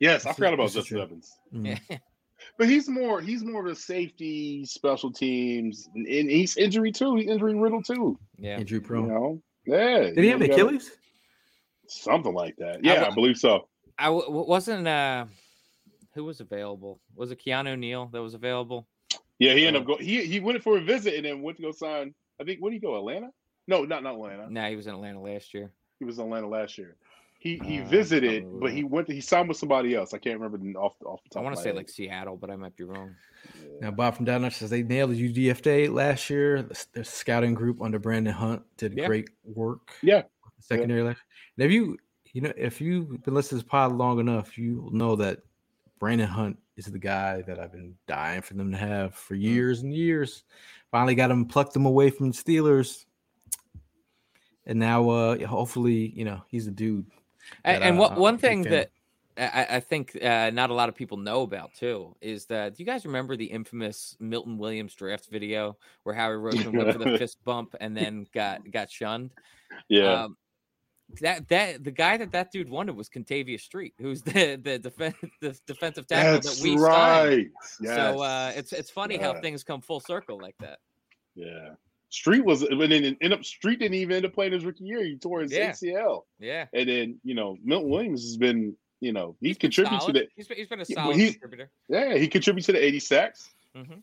Yes, 0.00 0.26
I 0.26 0.32
forgot 0.32 0.54
about 0.54 0.70
Justin. 0.72 0.98
Evans. 1.00 1.38
mm, 1.52 1.80
Yeah. 1.88 1.98
But 2.56 2.68
he's 2.68 2.88
more 2.88 3.20
he's 3.20 3.42
more 3.44 3.60
of 3.66 3.72
a 3.72 3.74
safety, 3.74 4.64
special 4.64 5.12
teams, 5.12 5.88
and, 5.94 6.06
and 6.06 6.30
he's 6.30 6.56
injury 6.56 6.92
too. 6.92 7.16
He's 7.16 7.28
injury 7.28 7.54
riddled 7.54 7.84
too. 7.84 8.18
Yeah. 8.36 8.58
Injury 8.58 8.78
You 8.78 8.86
prone. 8.86 9.08
know? 9.08 9.42
Yeah. 9.66 10.10
Did 10.10 10.18
he 10.18 10.28
have 10.28 10.40
an 10.40 10.50
Achilles? 10.50 10.90
Something 11.86 12.34
like 12.34 12.56
that. 12.56 12.84
Yeah, 12.84 12.94
I, 12.94 13.08
wa- 13.08 13.14
believe 13.14 13.38
so. 13.38 13.68
I 13.98 14.04
w- 14.06 14.24
w- 14.26 14.46
wasn't 14.46 14.86
uh 14.86 15.24
who 16.14 16.24
was 16.24 16.40
available? 16.40 17.00
Was 17.14 17.30
it 17.30 17.40
Keanu 17.44 17.78
Neal 17.78 18.06
that 18.12 18.22
was 18.22 18.34
available? 18.34 18.86
Yeah, 19.38 19.54
he 19.54 19.66
ended 19.66 19.80
Uh, 19.80 19.82
up 19.82 19.86
going. 19.98 20.04
He 20.04 20.24
he 20.26 20.40
went 20.40 20.62
for 20.62 20.76
a 20.78 20.80
visit 20.80 21.14
and 21.14 21.24
then 21.24 21.42
went 21.42 21.56
to 21.58 21.62
go 21.62 21.72
sign. 21.72 22.14
I 22.40 22.44
think 22.44 22.60
where 22.60 22.70
did 22.70 22.76
he 22.76 22.86
go? 22.86 22.96
Atlanta? 22.96 23.30
No, 23.66 23.84
not 23.84 24.02
not 24.02 24.14
Atlanta. 24.14 24.50
Nah, 24.50 24.68
he 24.68 24.76
was 24.76 24.86
in 24.86 24.94
Atlanta 24.94 25.20
last 25.20 25.54
year. 25.54 25.70
He 25.98 26.04
was 26.04 26.18
in 26.18 26.24
Atlanta 26.26 26.48
last 26.48 26.78
year. 26.78 26.96
He 27.40 27.58
he 27.64 27.78
Uh, 27.80 27.86
visited, 27.86 28.42
probably 28.42 28.60
but 28.60 28.72
he 28.72 28.82
went. 28.84 29.06
To, 29.06 29.14
he 29.14 29.20
signed 29.20 29.48
with 29.48 29.56
somebody 29.58 29.94
else. 29.94 30.12
I 30.12 30.18
can't 30.18 30.40
remember 30.40 30.58
the- 30.58 30.74
off 30.76 30.94
off 31.04 31.22
the 31.22 31.30
top. 31.30 31.40
I 31.40 31.44
want 31.44 31.54
to 31.56 31.62
say 31.62 31.68
head. 31.68 31.76
like 31.76 31.88
Seattle, 31.88 32.36
but 32.36 32.50
I 32.50 32.56
might 32.56 32.74
be 32.76 32.82
wrong. 32.84 33.14
Now, 33.80 33.92
Bob 33.92 34.16
from 34.16 34.24
Down 34.24 34.36
Under 34.44 34.50
says 34.50 34.70
they 34.70 34.82
nailed 34.82 35.12
the 35.12 35.32
UDFA 35.32 35.88
last 35.92 36.28
year. 36.30 36.62
The, 36.62 36.86
the 36.94 37.04
scouting 37.04 37.54
group 37.54 37.80
under 37.80 38.00
Brandon 38.00 38.34
Hunt 38.34 38.62
did 38.76 38.94
Yeah. 38.96 39.06
great 39.06 39.30
work. 39.44 39.92
Yeah. 40.02 40.22
secondary 40.60 41.02
last. 41.04 41.20
And 41.56 41.64
if 41.64 41.70
you, 41.72 41.96
you 42.32 42.40
know, 42.40 42.52
if 42.56 42.80
you've 42.80 43.22
been 43.22 43.34
listening 43.34 43.60
to 43.60 43.64
this 43.64 43.70
pod 43.70 43.92
long 43.92 44.18
enough, 44.18 44.58
you 44.58 44.88
know 44.92 45.14
that 45.16 45.38
Brandon 46.00 46.26
Hunt 46.26 46.58
is 46.76 46.86
the 46.86 46.98
guy 46.98 47.42
that 47.42 47.60
I've 47.60 47.70
been 47.72 47.94
dying 48.08 48.42
for 48.42 48.54
them 48.54 48.72
to 48.72 48.76
have 48.76 49.14
for 49.14 49.36
Mm. 49.36 49.42
years 49.42 49.82
and 49.82 49.94
years. 49.94 50.42
Finally 50.90 51.14
got 51.14 51.30
him, 51.30 51.44
plucked 51.46 51.74
him 51.76 51.86
away 51.86 52.10
from 52.10 52.32
the 52.32 52.36
Steelers, 52.36 53.06
and 54.66 54.78
now, 54.78 55.08
uh, 55.08 55.46
hopefully, 55.46 56.12
you 56.16 56.24
know, 56.24 56.42
he's 56.48 56.66
a 56.66 56.70
dude. 56.72 57.06
And, 57.64 57.82
that, 57.82 57.86
and 57.86 57.96
uh, 57.96 58.00
what 58.00 58.16
one 58.16 58.38
thing 58.38 58.62
that 58.62 58.90
I, 59.36 59.66
I 59.76 59.80
think 59.80 60.16
uh, 60.22 60.50
not 60.52 60.70
a 60.70 60.74
lot 60.74 60.88
of 60.88 60.94
people 60.94 61.16
know 61.16 61.42
about 61.42 61.72
too 61.74 62.16
is 62.20 62.46
that 62.46 62.74
do 62.76 62.82
you 62.82 62.86
guys 62.86 63.06
remember 63.06 63.36
the 63.36 63.44
infamous 63.46 64.16
Milton 64.18 64.58
Williams 64.58 64.94
draft 64.94 65.28
video 65.30 65.76
where 66.02 66.14
Howie 66.14 66.32
Roseman 66.36 66.76
went 66.76 66.92
for 66.92 66.98
the 66.98 67.16
fist 67.18 67.38
bump 67.44 67.74
and 67.80 67.96
then 67.96 68.26
got 68.34 68.68
got 68.70 68.90
shunned? 68.90 69.32
yeah, 69.88 70.24
Um, 70.24 70.36
that 71.20 71.48
that 71.48 71.84
the 71.84 71.90
guy 71.90 72.16
that 72.16 72.32
that 72.32 72.50
dude 72.52 72.68
wanted 72.68 72.96
was 72.96 73.08
Kentavius 73.08 73.60
Street, 73.60 73.94
who's 73.98 74.22
the 74.22 74.56
the, 74.56 74.78
defen- 74.78 75.14
the 75.40 75.58
defensive 75.66 76.06
tackle 76.06 76.32
That's 76.34 76.56
that 76.58 76.62
we 76.62 76.76
signed. 76.76 76.80
right. 76.80 77.48
So 77.82 78.20
uh, 78.22 78.52
it's 78.56 78.72
it's 78.72 78.90
funny 78.90 79.16
how 79.16 79.40
things 79.40 79.62
come 79.64 79.80
full 79.80 80.00
circle 80.00 80.38
like 80.40 80.56
that. 80.60 80.80
yeah. 81.34 81.70
Street 82.10 82.44
was 82.44 82.62
and 82.62 82.80
then 82.80 82.92
ended 83.04 83.32
up 83.32 83.44
Street 83.44 83.78
didn't 83.80 83.94
even 83.94 84.16
end 84.16 84.26
up 84.26 84.32
playing 84.32 84.52
his 84.52 84.64
rookie 84.64 84.84
year. 84.84 85.04
He 85.04 85.16
tore 85.16 85.40
his 85.40 85.52
Yeah. 85.52 85.72
ACL, 85.72 86.22
Yeah, 86.38 86.66
and 86.72 86.88
then 86.88 87.20
you 87.24 87.34
know 87.34 87.56
Milton 87.62 87.90
Williams 87.90 88.22
has 88.22 88.36
been 88.36 88.74
you 89.00 89.12
know 89.12 89.36
he 89.40 89.48
He's 89.48 89.58
contributes 89.58 90.06
to 90.06 90.12
the 90.12 90.26
He's 90.34 90.48
been, 90.48 90.56
he's 90.56 90.68
been 90.68 90.80
a 90.80 90.84
Yeah, 90.88 90.94
solid 91.02 91.16
he- 91.16 91.30
contributor. 91.32 91.70
yeah 91.88 92.14
he 92.16 92.26
contributes 92.28 92.66
to 92.66 92.72
the 92.72 92.82
80 92.84 93.00
sacks. 93.00 93.50
hmm 93.76 94.00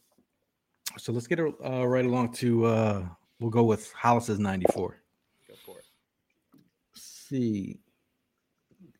So 0.97 1.11
let's 1.11 1.27
get 1.27 1.39
uh, 1.39 1.85
right 1.87 2.05
along 2.05 2.33
to 2.33 2.65
uh, 2.65 3.07
we'll 3.39 3.49
go 3.49 3.63
with 3.63 3.91
Hollis's 3.93 4.39
94. 4.39 4.97
Go 5.47 5.53
for 5.65 5.79
it. 5.79 5.85
see. 6.93 7.79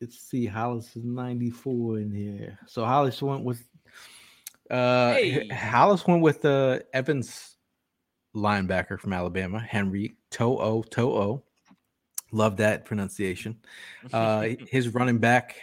Let's 0.00 0.18
see. 0.18 0.44
Hollis 0.46 0.94
is 0.96 1.04
94 1.04 1.98
in 2.00 2.10
here. 2.12 2.58
So 2.66 2.84
Hollis 2.84 3.22
went 3.22 3.44
with 3.44 3.64
uh 4.70 5.14
Hey. 5.14 5.48
Hollis 5.48 6.06
went 6.06 6.20
with 6.22 6.44
uh 6.44 6.80
Evans 6.92 7.55
linebacker 8.36 9.00
from 9.00 9.12
Alabama, 9.12 9.58
Henry 9.58 10.14
To'o 10.30 10.82
To'o. 10.82 11.42
Love 12.32 12.56
that 12.58 12.84
pronunciation. 12.84 13.56
Uh 14.12 14.48
his 14.68 14.88
running 14.94 15.18
back 15.18 15.56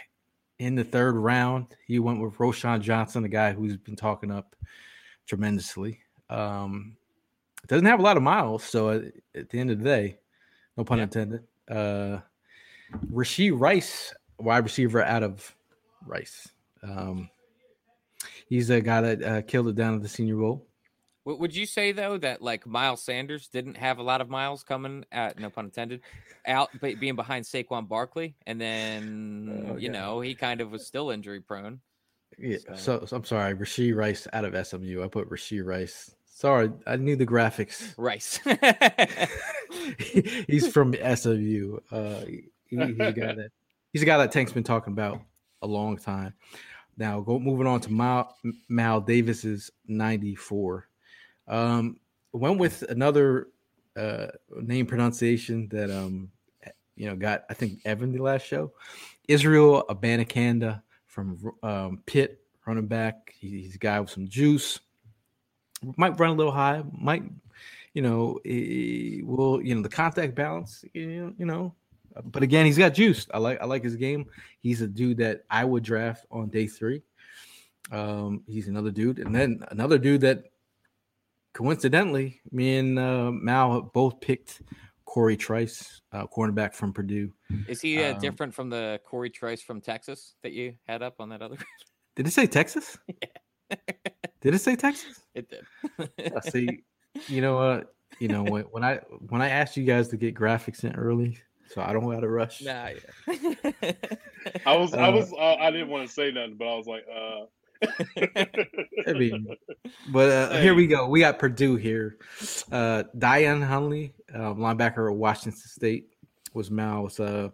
in 0.58 0.74
the 0.74 0.84
third 0.84 1.14
round, 1.16 1.66
he 1.86 1.98
went 1.98 2.20
with 2.20 2.34
Roschon 2.34 2.80
Johnson, 2.80 3.22
the 3.22 3.28
guy 3.28 3.52
who's 3.52 3.76
been 3.76 3.96
talking 3.96 4.30
up 4.30 4.56
tremendously. 5.26 6.00
Um 6.28 6.96
doesn't 7.66 7.86
have 7.86 8.00
a 8.00 8.02
lot 8.02 8.16
of 8.18 8.22
miles, 8.22 8.62
so 8.64 8.90
at, 8.90 9.04
at 9.34 9.48
the 9.48 9.58
end 9.58 9.70
of 9.70 9.78
the 9.78 9.84
day, 9.84 10.18
no 10.76 10.84
pun 10.84 10.98
Yeah. 10.98 11.04
intended. 11.04 11.44
Uh 11.68 12.18
Rasheed 13.10 13.58
Rice, 13.58 14.14
wide 14.38 14.64
receiver 14.64 15.02
out 15.02 15.22
of 15.22 15.54
Rice. 16.06 16.48
Um, 16.82 17.30
he's 18.48 18.68
a 18.70 18.80
guy 18.80 19.00
that 19.00 19.22
uh, 19.22 19.42
killed 19.42 19.68
it 19.68 19.74
down 19.74 19.94
at 19.94 20.02
the 20.02 20.08
Senior 20.08 20.36
Bowl. 20.36 20.66
Would 21.26 21.56
you 21.56 21.64
say 21.66 21.92
though 21.92 22.18
that 22.18 22.42
like 22.42 22.66
Miles 22.66 23.02
Sanders 23.02 23.48
didn't 23.48 23.76
have 23.78 23.98
a 23.98 24.02
lot 24.02 24.20
of 24.20 24.28
miles 24.28 24.62
coming 24.62 25.04
at 25.10 25.38
no 25.38 25.48
pun 25.48 25.66
intended 25.66 26.02
out 26.46 26.68
being 26.80 27.16
behind 27.16 27.46
Saquon 27.46 27.88
Barkley 27.88 28.34
and 28.46 28.60
then 28.60 29.66
Oh, 29.70 29.76
you 29.76 29.86
yeah. 29.86 29.92
know 29.92 30.20
he 30.20 30.34
kind 30.34 30.60
of 30.60 30.70
was 30.70 30.86
still 30.86 31.10
injury 31.10 31.40
prone. 31.40 31.80
Yeah, 32.38 32.58
So- 32.74 33.00
so, 33.00 33.06
so 33.06 33.16
I'm 33.16 33.24
sorry, 33.24 33.54
Rasheed 33.54 33.94
Rice 33.96 34.26
out 34.32 34.44
of 34.44 34.66
SMU. 34.66 35.02
I 35.02 35.08
put 35.08 35.30
Rasheed 35.30 35.64
Rice. 35.64 36.14
Sorry, 36.26 36.70
I 36.86 36.96
knew 36.96 37.16
the 37.16 37.26
graphics. 37.26 37.94
Rice. 37.96 38.40
he's 40.46 40.68
from 40.68 40.94
SMU. 40.94 41.78
Uh, 41.90 42.20
he- 42.26 42.44
he's 42.68 42.78
a 42.80 43.12
guy 43.12 43.34
that 43.34 43.50
he's 43.92 44.02
a 44.02 44.06
guy 44.06 44.18
that 44.18 44.32
Tank's 44.32 44.52
been 44.52 44.64
talking 44.64 44.92
about 44.92 45.20
a 45.62 45.66
long 45.66 45.96
time. 45.96 46.34
Now, 46.96 47.20
go 47.20 47.38
moving 47.38 47.66
on 47.66 47.80
to 47.82 47.92
Mal, 47.92 48.36
Mal 48.68 49.00
Davis's 49.00 49.70
94. 49.86 50.88
Um, 51.48 51.98
went 52.32 52.58
with 52.58 52.82
another 52.88 53.48
uh, 53.96 54.28
name 54.60 54.86
pronunciation 54.86 55.68
that 55.68 55.90
um, 55.90 56.30
you 56.96 57.06
know 57.08 57.16
got 57.16 57.44
I 57.50 57.54
think 57.54 57.80
Evan 57.84 58.12
the 58.12 58.22
last 58.22 58.46
show. 58.46 58.72
Israel 59.28 59.84
Abanikanda 59.88 60.82
from 61.06 61.38
um, 61.62 62.02
Pitt, 62.06 62.40
running 62.66 62.86
back. 62.86 63.32
He- 63.38 63.62
he's 63.62 63.74
a 63.74 63.78
guy 63.78 64.00
with 64.00 64.10
some 64.10 64.28
juice. 64.28 64.80
Might 65.96 66.18
run 66.18 66.30
a 66.30 66.34
little 66.34 66.52
high. 66.52 66.82
Might 66.92 67.24
you 67.94 68.02
know, 68.02 68.40
will 69.24 69.62
you 69.62 69.74
know 69.74 69.82
the 69.82 69.88
contact 69.88 70.34
balance, 70.34 70.84
you 70.92 71.32
know, 71.38 71.74
But 72.24 72.42
again, 72.42 72.66
he's 72.66 72.76
got 72.78 72.92
juice. 72.92 73.26
I 73.32 73.38
like 73.38 73.60
I 73.62 73.66
like 73.66 73.84
his 73.84 73.96
game. 73.96 74.26
He's 74.60 74.82
a 74.82 74.86
dude 74.88 75.18
that 75.18 75.44
I 75.48 75.64
would 75.64 75.84
draft 75.84 76.26
on 76.30 76.48
day 76.48 76.66
three. 76.66 77.02
Um, 77.92 78.42
he's 78.46 78.66
another 78.68 78.90
dude, 78.90 79.20
and 79.20 79.34
then 79.34 79.64
another 79.70 79.98
dude 79.98 80.22
that 80.22 80.44
coincidentally, 81.54 82.40
me 82.52 82.76
and 82.76 82.98
uh, 82.98 83.30
Mal 83.32 83.72
have 83.80 83.92
both 83.94 84.20
picked 84.20 84.60
Cory 85.06 85.36
Trice, 85.36 86.02
uh, 86.12 86.26
cornerback 86.26 86.74
from 86.74 86.92
Purdue. 86.92 87.32
Is 87.68 87.80
he 87.80 88.02
uh, 88.02 88.12
Um, 88.14 88.20
different 88.20 88.52
from 88.54 88.68
the 88.68 89.00
Cory 89.04 89.30
Trice 89.30 89.62
from 89.62 89.80
Texas 89.80 90.34
that 90.42 90.52
you 90.52 90.74
had 90.86 91.02
up 91.02 91.14
on 91.20 91.30
that 91.30 91.40
other? 91.40 91.56
Did 92.16 92.26
it 92.26 92.32
say 92.32 92.46
Texas? 92.46 92.98
Did 94.40 94.54
it 94.54 94.60
say 94.60 94.76
Texas? 94.76 95.20
it 95.34 95.48
did. 95.48 95.64
I 96.36 96.40
see. 96.50 96.82
You 97.28 97.40
know 97.40 97.54
what? 97.54 97.94
You 98.18 98.26
know 98.26 98.42
when, 98.42 98.64
when 98.64 98.82
I 98.82 98.96
when 99.28 99.40
I 99.40 99.48
asked 99.48 99.76
you 99.76 99.84
guys 99.84 100.08
to 100.08 100.16
get 100.16 100.34
graphics 100.34 100.82
in 100.82 100.96
early, 100.96 101.38
so 101.68 101.80
I 101.80 101.92
don't 101.92 102.10
got 102.10 102.20
to 102.20 102.28
rush. 102.28 102.60
Nah, 102.60 102.88
yeah. 102.88 103.92
I 104.66 104.76
was 104.76 104.94
I 104.94 105.08
Uh, 105.08 105.12
was 105.12 105.32
uh, 105.32 105.54
I 105.54 105.70
didn't 105.70 105.90
want 105.90 106.08
to 106.08 106.12
say 106.12 106.32
nothing, 106.32 106.56
but 106.56 106.66
I 106.66 106.76
was 106.76 106.86
like, 106.88 107.04
uh 107.08 107.44
I 109.06 109.12
mean, 109.12 109.46
but 110.12 110.30
uh, 110.30 110.58
here 110.58 110.74
we 110.74 110.86
go. 110.86 111.08
We 111.08 111.20
got 111.20 111.38
Purdue 111.38 111.76
here. 111.76 112.18
Uh, 112.70 113.04
Daiyan 113.16 113.66
Henley, 113.66 114.14
uh, 114.34 114.54
linebacker 114.54 115.10
at 115.10 115.16
Washington 115.16 115.58
State, 115.58 116.08
was 116.54 116.70
Mal's. 116.70 117.20
Uh, 117.20 117.48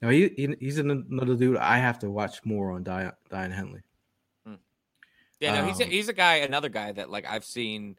now 0.00 0.10
he, 0.10 0.28
he 0.36 0.54
he's 0.60 0.78
another 0.78 1.34
dude. 1.34 1.56
I 1.56 1.78
have 1.78 1.98
to 2.00 2.10
watch 2.10 2.44
more 2.44 2.72
on 2.72 2.84
Daiyan 2.84 3.12
Daiyan 3.30 3.52
Henley. 3.52 3.80
Yeah, 5.42 5.60
no, 5.60 5.66
he's 5.66 5.80
a, 5.80 5.84
Um, 5.84 5.90
he's 5.90 6.08
a 6.08 6.12
guy, 6.12 6.36
another 6.36 6.68
guy 6.68 6.92
that 6.92 7.10
like 7.10 7.26
I've 7.28 7.44
seen 7.44 7.96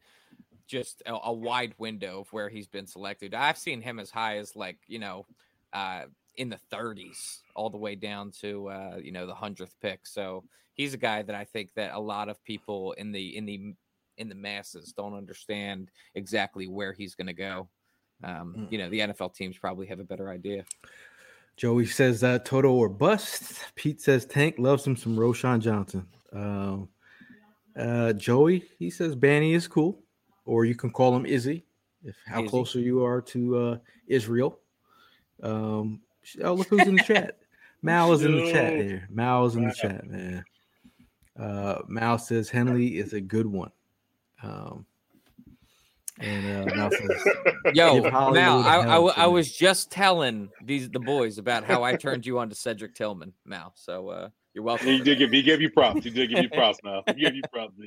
just 0.66 1.04
a, 1.06 1.14
a 1.26 1.34
wide 1.34 1.74
window 1.78 2.22
of 2.22 2.32
where 2.32 2.48
he's 2.48 2.68
been 2.68 2.88
selected. 2.88 3.34
I've 3.34 3.58
seen 3.58 3.82
him 3.82 4.00
as 4.00 4.10
high 4.10 4.38
as 4.38 4.56
like 4.56 4.78
you 4.88 5.00
know, 5.00 5.26
uh, 5.74 6.04
in 6.36 6.50
the 6.50 6.60
30s, 6.72 7.40
all 7.56 7.70
the 7.70 7.78
way 7.78 7.96
down 7.96 8.32
to 8.42 8.70
uh, 8.70 8.98
you 9.02 9.12
know 9.12 9.26
the 9.28 9.36
hundredth 9.36 9.76
pick. 9.82 10.06
So 10.08 10.44
he's 10.74 10.94
a 10.94 10.98
guy 10.98 11.22
that 11.22 11.36
I 11.36 11.44
think 11.46 11.70
that 11.76 11.94
a 11.94 12.00
lot 12.00 12.30
of 12.30 12.44
people 12.44 12.94
in 12.94 13.12
the 13.12 13.38
in 13.38 13.46
the 13.46 13.74
in 14.18 14.30
the 14.30 14.36
masses 14.36 14.94
don't 14.94 15.14
understand 15.16 15.90
exactly 16.16 16.68
where 16.68 16.94
he's 16.94 17.16
going 17.16 17.28
to 17.28 17.34
go. 17.34 17.68
Um, 18.24 18.54
Mm. 18.58 18.72
you 18.72 18.78
know, 18.78 18.90
the 18.90 19.00
NFL 19.00 19.34
teams 19.36 19.58
probably 19.58 19.88
have 19.88 20.00
a 20.00 20.04
better 20.04 20.30
idea. 20.30 20.64
Joey 21.58 21.86
says 21.86 22.24
uh, 22.24 22.40
Toto 22.40 22.72
or 22.72 22.90
bust. 22.90 23.66
Pete 23.76 24.02
says 24.02 24.26
Tank 24.26 24.56
loves 24.58 24.86
him 24.88 24.96
some 24.96 25.16
Roschon 25.16 25.60
Johnson. 25.60 26.08
Um, 26.32 26.90
uh, 27.78 28.14
Joey 28.14 28.64
he 28.80 28.90
says 28.90 29.16
Banny 29.16 29.54
is 29.56 29.68
cool, 29.68 30.04
or 30.46 30.66
you 30.66 30.76
can 30.76 30.90
call 30.92 31.16
him 31.16 31.26
Izzy 31.26 31.66
if 32.04 32.16
how 32.26 32.40
Izzy. 32.42 32.50
closer 32.50 32.80
you 32.80 33.04
are 33.04 33.22
to 33.22 33.58
uh, 33.58 33.78
Israel. 34.08 34.60
Um, 35.42 36.02
oh 36.44 36.54
look 36.54 36.68
who's 36.68 36.88
in 36.88 36.96
the 36.96 37.04
chat. 37.04 37.38
Mal 37.82 38.14
is 38.14 38.24
in 38.24 38.38
the 38.38 38.52
chat 38.52 38.74
Yo. 38.74 38.84
here. 38.84 39.08
Mal 39.10 39.46
is 39.46 39.56
in 39.56 39.68
the 39.68 39.74
chat, 39.74 40.08
man. 40.08 40.46
Uh, 41.38 41.80
Mal 41.88 42.18
says 42.18 42.50
Henley 42.50 42.98
is 42.98 43.12
a 43.14 43.20
good 43.20 43.46
one. 43.46 43.72
Um, 44.42 44.86
and 46.20 46.46
uh, 46.46 46.76
Mal 46.76 46.92
says 46.92 47.28
Yo, 47.74 48.10
Mal, 48.10 48.60
a 48.60 48.64
I, 48.64 48.78
I, 48.78 48.82
hell 48.84 48.94
w- 48.94 49.14
I 49.18 49.28
was 49.28 49.52
just 49.52 49.92
telling 49.92 50.50
these 50.64 50.90
the 50.90 51.00
boys 51.00 51.38
about 51.40 51.64
how 51.64 51.84
I 51.84 51.96
turned 51.98 52.26
you 52.26 52.40
on 52.40 52.50
to 52.50 52.56
Cedric 52.56 52.96
Tillman, 52.96 53.34
Mal. 53.46 53.74
So 53.76 54.10
uh, 54.10 54.30
you're 54.54 54.64
welcome. 54.64 54.88
he 54.88 55.02
did 55.02 55.18
give 55.18 55.32
he 55.32 55.42
gave 55.42 55.60
you 55.60 55.72
props. 55.72 56.04
He 56.04 56.10
did 56.10 56.30
give 56.30 56.40
you 56.40 56.50
props 56.50 56.80
Mal. 56.84 57.04
He 57.08 57.22
gave 57.22 57.36
you 57.36 57.44
props. 57.52 57.74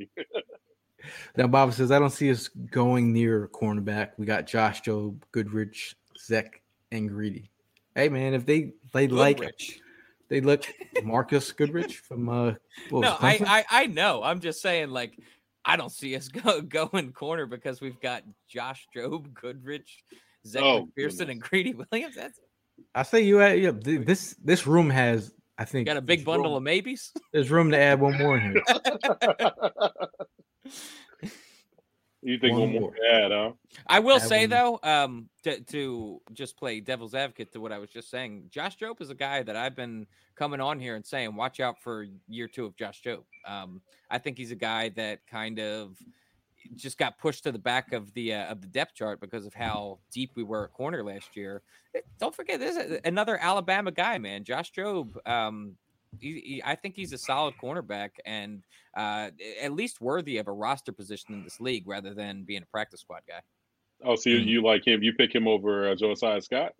Now, 1.37 1.47
Bob 1.47 1.73
says, 1.73 1.93
I 1.93 1.99
don't 1.99 2.11
see 2.11 2.31
us 2.31 2.49
going 2.49 3.13
near 3.13 3.49
cornerback. 3.49 4.13
We 4.17 4.27
got 4.27 4.47
Josh 4.47 4.83
Jobe, 4.83 5.21
Goodrich, 5.31 5.95
Zech, 6.19 6.63
and 6.91 7.09
Greedy. 7.09 7.51
Hey, 7.97 8.11
man, 8.11 8.35
if 8.35 8.45
they 8.45 8.73
they 8.93 9.09
like 9.09 9.39
Goodrich. 9.39 9.81
they 10.29 10.43
look 10.43 10.65
Marcus 11.03 11.51
Goodrich 11.51 11.97
from 11.97 12.29
uh, 12.29 12.53
what 12.91 13.01
was 13.01 13.03
No, 13.03 13.17
I, 13.19 13.41
I 13.47 13.65
I 13.71 13.87
know. 13.87 14.23
I'm 14.23 14.41
just 14.41 14.61
saying, 14.61 14.91
like, 14.91 15.19
I 15.65 15.77
don't 15.77 15.91
see 15.91 16.15
us 16.15 16.29
go 16.45 16.61
going 16.61 17.13
corner 17.13 17.47
because 17.47 17.81
we've 17.81 17.99
got 18.03 18.23
Josh 18.49 18.87
Jobe, 18.95 19.33
Goodrich, 19.33 20.05
Zach 20.47 20.63
Oh, 20.63 20.89
McPhearson, 20.99 21.31
and. 21.31 21.41
Greedy 21.41 21.75
Williams. 21.75 22.15
That's 22.15 22.39
I 22.95 23.03
say 23.03 23.23
you 23.23 23.37
had 23.37 23.59
yeah, 23.59 23.73
this 23.75 24.37
this 24.45 24.67
room 24.67 24.91
has 24.91 25.33
I 25.57 25.65
think 25.65 25.87
got 25.87 25.97
a 25.97 26.03
big 26.03 26.23
bundle 26.23 26.51
room, 26.51 26.57
of 26.59 26.63
maybes. 26.65 27.13
There's 27.33 27.51
room 27.51 27.71
to 27.71 27.79
add 27.79 27.99
one 27.99 28.19
more 28.19 28.37
in 28.37 28.53
here. 28.53 28.63
you 32.27 32.39
think 32.39 32.53
One 32.53 32.63
one 32.63 32.73
more 32.73 32.81
more. 32.81 32.95
bad, 33.11 33.31
huh? 33.31 33.53
I 33.87 34.01
will 34.01 34.17
Add 34.17 34.29
say 34.29 34.41
one 34.43 34.51
though, 34.51 34.81
um, 34.83 35.29
to, 35.45 35.61
to 35.61 36.21
just 36.33 36.57
play 36.57 36.81
devil's 36.81 37.15
advocate 37.15 37.53
to 37.53 37.61
what 37.61 37.73
I 37.73 37.79
was 37.79 37.91
just 37.91 38.11
saying, 38.11 38.49
Josh 38.51 38.77
Jobe 38.79 39.01
is 39.01 39.11
a 39.11 39.15
guy 39.15 39.43
that 39.43 39.57
I've 39.57 39.77
been 39.77 40.07
coming 40.35 40.61
on 40.61 40.81
here 40.81 40.97
and 40.97 41.07
saying, 41.07 41.35
watch 41.37 41.61
out 41.61 41.81
for 41.81 42.07
year 42.29 42.49
two 42.49 42.65
of 42.67 42.77
Josh 42.77 43.01
Jobe. 43.03 43.25
Um, 43.47 43.81
I 44.11 44.19
think 44.19 44.37
he's 44.39 44.51
a 44.51 44.57
guy 44.57 44.89
that 44.91 45.21
kind 45.27 45.61
of 45.61 45.97
just 46.75 46.99
got 46.99 47.17
pushed 47.19 47.45
to 47.45 47.53
the 47.53 47.59
back 47.59 47.93
of 47.93 48.13
the 48.15 48.35
uh, 48.35 48.47
of 48.47 48.61
the 48.61 48.67
depth 48.67 48.95
chart 48.95 49.21
because 49.21 49.47
of 49.47 49.55
how 49.55 49.99
deep 50.11 50.33
we 50.35 50.43
were 50.43 50.65
at 50.65 50.73
corner 50.73 51.05
last 51.05 51.37
year. 51.37 51.63
Don't 52.19 52.35
forget, 52.35 52.59
this 52.59 52.77
is 52.77 52.99
another 53.05 53.39
Alabama 53.41 53.93
guy, 53.93 54.19
man. 54.19 54.43
Josh 54.43 54.73
Jobe. 54.73 55.17
Um, 55.29 55.77
he, 56.21 56.41
he- 56.41 56.63
I 56.65 56.75
think 56.75 56.95
he's 56.97 57.13
a 57.13 57.19
solid 57.19 57.55
cornerback 57.63 58.11
and 58.25 58.63
uh, 58.97 59.31
at 59.63 59.73
least 59.73 60.01
worthy 60.01 60.39
of 60.39 60.49
a 60.49 60.53
roster 60.53 60.93
position 60.93 61.35
in 61.35 61.43
this 61.45 61.61
league 61.61 61.87
rather 61.87 62.15
than 62.15 62.45
being 62.45 62.63
a 62.63 62.67
practice 62.67 63.01
squad 63.01 63.21
guy. 63.29 63.41
Oh, 64.05 64.15
so 64.17 64.31
you, 64.31 64.37
you 64.39 64.63
like 64.63 64.87
him? 64.87 65.03
You 65.03 65.13
pick 65.15 65.35
him 65.35 65.49
over 65.49 65.89
uh, 65.91 65.95
Josiah 65.95 66.41
Scott? 66.43 66.75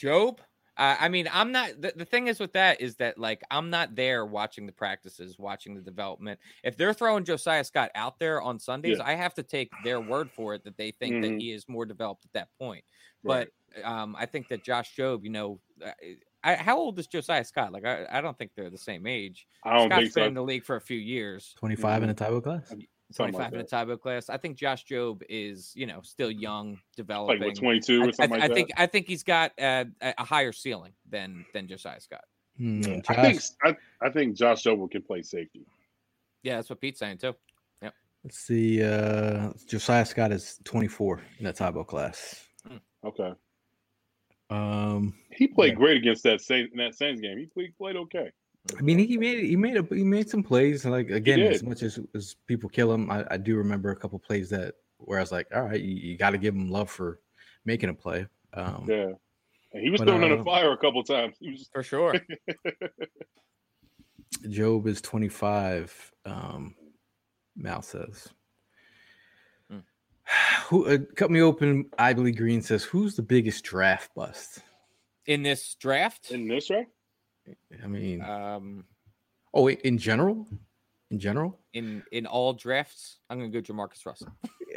Jobe? 0.00 0.38
Uh, 0.76 0.94
I 1.00 1.08
mean, 1.08 1.28
I'm 1.32 1.50
not. 1.50 1.80
The, 1.80 1.92
the 1.96 2.04
thing 2.04 2.28
is 2.28 2.38
with 2.38 2.52
that 2.52 2.80
is 2.80 2.94
that 2.96 3.18
like 3.18 3.42
I'm 3.50 3.68
not 3.68 3.96
there 3.96 4.24
watching 4.24 4.64
the 4.64 4.70
practices, 4.72 5.36
watching 5.36 5.74
the 5.74 5.80
development. 5.80 6.38
If 6.62 6.76
they're 6.76 6.94
throwing 6.94 7.24
Josiah 7.24 7.64
Scott 7.64 7.90
out 7.96 8.20
there 8.20 8.40
on 8.40 8.60
Sundays, 8.60 8.98
Yeah. 8.98 9.04
I 9.08 9.14
have 9.14 9.34
to 9.34 9.42
take 9.42 9.72
their 9.82 10.00
word 10.00 10.30
for 10.30 10.54
it 10.54 10.62
that 10.62 10.76
they 10.76 10.92
think 10.92 11.16
Mhm. 11.16 11.22
that 11.22 11.40
he 11.40 11.50
is 11.50 11.68
more 11.68 11.84
developed 11.84 12.26
at 12.26 12.32
that 12.34 12.48
point. 12.60 12.84
Right. 13.24 13.48
But 13.74 13.84
um, 13.84 14.14
I 14.16 14.26
think 14.26 14.46
that 14.50 14.62
Josh 14.62 14.94
Jobe, 14.96 15.24
you 15.24 15.30
know, 15.30 15.58
uh, 15.84 15.90
I, 16.44 16.54
how 16.54 16.78
old 16.78 16.98
is 16.98 17.06
Josiah 17.06 17.44
Scott? 17.44 17.72
Like, 17.72 17.84
I, 17.84 18.06
I 18.10 18.20
don't 18.20 18.36
think 18.38 18.52
they're 18.56 18.70
the 18.70 18.78
same 18.78 19.06
age. 19.06 19.46
I 19.64 19.76
don't 19.76 19.88
Scott's 19.88 20.02
think 20.02 20.14
been 20.14 20.22
so. 20.22 20.28
in 20.28 20.34
the 20.34 20.42
league 20.42 20.64
for 20.64 20.76
a 20.76 20.80
few 20.80 20.98
years. 20.98 21.54
25 21.58 22.02
in 22.04 22.10
a 22.10 22.14
Tybo 22.14 22.42
class. 22.42 22.74
25 23.14 23.40
like 23.40 23.52
in 23.54 23.60
a 23.60 23.62
that. 23.64 23.70
Tybo 23.70 24.00
class. 24.00 24.28
I 24.28 24.36
think 24.36 24.56
Josh 24.56 24.84
Jobe 24.84 25.22
is, 25.28 25.72
you 25.74 25.86
know, 25.86 26.00
still 26.02 26.30
young, 26.30 26.72
Like 26.72 26.78
developing. 26.96 27.42
what, 27.42 27.56
22 27.56 28.02
I, 28.02 28.06
or 28.06 28.12
something 28.12 28.32
I- 28.32 28.36
like 28.36 28.42
I 28.44 28.48
that? 28.48 28.54
think 28.54 28.70
I 28.76 28.86
think 28.86 29.06
he's 29.08 29.22
got 29.22 29.52
uh, 29.60 29.84
a 30.02 30.14
a 30.18 30.24
higher 30.24 30.52
ceiling 30.52 30.92
than 31.08 31.44
than 31.54 31.66
Josiah 31.68 32.00
Scott. 32.00 32.24
Yeah. 32.58 32.80
Josh, 33.00 33.04
I 33.08 33.22
think 33.22 33.40
I, 33.64 33.76
I 34.06 34.10
think 34.10 34.36
Josh 34.36 34.62
Jobe 34.62 34.90
can 34.90 35.02
play 35.02 35.22
safety. 35.22 35.64
Yeah, 36.42 36.56
that's 36.56 36.68
what 36.70 36.80
Pete's 36.80 36.98
saying 37.00 37.18
too. 37.18 37.34
let's 38.24 38.38
see. 38.38 38.82
Uh, 38.82 39.52
Josiah 39.66 40.04
Scott 40.04 40.30
is 40.32 40.58
24 40.64 41.22
in 41.38 41.44
that 41.46 41.56
Tybo 41.56 41.86
class. 41.86 42.44
Okay. 43.04 43.32
Um, 44.50 45.14
He 45.30 45.46
played 45.46 45.72
Yeah. 45.72 45.78
great 45.78 45.96
against 45.98 46.22
that 46.24 46.40
Saints 46.40 46.72
that 46.76 46.94
Saints 46.94 47.20
game. 47.20 47.38
He 47.38 47.46
played, 47.46 47.76
played 47.76 47.96
okay. 47.96 48.30
I 48.76 48.82
mean, 48.82 48.98
he 48.98 49.16
made 49.16 49.44
he 49.44 49.56
made 49.56 49.76
a, 49.76 49.94
he 49.94 50.04
made 50.04 50.28
some 50.28 50.42
plays. 50.42 50.84
Like 50.84 51.10
again, 51.10 51.40
as 51.40 51.62
much 51.62 51.82
as, 51.82 51.98
as 52.14 52.36
people 52.46 52.68
kill 52.68 52.92
him, 52.92 53.10
I, 53.10 53.24
I 53.30 53.36
do 53.36 53.56
remember 53.56 53.90
a 53.90 53.96
couple 53.96 54.18
plays 54.18 54.50
that 54.50 54.74
where 54.98 55.18
I 55.18 55.22
was 55.22 55.32
like, 55.32 55.46
all 55.54 55.62
right, 55.62 55.80
you, 55.80 55.94
you 55.94 56.18
got 56.18 56.30
to 56.30 56.38
give 56.38 56.54
him 56.54 56.70
love 56.70 56.90
for 56.90 57.20
making 57.64 57.88
a 57.88 57.94
play. 57.94 58.26
Um, 58.52 58.86
Yeah. 58.88 59.12
And 59.72 59.82
he 59.82 59.90
was 59.90 60.00
But, 60.00 60.08
thrown 60.08 60.24
in 60.24 60.32
uh, 60.32 60.36
the 60.36 60.44
fire 60.44 60.72
a 60.72 60.78
couple 60.78 61.02
times. 61.04 61.36
He 61.40 61.50
was 61.50 61.68
For 61.72 61.82
sure. 61.82 62.14
Jobe 64.46 64.86
is 64.86 65.00
25. 65.02 66.12
Um, 66.24 66.74
Mal 67.56 67.82
says. 67.82 68.28
Who 70.68 70.86
uh, 70.86 70.98
cut 71.16 71.30
me 71.30 71.40
open? 71.40 71.86
Ibley 71.98 72.36
Green 72.36 72.62
says, 72.62 72.84
"Who's 72.84 73.16
the 73.16 73.22
biggest 73.22 73.64
draft 73.64 74.14
bust?" 74.14 74.60
In 75.26 75.42
this 75.42 75.74
draft, 75.74 76.30
in 76.30 76.48
this 76.48 76.70
right? 76.70 76.86
I 77.82 77.86
mean, 77.86 78.22
um, 78.22 78.84
oh, 79.54 79.62
wait, 79.62 79.80
in 79.82 79.98
general, 79.98 80.46
in 81.10 81.18
general, 81.18 81.58
in 81.72 82.02
in 82.12 82.26
all 82.26 82.52
drafts, 82.52 83.18
I'm 83.30 83.38
gonna 83.38 83.50
go 83.50 83.60
Jamarcus 83.60 84.04
Russell. 84.04 84.28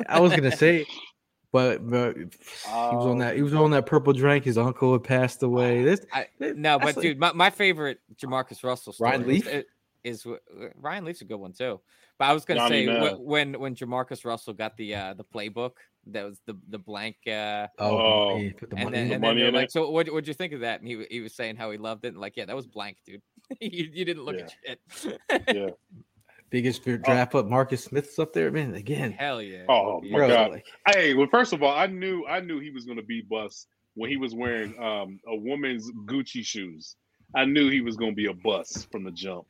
I 0.07 0.19
was 0.19 0.31
gonna 0.33 0.55
say, 0.55 0.85
but, 1.51 1.87
but 1.89 2.15
he 2.15 2.25
was 2.65 3.05
on 3.05 3.17
that. 3.19 3.35
He 3.35 3.41
was 3.41 3.53
on 3.53 3.71
that 3.71 3.85
purple 3.85 4.13
drink. 4.13 4.45
His 4.45 4.57
uncle 4.57 4.93
had 4.93 5.03
passed 5.03 5.43
away. 5.43 5.83
This 5.83 6.05
I, 6.13 6.27
That- 6.39 6.57
no, 6.57 6.79
but 6.79 6.95
like- 6.95 7.03
dude, 7.03 7.19
my, 7.19 7.33
my 7.33 7.49
favorite 7.49 7.99
Jamarcus 8.15 8.63
Russell 8.63 8.93
story 8.93 9.09
Ryan 9.11 9.21
is- 9.21 9.27
Leaf? 9.27 9.47
is, 9.47 9.65
is 10.03 10.23
w- 10.23 10.39
w- 10.49 10.71
Ryan 10.75 11.05
Leaf's 11.05 11.21
a 11.21 11.25
good 11.25 11.37
one 11.37 11.53
too. 11.53 11.79
But 12.17 12.25
I 12.25 12.33
was 12.33 12.45
gonna 12.45 12.59
Johnny 12.61 12.85
say 12.85 12.99
Mann. 12.99 13.15
when 13.19 13.59
when 13.59 13.75
Jamarcus 13.75 14.25
Russell 14.25 14.53
got 14.53 14.77
the 14.77 14.95
uh 14.95 15.13
the 15.13 15.23
playbook 15.23 15.71
that 16.07 16.23
was 16.25 16.39
the 16.45 16.55
the 16.69 16.79
blank 16.79 17.15
uh 17.27 17.67
Oh, 17.79 18.37
he 18.37 18.51
put 18.51 18.69
the 18.69 18.75
and 18.77 18.85
money 18.85 18.97
then, 18.97 19.05
in. 19.07 19.11
and 19.13 19.21
money 19.21 19.33
then 19.33 19.39
they're 19.39 19.47
in 19.49 19.55
like, 19.55 19.65
it? 19.65 19.71
so 19.71 19.89
what 19.89 20.07
what'd 20.11 20.27
you 20.27 20.33
think 20.33 20.53
of 20.53 20.61
that? 20.61 20.79
And 20.81 20.87
he 20.87 21.05
he 21.09 21.21
was 21.21 21.33
saying 21.33 21.55
how 21.57 21.71
he 21.71 21.77
loved 21.77 22.05
it. 22.05 22.09
And 22.09 22.17
like, 22.17 22.37
yeah, 22.37 22.45
that 22.45 22.55
was 22.55 22.67
blank, 22.67 22.97
dude. 23.05 23.21
you, 23.59 23.89
you 23.93 24.05
didn't 24.05 24.23
look 24.23 24.37
at 24.37 24.53
shit. 24.89 25.19
Yeah. 25.47 25.69
biggest 26.49 26.83
draft 26.83 27.33
up. 27.33 27.47
Marcus 27.47 27.83
Smith's 27.85 28.19
up 28.19 28.33
there, 28.33 28.51
man. 28.51 28.75
Again, 28.75 29.11
Hell 29.13 29.41
yeah. 29.41 29.63
Oh 29.69 30.01
my 30.01 30.17
bro, 30.17 30.27
god. 30.27 30.51
like, 30.51 30.65
Hey, 30.87 31.13
well, 31.13 31.27
first 31.31 31.53
of 31.53 31.63
all, 31.63 31.73
I 31.73 31.87
knew 31.87 32.25
I 32.27 32.39
knew 32.41 32.59
he 32.59 32.71
was 32.71 32.85
gonna 32.85 33.01
be 33.03 33.21
bust 33.21 33.67
when 33.95 34.09
he 34.09 34.17
was 34.17 34.33
wearing 34.35 34.77
um 34.81 35.19
a 35.27 35.35
woman's 35.35 35.89
Gucci 36.05 36.45
shoes. 36.45 36.95
I 37.35 37.45
knew 37.45 37.69
he 37.69 37.81
was 37.81 37.95
gonna 37.95 38.11
be 38.13 38.25
a 38.27 38.33
bust 38.33 38.91
from 38.91 39.03
the 39.05 39.11
jump. 39.11 39.45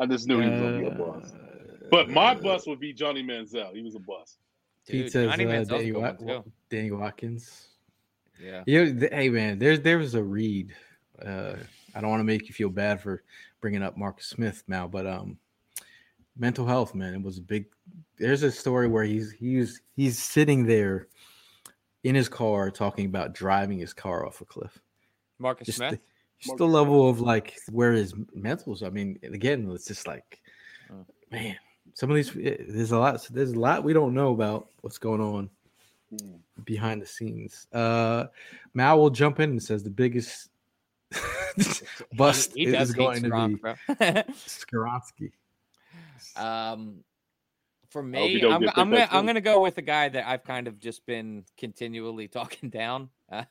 I 0.00 0.06
just 0.06 0.26
knew 0.26 0.40
he 0.40 0.48
was 0.48 0.60
gonna 0.60 0.78
be 0.78 0.86
a 0.86 0.90
bust. 0.90 1.34
But 1.90 2.08
my 2.08 2.32
uh, 2.32 2.34
bust 2.36 2.66
would 2.66 2.80
be 2.80 2.92
Johnny 2.92 3.22
Manziel. 3.22 3.74
He 3.74 3.82
was 3.82 3.94
a 3.94 4.00
bust. 4.00 4.38
Dude, 4.86 5.04
Pete 5.04 5.12
says 5.12 5.30
Johnny 5.30 5.44
uh, 5.44 5.60
a 5.60 5.64
Danny, 5.64 5.92
Wa- 5.92 6.00
one, 6.00 6.16
Wa- 6.20 6.34
too. 6.38 6.52
Danny 6.70 6.90
Watkins. 6.90 7.68
Yeah. 8.42 8.62
Yeah, 8.66 8.84
th- 8.86 9.12
hey 9.12 9.28
man, 9.28 9.58
there's 9.58 9.80
there 9.80 9.98
was 9.98 10.14
a 10.14 10.22
read. 10.22 10.74
Uh, 11.24 11.56
I 11.94 12.00
don't 12.00 12.08
want 12.08 12.20
to 12.20 12.24
make 12.24 12.48
you 12.48 12.54
feel 12.54 12.70
bad 12.70 13.02
for 13.02 13.22
bringing 13.60 13.82
up 13.82 13.98
Marcus 13.98 14.26
Smith 14.26 14.64
now, 14.66 14.88
but 14.88 15.06
um, 15.06 15.36
mental 16.38 16.64
health, 16.66 16.94
man, 16.94 17.12
it 17.12 17.22
was 17.22 17.36
a 17.36 17.42
big. 17.42 17.66
There's 18.16 18.42
a 18.42 18.50
story 18.50 18.88
where 18.88 19.04
he's 19.04 19.32
he's 19.32 19.82
he's 19.96 20.18
sitting 20.18 20.64
there 20.64 21.08
in 22.04 22.14
his 22.14 22.30
car 22.30 22.70
talking 22.70 23.04
about 23.04 23.34
driving 23.34 23.78
his 23.78 23.92
car 23.92 24.26
off 24.26 24.40
a 24.40 24.46
cliff. 24.46 24.78
Marcus 25.38 25.66
Just 25.66 25.78
Smith. 25.78 25.92
the, 25.92 26.00
just 26.40 26.56
the 26.56 26.66
level 26.66 27.08
of 27.08 27.20
like 27.20 27.56
where 27.70 27.92
his 27.92 28.12
mentals. 28.36 28.82
I 28.82 28.90
mean, 28.90 29.18
again, 29.22 29.70
it's 29.70 29.86
just 29.86 30.06
like, 30.06 30.40
Mm. 30.90 31.06
man, 31.30 31.56
some 31.94 32.10
of 32.10 32.16
these 32.16 32.36
eh, 32.36 32.56
there's 32.68 32.92
a 32.92 32.98
lot. 32.98 33.24
There's 33.30 33.52
a 33.52 33.58
lot 33.58 33.84
we 33.84 33.92
don't 33.92 34.14
know 34.14 34.32
about 34.32 34.68
what's 34.80 34.98
going 34.98 35.20
on 35.20 35.50
Hmm. 36.10 36.36
behind 36.64 37.00
the 37.00 37.06
scenes. 37.06 37.66
Uh 37.72 38.26
Mal 38.74 38.98
will 38.98 39.10
jump 39.10 39.38
in 39.38 39.50
and 39.50 39.62
says 39.62 39.84
the 39.84 39.90
biggest 39.90 40.48
bust 42.16 42.52
He, 42.54 42.64
he 42.64 42.74
is 42.74 42.90
hate 42.90 42.96
going 42.96 43.22
to 43.22 43.28
Strong, 43.28 43.54
be 43.54 43.56
bro. 43.56 43.74
Skoronski. 44.46 45.32
Um, 46.36 47.04
for 47.90 48.02
me, 48.02 48.32
you 48.32 48.40
don't 48.40 48.52
I'm, 48.52 48.70
I'm 48.76 48.90
gonna 48.90 49.08
I'm 49.10 49.26
gonna 49.26 49.40
go 49.40 49.60
with 49.60 49.78
a 49.78 49.82
guy 49.82 50.08
that 50.08 50.26
I've 50.26 50.44
kind 50.44 50.68
of 50.68 50.78
just 50.78 51.04
been 51.06 51.44
continually 51.56 52.28
talking 52.38 52.70
down, 52.70 53.10
uh, 53.32 53.44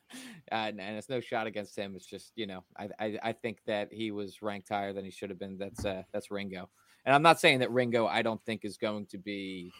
and, 0.51 0.79
and 0.79 0.97
it's 0.97 1.09
no 1.09 1.19
shot 1.19 1.47
against 1.47 1.75
him. 1.75 1.95
It's 1.95 2.05
just 2.05 2.31
you 2.35 2.47
know 2.47 2.63
I, 2.77 2.89
I 2.99 3.19
I 3.23 3.33
think 3.33 3.59
that 3.65 3.91
he 3.91 4.11
was 4.11 4.41
ranked 4.41 4.69
higher 4.69 4.93
than 4.93 5.05
he 5.05 5.11
should 5.11 5.29
have 5.29 5.39
been. 5.39 5.57
That's 5.57 5.85
uh 5.85 6.03
that's 6.11 6.31
Ringo, 6.31 6.69
and 7.05 7.15
I'm 7.15 7.21
not 7.21 7.39
saying 7.39 7.59
that 7.59 7.71
Ringo 7.71 8.07
I 8.07 8.21
don't 8.21 8.43
think 8.45 8.65
is 8.65 8.77
going 8.77 9.05
to 9.07 9.17
be 9.17 9.71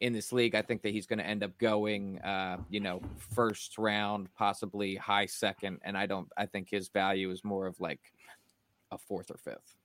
in 0.00 0.12
this 0.12 0.32
league. 0.32 0.54
I 0.54 0.62
think 0.62 0.82
that 0.82 0.90
he's 0.90 1.06
going 1.06 1.20
to 1.20 1.26
end 1.26 1.44
up 1.44 1.56
going, 1.58 2.18
uh, 2.22 2.58
you 2.68 2.80
know, 2.80 3.00
first 3.34 3.78
round, 3.78 4.28
possibly 4.34 4.96
high 4.96 5.26
second, 5.26 5.78
and 5.82 5.96
I 5.96 6.06
don't. 6.06 6.28
I 6.36 6.46
think 6.46 6.68
his 6.70 6.88
value 6.88 7.30
is 7.30 7.44
more 7.44 7.66
of 7.66 7.80
like 7.80 8.00
a 8.90 8.98
fourth 8.98 9.30
or 9.30 9.38
fifth. 9.38 9.76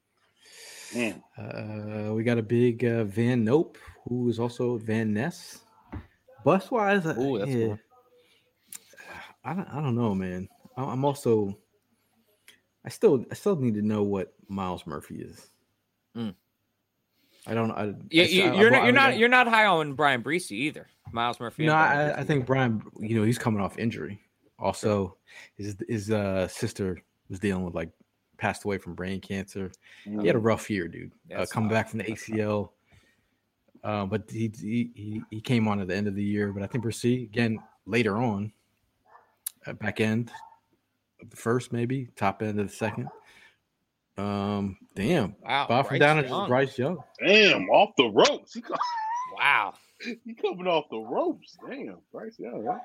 Mm. 0.94 1.22
Uh 1.38 2.14
we 2.14 2.24
got 2.24 2.38
a 2.38 2.44
big 2.44 2.86
uh, 2.86 3.04
Van 3.04 3.44
Nope, 3.44 3.78
who 4.08 4.30
is 4.30 4.40
also 4.40 4.78
Van 4.78 5.14
Ness. 5.14 5.60
Bus 6.46 6.72
wise, 6.72 7.06
uh, 7.06 7.16
Ooh, 7.20 7.40
that's 7.40 7.52
a 7.52 7.54
good 7.54 7.62
yeah. 7.62 7.68
one. 7.68 7.80
I 9.48 9.54
don't, 9.54 9.68
I 9.70 9.82
don't 9.82 9.96
know, 9.96 10.14
man. 10.14 10.50
I'm 10.76 11.06
also 11.06 11.58
I 12.86 12.90
still 12.90 13.26
I 13.32 13.34
still 13.34 13.56
need 13.56 13.76
to 13.76 13.82
know 13.82 14.04
what 14.04 14.34
Myles 14.48 14.86
Murphy 14.86 15.16
is. 15.22 15.48
Mm. 16.16 16.36
I 17.48 17.54
don't 17.54 17.72
I 17.72 17.94
Yeah, 18.12 18.24
you, 18.26 18.44
I- 18.44 18.60
you're 18.60 18.68
I- 18.68 18.78
not, 18.78 18.84
you're 18.84 18.94
not 18.94 19.18
you're 19.18 19.30
not 19.30 19.48
high 19.48 19.66
on 19.66 19.94
Bryan 19.94 20.22
Bresee 20.24 20.52
either. 20.52 20.88
Myles 21.14 21.40
Murphy. 21.40 21.66
No, 21.66 21.74
I, 21.74 22.20
I 22.20 22.24
think 22.26 22.46
Bryan, 22.46 22.84
you 23.00 23.18
know, 23.18 23.24
he's 23.24 23.38
coming 23.38 23.62
off 23.62 23.80
injury. 23.80 24.20
Also, 24.60 25.16
his 25.56 25.78
his 25.88 26.12
uh, 26.12 26.48
sister 26.50 27.02
was 27.30 27.40
dealing 27.40 27.64
with 27.64 27.74
like 27.76 27.90
passed 28.38 28.66
away 28.66 28.78
from 28.78 28.94
brain 28.96 29.22
cancer. 29.22 29.72
He 30.04 30.28
had 30.28 30.36
a 30.36 30.40
rough 30.40 30.70
year, 30.70 30.88
dude. 30.90 31.12
Uh, 31.34 31.46
coming 31.50 31.70
back 31.70 31.88
from 31.90 32.00
the 32.00 32.06
ACL. 32.06 32.70
Uh, 33.84 34.06
but 34.06 34.30
he, 34.30 34.52
he 34.60 34.92
he 34.96 35.22
he 35.30 35.40
came 35.42 35.68
on 35.68 35.80
at 35.80 35.88
the 35.88 35.96
end 35.96 36.08
of 36.08 36.16
the 36.16 36.24
year. 36.24 36.52
But 36.52 36.64
I 36.64 36.68
think 36.68 36.84
we'll 36.84 36.94
again 37.04 37.60
later 37.86 38.18
on, 38.18 38.52
back 39.74 40.00
end 40.02 40.32
of 41.22 41.30
the 41.30 41.36
first, 41.38 41.72
maybe 41.74 42.10
top 42.16 42.42
end 42.42 42.60
of 42.60 42.68
the 42.70 42.74
second. 42.76 43.08
Um, 44.18 44.78
damn, 44.96 45.36
Wow, 45.44 45.68
Bob 45.68 45.88
from 45.88 45.98
Bryce 45.98 46.08
down 46.08 46.20
is 46.26 46.30
Young. 46.30 46.48
Bryce 46.50 46.78
Young. 46.78 46.98
Damn, 47.24 47.70
off 47.70 47.92
the 47.98 48.06
ropes. 48.10 48.54
He, 48.54 48.62
co- 48.62 48.74
Wow. 49.40 49.74
he 50.26 50.34
coming 50.34 50.66
off 50.68 50.86
the 50.90 50.98
ropes. 50.98 51.56
Damn, 51.70 51.98
Bryce. 52.12 52.36
Yeah, 52.40 52.50
right. 52.54 52.82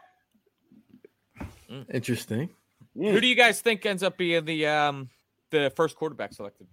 Interesting. 1.93 2.51
Who 2.95 3.19
do 3.21 3.27
you 3.27 3.35
guys 3.35 3.63
think 3.63 3.87
ends 3.87 4.03
up 4.03 4.19
being 4.19 4.45
the 4.45 4.67
um 4.67 5.09
the 5.51 5.73
first 5.75 5.97
quarterback 5.97 6.35
selected? 6.35 6.67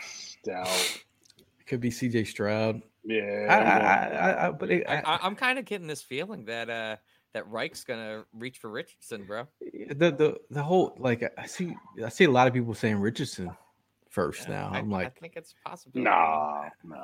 Stout. 0.00 1.02
Could 1.66 1.80
be 1.80 1.90
C.J. 1.90 2.24
Stroud. 2.24 2.82
Yeah. 3.04 3.46
I, 3.50 3.54
I'm 3.54 3.66
I, 3.66 3.68
I, 3.68 4.30
I, 4.30 4.48
I, 4.48 4.50
but 4.52 4.70
it, 4.70 4.84
I, 4.88 4.96
I, 4.96 5.00
I, 5.00 5.18
I'm 5.22 5.34
kind 5.36 5.58
of 5.58 5.64
getting 5.66 5.86
this 5.86 6.00
feeling 6.02 6.46
that 6.46 6.70
uh 6.70 6.96
that 7.38 7.48
Reich's 7.48 7.84
gonna 7.84 8.24
reach 8.34 8.58
for 8.58 8.68
Richardson, 8.68 9.22
bro. 9.24 9.46
the 9.60 10.10
the 10.10 10.36
the 10.50 10.62
whole 10.62 10.96
like 10.98 11.22
I 11.38 11.46
see 11.46 11.72
I 12.04 12.08
see 12.08 12.24
a 12.24 12.30
lot 12.30 12.48
of 12.48 12.52
people 12.52 12.74
saying 12.74 12.96
Richardson 12.96 13.52
first 14.10 14.48
now. 14.48 14.70
I, 14.72 14.78
I'm 14.78 14.92
I 14.92 15.04
like, 15.04 15.20
think 15.20 15.34
it's 15.36 15.54
possible. 15.64 16.00
Nah, 16.00 16.64
nah. 16.82 16.96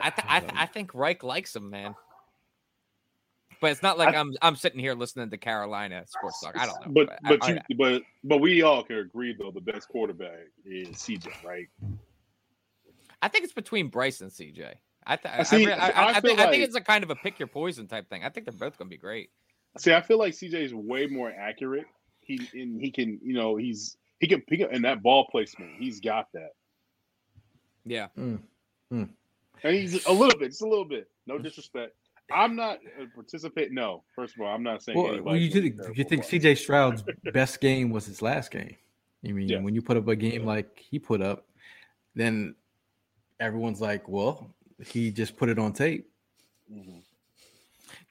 I 0.00 0.10
th- 0.10 0.26
I, 0.28 0.40
th- 0.40 0.52
I 0.54 0.66
think 0.66 0.94
Reich 0.94 1.22
likes 1.22 1.56
him, 1.56 1.70
man. 1.70 1.94
But 3.62 3.72
it's 3.72 3.82
not 3.82 3.96
like 3.96 4.14
I, 4.14 4.20
am 4.20 4.34
I'm 4.42 4.56
sitting 4.56 4.78
here 4.78 4.94
listening 4.94 5.30
to 5.30 5.38
Carolina 5.38 6.04
sports 6.06 6.40
talk. 6.42 6.58
I 6.58 6.66
don't 6.66 6.86
know. 6.86 6.92
But 6.92 7.18
but 7.26 7.42
I, 7.42 7.52
oh, 7.52 7.58
you 7.68 7.76
but 7.76 8.02
but 8.24 8.38
we 8.38 8.60
all 8.60 8.82
can 8.82 8.96
agree 8.96 9.34
though 9.38 9.50
the 9.50 9.60
best 9.60 9.88
quarterback 9.88 10.48
is 10.66 10.88
CJ, 10.88 11.28
right? 11.42 11.68
I 13.22 13.28
think 13.28 13.44
it's 13.44 13.54
between 13.54 13.88
Bryce 13.88 14.20
and 14.20 14.30
CJ. 14.30 14.74
I, 15.06 15.16
th- 15.16 15.34
I 15.34 15.40
I, 15.40 15.42
see- 15.42 15.70
I, 15.70 15.74
I 15.74 15.90
I, 15.90 16.08
I 16.08 16.12
feel 16.14 16.22
think 16.22 16.40
I 16.40 16.50
think 16.50 16.64
it's 16.64 16.76
a 16.76 16.80
kind 16.80 17.02
of 17.02 17.10
a 17.10 17.16
pick 17.16 17.38
your 17.38 17.48
poison 17.48 17.86
type 17.86 18.08
thing. 18.08 18.24
I 18.24 18.28
think 18.28 18.46
they're 18.46 18.52
both 18.52 18.78
gonna 18.78 18.90
be 18.90 18.96
great. 18.98 19.30
See, 19.78 19.92
I 19.92 20.00
feel 20.00 20.18
like 20.18 20.34
CJ 20.34 20.54
is 20.54 20.74
way 20.74 21.06
more 21.06 21.30
accurate. 21.30 21.86
He 22.20 22.48
and 22.54 22.80
he 22.80 22.90
can, 22.90 23.18
you 23.22 23.34
know, 23.34 23.56
he's 23.56 23.96
he 24.18 24.26
can 24.26 24.40
pick 24.42 24.60
up 24.60 24.72
in 24.72 24.82
that 24.82 25.02
ball 25.02 25.26
placement. 25.30 25.70
He's 25.78 26.00
got 26.00 26.26
that, 26.34 26.50
Yeah. 27.84 28.08
Mm, 28.18 28.40
mm. 28.92 29.08
and 29.62 29.74
he's 29.74 30.04
a 30.06 30.12
little 30.12 30.38
bit, 30.38 30.48
just 30.48 30.62
a 30.62 30.68
little 30.68 30.84
bit. 30.84 31.08
No 31.26 31.38
disrespect. 31.38 31.94
I'm 32.32 32.54
not 32.54 32.78
a 33.00 33.06
participant. 33.14 33.72
No, 33.72 34.04
first 34.14 34.34
of 34.36 34.42
all, 34.42 34.54
I'm 34.54 34.62
not 34.62 34.82
saying. 34.82 34.98
Well, 34.98 35.22
well 35.22 35.36
you 35.36 35.48
gonna 35.48 35.70
think 35.70 35.98
you 35.98 36.04
think 36.04 36.24
CJ 36.24 36.58
Stroud's 36.58 37.02
best 37.32 37.60
game 37.60 37.90
was 37.90 38.06
his 38.06 38.22
last 38.22 38.50
game? 38.50 38.76
You 39.22 39.34
mean 39.34 39.48
Yeah. 39.48 39.60
when 39.60 39.74
you 39.74 39.82
put 39.82 39.96
up 39.96 40.06
a 40.08 40.16
game 40.16 40.44
like 40.44 40.78
he 40.78 40.98
put 40.98 41.20
up, 41.20 41.46
then 42.14 42.54
everyone's 43.38 43.80
like, 43.80 44.08
well, 44.08 44.54
he 44.86 45.10
just 45.10 45.36
put 45.36 45.48
it 45.48 45.58
on 45.58 45.72
tape. 45.72 46.10
Mhm. 46.70 47.02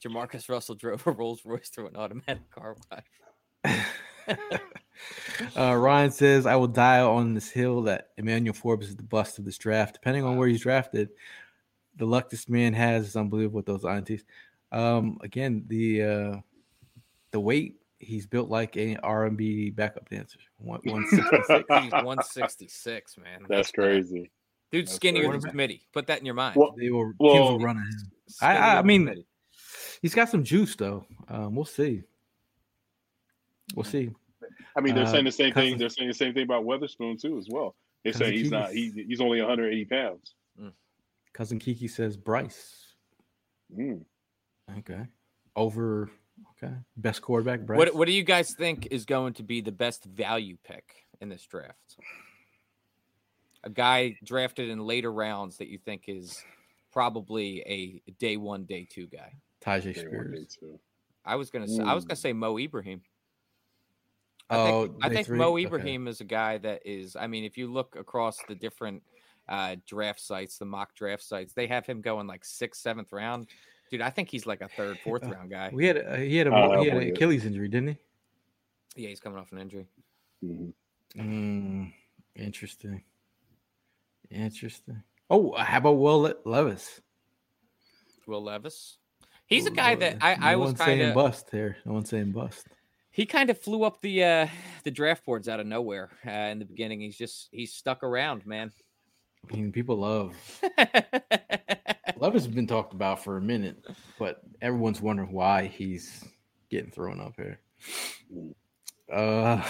Jamarcus 0.03 0.49
Russell 0.49 0.75
drove 0.75 1.05
a 1.07 1.11
Rolls 1.11 1.45
Royce 1.45 1.69
through 1.69 1.87
an 1.87 1.95
automatic 1.95 2.49
car 2.51 2.75
wash. 2.91 3.77
uh, 5.57 5.75
Ryan 5.75 6.11
says, 6.11 6.45
I 6.45 6.55
will 6.55 6.67
die 6.67 7.01
on 7.01 7.33
this 7.33 7.49
hill 7.49 7.83
that 7.83 8.09
Emmanuel 8.17 8.53
Forbes 8.53 8.89
is 8.89 8.95
the 8.95 9.03
bust 9.03 9.39
of 9.39 9.45
this 9.45 9.57
draft. 9.57 9.93
Depending 9.93 10.23
on 10.23 10.37
where 10.37 10.47
he's 10.47 10.61
drafted, 10.61 11.09
the 11.95 12.05
luck 12.05 12.29
this 12.29 12.47
man 12.47 12.73
has 12.73 13.07
is 13.07 13.15
unbelievable 13.15 13.57
with 13.57 13.65
those 13.65 13.83
INTs. 13.83 14.23
Um, 14.71 15.17
again, 15.21 15.65
the 15.67 16.03
uh, 16.03 16.35
the 17.31 17.39
weight 17.39 17.79
he's 17.99 18.25
built 18.25 18.49
like 18.49 18.75
an 18.77 18.97
R&B 19.03 19.71
backup 19.71 20.09
dancer. 20.09 20.39
One, 20.57 20.79
166. 20.83 21.65
He's 21.83 21.91
166, 21.91 23.17
man. 23.17 23.45
That's 23.47 23.71
crazy. 23.71 24.31
Dude's 24.71 24.89
That's 24.91 24.95
skinnier 24.97 25.29
crazy. 25.29 25.47
than 25.47 25.55
Smitty. 25.57 25.81
Put 25.93 26.07
that 26.07 26.19
in 26.19 26.25
your 26.25 26.35
mind. 26.35 26.55
Well, 26.55 26.73
They 26.77 26.89
were, 26.89 27.13
Well, 27.19 27.33
teams 27.33 27.59
were 27.61 27.65
running 27.65 27.83
him. 27.83 28.11
I- 28.41 28.57
I- 28.57 28.79
I 28.79 28.81
mean, 28.83 29.05
Smitty. 29.07 29.25
He's 30.01 30.13
got 30.15 30.29
some 30.29 30.43
juice 30.43 30.75
though. 30.75 31.05
Um, 31.27 31.55
we'll 31.55 31.65
see. 31.65 32.03
We'll 33.75 33.83
see. 33.85 34.09
I 34.75 34.81
mean, 34.81 34.95
they're 34.95 35.03
Uh, 35.03 35.11
saying 35.11 35.25
the 35.25 35.31
same 35.31 35.53
thing. 35.53 35.73
Cousins- 35.73 35.79
They're 35.79 35.89
saying 35.89 36.07
the 36.07 36.13
same 36.13 36.33
thing 36.33 36.43
about 36.43 36.63
Witherspoon 36.65 37.17
too, 37.17 37.37
as 37.37 37.47
well. 37.49 37.75
They 38.03 38.11
say 38.11 38.19
Cousin 38.19 38.25
saying 38.27 38.37
he's 38.39 38.51
not. 38.51 38.71
He, 38.71 38.91
he's 39.07 39.21
only 39.21 39.39
180 39.41 39.85
pounds. 39.85 40.35
Cousin 41.33 41.59
Kiki 41.59 41.87
says 41.87 42.17
Bryce. 42.17 42.95
Mm. 43.75 44.03
Okay. 44.79 45.05
Over. 45.55 46.09
Okay. 46.61 46.73
Best 46.97 47.21
quarterback. 47.21 47.61
Bryce. 47.61 47.77
What 47.77 47.93
What 47.95 48.07
do 48.07 48.13
you 48.13 48.23
guys 48.23 48.53
think 48.57 48.87
is 48.91 49.05
going 49.05 49.33
to 49.33 49.43
be 49.43 49.61
the 49.61 49.71
best 49.71 50.05
value 50.05 50.57
pick 50.63 51.07
in 51.21 51.29
this 51.29 51.45
draft? 51.45 51.97
A 53.63 53.69
guy 53.69 54.17
drafted 54.23 54.69
in 54.69 54.79
later 54.79 55.11
rounds 55.11 55.57
that 55.57 55.67
you 55.67 55.77
think 55.77 56.05
is 56.07 56.43
probably 56.91 57.61
a 57.65 58.11
day 58.19 58.37
one, 58.37 58.63
day 58.65 58.87
two 58.89 59.07
guy. 59.07 59.33
Tyjae 59.61 59.93
Day 59.93 60.05
one, 60.07 60.27
Spears. 60.47 60.57
I 61.25 61.35
was 61.35 61.49
gonna 61.49 61.67
say 61.67 61.83
I 61.83 61.93
was 61.93 62.05
gonna 62.05 62.15
say 62.15 62.33
Mo 62.33 62.57
Ibrahim. 62.57 63.01
I 64.49 64.55
Oh, 64.57 64.85
think, 64.87 65.03
I 65.03 65.09
think 65.09 65.27
three? 65.27 65.37
Mo 65.37 65.53
Okay. 65.53 65.65
Ibrahim 65.65 66.07
is 66.07 66.21
a 66.21 66.25
guy 66.25 66.57
that 66.59 66.81
is. 66.85 67.15
I 67.15 67.27
mean, 67.27 67.43
if 67.43 67.57
you 67.57 67.71
look 67.71 67.95
across 67.95 68.41
the 68.47 68.55
different 68.55 69.03
uh, 69.47 69.75
draft 69.85 70.21
sites, 70.21 70.57
the 70.57 70.65
mock 70.65 70.95
draft 70.95 71.21
sites, 71.23 71.53
they 71.53 71.67
have 71.67 71.85
him 71.85 72.01
going 72.01 72.25
like 72.27 72.45
sixth, 72.45 72.81
seventh 72.81 73.11
round. 73.11 73.47
Dude, 73.91 74.01
I 74.01 74.09
think 74.09 74.29
he's 74.29 74.45
like 74.45 74.61
a 74.61 74.69
third, 74.69 74.97
fourth 75.03 75.23
Uh, 75.23 75.31
round 75.31 75.49
guy. 75.49 75.69
We 75.73 75.85
had 75.85 75.97
a, 75.97 76.17
he 76.17 76.37
had 76.37 76.47
a 76.47 76.51
Oh, 76.55 76.81
he 76.81 76.87
had 76.87 76.97
an. 76.97 77.09
Achilles 77.09 77.45
injury, 77.45 77.67
didn't 77.67 77.89
he? 77.89 77.97
Yeah, 79.03 79.09
he's 79.09 79.19
coming 79.19 79.37
off 79.37 79.51
an 79.51 79.59
injury. 79.59 79.87
Mhm. 80.43 80.73
Mm, 81.15 81.93
interesting. 82.35 83.03
Interesting. 84.31 85.03
Oh, 85.29 85.53
how 85.55 85.77
about 85.77 85.93
Will 85.93 86.21
Le- 86.21 86.35
Levis? 86.45 87.01
Will 88.27 88.43
Levis. 88.43 88.97
He's 89.47 89.65
a 89.65 89.71
guy 89.71 89.95
that 89.95 90.17
I, 90.21 90.35
No 90.35 90.45
I 90.45 90.55
was 90.55 90.73
kind 90.73 90.77
saying 90.99 91.09
of 91.09 91.15
bust 91.15 91.47
here. 91.51 91.77
No 91.85 91.93
one's 91.93 92.09
saying 92.09 92.31
bust. 92.31 92.67
he 93.11 93.25
kind 93.25 93.49
of 93.49 93.59
flew 93.59 93.83
up 93.83 93.99
the 94.01 94.23
uh 94.23 94.47
the 94.83 94.91
draft 94.91 95.25
boards 95.25 95.49
out 95.49 95.59
of 95.59 95.65
nowhere 95.65 96.09
uh, 96.25 96.29
in 96.29 96.59
the 96.59 96.65
beginning. 96.65 97.01
He's 97.01 97.17
just 97.17 97.49
he's 97.51 97.73
stuck 97.73 98.03
around, 98.03 98.45
man. 98.45 98.71
I 99.51 99.55
mean, 99.55 99.71
people 99.71 99.97
love 99.97 100.35
Levis 102.17 102.45
has 102.45 102.53
been 102.53 102.67
talked 102.67 102.93
about 102.93 103.23
for 103.23 103.37
a 103.37 103.41
minute, 103.41 103.85
but 104.19 104.41
everyone's 104.61 105.01
wondering 105.01 105.31
why 105.31 105.65
he's 105.65 106.23
getting 106.69 106.91
thrown 106.91 107.19
up 107.21 107.33
here. 107.37 107.59
Uh, 109.11 109.63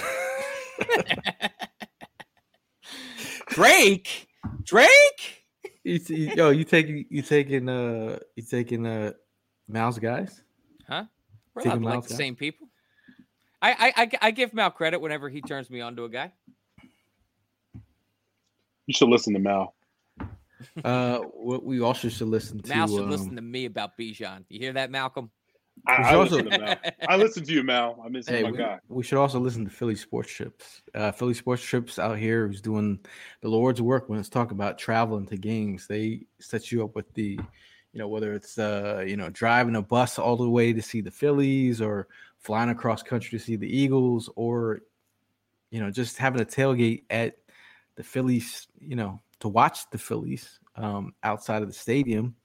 Drake, 3.49 4.27
Drake. 4.63 5.43
you, 5.83 5.99
you, 6.07 6.33
yo, 6.35 6.49
you 6.49 6.63
taking 6.63 7.05
you 7.09 7.21
taking 7.21 7.69
uh 7.69 8.19
you 8.35 8.43
taking 8.43 8.85
uh 8.85 9.11
Miles 9.67 9.99
guys? 9.99 10.41
Huh? 10.87 11.05
We're 11.53 11.63
Taking 11.63 11.81
like 11.81 11.93
Miles 11.93 12.07
the 12.07 12.13
out? 12.13 12.17
same 12.17 12.35
people. 12.35 12.67
I, 13.61 13.71
I 13.71 14.03
I 14.03 14.11
I 14.21 14.31
give 14.31 14.53
Mal 14.53 14.71
credit 14.71 15.01
whenever 15.01 15.29
he 15.29 15.41
turns 15.41 15.69
me 15.69 15.81
on 15.81 15.95
to 15.97 16.05
a 16.05 16.09
guy. 16.09 16.31
You 18.87 18.93
should 18.93 19.09
listen 19.09 19.33
to 19.33 19.39
Mal. 19.39 19.75
Uh, 20.83 21.19
we 21.37 21.57
we 21.57 21.81
also 21.81 22.09
should 22.09 22.27
listen 22.27 22.61
to. 22.61 22.69
Mal 22.69 22.87
should 22.87 23.03
um, 23.03 23.09
listen 23.09 23.35
to 23.35 23.41
me 23.41 23.65
about 23.65 23.97
Bijan. 23.97 24.45
You 24.49 24.59
hear 24.59 24.73
that, 24.73 24.91
Malcolm? 24.91 25.29
I, 25.87 25.93
I 26.11 26.13
also- 26.15 26.35
listen 26.37 26.51
to 26.51 26.59
Mal. 26.59 26.77
I 27.07 27.17
listen 27.17 27.43
to 27.45 27.53
you, 27.53 27.63
Mal. 27.63 28.01
I 28.03 28.09
miss 28.09 28.27
Hey, 28.27 28.43
my 28.43 28.51
we, 28.51 28.57
guy. 28.57 28.79
we 28.89 29.03
should 29.03 29.17
also 29.17 29.39
listen 29.39 29.63
to 29.65 29.71
Philly 29.71 29.95
Sports 29.95 30.31
Trips. 30.31 30.81
Uh, 30.93 31.11
Philly 31.11 31.33
Sports 31.33 31.63
Trips 31.63 31.97
out 31.99 32.17
here 32.17 32.47
who's 32.47 32.61
doing 32.61 32.99
the 33.41 33.49
Lord's 33.49 33.81
work 33.81 34.09
when 34.09 34.19
it's 34.19 34.29
talking 34.29 34.55
about 34.57 34.77
traveling 34.77 35.25
to 35.27 35.37
games. 35.37 35.87
They 35.87 36.25
set 36.39 36.71
you 36.71 36.83
up 36.83 36.95
with 36.95 37.11
the, 37.13 37.39
you 37.93 37.99
know, 37.99 38.07
whether 38.07 38.33
it's 38.33 38.57
uh, 38.57 39.03
you 39.07 39.17
know, 39.17 39.29
driving 39.29 39.75
a 39.75 39.81
bus 39.81 40.19
all 40.19 40.37
the 40.37 40.49
way 40.49 40.73
to 40.73 40.81
see 40.81 41.01
the 41.01 41.11
Phillies 41.11 41.81
or 41.81 42.07
flying 42.37 42.69
across 42.69 43.01
country 43.03 43.37
to 43.37 43.43
see 43.43 43.55
the 43.55 43.67
Eagles 43.67 44.29
or, 44.35 44.81
you 45.71 45.79
know, 45.79 45.91
just 45.91 46.17
having 46.17 46.41
a 46.41 46.45
tailgate 46.45 47.03
at 47.09 47.37
the 47.95 48.03
Phillies, 48.03 48.67
you 48.79 48.95
know, 48.95 49.19
to 49.39 49.47
watch 49.49 49.89
the 49.89 49.97
Phillies 49.97 50.59
um, 50.75 51.13
outside 51.23 51.61
of 51.61 51.67
the 51.67 51.73
stadium 51.73 52.35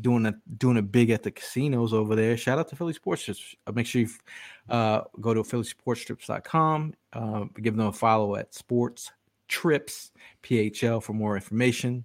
doing 0.00 0.26
a 0.26 0.34
doing 0.58 0.76
a 0.78 0.82
big 0.82 1.10
at 1.10 1.22
the 1.22 1.30
casinos 1.30 1.92
over 1.92 2.14
there. 2.16 2.36
Shout 2.36 2.58
out 2.58 2.68
to 2.68 2.76
Philly 2.76 2.92
Sports 2.92 3.24
Trips. 3.24 3.54
Uh, 3.66 3.72
make 3.72 3.86
sure 3.86 4.02
you 4.02 4.08
uh, 4.68 5.02
go 5.20 5.34
to 5.34 5.42
phillysportstrips.com. 5.42 6.94
Uh, 7.12 7.44
give 7.62 7.76
them 7.76 7.86
a 7.86 7.92
follow 7.92 8.36
at 8.36 8.54
Sports 8.54 9.12
Trips 9.48 10.12
PHL 10.42 11.02
for 11.02 11.12
more 11.12 11.36
information. 11.36 12.04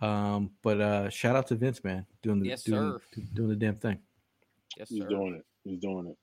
Um, 0.00 0.50
but 0.62 0.80
uh, 0.80 1.08
shout 1.10 1.36
out 1.36 1.46
to 1.48 1.54
Vince, 1.54 1.84
man, 1.84 2.04
doing 2.22 2.40
the 2.40 2.48
Yes, 2.48 2.64
doing, 2.64 2.98
sir. 3.14 3.22
doing 3.34 3.48
the 3.48 3.56
damn 3.56 3.76
thing. 3.76 3.98
Yes, 4.76 4.88
sir. 4.88 4.94
He's 4.96 5.04
doing 5.04 5.34
it. 5.36 5.44
He's 5.64 5.78
doing 5.80 6.08
it. 6.08 6.16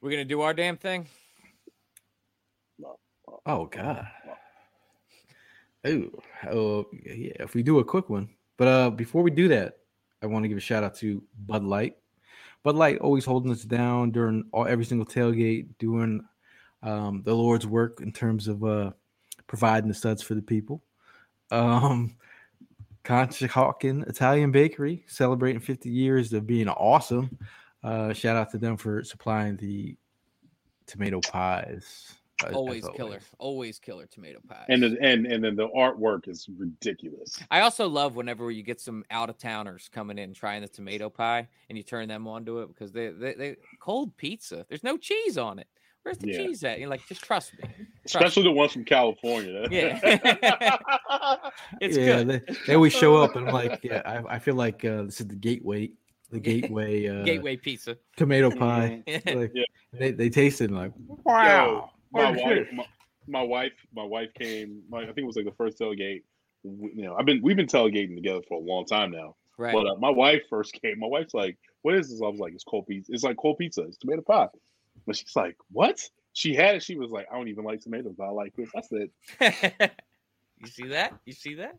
We're 0.00 0.10
gonna 0.10 0.24
do 0.24 0.42
our 0.42 0.52
damn 0.52 0.76
thing. 0.76 1.08
Oh 3.44 3.66
God. 3.66 4.06
Oh, 5.84 6.10
oh 6.50 6.86
yeah. 6.92 7.32
If 7.40 7.54
we 7.54 7.62
do 7.62 7.78
a 7.78 7.84
quick 7.84 8.10
one, 8.10 8.28
but 8.56 8.68
uh, 8.68 8.90
before 8.90 9.22
we 9.22 9.30
do 9.30 9.48
that, 9.48 9.78
I 10.22 10.26
want 10.26 10.44
to 10.44 10.48
give 10.48 10.58
a 10.58 10.60
shout 10.60 10.82
out 10.82 10.94
to 10.96 11.22
Bud 11.46 11.64
Light. 11.64 11.96
Bud 12.62 12.76
Light 12.76 12.98
always 12.98 13.24
holding 13.24 13.52
us 13.52 13.62
down 13.62 14.10
during 14.10 14.44
all 14.52 14.66
every 14.66 14.84
single 14.84 15.06
tailgate, 15.06 15.68
doing 15.78 16.24
um, 16.82 17.22
the 17.24 17.34
Lord's 17.34 17.66
work 17.66 18.00
in 18.00 18.12
terms 18.12 18.48
of 18.48 18.64
uh, 18.64 18.90
providing 19.46 19.88
the 19.88 19.94
suds 19.94 20.22
for 20.22 20.34
the 20.34 20.42
people. 20.42 20.82
Um, 21.50 22.16
Conshohocken 23.04 24.08
Italian 24.08 24.50
Bakery 24.50 25.04
celebrating 25.06 25.60
50 25.60 25.88
years 25.88 26.32
of 26.32 26.46
being 26.46 26.68
awesome. 26.68 27.38
Uh, 27.84 28.12
shout 28.12 28.36
out 28.36 28.50
to 28.50 28.58
them 28.58 28.76
for 28.76 29.04
supplying 29.04 29.56
the 29.56 29.96
tomato 30.86 31.20
pies. 31.20 32.14
As 32.44 32.52
Always 32.52 32.84
always. 32.84 32.96
killer. 32.96 33.20
Always 33.38 33.78
killer 33.78 34.06
tomato 34.06 34.40
pie. 34.46 34.64
And 34.68 34.82
then, 34.82 34.98
and 35.00 35.26
and 35.26 35.42
then 35.42 35.56
the 35.56 35.68
artwork 35.68 36.28
is 36.28 36.48
ridiculous. 36.58 37.38
I 37.50 37.60
also 37.60 37.88
love 37.88 38.16
whenever 38.16 38.50
you 38.50 38.62
get 38.62 38.80
some 38.80 39.04
out 39.10 39.30
of 39.30 39.38
towners 39.38 39.88
coming 39.92 40.18
in 40.18 40.34
trying 40.34 40.62
the 40.62 40.68
tomato 40.68 41.08
pie 41.08 41.48
and 41.68 41.78
you 41.78 41.84
turn 41.84 42.08
them 42.08 42.26
onto 42.26 42.58
it 42.60 42.68
because 42.68 42.92
they, 42.92 43.08
they 43.08 43.34
they 43.34 43.56
cold 43.80 44.16
pizza. 44.16 44.66
There's 44.68 44.84
no 44.84 44.96
cheese 44.96 45.38
on 45.38 45.58
it. 45.58 45.68
Where's 46.02 46.18
the 46.18 46.28
Yeah. 46.28 46.36
cheese 46.38 46.62
at? 46.62 46.78
You're 46.78 46.88
like, 46.88 47.04
just 47.08 47.24
trust 47.24 47.52
me. 47.58 47.64
Trust 48.06 48.14
Especially 48.14 48.44
the 48.44 48.52
ones 48.52 48.72
from 48.72 48.84
California. 48.84 49.66
Yeah. 49.70 49.98
It's 51.80 51.96
yeah, 51.96 52.22
good. 52.22 52.28
They, 52.28 52.54
they 52.66 52.74
always 52.74 52.92
show 52.92 53.16
up, 53.16 53.34
and 53.34 53.48
I'm 53.48 53.54
like, 53.54 53.80
yeah, 53.82 54.02
I, 54.04 54.36
I 54.36 54.38
feel 54.38 54.54
like 54.54 54.84
uh, 54.84 55.02
this 55.02 55.20
is 55.20 55.26
the 55.26 55.34
gateway, 55.34 55.90
the 56.30 56.38
gateway, 56.38 57.08
uh, 57.08 57.24
Gateway 57.24 57.56
pizza. 57.56 57.96
tomato 58.16 58.50
pie. 58.50 59.02
Like, 59.26 59.50
Yeah. 59.54 59.64
They 59.92 60.12
they 60.12 60.28
taste 60.28 60.60
it 60.60 60.66
and 60.70 60.76
like, 60.76 60.92
Yo, 61.08 61.16
wow. 61.24 61.90
My 62.16 62.30
wife, 62.30 62.68
my, 62.72 62.84
my 63.28 63.42
wife, 63.42 63.72
my 63.94 64.04
wife 64.04 64.30
came. 64.38 64.82
My, 64.88 65.02
I 65.02 65.06
think 65.06 65.18
it 65.18 65.24
was 65.26 65.36
like 65.36 65.44
the 65.44 65.52
first 65.52 65.78
tailgate. 65.78 66.22
You 66.62 67.02
know, 67.02 67.14
I've 67.16 67.26
been 67.26 67.40
we've 67.42 67.56
been 67.56 67.66
tailgating 67.66 68.14
together 68.14 68.40
for 68.48 68.60
a 68.60 68.64
long 68.64 68.86
time 68.86 69.10
now. 69.10 69.36
Right. 69.58 69.72
But 69.72 69.86
uh, 69.86 69.96
my 69.96 70.10
wife 70.10 70.42
first 70.50 70.72
came. 70.74 70.98
My 70.98 71.06
wife's 71.06 71.34
like, 71.34 71.56
"What 71.82 71.94
is 71.94 72.10
this?" 72.10 72.20
I 72.22 72.28
was 72.28 72.40
like, 72.40 72.52
"It's 72.52 72.64
cold 72.64 72.86
pizza. 72.86 73.12
It's 73.12 73.22
like 73.22 73.36
cold 73.36 73.58
pizza. 73.58 73.82
It's 73.82 73.96
tomato 73.96 74.22
pie." 74.22 74.48
But 75.06 75.16
she's 75.16 75.34
like, 75.36 75.56
"What?" 75.70 76.00
She 76.32 76.54
had 76.54 76.74
it. 76.74 76.82
She 76.82 76.96
was 76.96 77.10
like, 77.10 77.26
"I 77.32 77.36
don't 77.36 77.48
even 77.48 77.64
like 77.64 77.80
tomatoes. 77.80 78.14
but 78.18 78.24
I 78.24 78.30
like 78.30 78.54
this." 78.56 78.68
I 78.76 78.80
said, 78.82 79.10
you 80.58 80.66
see 80.66 80.88
that? 80.88 81.14
You 81.24 81.32
see 81.32 81.54
that? 81.54 81.76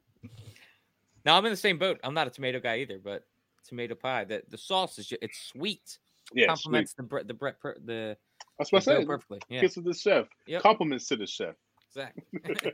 Now 1.26 1.38
I'm 1.38 1.46
in 1.46 1.52
the 1.52 1.58
same 1.58 1.78
boat. 1.78 2.00
I'm 2.04 2.14
not 2.14 2.28
a 2.28 2.30
tomato 2.30 2.60
guy 2.60 2.78
either, 2.78 3.00
but 3.04 3.24
tomato 3.68 3.96
pie. 3.96 4.24
The 4.24 4.44
the 4.50 4.58
sauce 4.58 4.98
is 4.98 5.08
ju- 5.08 5.18
it's 5.22 5.40
sweet. 5.40 6.00
Yeah, 6.34 6.48
complements 6.48 6.94
the 6.94 7.04
Brett 7.04 7.28
the 7.28 7.34
Brett 7.34 7.60
per, 7.60 7.78
the 7.84 8.18
That's 8.58 8.72
what 8.72 8.82
I 8.82 8.86
said. 8.86 9.06
perfectly. 9.08 9.40
Yeah, 9.50 9.62
Gets 9.62 9.76
to 9.76 9.82
the 9.82 9.94
chef. 9.94 10.28
Yep. 10.48 10.62
Compliments 10.62 11.08
to 11.10 11.16
the 11.16 11.28
chef. 11.28 11.56
exactly. 11.90 12.24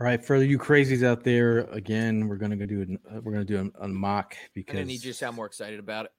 All 0.00 0.06
right, 0.06 0.24
for 0.24 0.36
you 0.36 0.58
crazies 0.58 1.04
out 1.06 1.22
there, 1.24 1.60
again, 1.72 2.26
we're 2.28 2.36
gonna 2.36 2.56
go 2.56 2.66
do 2.66 2.80
an, 2.82 2.98
uh, 3.10 3.20
we're 3.22 3.32
gonna 3.32 3.44
do 3.44 3.70
a, 3.80 3.84
a 3.84 3.88
mock 3.88 4.34
because 4.54 4.74
gonna 4.74 4.86
need 4.86 5.04
you 5.04 5.12
to 5.12 5.18
sound 5.18 5.36
more 5.36 5.46
excited 5.46 5.78
about 5.78 6.06
it. 6.06 6.12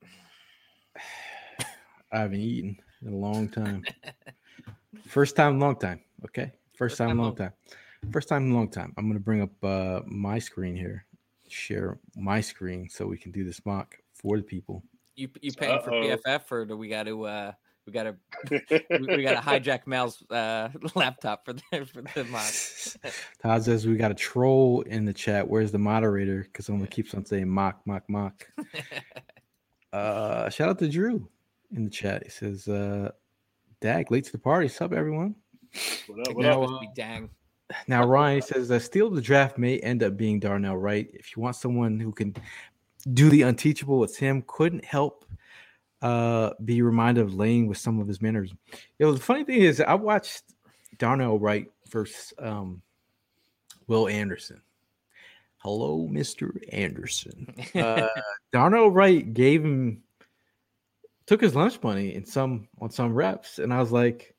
I 2.11 2.19
haven't 2.19 2.39
eaten 2.39 2.77
in 3.05 3.13
a 3.13 3.17
long 3.17 3.49
time. 3.49 3.83
First 5.07 5.35
time, 5.35 5.59
long 5.59 5.75
time. 5.75 5.99
Okay, 6.25 6.51
first, 6.75 6.77
First 6.77 6.97
time, 6.99 7.07
time 7.09 7.17
long 7.17 7.27
long- 7.27 7.35
time. 7.35 7.51
First 8.11 8.29
time, 8.29 8.53
long 8.53 8.69
time. 8.69 8.93
I'm 8.97 9.07
gonna 9.07 9.19
bring 9.19 9.41
up 9.41 9.63
uh, 9.63 10.01
my 10.05 10.37
screen 10.39 10.75
here, 10.75 11.05
share 11.49 11.97
my 12.15 12.39
screen 12.41 12.87
so 12.89 13.05
we 13.07 13.17
can 13.17 13.31
do 13.31 13.43
this 13.43 13.65
mock 13.65 13.95
for 14.13 14.37
the 14.37 14.43
people. 14.43 14.83
You 15.15 15.29
you 15.41 15.51
paying 15.51 15.81
for 15.81 15.91
Uh-oh. 15.93 16.17
PFF 16.25 16.51
or 16.51 16.65
do 16.65 16.77
we 16.77 16.87
got 16.89 17.03
to 17.07 17.23
uh 17.25 17.51
we 17.85 17.93
got 17.93 18.03
to 18.03 18.15
we, 18.89 19.17
we 19.17 19.23
got 19.23 19.41
to 19.41 19.49
hijack 19.49 19.81
Mal's 19.85 20.23
uh 20.29 20.69
laptop 20.95 21.45
for 21.45 21.53
the 21.53 21.61
for 21.85 22.01
the 22.01 22.23
mock. 22.25 23.13
Todd 23.41 23.63
says 23.63 23.85
we 23.85 23.95
got 23.95 24.11
a 24.11 24.15
troll 24.15 24.81
in 24.81 25.05
the 25.05 25.13
chat. 25.13 25.47
Where's 25.47 25.71
the 25.71 25.79
moderator? 25.79 26.43
Because 26.43 26.65
someone 26.65 26.87
keeps 26.87 27.13
on 27.13 27.25
saying 27.25 27.49
mock, 27.49 27.81
mock, 27.85 28.03
mock. 28.09 28.47
Uh, 29.91 30.49
shout 30.49 30.69
out 30.69 30.79
to 30.79 30.89
Drew 30.89 31.29
in 31.75 31.83
the 31.83 31.89
chat. 31.89 32.23
He 32.23 32.29
says, 32.29 32.67
uh, 32.67 33.11
Dag, 33.79 34.09
late 34.09 34.23
to 34.25 34.31
the 34.31 34.39
party. 34.39 34.67
Sup, 34.67 34.91
everyone? 34.91 35.35
What 36.07 36.27
up? 36.27 36.35
What 36.35 36.43
Now, 36.43 36.63
up? 36.63 36.69
Must 36.71 36.81
be 36.81 36.89
dang. 36.95 37.29
Now, 37.87 38.03
Ryan 38.03 38.41
says 38.41 38.67
that 38.69 38.81
steal 38.81 39.07
of 39.07 39.15
the 39.15 39.21
draft 39.21 39.57
may 39.57 39.79
end 39.79 40.01
up 40.01 40.17
being 40.17 40.39
Darnell 40.39 40.77
Wright. 40.77 41.09
If 41.13 41.35
you 41.35 41.43
want 41.43 41.55
someone 41.55 41.99
who 41.99 42.11
can 42.11 42.35
do 43.13 43.29
the 43.29 43.43
unteachable, 43.43 44.03
it's 44.03 44.17
him. 44.17 44.43
Couldn't 44.47 44.83
help 44.83 45.25
uh, 46.03 46.51
be 46.65 46.81
reminded 46.81 47.23
of 47.23 47.33
Lane 47.33 47.65
with 47.65 47.77
some 47.77 47.99
of 47.99 48.07
his 48.07 48.21
manners. 48.21 48.53
You 48.99 49.05
know, 49.05 49.13
the 49.13 49.21
funny 49.21 49.45
thing 49.45 49.61
is, 49.61 49.79
I 49.79 49.93
watched 49.95 50.43
Darnell 50.97 51.39
Wright 51.39 51.71
versus 51.89 52.33
um, 52.37 52.81
Will 53.87 54.09
Anderson. 54.09 54.61
Hello, 55.59 56.09
Mr. 56.11 56.51
Anderson. 56.73 57.55
Uh, 57.73 58.07
Darnell 58.51 58.91
Wright 58.91 59.33
gave 59.33 59.63
him 59.63 60.03
took 61.25 61.39
his 61.39 61.55
lunch 61.55 61.81
money 61.81 62.13
in 62.13 62.25
some 62.25 62.67
on 62.81 62.91
some 62.91 63.13
reps, 63.13 63.59
and 63.59 63.73
I 63.73 63.79
was 63.79 63.93
like, 63.93 64.35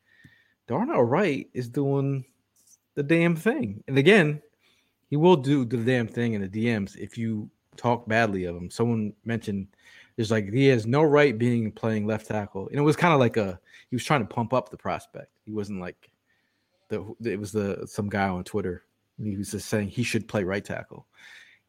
Darnell 0.67 1.03
Wright 1.03 1.49
is 1.55 1.71
doing 1.71 2.27
the 2.95 3.03
damn 3.03 3.35
thing. 3.35 3.83
And 3.89 3.97
again, 3.97 4.43
he 5.09 5.17
will 5.17 5.37
do 5.37 5.65
the 5.65 5.79
damn 5.79 6.09
thing 6.09 6.35
in 6.35 6.43
the 6.43 6.49
DMs 6.49 6.95
if 6.97 7.17
you 7.17 7.49
talk 7.77 8.07
badly 8.07 8.45
of 8.45 8.55
him. 8.55 8.71
Someone 8.71 9.15
mentioned 9.25 9.69
there's 10.17 10.31
like 10.31 10.53
he 10.53 10.67
has 10.69 10.87
no 10.87 11.03
right 11.03 11.37
being 11.37 11.73
playing 11.73 12.07
left 12.07 12.29
tackle, 12.29 12.69
and 12.69 12.79
it 12.79 12.83
was 12.83 12.97
kind 12.97 13.13
of 13.15 13.21
like 13.21 13.37
a 13.37 13.59
he 13.91 13.97
was 13.97 14.05
trying 14.05 14.21
to 14.21 14.35
pump 14.35 14.53
up 14.53 14.71
the 14.71 14.77
prospect. 14.77 15.29
He 15.45 15.53
wasn't 15.53 15.81
like 15.81 16.11
the 16.89 17.15
it 17.25 17.39
was 17.39 17.53
the 17.53 17.87
some 17.87 18.09
guy 18.09 18.29
on 18.29 18.45
Twitter. 18.45 18.85
He 19.23 19.37
was 19.37 19.51
just 19.51 19.69
saying 19.69 19.89
he 19.89 20.03
should 20.03 20.29
play 20.29 20.45
right 20.45 20.65
tackle, 20.65 21.07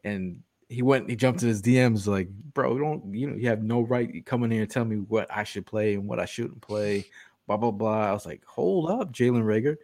and 0.04 0.42
he 0.70 0.82
went 0.82 1.10
he 1.10 1.16
jumped 1.16 1.42
in 1.42 1.50
his 1.50 1.62
DMs 1.62 2.08
like, 2.08 2.30
bro, 2.54 2.78
don't 2.78 3.14
you 3.14 3.30
know 3.30 3.36
you 3.36 3.50
have 3.50 3.64
no 3.64 3.82
right 3.82 4.26
coming 4.26 4.46
in 4.46 4.52
here 4.52 4.62
and 4.62 4.72
tell 4.72 4.86
me 4.86 4.98
what 4.98 5.28
I 5.32 5.44
should 5.44 5.66
play 5.66 5.96
and 5.96 6.08
what 6.08 6.20
I 6.20 6.26
shouldn't 6.26 6.62
play. 6.62 7.06
Blah 7.48 7.58
blah 7.58 7.72
blah. 7.72 8.10
I 8.10 8.14
was 8.14 8.26
like, 8.26 8.44
hold 8.46 8.90
up, 8.90 9.12
Jalen 9.12 9.44
Reagor. 9.44 9.78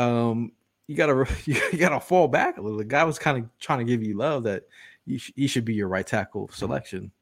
Um, 0.00 0.52
you 0.88 0.96
gotta 0.96 1.26
you 1.44 1.78
gotta 1.78 2.00
fall 2.00 2.28
back 2.28 2.58
a 2.58 2.60
little. 2.60 2.78
The 2.78 2.84
guy 2.84 3.04
was 3.04 3.18
kind 3.18 3.38
of 3.38 3.58
trying 3.60 3.78
to 3.80 3.84
give 3.84 4.02
you 4.02 4.16
love 4.16 4.44
that 4.44 4.64
you 5.06 5.18
sh- 5.18 5.32
he 5.36 5.46
should 5.46 5.64
be 5.64 5.74
your 5.74 5.88
right 5.88 6.06
tackle 6.06 6.48
selection. 6.52 7.12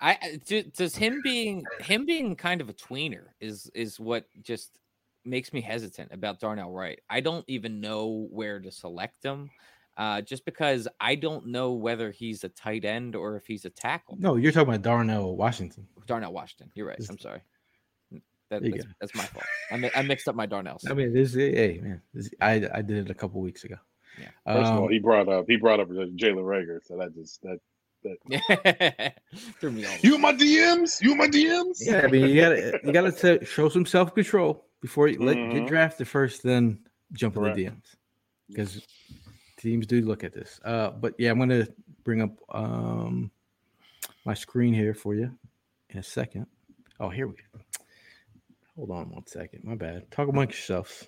I 0.00 0.40
I- 0.50 0.62
does 0.76 0.96
him 0.96 1.20
being 1.22 1.64
him 1.80 2.06
being 2.06 2.36
kind 2.36 2.60
of 2.60 2.68
a 2.68 2.72
tweener 2.74 3.24
is 3.40 3.70
is 3.74 3.98
what 3.98 4.24
just 4.42 4.78
makes 5.24 5.52
me 5.52 5.60
hesitant 5.60 6.12
about 6.12 6.40
Darnell 6.40 6.72
Wright. 6.72 7.00
I 7.10 7.20
don't 7.20 7.44
even 7.48 7.80
know 7.80 8.28
where 8.30 8.60
to 8.60 8.70
select 8.70 9.22
him, 9.22 9.50
uh, 9.96 10.22
just 10.22 10.44
because 10.44 10.88
I 11.00 11.16
don't 11.16 11.48
know 11.48 11.72
whether 11.72 12.10
he's 12.10 12.44
a 12.44 12.48
tight 12.48 12.84
end 12.84 13.14
or 13.16 13.36
if 13.36 13.46
he's 13.46 13.64
a 13.64 13.70
tackle. 13.70 14.16
No, 14.18 14.36
you're 14.36 14.52
talking 14.52 14.68
about 14.68 14.82
Darnell 14.82 15.36
Washington. 15.36 15.86
Darnell 16.06 16.32
Washington. 16.32 16.70
You're 16.74 16.86
right. 16.86 16.98
I'm 17.10 17.18
sorry. 17.18 17.40
That, 18.50 18.62
that's, 18.62 18.84
that's 19.00 19.14
my 19.14 19.24
fault. 19.24 19.44
I, 19.70 19.76
mi- 19.76 19.90
I 19.94 20.00
mixed 20.00 20.26
up 20.26 20.34
my 20.34 20.46
Darnells. 20.46 20.90
I 20.90 20.94
mean, 20.94 21.12
this 21.12 21.34
is 21.34 21.54
hey 21.54 21.80
man, 21.82 22.00
this, 22.14 22.30
I 22.40 22.66
I 22.72 22.80
did 22.80 22.96
it 22.96 23.10
a 23.10 23.14
couple 23.14 23.42
weeks 23.42 23.64
ago. 23.64 23.76
Yeah. 24.18 24.28
First 24.46 24.70
of 24.70 24.78
all, 24.78 24.84
Um, 24.84 24.90
he 24.90 24.98
brought 25.00 25.28
up 25.28 25.44
he 25.48 25.56
brought 25.56 25.80
up 25.80 25.88
Jalen 25.90 26.44
Reagor, 26.44 26.78
so 26.82 26.96
that 26.96 27.14
just 27.14 27.42
that 27.42 27.58
Threw 29.60 29.70
me 29.72 29.84
off. 29.86 30.02
you 30.04 30.18
my 30.18 30.32
DMs, 30.32 31.00
you 31.02 31.14
my 31.14 31.26
DMs. 31.28 31.78
yeah, 31.80 32.02
I 32.04 32.06
mean, 32.08 32.28
you 32.28 32.40
gotta 32.40 32.80
you 32.84 32.92
gotta 32.92 33.12
t- 33.12 33.44
show 33.44 33.68
some 33.68 33.84
self 33.86 34.14
control 34.14 34.64
before 34.80 35.08
you 35.08 35.18
let 35.22 35.34
get 35.34 35.62
Mhm. 35.62 35.66
drafted 35.68 36.06
first, 36.08 36.42
then 36.42 36.78
jump 37.12 37.36
in 37.36 37.42
the 37.42 37.50
DMs 37.50 37.96
because 38.48 38.86
teams 39.56 39.86
do 39.86 40.00
look 40.02 40.22
at 40.24 40.32
this. 40.32 40.60
Uh, 40.64 40.90
but 40.90 41.14
yeah, 41.18 41.30
I'm 41.30 41.38
gonna 41.38 41.66
bring 42.04 42.22
up 42.22 42.30
um 42.54 43.30
my 44.24 44.34
screen 44.34 44.72
here 44.74 44.94
for 44.94 45.14
you 45.14 45.36
in 45.90 45.98
a 45.98 46.02
second. 46.02 46.46
Oh, 47.00 47.08
here 47.08 47.26
we 47.26 47.34
go. 47.34 47.60
Hold 48.76 48.90
on 48.90 49.10
one 49.10 49.26
second. 49.26 49.64
My 49.64 49.74
bad. 49.74 50.10
Talk 50.10 50.28
amongst 50.28 50.54
yourselves. 50.56 51.06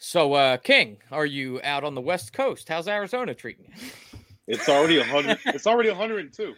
So, 0.00 0.32
uh, 0.34 0.56
King, 0.58 0.98
are 1.10 1.26
you 1.26 1.60
out 1.64 1.82
on 1.82 1.94
the 1.96 2.00
West 2.00 2.32
Coast? 2.32 2.68
How's 2.68 2.86
Arizona 2.88 3.34
treating 3.34 3.64
you? 3.66 3.72
It's 4.48 4.68
already 4.68 4.98
a 4.98 5.04
hundred. 5.04 5.38
It's 5.46 5.66
already 5.66 5.90
102. 5.90 6.54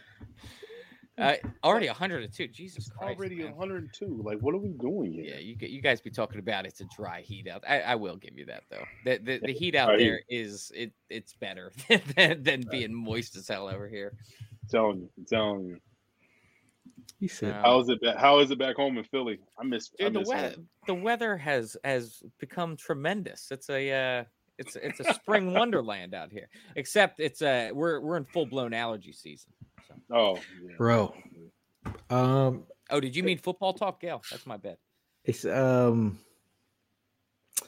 Uh, 1.17 1.35
already 1.63 1.87
102. 1.87 2.47
Jesus 2.47 2.87
It's 2.87 2.89
Christ. 2.97 3.17
already 3.19 3.35
man. 3.43 3.51
102. 3.55 4.21
Like, 4.23 4.39
what 4.39 4.55
are 4.55 4.59
we 4.59 4.69
doing 4.69 5.11
here? 5.13 5.35
Yeah, 5.35 5.39
you 5.39 5.55
g- 5.55 5.67
you 5.67 5.81
guys 5.81 6.01
be 6.01 6.09
talking 6.09 6.39
about 6.39 6.65
it's 6.65 6.81
a 6.81 6.85
dry 6.95 7.21
heat 7.21 7.47
out. 7.47 7.63
I, 7.67 7.81
I 7.81 7.95
will 7.95 8.15
give 8.15 8.37
you 8.37 8.45
that 8.45 8.63
though. 8.71 8.85
The 9.05 9.17
the, 9.17 9.39
the 9.45 9.53
heat 9.53 9.75
out 9.75 9.87
Dry 9.89 9.97
heat. 9.97 10.03
there 10.05 10.21
is 10.29 10.71
it 10.73 10.93
it's 11.09 11.33
better 11.33 11.71
than, 12.15 12.41
than 12.43 12.61
being 12.71 12.93
moist 12.93 13.35
as 13.35 13.47
hell 13.47 13.67
over 13.67 13.87
here. 13.87 14.13
I'm 14.63 14.69
telling 14.69 14.99
you, 15.01 15.09
I'm 15.17 15.25
telling 15.25 15.65
you. 15.65 15.77
He 17.19 17.27
said, 17.27 17.53
Um, 17.55 17.61
How 17.63 17.79
is 17.81 17.89
it? 17.89 18.01
Back, 18.01 18.17
how 18.17 18.39
is 18.39 18.49
it 18.49 18.57
back 18.57 18.77
home 18.77 18.97
in 18.97 19.03
Philly? 19.03 19.39
I 19.59 19.63
miss. 19.63 19.91
I 19.99 20.05
Dude, 20.05 20.13
the 20.13 20.21
weather 20.21 20.49
home. 20.55 20.67
the 20.87 20.93
weather 20.95 21.37
has 21.37 21.77
has 21.83 22.23
become 22.39 22.77
tremendous. 22.77 23.49
It's 23.51 23.69
a 23.69 23.91
uh, 23.91 24.23
it's 24.61 24.75
it's 24.77 24.99
a 25.01 25.13
spring 25.13 25.53
wonderland 25.53 26.13
out 26.13 26.31
here. 26.31 26.47
Except 26.75 27.19
it's 27.19 27.41
uh 27.41 27.69
we're 27.73 27.99
we're 27.99 28.17
in 28.17 28.25
full 28.25 28.45
blown 28.45 28.73
allergy 28.73 29.11
season. 29.11 29.51
So. 29.87 29.95
Oh, 30.15 30.35
yeah. 30.63 30.75
bro. 30.77 31.13
Um, 32.09 32.63
Oh, 32.89 32.99
did 32.99 33.15
you 33.15 33.23
mean 33.23 33.37
football 33.37 33.73
talk, 33.73 34.01
Gayle? 34.01 34.21
That's 34.29 34.45
my 34.45 34.57
bad. 34.57 34.77
It's 35.25 35.45
um 35.45 36.19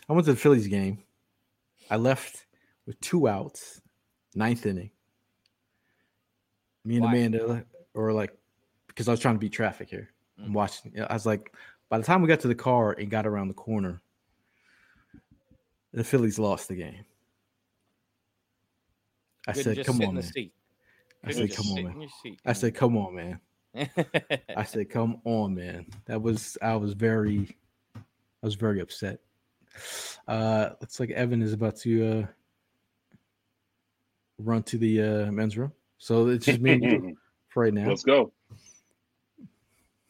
I 0.10 0.14
went 0.14 0.26
to 0.26 0.34
the 0.34 0.40
Phillies 0.40 0.68
game. 0.68 1.04
I 1.90 1.96
left 1.98 2.46
with 2.86 3.00
two 3.02 3.28
outs, 3.28 3.82
ninth 4.36 4.66
inning. 4.66 4.92
Me 6.86 6.96
and 6.96 7.06
Why? 7.06 7.12
Amanda 7.16 7.66
or 7.94 8.12
like 8.14 8.34
because 8.88 9.08
I 9.08 9.12
was 9.12 9.20
trying 9.20 9.36
to 9.36 9.40
beat 9.40 9.54
traffic 9.54 9.90
here. 9.90 10.10
I'm 10.40 10.50
Mm. 10.52 10.54
watching. 10.54 10.92
I 11.00 11.14
was 11.14 11.26
like, 11.26 11.54
by 11.90 11.98
the 11.98 12.04
time 12.04 12.22
we 12.22 12.28
got 12.28 12.40
to 12.42 12.48
the 12.48 12.56
car 12.56 12.92
and 12.94 13.10
got 13.10 13.26
around 13.26 13.48
the 13.48 13.54
corner, 13.54 14.02
the 15.94 16.04
Phillies 16.04 16.40
lost 16.40 16.68
the 16.68 16.76
game. 16.76 17.06
I 19.48 19.54
Couldn't 19.54 19.76
said, 19.76 19.86
"Come 19.86 20.02
on, 20.02 20.16
man." 20.16 20.32
I 21.24 21.32
said, 21.32 21.56
"Come 21.56 21.68
on, 21.68 21.84
man." 21.84 21.94
in 21.94 22.02
your 22.02 22.10
seat. 22.22 22.40
I 22.46 22.54
said, 22.54 22.76
"Come 22.76 22.98
on, 22.98 23.16
man." 23.16 23.40
I 24.56 24.64
said, 24.66 24.90
"Come 24.90 25.22
on, 25.24 25.56
man." 25.56 25.86
That 26.06 26.22
was 26.22 26.58
I 26.62 26.76
was 26.76 26.94
very, 26.94 27.56
I 27.96 28.00
was 28.42 28.56
very 28.56 28.80
upset. 28.80 29.20
Uh, 30.28 30.70
looks 30.82 31.00
like 31.00 31.12
Evan 31.12 31.42
is 31.42 31.54
about 31.54 31.76
to 31.78 32.08
uh 32.08 32.26
run 34.40 34.64
to 34.64 34.78
the 34.78 35.02
uh 35.02 35.32
men's 35.32 35.58
room, 35.58 35.72
so 35.98 36.28
it's 36.28 36.46
just 36.46 36.60
me 36.60 36.74
and 36.74 36.84
you 36.84 37.18
for 37.50 37.64
right 37.64 37.74
now. 37.74 37.88
Let's 37.88 38.04
go. 38.04 38.32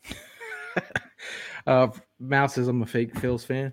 Uh, 1.66 1.88
Mal 2.20 2.50
says 2.50 2.68
I'm 2.68 2.82
a 2.82 2.86
fake 2.86 3.14
Phils 3.14 3.46
fan. 3.46 3.72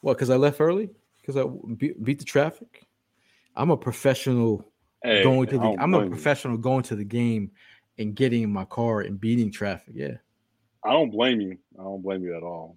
What? 0.00 0.14
Because 0.14 0.30
I 0.30 0.36
left 0.36 0.58
early? 0.58 0.88
Because 1.26 1.36
I 1.44 1.74
beat, 1.74 2.02
beat 2.02 2.18
the 2.20 2.24
traffic. 2.24 2.86
I'm 3.56 3.70
a 3.70 3.76
professional 3.76 4.64
Hey, 5.02 5.22
going 5.22 5.48
to 5.48 5.58
the. 5.58 5.76
I'm 5.78 5.94
a 5.94 5.98
blame 5.98 6.04
you. 6.04 6.10
professional 6.10 6.56
going 6.56 6.82
to 6.84 6.96
the 6.96 7.04
game 7.04 7.50
and 7.98 8.14
getting 8.14 8.42
in 8.42 8.52
my 8.52 8.64
car 8.64 9.00
and 9.00 9.20
beating 9.20 9.50
traffic. 9.50 9.94
Yeah. 9.94 10.16
I 10.84 10.92
don't 10.92 11.10
blame 11.10 11.40
you. 11.40 11.58
I 11.78 11.82
don't 11.82 12.02
blame 12.02 12.22
you 12.22 12.36
at 12.36 12.42
all. 12.42 12.76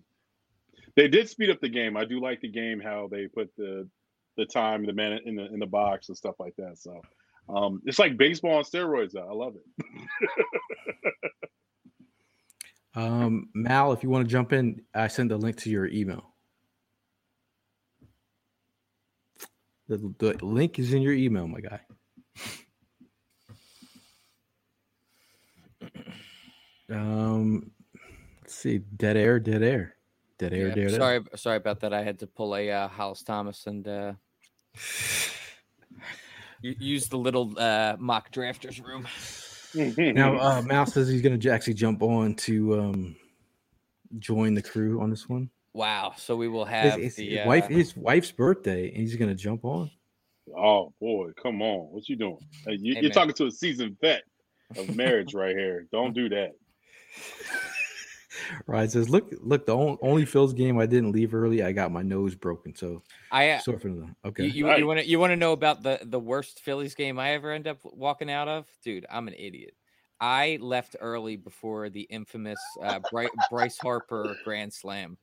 They 0.96 1.08
did 1.08 1.30
speed 1.30 1.50
up 1.50 1.60
the 1.62 1.70
game. 1.70 1.96
I 1.96 2.06
do 2.06 2.20
like 2.20 2.42
the 2.42 2.50
game 2.50 2.80
how 2.80 3.08
they 3.12 3.28
put 3.28 3.56
the 3.56 3.88
the 4.36 4.46
time, 4.46 4.86
the 4.86 4.94
man 4.94 5.20
in 5.26 5.36
the 5.36 5.46
in 5.54 5.60
the 5.60 5.66
box 5.68 6.10
and 6.10 6.18
stuff 6.18 6.36
like 6.40 6.56
that. 6.58 6.78
So 6.78 7.02
um, 7.48 7.82
it's 7.86 8.00
like 8.00 8.18
baseball 8.18 8.58
on 8.58 8.64
steroids. 8.64 9.16
I 9.16 9.32
love 9.32 9.56
it. 9.56 11.14
Um, 12.96 13.50
Mal, 13.54 13.94
if 13.94 14.04
you 14.04 14.10
want 14.10 14.28
to 14.28 14.32
jump 14.32 14.52
in, 14.52 14.82
I 14.94 15.08
send 15.08 15.32
a 15.32 15.38
link 15.38 15.58
to 15.58 15.70
your 15.70 15.88
email. 15.88 16.34
The, 19.90 20.14
the 20.20 20.46
link 20.46 20.78
is 20.78 20.94
in 20.94 21.02
your 21.02 21.14
email, 21.14 21.48
my 21.48 21.62
guy. 21.62 21.82
Um, 26.92 27.72
let's 28.42 28.54
see. 28.54 28.78
Dead 28.78 29.18
air, 29.18 29.40
dead 29.40 29.64
air, 29.64 29.96
dead 30.38 30.54
air, 30.54 30.68
Yeah, 30.68 30.76
dead 30.76 30.84
air. 30.84 30.90
sorry, 30.90 31.22
sorry 31.36 31.58
about 31.58 31.80
that. 31.80 31.94
I 31.94 32.04
had 32.04 32.20
to 32.20 32.28
pull 32.28 32.56
a 32.56 32.70
uh, 32.70 32.88
Hollis 32.88 33.24
Thomas 33.24 33.66
and 33.66 33.88
uh, 33.88 34.14
use 36.62 37.08
the 37.08 37.18
little 37.18 37.58
uh, 37.58 37.96
mock 38.00 38.32
drafters 38.32 38.84
room. 38.84 39.08
Now, 39.76 40.36
uh, 40.40 40.64
Mouse 40.64 40.94
says 40.94 41.08
he's 41.08 41.22
going 41.22 41.40
to 41.40 41.50
actually 41.52 41.76
jump 41.76 42.02
on 42.02 42.34
to 42.38 42.80
um, 42.80 43.16
join 44.18 44.56
the 44.56 44.64
crew 44.64 45.00
on 45.00 45.12
this 45.12 45.30
one. 45.30 45.52
Wow. 45.74 46.14
So 46.18 46.36
we 46.36 46.48
will 46.48 46.66
His, 46.66 46.94
have 46.94 47.00
his- 47.00 47.16
the 47.16 47.30
his 47.30 47.40
uh, 47.46 47.48
wife, 47.48 47.68
his 47.68 47.96
wife's 47.96 48.32
birthday, 48.32 48.88
and 48.90 48.98
he's 48.98 49.16
going 49.16 49.30
to 49.30 49.36
jump 49.36 49.64
on. 49.66 49.92
oh 50.58 50.94
boy, 51.00 51.30
come 51.42 51.62
on, 51.62 51.92
what 51.92 52.10
you 52.10 52.16
doing? 52.16 52.38
Hey, 52.66 52.78
you, 52.80 52.94
Hey, 52.96 53.02
you're 53.02 53.10
man. 53.10 53.12
talking 53.12 53.34
to 53.36 53.46
a 53.46 53.52
seasoned 53.52 53.98
vet 54.02 54.24
of 54.78 54.96
marriage 54.96 55.34
right 55.34 55.56
here. 55.56 55.86
Don't 55.92 56.14
do 56.14 56.30
that. 56.30 56.52
Right? 58.68 58.90
Says, 58.90 59.10
look, 59.10 59.34
look. 59.42 59.66
The 59.66 59.76
only, 59.76 59.98
only 60.02 60.26
Phil's 60.26 60.54
game 60.54 60.80
I 60.80 60.86
didn't 60.86 61.12
leave 61.12 61.34
early. 61.36 61.62
I 61.62 61.72
got 61.72 61.92
my 61.92 62.02
nose 62.02 62.36
broken. 62.36 62.74
So 62.74 63.04
I 63.32 63.52
uh, 63.52 63.60
sort 63.60 63.84
of 63.84 63.96
the 63.96 64.16
okay. 64.26 64.46
you, 64.46 64.50
you, 64.52 64.68
Right. 64.68 64.86
want 64.86 65.00
to 65.00 65.06
you 65.08 65.20
want 65.20 65.32
to 65.32 65.36
know 65.36 65.52
about 65.52 65.84
the 65.84 66.00
the 66.04 66.20
worst 66.20 66.62
Phillies 66.62 66.96
game 66.96 67.20
I 67.20 67.32
ever 67.34 67.52
end 67.52 67.68
up 67.68 67.80
walking 67.84 68.32
out 68.32 68.48
of, 68.48 68.66
dude? 68.84 69.06
I'm 69.12 69.28
an 69.28 69.34
idiot. 69.38 69.74
I 70.22 70.58
left 70.62 70.96
early 71.02 71.36
before 71.36 71.90
the 71.90 72.02
infamous 72.04 72.60
uh, 72.82 73.00
Bryce, 73.12 73.30
Bryce 73.52 73.78
Harper 73.82 74.36
Grand 74.44 74.74
Slam. 74.74 75.18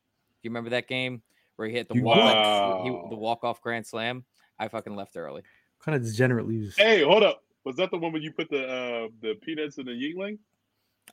Do 0.46 0.48
you 0.48 0.52
remember 0.52 0.70
that 0.70 0.86
game 0.86 1.22
where 1.56 1.66
he 1.66 1.74
hit 1.74 1.88
the 1.88 2.00
walk 2.00 2.18
Wow. 2.18 2.82
he, 2.84 2.90
the 3.10 3.16
walk 3.16 3.42
off 3.42 3.60
Grand 3.60 3.84
Slam? 3.84 4.24
I 4.60 4.68
fucking 4.68 4.94
left 4.94 5.16
early. 5.16 5.42
kind 5.84 5.96
of 5.96 6.04
degenerate 6.04 6.46
leaves. 6.46 6.76
Hey, 6.76 7.02
hold 7.02 7.24
up. 7.24 7.42
Was 7.64 7.74
that 7.76 7.90
the 7.90 7.98
one 7.98 8.12
where 8.12 8.22
you 8.22 8.30
put 8.32 8.48
the 8.48 8.64
uh, 8.64 9.08
the 9.22 9.34
peanuts 9.42 9.78
in 9.78 9.86
the 9.86 9.90
Yuengling? 9.92 10.38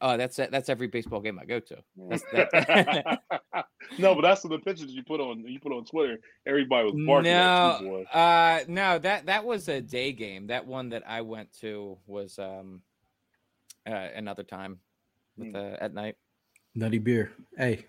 Oh, 0.02 0.18
that's 0.18 0.36
that's 0.36 0.70
every 0.70 0.86
baseball 0.86 1.20
game 1.20 1.40
I 1.40 1.46
go 1.46 1.60
to. 1.60 1.78
That's 2.10 2.24
that. 2.32 3.20
no, 3.98 4.14
but 4.14 4.22
that's 4.22 4.44
the 4.44 4.60
pictures 4.60 4.92
you 4.94 5.04
put 5.04 5.20
on 5.20 5.40
you 5.48 5.60
put 5.60 5.72
on 5.72 5.84
Twitter. 5.86 6.20
Everybody 6.46 6.92
was 6.92 7.04
barking 7.08 7.32
at 7.32 7.80
you, 7.82 7.86
no, 7.88 7.92
boy. 7.92 8.04
uh, 8.04 8.60
no, 8.68 9.00
that 9.00 9.26
that 9.26 9.46
was 9.46 9.68
a 9.68 9.82
day 9.82 10.12
game. 10.12 10.46
That 10.48 10.68
one 10.68 10.90
that 10.90 11.02
I 11.08 11.22
went 11.22 11.52
to 11.62 11.98
was 12.06 12.38
um, 12.38 12.82
uh, 13.88 14.10
another 14.16 14.44
time 14.44 14.78
with, 15.38 15.50
Hmm. 15.50 15.56
uh, 15.56 15.76
at 15.82 15.92
night. 15.96 16.18
Nutty 16.76 17.00
beer. 17.00 17.32
Hey, 17.58 17.86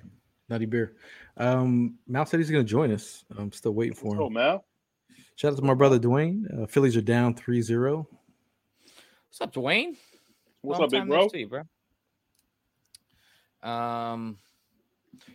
nutty 0.54 0.66
beer. 0.66 0.94
Um, 1.36 1.98
Mouse 2.06 2.30
said 2.30 2.38
he's 2.40 2.50
going 2.50 2.64
to 2.64 2.68
join 2.68 2.92
us. 2.92 3.24
I'm 3.36 3.52
still 3.52 3.72
waiting 3.72 3.94
for 3.94 4.14
him. 4.14 4.22
Oh, 4.22 4.30
Mal. 4.30 4.64
Shout 5.36 5.52
out 5.52 5.58
to 5.58 5.64
my 5.64 5.74
brother 5.74 5.98
Dwayne. 5.98 6.62
Uh, 6.62 6.66
Phillies 6.66 6.96
are 6.96 7.02
down 7.02 7.34
3-0. 7.34 8.06
What's 9.28 9.40
up, 9.40 9.52
Dwayne? 9.52 9.96
What's 10.62 10.78
Long 10.78 10.86
up, 10.86 10.90
big 10.92 11.08
bro? 11.08 11.22
no 11.22 11.28
see, 11.28 11.44
bro. 11.44 11.62
Um, 13.68 14.38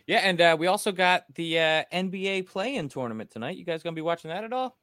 yeah, 0.06 0.18
and 0.18 0.40
uh, 0.40 0.56
we 0.58 0.68
also 0.68 0.90
got 0.90 1.24
the 1.34 1.58
uh, 1.58 1.84
NBA 1.92 2.48
play-in 2.48 2.88
tournament 2.88 3.30
tonight. 3.30 3.56
You 3.56 3.64
guys 3.64 3.82
gonna 3.82 3.94
be 3.94 4.00
watching 4.00 4.30
that 4.30 4.44
at 4.44 4.52
all? 4.52 4.78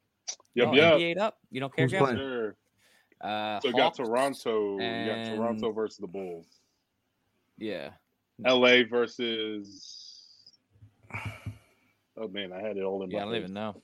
Yep, 0.54 0.74
yep. 0.74 0.94
NBA 0.94 1.18
up. 1.18 1.38
You 1.50 1.62
don't 1.62 1.76
care, 1.76 1.88
Who's 1.88 1.98
playing? 1.98 2.18
Sure. 2.18 2.56
Uh, 3.22 3.60
So 3.62 3.70
we 3.70 3.74
got 3.74 3.82
Hawks 3.84 3.98
Toronto. 3.98 4.76
We 4.76 4.84
got 4.84 5.36
Toronto 5.36 5.72
versus 5.72 5.98
the 5.98 6.08
Bulls. 6.08 6.46
Yeah. 7.58 7.90
LA 8.46 8.84
versus. 8.90 10.07
Oh 12.20 12.28
man, 12.28 12.52
I 12.52 12.60
had 12.62 12.78
it 12.78 12.82
all 12.84 13.04
in 13.04 13.12
Yeah, 13.12 13.18
I 13.18 13.20
my 13.20 13.26
don't 13.26 13.34
head. 13.36 13.42
even 13.44 13.54
know. 13.54 13.82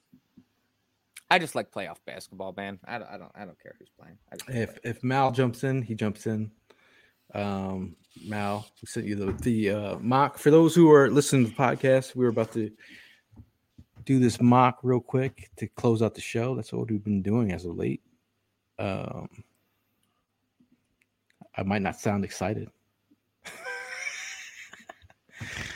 I 1.29 1.37
just 1.37 1.53
like 1.53 1.69
playoff 1.71 1.97
basketball, 2.05 2.51
man. 2.57 2.79
I 2.83 2.97
don't, 2.97 3.07
I 3.07 3.17
don't, 3.19 3.31
I 3.35 3.45
don't 3.45 3.61
care 3.61 3.75
who's 3.77 3.89
playing. 3.99 4.17
I 4.31 4.35
just 4.37 4.49
If 4.49 4.79
if 4.83 5.03
Mal 5.03 5.31
jumps 5.31 5.63
in, 5.63 5.83
he 5.83 5.93
jumps 5.93 6.25
in. 6.25 6.49
Um, 7.35 7.95
Mal, 8.25 8.65
we 8.81 8.87
sent 8.87 9.05
you 9.05 9.13
the 9.15 9.33
the 9.43 9.69
uh, 9.69 9.99
mock. 9.99 10.39
For 10.39 10.49
those 10.49 10.73
who 10.73 10.91
are 10.91 11.11
listening 11.11 11.45
to 11.45 11.51
the 11.51 11.55
podcast, 11.55 12.15
we 12.15 12.23
were 12.25 12.31
about 12.31 12.51
to 12.53 12.71
do 14.03 14.17
this 14.17 14.41
mock 14.41 14.79
real 14.81 14.99
quick 14.99 15.51
to 15.57 15.67
close 15.67 16.01
out 16.01 16.15
the 16.15 16.21
show. 16.21 16.55
That's 16.55 16.73
what 16.73 16.89
we've 16.89 17.03
been 17.03 17.21
doing 17.21 17.51
as 17.51 17.65
of 17.65 17.77
late. 17.77 18.01
Um, 18.79 19.29
I 21.55 21.61
might 21.61 21.83
not 21.83 21.99
sound 21.99 22.25
excited. 22.25 22.69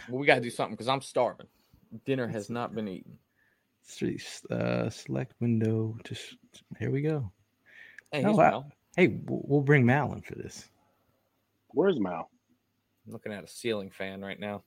Well, 0.09 0.19
we 0.19 0.27
gotta 0.27 0.41
do 0.41 0.49
something 0.49 0.73
because 0.75 0.87
I'm 0.87 1.01
starving. 1.01 1.47
Dinner 2.05 2.27
has 2.27 2.49
not 2.49 2.75
been 2.75 2.87
eaten. 2.87 3.17
Street, 3.83 4.23
uh, 4.51 4.89
select 4.89 5.33
window. 5.39 5.97
Just 6.03 6.35
here 6.79 6.91
we 6.91 7.01
go. 7.01 7.31
Hey, 8.11 8.21
No, 8.21 8.39
I- 8.39 8.61
Hey, 8.95 9.07
we'll 9.25 9.41
we'll 9.45 9.61
bring 9.61 9.85
Mal 9.85 10.11
in 10.13 10.21
for 10.21 10.35
this. 10.35 10.67
Where's 11.69 11.99
Mal? 11.99 12.29
I'm 13.05 13.13
looking 13.13 13.31
at 13.31 13.43
a 13.43 13.47
ceiling 13.47 13.91
fan 13.91 14.21
right 14.21 14.39
now. 14.39 14.63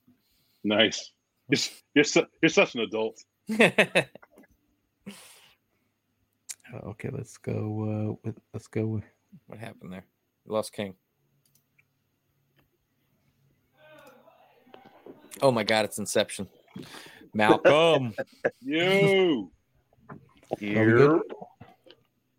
Nice. 0.63 1.11
You're, 1.49 1.59
you're, 1.95 2.03
su- 2.05 2.25
you're 2.41 2.49
such 2.49 2.75
an 2.75 2.81
adult. 2.81 3.21
Uh, 6.73 6.87
okay, 6.87 7.09
let's 7.11 7.37
go. 7.37 8.15
Uh, 8.15 8.15
with, 8.23 8.37
let's 8.53 8.67
go. 8.67 8.85
With, 8.87 9.03
what 9.47 9.59
happened 9.59 9.91
there? 9.91 10.05
Lost 10.45 10.71
King. 10.71 10.93
Oh 15.41 15.51
my 15.51 15.63
God! 15.63 15.85
It's 15.85 15.97
Inception. 15.99 16.47
Malcolm. 17.33 18.13
You. 18.61 19.49
Are 20.51 20.57
we 20.59 20.69
good? 20.73 21.21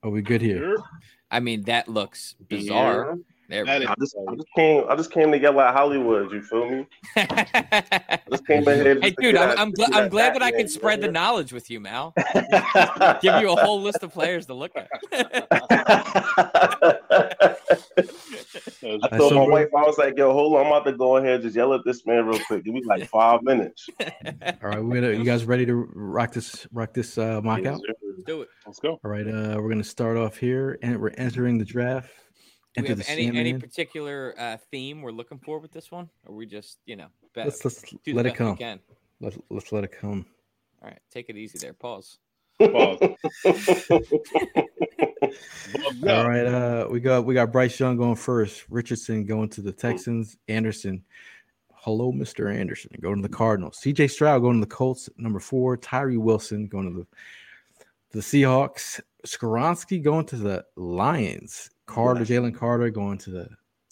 Are 0.02 0.10
we 0.10 0.22
good 0.22 0.40
here? 0.42 0.58
You're- 0.68 0.82
I 1.30 1.40
mean, 1.40 1.62
that 1.62 1.88
looks 1.88 2.34
bizarre. 2.48 3.16
There 3.48 3.64
That 3.64 3.80
we 3.80 3.84
is- 3.86 3.88
go. 3.88 3.92
I 3.92 3.94
just, 3.98 4.16
I 4.28 4.34
just 4.34 4.48
came. 4.54 4.84
I 4.88 4.96
just 4.96 5.10
came 5.10 5.32
to 5.32 5.38
get 5.38 5.54
like 5.54 5.74
Hollywood. 5.74 6.30
You 6.30 6.42
feel 6.42 6.68
me? 6.70 6.86
I 7.16 8.18
just 8.30 8.46
came 8.46 8.68
in 8.68 8.80
here. 8.84 8.98
Hey, 9.02 9.14
dude, 9.18 9.36
I'm, 9.36 9.58
I'm, 9.58 9.72
gl- 9.72 9.88
I'm 9.94 10.08
glad 10.10 10.34
that 10.34 10.42
I 10.42 10.50
can 10.52 10.68
spread 10.68 11.00
the 11.00 11.10
knowledge 11.10 11.52
with 11.52 11.70
you, 11.70 11.80
Mal. 11.80 12.12
Give 13.22 13.40
you 13.40 13.50
a 13.52 13.56
whole 13.56 13.80
list 13.80 14.02
of 14.02 14.12
players 14.12 14.46
to 14.46 14.54
look 14.54 14.72
at. 14.76 14.88
That's 18.82 19.04
I 19.04 19.14
I 19.14 19.18
told 19.18 19.32
saw 19.32 19.38
my 19.40 19.44
bro- 19.46 19.54
wife, 19.54 19.68
I 19.76 19.82
was 19.82 19.96
like, 19.98 20.18
"Yo, 20.18 20.32
hold 20.32 20.54
on, 20.56 20.62
I'm 20.62 20.66
about 20.72 20.84
to 20.86 20.92
go 20.92 21.16
ahead, 21.16 21.42
just 21.42 21.54
yell 21.56 21.72
at 21.72 21.84
this 21.84 22.04
man 22.04 22.26
real 22.26 22.38
quick. 22.40 22.64
Give 22.64 22.74
me 22.74 22.82
like 22.84 23.06
five 23.08 23.42
minutes." 23.42 23.88
All 24.00 24.68
right, 24.68 24.82
we're 24.84 25.00
gonna. 25.00 25.12
You 25.12 25.24
guys 25.24 25.44
ready 25.44 25.64
to 25.66 25.74
rock 25.94 26.32
this? 26.32 26.66
Rock 26.72 26.92
this 26.92 27.16
uh, 27.16 27.40
mock 27.42 27.60
Yes, 27.62 27.74
out. 27.74 27.80
sir. 27.86 27.94
Do 28.26 28.42
it. 28.42 28.48
Let's 28.66 28.80
go. 28.80 29.00
All 29.04 29.10
right, 29.10 29.26
uh, 29.26 29.56
we're 29.60 29.68
gonna 29.68 29.84
start 29.84 30.16
off 30.16 30.36
here, 30.36 30.78
and 30.82 30.98
we're 31.00 31.12
entering 31.16 31.58
the 31.58 31.64
draft. 31.64 32.10
Do 32.74 32.82
we 32.82 32.88
have 32.88 33.02
any 33.08 33.26
any 33.26 33.34
Sandman. 33.34 33.60
particular 33.60 34.34
uh, 34.38 34.56
theme 34.70 35.02
we're 35.02 35.12
looking 35.12 35.38
for 35.38 35.58
with 35.58 35.72
this 35.72 35.90
one? 35.90 36.08
Or 36.26 36.34
we 36.34 36.46
just, 36.46 36.78
you 36.86 36.96
know, 36.96 37.08
bet, 37.34 37.44
Let's 37.46 37.64
let's 37.64 37.82
do 37.82 38.14
let 38.14 38.24
it 38.26 38.30
best 38.30 38.40
we 38.40 38.46
come. 38.46 38.56
can. 38.56 38.80
Let's 39.20 39.38
let's 39.50 39.72
let 39.72 39.84
it 39.84 39.92
come. 39.92 40.26
All 40.82 40.88
right, 40.88 40.98
take 41.10 41.28
it 41.28 41.36
easy 41.36 41.58
there. 41.58 41.74
Pause. 41.74 42.18
Pause. 42.58 42.98
All 45.22 46.28
right, 46.28 46.46
uh, 46.46 46.88
we 46.90 47.00
got 47.00 47.24
we 47.24 47.34
got 47.34 47.52
Bryce 47.52 47.78
Young 47.78 47.96
going 47.96 48.16
first. 48.16 48.64
Richardson 48.68 49.24
going 49.24 49.48
to 49.50 49.60
the 49.60 49.72
Texans. 49.72 50.36
Anderson, 50.48 51.04
hello, 51.74 52.12
Mister 52.12 52.48
Anderson, 52.48 52.90
going 53.00 53.16
to 53.16 53.28
the 53.28 53.34
Cardinals. 53.34 53.78
C.J. 53.78 54.08
Stroud 54.08 54.42
going 54.42 54.60
to 54.60 54.66
the 54.66 54.74
Colts. 54.74 55.08
Number 55.16 55.40
four, 55.40 55.76
Tyree 55.76 56.16
Wilson 56.16 56.66
going 56.66 56.92
to 56.92 56.98
the 57.00 57.06
the 58.10 58.20
Seahawks. 58.20 59.00
Skoronski 59.26 60.02
going 60.02 60.26
to 60.26 60.36
the 60.36 60.64
Lions. 60.76 61.70
Carter, 61.86 62.24
Jalen 62.24 62.56
Carter 62.56 62.90
going 62.90 63.18
to 63.18 63.30
the 63.30 63.48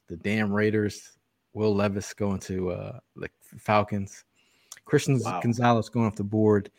the 0.08 0.16
damn 0.16 0.52
Raiders. 0.52 1.12
Will 1.52 1.74
Levis 1.74 2.14
going 2.14 2.40
to 2.40 2.70
uh, 2.70 2.98
the 3.16 3.28
Falcons. 3.58 4.24
Christian 4.84 5.20
Wow. 5.20 5.40
Gonzalez 5.40 5.88
going 5.88 6.06
off 6.06 6.16
the 6.16 6.24
board 6.24 6.70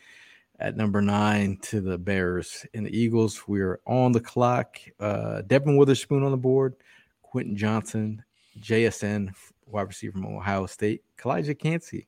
at 0.62 0.78
number 0.78 1.02
nine 1.02 1.58
to 1.64 1.82
the 1.82 1.98
Bears. 1.98 2.66
And 2.74 2.86
the 2.86 2.96
Eagles, 2.98 3.48
we're 3.48 3.80
on 3.86 4.12
the 4.12 4.20
clock. 4.20 4.78
Uh, 5.00 5.42
Devon 5.42 5.76
Witherspoon 5.78 6.24
on 6.24 6.32
the 6.32 6.38
board. 6.38 6.76
Quentin 7.24 7.56
Johnston, 7.56 8.24
JSN, 8.60 9.32
wide 9.66 9.88
receiver 9.88 10.14
from 10.14 10.26
Ohio 10.28 10.66
State. 10.68 11.02
Kalijah 11.18 11.58
Kancey, 11.58 12.08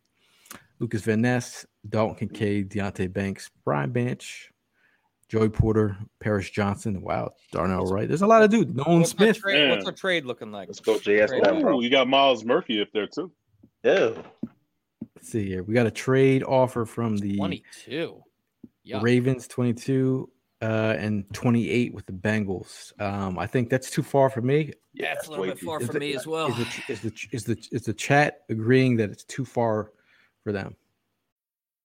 Lucas 0.79 1.01
Van 1.01 1.21
Ness, 1.21 1.65
Dalton 1.89 2.15
Kincaid, 2.15 2.69
Deonte 2.69 3.11
Banks, 3.11 3.49
Brian 3.63 3.91
Bench, 3.91 4.51
Joey 5.29 5.49
Porter, 5.49 5.97
Paris 6.19 6.49
Johnson. 6.49 7.01
Wow, 7.01 7.31
Darnell 7.51 7.85
Wright. 7.85 8.07
There's 8.07 8.21
a 8.21 8.27
lot 8.27 8.43
of 8.43 8.49
dudes. 8.51 8.75
Nolan 8.75 8.99
What's 8.99 9.13
our, 9.13 9.17
Smith. 9.17 9.37
trade, 9.39 9.69
what's 9.69 9.83
Yeah. 9.83 9.89
our 9.89 9.95
trade 9.95 10.25
looking 10.25 10.51
like? 10.51 10.67
Let's 10.67 10.79
go, 10.81 10.99
JSN, 10.99 11.41
Trade. 11.41 11.63
Ooh, 11.65 11.81
you 11.81 11.89
got 11.89 12.07
Myles 12.07 12.43
Murphy 12.43 12.81
up 12.81 12.89
there 12.93 13.07
too. 13.07 13.31
Yeah. 13.83 14.11
Let's 15.15 15.29
see 15.29 15.47
here. 15.47 15.63
We 15.63 15.73
got 15.73 15.87
a 15.87 15.91
trade 15.91 16.43
offer 16.43 16.85
from 16.85 17.17
the 17.17 17.37
22. 17.37 18.21
Yeah. 18.83 18.99
Ravens 19.01 19.47
22 19.47 20.29
uh, 20.61 20.95
and 20.97 21.25
28 21.33 21.93
with 21.93 22.05
the 22.05 22.13
Bengals. 22.13 22.99
Um, 23.01 23.37
I 23.37 23.47
think 23.47 23.69
that's 23.69 23.89
too 23.89 24.03
far 24.03 24.29
for 24.29 24.41
me. 24.41 24.73
Yeah, 24.93 25.13
it's 25.13 25.27
a 25.27 25.31
little 25.31 25.45
bit 25.45 25.59
far 25.59 25.81
Is 25.81 25.87
for 25.87 25.93
the- 25.93 25.99
me 25.99 26.15
as 26.15 26.27
well. 26.27 26.47
Is 26.49 26.57
the, 26.57 26.93
is 26.93 27.01
the 27.01 27.13
is 27.31 27.43
the 27.45 27.67
is 27.71 27.81
the 27.83 27.93
chat 27.93 28.41
agreeing 28.49 28.97
that 28.97 29.09
it's 29.09 29.23
too 29.23 29.45
far 29.45 29.91
for 30.43 30.51
them? 30.51 30.75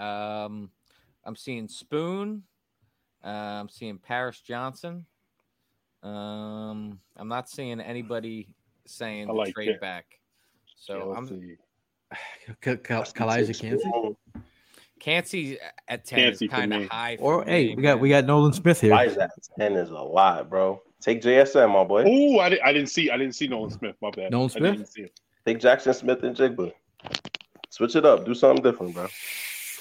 Um, 0.00 0.70
I'm 1.24 1.36
seeing 1.36 1.68
Spoon. 1.68 2.42
Uh, 3.24 3.28
I'm 3.28 3.68
seeing 3.68 3.98
Paris 3.98 4.40
Johnson. 4.40 5.04
Um, 6.02 6.98
I'm 7.16 7.28
not 7.28 7.48
seeing 7.50 7.80
anybody 7.80 8.48
saying 8.86 9.28
I 9.28 9.32
like 9.32 9.54
trade 9.54 9.68
it. 9.68 9.80
back. 9.80 10.06
So 10.76 11.14
I'm 11.14 11.28
Kelsey. 11.28 11.58
Ka- 12.62 12.76
Ka- 12.76 13.02
Kalijah 13.04 13.60
Kancey. 13.60 13.90
Cansey 14.98 15.56
at 15.88 16.04
ten 16.04 16.18
Kancey 16.18 16.44
is 16.46 16.50
kind 16.50 16.72
of 16.74 16.86
high. 16.88 17.16
For 17.18 17.42
Or 17.42 17.44
hey, 17.44 17.68
me, 17.68 17.74
we 17.76 17.82
got 17.82 17.96
man. 17.96 18.00
we 18.00 18.08
got 18.08 18.24
Nolan 18.24 18.52
Smith 18.52 18.80
here. 18.80 18.90
Why 18.92 19.04
is 19.04 19.16
that? 19.16 19.30
Ten 19.58 19.74
is 19.74 19.90
a 19.90 19.94
lot, 19.94 20.48
bro. 20.50 20.80
Take 21.00 21.22
JSN, 21.22 21.70
my 21.72 21.84
boy. 21.84 22.04
Oh, 22.06 22.38
I, 22.38 22.50
di- 22.50 22.60
I 22.60 22.72
didn't 22.72 22.88
see. 22.88 23.10
I 23.10 23.16
didn't 23.16 23.34
see 23.34 23.46
Nolan 23.48 23.70
Smith. 23.70 23.96
My 24.02 24.10
bad. 24.10 24.30
Nolan 24.30 24.50
I 24.54 24.58
Smith? 24.58 24.72
didn't 24.76 24.88
see 24.88 25.02
him. 25.02 25.08
Take 25.46 25.58
Jaxon 25.60 25.94
Smith-Njigba. 25.94 26.72
Switch 27.70 27.96
it 27.96 28.04
up. 28.04 28.26
Do 28.26 28.34
something 28.34 28.62
different, 28.62 28.92
bro. 28.94 29.06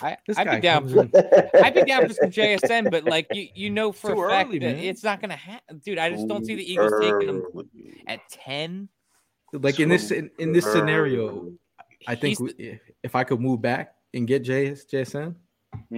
I, 0.01 0.17
This 0.27 0.37
I'd 0.37 0.49
be 0.51 0.59
down. 0.61 0.87
For, 0.89 1.09
I'd 1.63 1.73
be 1.73 1.83
down 1.83 2.07
for 2.07 2.13
some 2.13 2.29
JSN, 2.31 2.89
but 2.91 3.05
like 3.05 3.27
you, 3.33 3.47
you 3.55 3.69
know 3.69 3.91
for 3.93 4.13
Too 4.13 4.23
a 4.23 4.29
fact 4.29 4.49
early, 4.49 4.59
that 4.59 4.75
man. 4.77 4.83
it's 4.85 5.03
not 5.03 5.21
gonna 5.21 5.35
happen, 5.35 5.79
dude. 5.83 5.97
I 5.97 6.09
just 6.09 6.27
don't 6.27 6.45
see 6.45 6.55
the 6.55 6.71
Eagles 6.71 6.93
taking 7.01 7.29
him 7.29 7.43
at 8.07 8.19
ten. 8.29 8.89
like 9.53 9.79
in 9.79 9.89
this 9.89 10.11
in, 10.11 10.29
in 10.39 10.51
this 10.53 10.65
scenario, 10.65 11.51
I 12.07 12.15
think 12.15 12.39
we, 12.39 12.51
if- 12.57 12.79
if 13.03 13.15
I 13.15 13.23
could 13.23 13.39
move 13.39 13.61
back 13.61 13.95
and 14.13 14.27
get 14.27 14.43
JS, 14.43 14.81
JSN, 14.91 15.35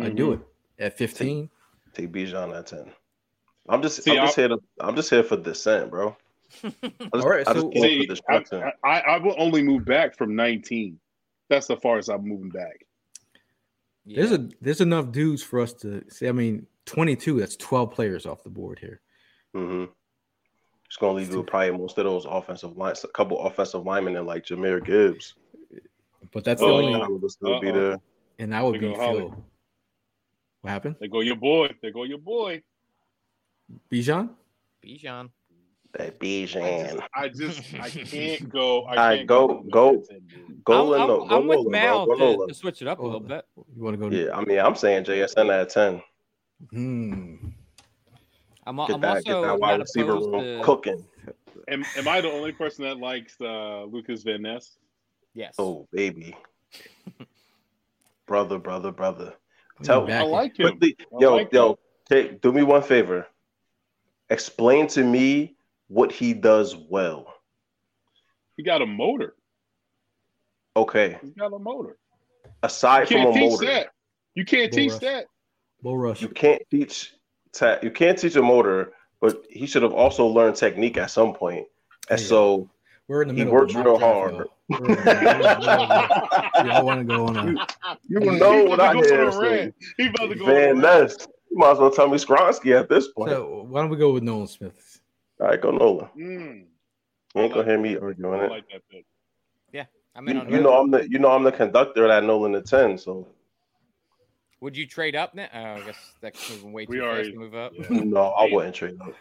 I'd 0.01 0.15
do 0.15 0.33
it 0.33 0.39
Mm-hmm. 0.39 0.83
at 0.85 0.97
15. 0.97 1.49
Take 1.93 2.11
Bijan 2.11 2.57
at 2.57 2.67
ten. 2.67 2.85
I'm 3.69 3.81
just, 3.81 4.03
See, 4.03 4.17
I'm 4.17 4.25
just 4.25 4.35
here 4.35 4.47
to, 4.47 4.59
I'm 4.79 4.95
just 4.95 5.09
here 5.09 5.23
for 5.23 5.37
descent, 5.37 5.89
bro. 5.91 6.15
Just, 6.61 6.75
All 7.13 7.21
right, 7.29 7.47
I 7.47 7.53
so- 7.53 7.69
came 7.69 7.81
See, 7.83 8.07
for 8.49 8.65
I. 8.65 8.71
I, 8.83 8.99
I 8.99 9.17
will 9.19 9.35
only 9.37 9.61
move 9.63 9.85
back 9.85 10.17
from 10.17 10.35
19. 10.35 10.99
That's 11.49 11.67
the 11.67 11.77
farthest 11.77 12.09
I'm 12.09 12.27
moving 12.27 12.49
back. 12.49 12.85
There's 14.05 14.31
a 14.31 14.49
there's 14.61 14.81
enough 14.81 15.11
dudes 15.11 15.43
for 15.43 15.59
us 15.59 15.73
to 15.75 16.03
say. 16.09 16.27
I 16.27 16.31
mean, 16.31 16.65
22. 16.85 17.39
That's 17.39 17.55
12 17.55 17.91
players 17.91 18.25
off 18.25 18.43
the 18.43 18.49
board 18.49 18.79
here. 18.79 18.99
Mm-hmm. 19.55 19.91
Just 20.87 20.99
gonna 20.99 21.13
leave 21.13 21.31
you 21.31 21.43
probably 21.43 21.71
most 21.77 21.97
of 21.97 22.05
those 22.05 22.25
offensive 22.25 22.75
lines, 22.77 23.03
a 23.03 23.07
couple 23.09 23.39
offensive 23.45 23.85
linemen, 23.85 24.15
and 24.17 24.27
like 24.27 24.45
Jahmyr 24.45 24.83
Gibbs. 24.83 25.35
But 26.33 26.43
that's 26.43 26.61
the 26.61 26.67
Oh, 26.67 26.77
only, 26.81 26.99
That 26.99 27.09
would 27.09 27.31
still 27.31 27.59
be 27.61 27.69
Uh-oh. 27.69 27.79
there. 27.89 27.97
and 28.39 28.51
that 28.53 28.63
would 28.63 28.73
There 28.75 28.81
be 28.81 28.87
go 28.95 28.95
Holly. 28.99 29.19
Phil. 29.19 29.45
What 30.61 30.69
happened? 30.71 30.95
They 30.99 31.07
go 31.07 31.21
your 31.21 31.35
boy. 31.37 31.69
They 31.81 31.91
go 31.91 32.03
your 32.03 32.17
boy. 32.17 32.61
Bijan? 33.91 34.29
Bijan. 34.83 35.29
That 35.93 36.01
I 36.01 36.09
just, 36.09 36.19
Bijan. 36.19 37.03
I 37.13 37.27
just, 37.30 37.73
I 37.73 37.89
can't 37.89 38.49
go. 38.49 38.84
I 38.84 38.89
Alright, 38.91 39.18
can't 39.19 39.27
go- 39.27 39.61
with 39.61 39.72
go. 39.72 39.91
that 39.97 40.09
10, 40.09 40.19
dude. 40.27 40.63
Go 40.63 40.93
I'm, 40.93 40.95
in 40.95 41.01
I'm, 41.01 41.07
the, 41.30 41.35
I'm 41.35 41.47
with 41.47 41.68
Mal 41.68 42.05
to, 42.07 42.45
to 42.47 42.53
switch 42.53 42.81
it 42.81 42.88
up 42.88 42.99
a 42.99 43.03
little 43.03 43.19
bit. 43.19 43.45
You 43.76 43.84
want 43.84 43.99
to 43.99 44.09
go? 44.09 44.15
Yeah, 44.15 44.35
I 44.35 44.43
mean, 44.45 44.59
I'm 44.59 44.76
saying 44.76 45.03
JSN 45.05 45.49
at 45.61 45.69
ten. 45.69 46.01
Hmm. 46.72 47.35
I'm, 48.65 48.77
Get 48.77 48.91
I'm 48.91 49.01
that, 49.01 49.23
get 49.26 49.41
that 49.41 49.59
wide 49.59 49.80
receiver 49.80 50.13
room 50.13 50.31
to 50.43 50.61
cooking. 50.63 51.03
Am, 51.68 51.84
am 51.97 52.07
I 52.07 52.22
the 52.22 52.31
only 52.31 52.51
person 52.51 52.84
that 52.85 52.97
likes 52.99 53.35
uh, 53.41 53.84
Lucas 53.85 54.23
Van 54.23 54.41
Ness? 54.43 54.77
yes. 55.34 55.55
Oh 55.57 55.88
baby, 55.91 56.35
brother, 58.26 58.59
brother, 58.59 58.91
brother. 58.91 59.34
I'm 59.80 59.85
Tell- 59.85 60.05
back 60.05 60.22
I 60.22 60.26
like 60.26 60.59
him. 60.59 60.77
Quickly, 60.77 60.95
I 61.01 61.18
yo, 61.19 61.35
like 61.35 61.51
yo, 61.51 61.72
him. 61.72 61.76
take, 62.09 62.41
do 62.41 62.51
me 62.51 62.63
one 62.63 62.84
favor. 62.84 63.27
Explain 64.30 64.88
to 64.88 65.03
me 65.03 65.55
what 65.91 66.09
he 66.11 66.34
does 66.34 66.73
well. 66.89 67.34
He 68.55 68.63
got 68.63 68.81
a 68.81 68.85
motor. 68.85 69.35
Okay, 70.77 71.18
He's 71.22 71.34
got 71.34 71.51
a 71.53 71.59
motor. 71.59 71.97
aside 72.63 73.09
from 73.09 73.18
a 73.22 73.35
motor, 73.38 73.65
that. 73.65 73.88
You 74.35 74.45
can't 74.45 74.72
Bull 74.72 74.77
teach 74.80 74.91
rush. 74.93 75.01
that. 75.01 75.26
Bull 75.81 75.97
rush. 75.97 76.22
you 76.22 76.30
can't 76.30 76.61
teach. 76.72 77.13
Ta- 77.51 77.80
you 77.84 77.91
can't 77.91 78.18
teach 78.18 78.38
a 78.38 78.41
motor, 78.41 78.93
but 79.19 79.43
he 79.49 79.65
should 79.68 79.84
have 79.84 79.91
also 79.93 80.26
learned 80.27 80.55
technique 80.55 80.95
at 80.95 81.11
some 81.11 81.34
point. 81.34 81.68
And 82.09 82.18
Yeah. 82.22 82.26
so 82.26 82.69
We're 83.09 83.23
in 83.23 83.27
the 83.27 83.34
he 83.34 83.39
middle. 83.41 83.53
works 83.53 83.76
of 83.76 83.84
real 83.84 83.99
hard. 83.99 84.34
y'all. 84.35 84.45
We're 84.69 84.77
in 84.77 84.84
the 84.84 84.88
middle- 84.88 85.03
we're 85.03 85.31
in 85.34 85.43
the 85.43 85.59
middle 85.59 85.81
of 85.81 85.89
a- 85.91 86.51
Y'all 86.68 86.85
want 86.85 86.99
to 87.01 87.03
go 87.15 87.26
on 87.27 87.35
a 87.38 87.68
you 88.07 88.19
He 88.22 88.39
know 88.39 88.63
what 88.63 88.80
I 88.80 88.91
about 88.93 89.03
to 89.03 89.09
hear. 89.09 89.26
on 89.30 89.34
a 89.34 89.39
rant. 89.39 89.76
He 89.97 90.07
about 90.07 90.27
to 90.30 90.35
go 90.35 90.45
Van. 90.45 90.80
Ness. 90.80 91.27
You 91.49 91.57
might 91.57 91.72
as 91.72 91.80
well 91.80 91.91
tell 91.91 92.07
me 92.07 92.18
Skoronski 92.18 92.80
at 92.80 92.88
this 92.88 93.09
point. 93.09 93.31
So 93.31 93.65
why 93.68 93.81
don't 93.81 93.89
we 93.89 93.97
go 93.97 94.13
with 94.13 94.23
Nolan 94.23 94.47
Smith? 94.47 94.90
All 95.41 95.47
right, 95.47 95.59
go 95.59 95.72
Nolan. 95.72 96.07
Mm, 96.18 96.65
You 97.35 97.41
ain't 97.41 97.53
gonna 97.53 97.65
hear 97.65 97.80
me 97.80 97.97
arguing 97.97 98.39
I 98.39 98.45
it. 98.45 98.49
like 98.51 98.69
that 98.72 98.81
pick. 98.89 99.05
I'm 100.13 100.27
in 100.27 100.35
You, 100.35 100.41
on 100.41 100.51
you 100.51 100.61
know 100.61 100.73
I'm 100.77 100.91
the 100.91 101.09
you 101.09 101.19
know 101.19 101.31
I'm 101.31 101.43
the 101.45 101.53
conductor 101.53 102.03
of 102.03 102.09
that 102.09 102.26
Nolan 102.26 102.53
at 102.55 102.65
ten. 102.65 102.97
So 102.97 103.26
Would 104.59 104.76
you 104.76 104.85
trade 104.85 105.15
up 105.15 105.34
now? 105.34 105.47
Oh, 105.53 105.57
I 105.63 105.80
guess 105.85 105.95
that's 106.19 106.49
moving 106.49 106.73
way 106.73 106.85
too 106.85 106.91
We 106.91 106.99
fast 106.99 107.07
already- 107.07 107.31
to 107.31 107.38
move 107.39 107.55
up. 107.55 107.72
yeah. 107.73 107.85
no, 107.89 108.22
I 108.31 108.49
wouldn't 108.51 108.76
trade 108.76 108.97
up. 108.99 109.13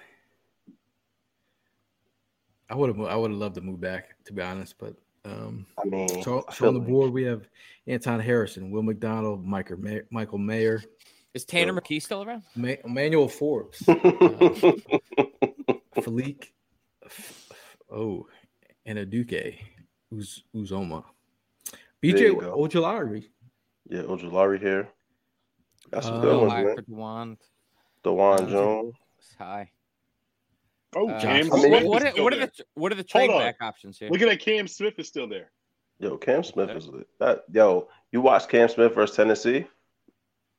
I 2.69 2.75
would 2.75 2.89
have 2.89 3.01
I 3.07 3.15
would 3.15 3.31
have 3.31 3.39
loved 3.39 3.55
to 3.55 3.61
move 3.61 3.81
back 3.81 4.17
to 4.25 4.33
be 4.33 4.43
honest, 4.43 4.75
but 4.79 4.95
um, 5.25 5.65
I 5.79 5.85
mean, 5.87 6.09
so, 6.25 6.45
I 6.49 6.53
so 6.55 6.67
on 6.67 6.75
the 6.75 6.81
like- 6.81 6.89
board 6.89 7.13
we 7.13 7.23
have 7.23 7.47
Anton 7.87 8.19
Harrison, 8.19 8.73
Will 8.73 8.83
McDonald, 8.83 9.47
Michael 9.47 9.77
May- 9.79 10.03
Michael 10.11 10.39
Mayer, 10.39 10.83
Is 11.35 11.45
Tanner 11.45 11.73
So- 11.73 11.79
McKee 11.81 12.03
still 12.03 12.25
around? 12.25 12.43
Ma- 12.57 12.75
Emmanuel 12.85 13.29
Forbes, 13.29 13.81
Philique, 15.97 16.53
oh, 17.91 18.27
and 18.87 18.99
a 18.99 19.07
Duque, 19.07 19.57
Uz- 20.13 20.45
Uzoma, 20.55 21.05
There 22.03 22.13
BJ 22.15 22.21
you. 22.21 22.37
Ojulari. 22.37 23.29
yeah, 23.89 24.03
Ojulari 24.03 24.61
here. 24.61 24.89
Got 25.91 26.05
some 26.05 26.15
Uh, 26.15 26.21
good 26.21 26.41
ones, 26.41 26.53
high 26.53 26.63
man. 26.65 26.77
for 26.77 26.83
Dawand. 26.83 27.37
Dawand 28.05 28.49
Jones. 28.51 28.95
It's 29.19 29.35
high. 29.35 29.71
Oh, 30.95 31.09
Uh, 31.09 31.21
Cam 31.21 31.31
I 31.31 31.43
mean- 31.43 31.51
Smith 31.61 31.85
what 31.85 32.03
is 32.05 32.19
are, 32.19 32.23
what 32.23 32.33
are 32.35 32.39
the 32.47 32.65
what 32.75 32.93
are 32.93 32.97
the 32.97 33.05
trade 33.05 33.31
on. 33.31 33.39
back 33.39 33.57
options 33.61 33.99
here? 33.99 34.09
Look 34.11 34.23
at 34.23 34.29
that. 34.29 34.41
Cam 34.41 34.67
Smith 34.69 34.95
is 34.99 35.09
still 35.09 35.29
there. 35.29 35.51
Yo, 35.99 36.17
Cam 36.17 36.43
Smith 36.43 36.71
is 36.71 36.89
that. 37.19 37.45
Yo, 37.53 37.89
you 38.13 38.21
watched 38.21 38.49
Cam 38.49 38.69
Smith 38.69 38.95
versus 38.95 39.15
Tennessee 39.17 39.67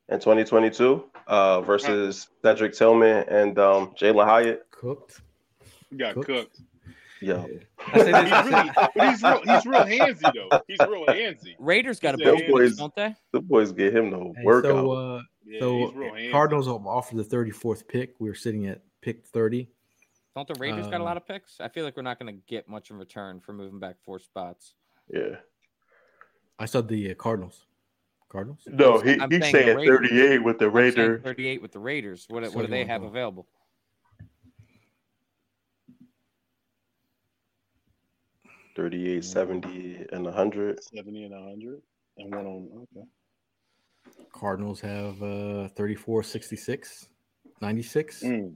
in 0.10 0.20
2022 0.20 1.10
uh, 1.28 1.62
versus 1.62 2.30
Cedric 2.44 2.74
Tillman 2.74 3.26
and 3.28 3.58
um, 3.58 3.94
Jalin 3.96 4.26
Hyatt. 4.26 4.66
Cooked. 4.82 5.22
He 5.92 5.96
got 5.98 6.16
Cooked. 6.16 6.28
cooked. 6.28 6.60
Yo, 7.22 7.48
I 7.94 8.00
say 8.00 8.06
He's 8.08 8.52
really, 8.52 8.72
but 8.96 9.10
he's 9.10 9.22
real. 9.22 9.42
He's 9.46 9.66
real 9.68 9.84
handsy 9.86 10.34
though. 10.34 10.62
He's 10.68 10.80
real 10.80 11.06
handsy. 11.06 11.56
Raiders 11.60 12.00
got 12.00 12.16
a 12.16 12.18
Those 12.18 12.40
bunch 12.42 12.50
boys- 12.52 12.76
don't 12.78 12.96
they? 12.96 13.16
the 13.32 13.42
boys 13.42 13.72
get 13.72 13.96
him 13.96 14.10
the 14.10 14.18
Hey, 14.36 14.44
workout. 14.44 14.72
so 14.72 14.92
uh, 14.92 15.22
Yeah, 15.46 15.60
so 15.60 15.78
he's 15.86 15.94
real 15.94 16.14
handsy. 16.14 16.32
Cardinals 16.32 16.68
will 16.68 16.88
offer 16.88 17.16
the 17.16 17.24
34th 17.24 17.88
pick. 17.88 18.16
We're 18.20 18.34
sitting 18.34 18.66
at 18.66 18.82
pick 19.02 19.24
30. 19.28 19.70
Don't 20.36 20.48
the 20.48 20.56
Raiders 20.56 20.86
got 20.88 20.94
a 20.94 20.96
Um, 20.96 21.04
lot 21.04 21.18
of 21.18 21.28
picks? 21.28 21.62
I 21.62 21.68
feel 21.68 21.86
like 21.86 21.96
we're 21.96 22.02
not 22.02 22.18
going 22.18 22.34
to 22.36 22.42
get 22.48 22.68
much 22.68 22.90
in 22.90 22.98
return 22.98 23.40
for 23.40 23.54
moving 23.54 23.78
back 23.80 23.98
four 24.04 24.18
spots. 24.18 24.74
yeah. 25.14 25.36
I 26.58 26.66
saw 26.66 26.82
the 26.82 27.12
uh, 27.12 27.14
Cardinals. 27.16 27.66
Cardinals. 28.30 28.62
No, 28.68 29.00
he, 29.00 29.20
I'm 29.20 29.30
he's 29.30 29.42
saying 29.42 29.54
saying 29.78 29.86
38 29.88 30.44
with 30.44 30.58
the 30.58 30.70
Raiders. 30.70 31.22
38 31.24 31.62
with 31.62 31.72
the 31.72 31.80
Raiders. 31.80 32.26
What, 32.30 32.46
So 32.46 32.52
what 32.52 32.62
do 32.66 32.68
they 32.72 32.86
have 32.86 33.04
available? 33.04 33.48
Thirty-eight, 38.76 39.24
seventy, 39.26 40.06
and 40.12 40.24
100. 40.24 40.84
Seventy 40.84 41.24
and 41.24 41.34
hundred, 41.34 41.82
and 42.18 42.34
one 42.34 42.46
on. 42.46 42.88
Okay. 42.96 43.08
Cardinals 44.34 44.80
have 44.82 45.22
uh 45.22 45.68
34, 45.70 46.24
66, 46.24 47.10
96, 47.62 48.24
Mm. 48.24 48.54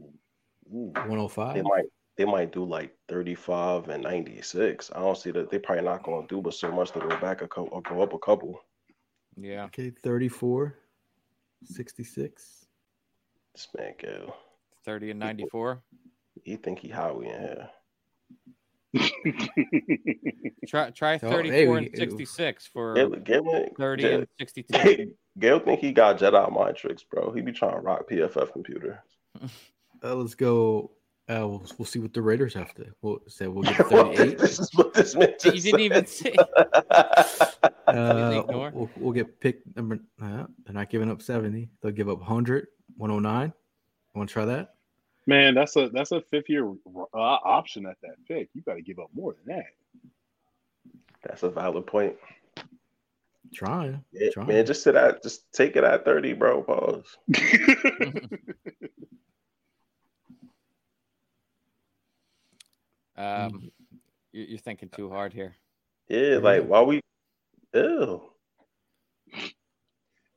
Mm. 0.73 0.93
105. 0.93 1.53
They 1.53 1.61
might 1.61 1.85
they 2.17 2.25
might 2.25 2.51
do 2.53 2.63
like 2.63 2.95
35 3.09 3.89
and 3.89 4.01
96. 4.03 4.91
I 4.95 4.99
don't 4.99 5.17
see 5.17 5.31
that 5.31 5.49
They're 5.51 5.59
probably 5.59 5.83
not 5.83 6.03
going 6.03 6.25
to 6.27 6.35
do 6.35 6.41
but 6.41 6.53
so 6.53 6.71
much 6.71 6.91
to 6.91 6.99
go 6.99 7.09
back 7.19 7.41
a 7.41 7.47
couple 7.47 7.69
or 7.71 7.81
go 7.81 8.01
up 8.01 8.13
a 8.13 8.19
couple. 8.19 8.59
Yeah. 9.35 9.65
Okay, 9.65 9.91
34, 10.01 10.77
66. 11.65 12.65
This 13.53 13.67
man, 13.77 13.93
go. 14.01 14.33
30 14.85 15.11
and 15.11 15.19
94. 15.19 15.83
He 16.43 16.55
think 16.55 16.79
he 16.79 16.87
Howie 16.87 17.27
in 17.27 17.39
here. 17.41 17.69
Try 20.67 20.89
try 20.91 21.17
34 21.17 21.51
hey, 21.51 21.67
we- 21.67 21.77
and 21.77 21.89
66 21.95 22.67
for 22.67 22.93
Give, 22.95 23.23
give 23.23 23.45
me 23.45 23.67
30 23.77 24.01
Gayle- 24.03 24.19
and 24.19 24.27
62. 24.39 25.13
Gayle 25.39 25.59
think 25.59 25.79
he 25.79 25.91
got 25.91 26.17
Jedi 26.17 26.51
mind 26.51 26.75
tricks, 26.75 27.03
bro. 27.03 27.31
He 27.31 27.41
be 27.41 27.51
trying 27.51 27.73
to 27.73 27.79
rock 27.79 28.09
PFF 28.09 28.51
computer. 28.53 29.03
Uh, 30.03 30.13
let's 30.13 30.35
go. 30.35 30.91
Uh, 31.27 31.47
we'll, 31.47 31.65
we'll 31.79 31.85
see 31.85 31.97
what 31.97 32.13
the 32.13 32.21
Raiders 32.21 32.53
have 32.53 32.75
to. 32.75 32.85
We'll 33.01 33.19
say 33.27 33.47
we'll 33.47 33.63
get 33.63 33.77
38. 33.87 34.37
this 34.37 34.59
is 34.59 34.69
what 34.75 34.93
this 34.93 35.15
man 35.15 35.29
You 35.43 35.51
just 35.51 35.65
didn't 35.65 35.79
even 35.79 36.05
see. 36.05 36.35
Uh, 37.87 38.43
we'll, 38.47 38.89
we'll 38.97 39.13
get 39.13 39.39
pick 39.39 39.61
number. 39.75 39.99
Uh, 40.21 40.45
they're 40.63 40.73
not 40.75 40.91
giving 40.91 41.09
up 41.09 41.23
70. 41.23 41.69
They'll 41.81 41.91
give 41.91 42.09
up 42.09 42.19
100, 42.19 42.67
109. 42.97 43.53
Want 44.13 44.29
to 44.29 44.33
try 44.33 44.45
that? 44.45 44.74
Man, 45.27 45.55
that's 45.55 45.75
a 45.75 45.89
that's 45.89 46.11
a 46.11 46.21
fifth 46.21 46.49
year 46.49 46.67
uh, 46.69 47.17
option 47.17 47.85
at 47.87 47.97
that 48.03 48.15
pick. 48.27 48.49
You 48.53 48.61
got 48.61 48.75
to 48.75 48.81
give 48.81 48.99
up 48.99 49.09
more 49.13 49.33
than 49.33 49.55
that. 49.57 49.65
That's 51.23 51.41
a 51.43 51.49
valid 51.49 51.87
point. 51.87 52.15
Trying. 53.53 54.03
Yeah, 54.11 54.29
trying. 54.31 54.47
man, 54.47 54.65
just 54.65 54.83
sit 54.83 54.95
at 54.95 55.23
just 55.23 55.51
take 55.53 55.75
it 55.75 55.83
at 55.83 56.05
30, 56.05 56.33
bro. 56.33 56.61
Pause. 56.61 57.17
Um, 63.17 63.71
you- 64.31 64.43
you're 64.43 64.57
thinking 64.59 64.89
too 64.89 65.09
hard 65.09 65.33
here. 65.33 65.55
Yeah, 66.07 66.37
like 66.37 66.65
why 66.65 66.81
we 66.81 66.99
ew. 67.73 68.21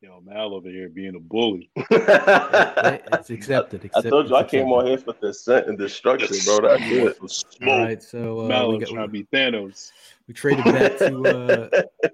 Yo, 0.01 0.20
Mal 0.25 0.55
over 0.55 0.69
here 0.69 0.89
being 0.89 1.16
a 1.16 1.20
bully. 1.20 1.70
Hey, 1.91 3.01
it's 3.12 3.31
accepted. 3.31 3.91
I 3.97 4.01
told 4.03 4.29
you 4.29 4.37
I 4.37 4.45
came 4.45 4.66
accepted. 4.69 4.73
on 4.73 4.87
here 4.87 4.99
for 4.99 5.15
dissent 5.20 5.66
and 5.66 5.77
destruction, 5.77 6.37
bro. 6.45 6.69
That's 6.69 6.83
it. 6.91 7.16
All 7.20 7.29
Smoke. 7.29 7.79
right, 7.79 8.03
so 8.03 8.41
uh, 8.43 8.49
Mal 8.49 8.70
we, 8.70 8.77
is 8.77 8.85
got, 8.85 8.95
trying 8.95 9.07
to 9.09 9.12
be 9.12 9.25
Thanos. 9.25 9.91
we 10.29 10.35
traded 10.35 10.65
back 10.65 10.99
to 10.99 11.23
uh, 11.25 11.83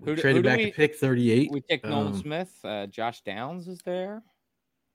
we 0.00 0.04
Who 0.04 0.16
do- 0.16 0.20
traded 0.20 0.44
who 0.44 0.50
back 0.50 0.58
we- 0.58 0.66
to 0.70 0.76
pick 0.76 0.96
38. 0.96 1.50
We 1.50 1.60
take 1.62 1.84
Nolan 1.86 2.08
Um, 2.08 2.18
Smith. 2.20 2.52
Uh, 2.62 2.86
Josh 2.86 3.22
Downs 3.22 3.68
is 3.68 3.80
there. 3.86 4.22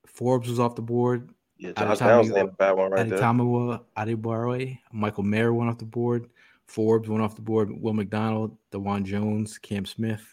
Forbes 0.05 0.47
was 0.47 0.59
off 0.59 0.75
the 0.75 0.83
board. 0.83 1.31
Yeah, 1.57 1.69
At 1.69 1.77
Josh 1.77 1.97
the 1.97 2.05
time 2.05 2.09
Downs 2.09 2.27
you- 2.29 2.37
ain't 2.37 2.49
a 2.49 2.51
bad 2.51 2.71
one 2.73 2.91
right 2.91 3.09
there. 3.09 3.17
Adetomiwa 3.17 3.81
Adebawore, 3.97 4.77
Michael 4.91 5.23
Mayer 5.23 5.51
went 5.51 5.71
off 5.71 5.79
the 5.79 5.85
board. 5.85 6.29
Forbes 6.67 7.09
went 7.09 7.23
off 7.23 7.35
the 7.35 7.41
board. 7.41 7.71
Will 7.71 7.93
McDonald, 7.93 8.55
Dawand 8.71 9.05
Jones, 9.05 9.57
Cam 9.57 9.85
Smith. 9.85 10.23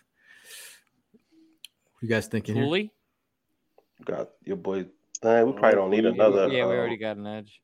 What 2.00 2.08
you 2.08 2.14
guys 2.16 2.28
thinking 2.28 2.54
here? 2.54 2.64
Cooley. 2.64 2.92
Got 4.06 4.30
your 4.46 4.56
boy. 4.56 4.86
Nah, 5.22 5.44
we 5.44 5.52
probably 5.52 5.74
don't 5.74 5.90
need 5.90 6.06
another. 6.06 6.48
Yeah, 6.48 6.64
we 6.66 6.72
um, 6.72 6.78
already 6.78 6.96
got 6.96 7.18
an 7.18 7.26
edge. 7.26 7.60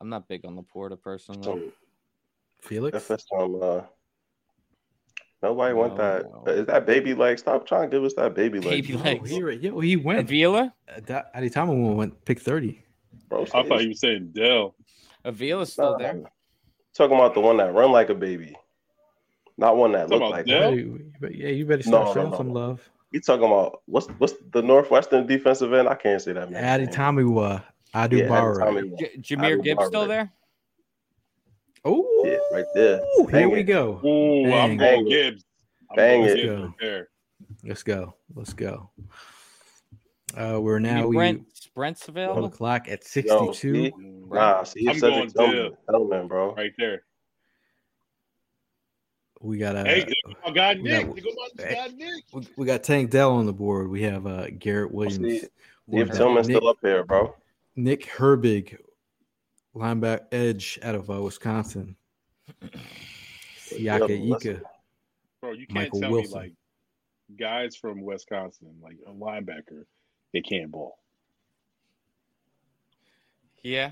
I'm 0.00 0.08
not 0.08 0.28
big 0.28 0.44
on 0.44 0.56
LaPorta 0.56 1.00
personally. 1.02 1.42
some 1.42 1.72
Felix? 2.62 2.96
FS 2.96 3.24
some 3.28 3.60
uh 3.60 3.80
nobody 5.42 5.74
want 5.74 5.96
No, 5.96 6.02
that. 6.04 6.24
no. 6.46 6.52
Is 6.52 6.66
that 6.66 6.86
baby 6.86 7.14
leg? 7.14 7.40
Stop 7.40 7.66
trying 7.66 7.90
to 7.90 7.96
give 7.96 8.04
us 8.04 8.14
that 8.14 8.36
baby 8.36 8.60
leg. 8.60 8.84
Baby 8.84 8.94
Oh, 8.94 9.02
legs. 9.02 9.30
he, 9.30 9.40
yeah, 9.60 9.70
well, 9.70 9.80
he 9.80 9.96
went. 9.96 10.20
Avila. 10.20 10.72
Uh, 10.88 11.22
Adetomiwa 11.34 11.96
went 11.96 12.24
pick 12.24 12.38
30. 12.40 12.80
Bro, 13.28 13.42
I 13.42 13.66
thought 13.66 13.82
you 13.82 13.88
were 13.88 13.94
saying 13.94 14.30
Dell. 14.36 14.76
Avila's 15.24 15.72
still 15.72 15.92
Nah, 15.92 15.98
there. 15.98 16.22
Talking 16.94 17.16
about 17.16 17.34
the 17.34 17.40
one 17.40 17.56
that 17.56 17.74
run 17.74 17.90
like 17.90 18.08
a 18.10 18.14
baby. 18.14 18.54
Not 19.58 19.76
one 19.76 19.90
that 19.92 20.08
Talking 20.08 20.20
look 20.20 20.30
like 20.30 20.46
Dell? 20.46 20.68
one. 20.70 20.78
Yeah, 20.78 20.84
you, 20.84 21.12
but 21.20 21.34
yeah, 21.34 21.48
you 21.48 21.66
better 21.66 21.82
start 21.82 22.06
no, 22.06 22.14
showing 22.14 22.30
no, 22.30 22.36
some 22.36 22.52
love. 22.52 22.88
He 23.16 23.20
talking 23.20 23.46
about 23.46 23.80
what's 23.86 24.08
what's 24.18 24.34
the 24.52 24.60
Northwestern 24.60 25.26
defensive 25.26 25.72
end? 25.72 25.88
I 25.88 25.94
can't 25.94 26.20
say 26.20 26.34
that 26.34 26.50
man. 26.50 26.62
Adetomiwa 26.62 27.62
Yeah, 27.94 28.06
Adebawore. 28.06 28.58
Adetomiwa. 28.58 28.98
J- 28.98 29.16
Jahmyr 29.36 29.62
Gibbs 29.62 29.86
still 29.86 30.06
there. 30.06 30.30
Oh, 31.82 32.04
Yeah, 32.26 32.36
right 32.52 32.66
there. 32.74 33.00
here 33.16 33.26
Bang 33.30 33.50
we 33.52 33.60
it. 33.60 33.62
go. 33.62 34.02
Ooh, 34.04 34.52
I'm 34.52 34.76
going 34.76 35.06
Gibbs. 35.08 35.46
I'm 35.90 35.96
Bang 35.96 36.20
going 36.24 36.30
it. 36.30 36.36
Gibbs 36.42 36.60
Let's 36.60 36.60
right 36.60 36.70
there. 36.78 37.08
Let's 37.64 37.82
go. 37.82 38.14
Let's 38.34 38.52
go. 38.52 38.90
Uh, 40.36 40.58
we're 40.60 40.78
Now 40.78 40.96
now 41.00 41.06
we 41.06 41.16
Brent 41.16 41.46
Brents 41.74 42.08
available. 42.08 42.42
the 42.50 42.54
clock 42.54 42.86
at 42.90 43.00
Yo, 43.16 43.50
62. 43.52 43.54
see? 43.54 43.92
Nah, 44.28 44.62
see, 44.64 44.86
I'm 44.90 44.94
you 44.96 45.00
going 45.00 45.30
Cedric 45.30 45.76
Dell. 45.88 46.26
Bro. 46.28 46.54
Right 46.54 46.72
there. 46.76 47.02
We 49.46 49.58
got 49.58 49.76
uh, 49.76 49.84
hey, 49.84 50.04
my 50.44 50.50
guy 50.50 50.74
we 50.74 50.88
got- 50.88 51.14
There 51.14 51.22
go 51.22 51.30
my 51.56 51.64
hey. 51.64 51.74
guy 51.74 51.88
Nick. 51.96 52.24
we, 52.32 52.48
we 52.56 52.66
got 52.66 52.82
Tank 52.82 53.10
Dell 53.10 53.30
on 53.32 53.46
the 53.46 53.52
board. 53.52 53.88
We 53.88 54.02
have 54.02 54.26
uh, 54.26 54.48
Garrett 54.58 54.90
Williams. 54.92 55.18
See, 55.18 55.38
See 55.38 55.48
We 55.86 56.00
have 56.00 56.10
Tillman's 56.10 56.48
Nick, 56.48 56.56
still 56.56 56.68
up 56.68 56.78
here, 56.82 57.04
bro. 57.04 57.34
Nick 57.76 58.06
Herbig, 58.06 58.76
linebacker 59.74 60.24
edge 60.32 60.80
out 60.82 60.96
of 60.96 61.08
uh, 61.10 61.22
Wisconsin. 61.22 61.94
Siaka 63.68 64.10
Ika. 64.10 64.60
Bro, 65.40 65.52
you 65.52 65.66
can't 65.66 65.74
Michael 65.74 66.00
tell 66.00 66.10
Wilson. 66.10 66.32
me 66.32 66.38
like 66.38 66.52
guys 67.38 67.76
from 67.76 68.02
Wisconsin, 68.02 68.74
like 68.82 68.96
a 69.06 69.12
linebacker, 69.12 69.84
they 70.32 70.40
can't 70.40 70.72
ball. 70.72 70.98
Yeah, 73.62 73.90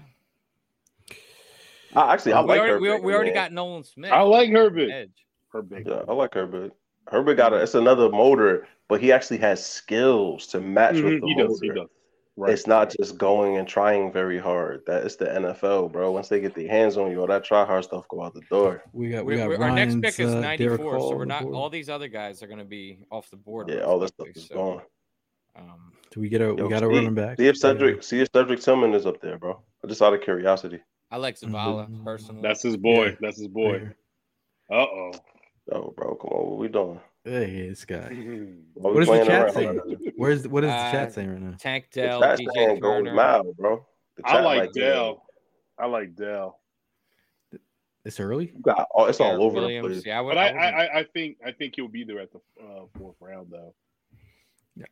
I 1.94 2.12
actually 2.14 2.32
I 2.32 2.40
we 2.43 2.47
like 2.48 2.60
already, 2.60 2.72
her. 2.86 2.98
we, 2.98 3.06
we 3.06 3.14
already 3.14 3.32
got 3.32 3.52
Nolan 3.52 3.85
Smith. 3.85 4.10
I 4.12 4.22
like 4.22 4.51
Herbig. 4.51 4.90
edge. 4.93 5.10
Herbig. 5.55 5.86
Yeah, 5.86 6.02
I 6.09 6.12
like 6.12 6.35
Herbert. 6.35 6.72
Herbert 7.09 7.35
got 7.36 7.52
a. 7.52 7.56
It's 7.62 7.74
another 7.74 8.09
motor, 8.10 8.66
but 8.89 9.01
he 9.01 9.12
actually 9.12 9.39
has 9.39 9.64
skills 9.64 10.47
to 10.48 10.60
match 10.60 10.94
with 10.97 11.05
Mhm, 11.05 11.20
the 11.20 11.26
He 11.26 11.35
motor. 11.36 11.48
does. 11.48 11.60
He 11.60 11.68
does. 11.68 11.89
Right. 12.36 12.52
It's 12.52 12.66
not 12.66 12.90
just 12.98 13.16
going 13.16 13.59
and 13.59 13.68
trying 13.68 14.10
very 14.12 14.39
hard. 14.39 14.82
That 14.86 15.05
it's 15.05 15.14
the 15.14 15.26
NFL, 15.26 15.93
bro. 15.93 16.10
Once 16.10 16.28
they 16.28 16.40
get 16.40 16.55
their 16.56 16.66
hands 16.66 16.97
on 16.97 17.12
you, 17.12 17.20
all 17.20 17.28
that 17.28 17.44
try 17.44 17.64
hard 17.64 17.85
stuff 17.85 18.09
go 18.09 18.22
out 18.24 18.35
the 18.35 18.40
door. 18.51 18.82
We 18.93 19.10
got 19.10 19.24
we 19.24 19.35
We- 19.35 19.39
got 19.39 19.51
we- 19.51 19.56
our 19.56 19.70
next 19.70 20.01
pick 20.01 20.18
is 20.18 20.35
uh, 20.35 20.40
94, 20.40 20.76
Derick 20.78 20.81
Hall 20.98 21.10
so 21.10 21.16
we're 21.16 21.24
not. 21.26 21.43
board. 21.44 21.55
All 21.55 21.70
these 21.70 21.89
other 21.89 22.09
guys 22.09 22.43
are 22.43 22.48
going 22.48 22.59
to 22.59 22.64
be 22.64 22.98
off 23.12 23.31
the 23.31 23.36
board. 23.36 23.68
Yeah, 23.70 23.82
all 23.82 24.01
this 24.01 24.10
stuff 24.10 24.26
is 24.35 24.48
so, 24.48 24.55
gone. 24.56 24.82
Um, 25.56 25.93
Do 26.10 26.20
we 26.20 26.28
get 26.28 26.40
a 26.40 26.47
Yo, 26.47 26.55
we 26.55 26.68
got 26.68 26.82
a 26.82 26.89
running 26.89 27.14
back? 27.14 27.36
See 27.39 27.47
if 27.47 27.55
Yeah. 27.55 27.60
Cedric, 27.60 28.02
see 28.02 28.20
if 28.20 28.28
Cedric 28.35 28.59
Tillman 28.60 28.94
is 28.94 29.06
up 29.06 29.20
there, 29.20 29.39
bro. 29.39 29.60
Just 29.86 30.02
out 30.02 30.12
of 30.14 30.20
curiosity. 30.20 30.81
I 31.12 31.18
like 31.18 31.36
Zavala 31.39 31.89
Mhm. 31.89 32.02
personally. 32.05 32.43
That's 32.43 32.62
his 32.62 32.76
boy. 32.76 33.10
Yeah. 33.10 33.14
That's 33.20 33.39
his 33.39 33.47
boy. 33.48 33.90
Uh 34.72 34.74
oh. 34.74 35.12
Oh, 35.73 35.93
bro, 35.97 36.15
come 36.16 36.31
on, 36.31 36.51
what 36.51 36.59
we 36.59 36.69
doing? 36.69 37.01
Hey, 37.24 37.69
this 37.70 37.85
guy. 37.85 38.09
Why 38.74 38.91
we 38.93 38.97
What 38.97 39.03
is 39.03 39.09
the 39.09 39.24
chat 39.24 39.43
around? 39.43 39.53
saying? 39.55 40.12
Where's 40.16 40.47
what 40.49 40.65
is 40.65 40.70
the 40.70 40.74
Uh, 40.77 40.91
chat 40.93 41.12
saying 41.15 41.31
right 41.31 41.41
now? 41.41 41.55
Tank 41.59 41.86
The 41.93 42.03
Dell, 42.03 42.20
DJ 42.20 42.47
saying 42.55 42.81
go 42.81 42.97
with 42.97 43.05
Turner. 43.07 43.15
Mal, 43.15 43.53
bro. 43.55 43.86
The 44.16 44.23
I 44.27 44.32
chat 44.32 44.45
like 44.45 44.73
Dell. 44.73 45.23
I 45.78 45.86
like 45.86 46.15
Dell. 46.15 46.61
It's 48.05 48.20
early. 48.20 48.53
got- 48.61 48.86
oh, 48.95 49.07
it's 49.07 49.19
all 49.20 49.43
over 49.43 49.55
Williams. 49.61 49.86
the 49.89 49.95
place. 49.95 50.07
Yeah, 50.07 50.19
I 50.19 50.20
would, 50.20 50.35
But 50.35 50.39
I, 50.39 50.49
I 50.51 50.53
I, 50.53 50.85
I- 50.85 50.99
I 50.99 51.05
think 51.05 51.39
I 51.47 51.53
think 51.53 51.74
he'll 51.77 51.89
be 51.89 52.05
there 52.05 52.20
at 52.20 52.31
the 52.31 52.41
uh, 52.62 52.85
fourth 52.99 53.16
round 53.20 53.49
though. 53.51 53.74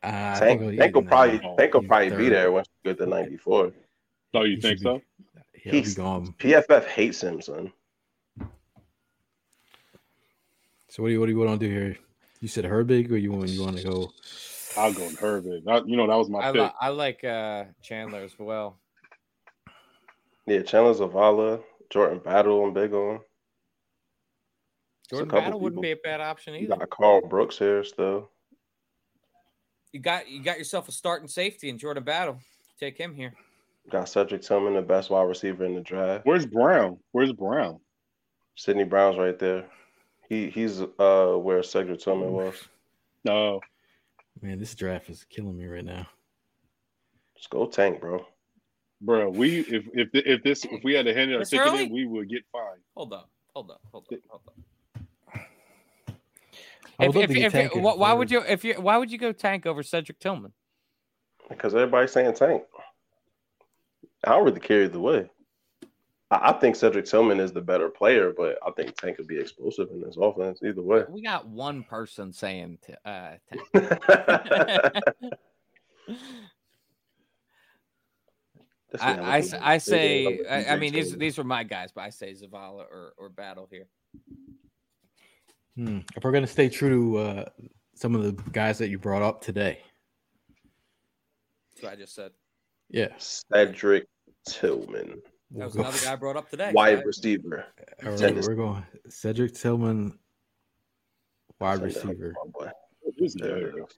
Uh, 0.01 0.07
I 0.07 0.39
Tank, 0.39 0.61
think 0.79 0.95
will 0.95 1.03
probably 1.03 1.37
no, 1.39 1.55
Tank 1.57 1.73
will 1.75 1.81
he's 1.81 1.87
probably 1.89 2.09
be 2.17 2.29
there 2.29 2.51
once 2.51 2.67
you 2.83 2.91
get 2.91 2.97
to 2.97 3.05
ninety 3.05 3.37
four. 3.37 3.71
So 4.33 4.41
you 4.43 4.55
He 4.55 4.61
think 4.61 4.79
be- 4.79 4.83
so? 4.83 5.01
He'll 5.53 5.71
be 5.71 5.77
He's- 5.77 5.93
gone. 5.93 6.33
PFF 6.39 6.85
hates 6.87 7.21
him, 7.21 7.39
son. 7.41 7.71
So 10.93 11.01
what 11.01 11.09
do 11.09 11.13
you 11.13 11.19
what 11.19 11.25
do 11.25 11.31
you 11.31 11.39
want 11.39 11.59
to 11.59 11.67
do 11.67 11.73
here? 11.73 11.97
You 12.39 12.47
said 12.47 12.65
Herbig, 12.65 13.09
or 13.09 13.17
you 13.17 13.31
want 13.31 13.49
you 13.49 13.63
want 13.63 13.77
to 13.77 13.83
go? 13.83 14.11
I'll 14.77 14.93
go 14.93 15.03
with 15.05 15.17
Herbig. 15.17 15.63
That- 15.65 15.89
you 15.89 15.97
know 15.97 16.05
that 16.05 16.15
was 16.15 16.29
my 16.29 16.47
I, 16.47 16.51
pick. 16.51 16.61
li- 16.61 16.71
I 16.79 16.89
like 16.89 17.23
uh, 17.23 17.63
Chandler 17.81 18.19
as 18.19 18.37
well. 18.37 18.77
Yeah, 20.45 20.61
Chandler 20.61 20.93
Zavala, 20.93 21.63
Jordan 21.89 22.19
Battle, 22.19 22.63
I'm 22.63 22.73
big 22.75 22.93
on. 22.93 23.21
Jordan 25.09 25.29
couple 25.29 25.41
Battle 25.41 25.59
wouldn't 25.61 25.81
be 25.81 25.93
a 25.93 25.95
bad 25.95 26.21
option 26.21 26.53
either. 26.53 26.61
You 26.61 26.67
either. 26.67 26.81
got 26.81 26.89
Karl 26.91 27.27
Brooks 27.27 27.57
here 27.57 27.83
still. 27.83 28.29
You 29.93 29.99
got 29.99 30.29
you 30.29 30.43
got 30.43 30.59
yourself 30.59 30.87
a 30.89 30.91
starting 30.91 31.27
safety 31.27 31.69
in 31.69 31.79
Jordan 31.79 32.03
Battle. 32.03 32.37
Take 32.79 32.99
him 32.99 33.15
here. 33.15 33.33
Got 33.89 34.09
Cedric 34.09 34.43
Tillman, 34.43 34.75
the 34.75 34.83
best 34.83 35.09
wide 35.09 35.23
receiver 35.23 35.65
in 35.65 35.73
the 35.73 35.81
draft. 35.81 36.27
Where's 36.27 36.45
Brown? 36.45 36.99
Where's 37.13 37.33
Brown? 37.33 37.79
Sidney 38.55 38.83
Brown's 38.83 39.17
right 39.17 39.39
there. 39.39 39.65
He 40.29 40.49
he's 40.49 40.81
uh 40.81 41.35
where 41.37 41.61
Cedric 41.63 41.99
Tillman 41.99 42.31
was. 42.31 42.55
No. 43.23 43.59
Man, 44.41 44.59
this 44.59 44.75
draft 44.75 45.09
is 45.09 45.25
killing 45.29 45.57
me 45.57 45.65
right 45.65 45.85
now. 45.85 46.07
Just 47.35 47.49
go 47.49 47.65
tank, 47.65 48.01
bro. 48.01 48.25
Bro, 49.01 49.31
we 49.31 49.59
if 49.59 49.87
if 49.93 50.09
if 50.13 50.43
this 50.43 50.65
if 50.65 50.83
we 50.83 50.93
had 50.93 51.05
to 51.05 51.13
hand 51.13 51.33
our 51.33 51.41
It's 51.41 51.49
ticket 51.49 51.73
in, 51.73 51.91
we 51.91 52.05
would 52.05 52.29
get 52.29 52.43
fined. 52.51 52.81
Hold 52.95 53.13
up, 53.13 53.29
hold 53.53 53.71
up, 53.71 53.81
hold 53.91 54.05
up, 54.11 54.19
hold 54.29 54.41
up. 54.47 54.55
I 56.99 57.05
If, 57.05 57.15
if, 57.15 57.55
if, 57.55 57.75
why, 57.75 57.95
why 57.95 58.13
would 58.13 58.31
you 58.31 58.43
if 58.47 58.63
you 58.63 58.75
why 58.75 58.97
would 58.97 59.11
you 59.11 59.17
go 59.17 59.31
tank 59.31 59.65
over 59.65 59.83
Cedric 59.83 60.19
Tillman? 60.19 60.53
Because 61.49 61.73
everybody's 61.75 62.11
saying 62.11 62.33
tank. 62.35 62.63
I 64.23 64.31
don't 64.31 64.45
really 64.45 64.59
care 64.59 64.83
either 64.83 64.99
way. 64.99 65.29
I, 66.33 66.49
I 66.49 66.53
think 66.53 66.75
Cedric 66.75 67.05
Tillman 67.05 67.39
is 67.39 67.51
the 67.53 67.61
better 67.61 67.89
player, 67.89 68.33
but 68.35 68.57
I 68.65 68.71
think 68.71 68.95
Tank 68.95 69.17
could 69.17 69.27
be 69.27 69.39
explosive 69.39 69.89
in 69.91 70.01
this 70.01 70.17
offense 70.19 70.59
either 70.63 70.81
way. 70.81 71.03
We 71.09 71.21
got 71.21 71.47
one 71.47 71.83
person 71.83 72.33
saying 72.33 72.79
t- 72.85 72.93
uh, 73.05 73.33
tank. 73.49 73.63
This 78.91 79.01
I, 79.01 79.07
I, 79.07 79.15
looking 79.15 79.23
s- 79.25 79.51
like 79.53 79.61
I 79.63 79.73
a 79.75 79.79
say, 79.79 80.39
I, 80.47 80.65
I 80.65 80.77
mean, 80.77 80.93
these 80.93 81.05
Tillman. 81.05 81.19
these 81.19 81.37
were 81.39 81.43
my 81.43 81.63
guys, 81.63 81.91
but 81.91 82.01
I 82.01 82.09
say 82.11 82.31
Zavala 82.33 82.85
or, 82.91 83.13
or 83.17 83.29
Battle 83.29 83.67
here. 83.71 83.87
Hmm. 85.75 85.99
If 86.15 86.23
we're 86.23 86.31
gonna 86.31 86.45
stay 86.45 86.69
true 86.69 86.89
to 86.89 87.17
uh, 87.17 87.45
some 87.95 88.13
of 88.13 88.21
the 88.21 88.33
guys 88.51 88.77
that 88.77 88.89
you 88.89 88.99
brought 88.99 89.23
up 89.23 89.41
today, 89.41 89.79
That's 91.73 91.83
what 91.85 91.93
I 91.93 91.95
just 91.95 92.13
said. 92.13 92.33
yeah, 92.89 93.07
Cedric 93.17 94.05
Tillman, 94.47 95.23
That 95.53 95.65
was 95.65 95.75
another 95.75 95.97
guy 96.03 96.13
I 96.13 96.15
brought 96.15 96.35
up 96.37 96.49
today. 96.49 96.71
wide 96.73 96.99
so 96.99 97.05
receiver. 97.05 97.65
All 98.03 98.09
right, 98.11 98.19
Tennessee. 98.19 98.47
we're 98.49 98.55
going 98.55 98.83
Cedric 99.09 99.53
Tillman, 99.53 100.17
wide 101.59 101.73
Send 101.79 101.83
receiver. 101.85 102.33
Who's 103.19 103.33
There 103.35 103.49
there? 103.59 103.67
it 103.69 103.75
is. 103.77 103.97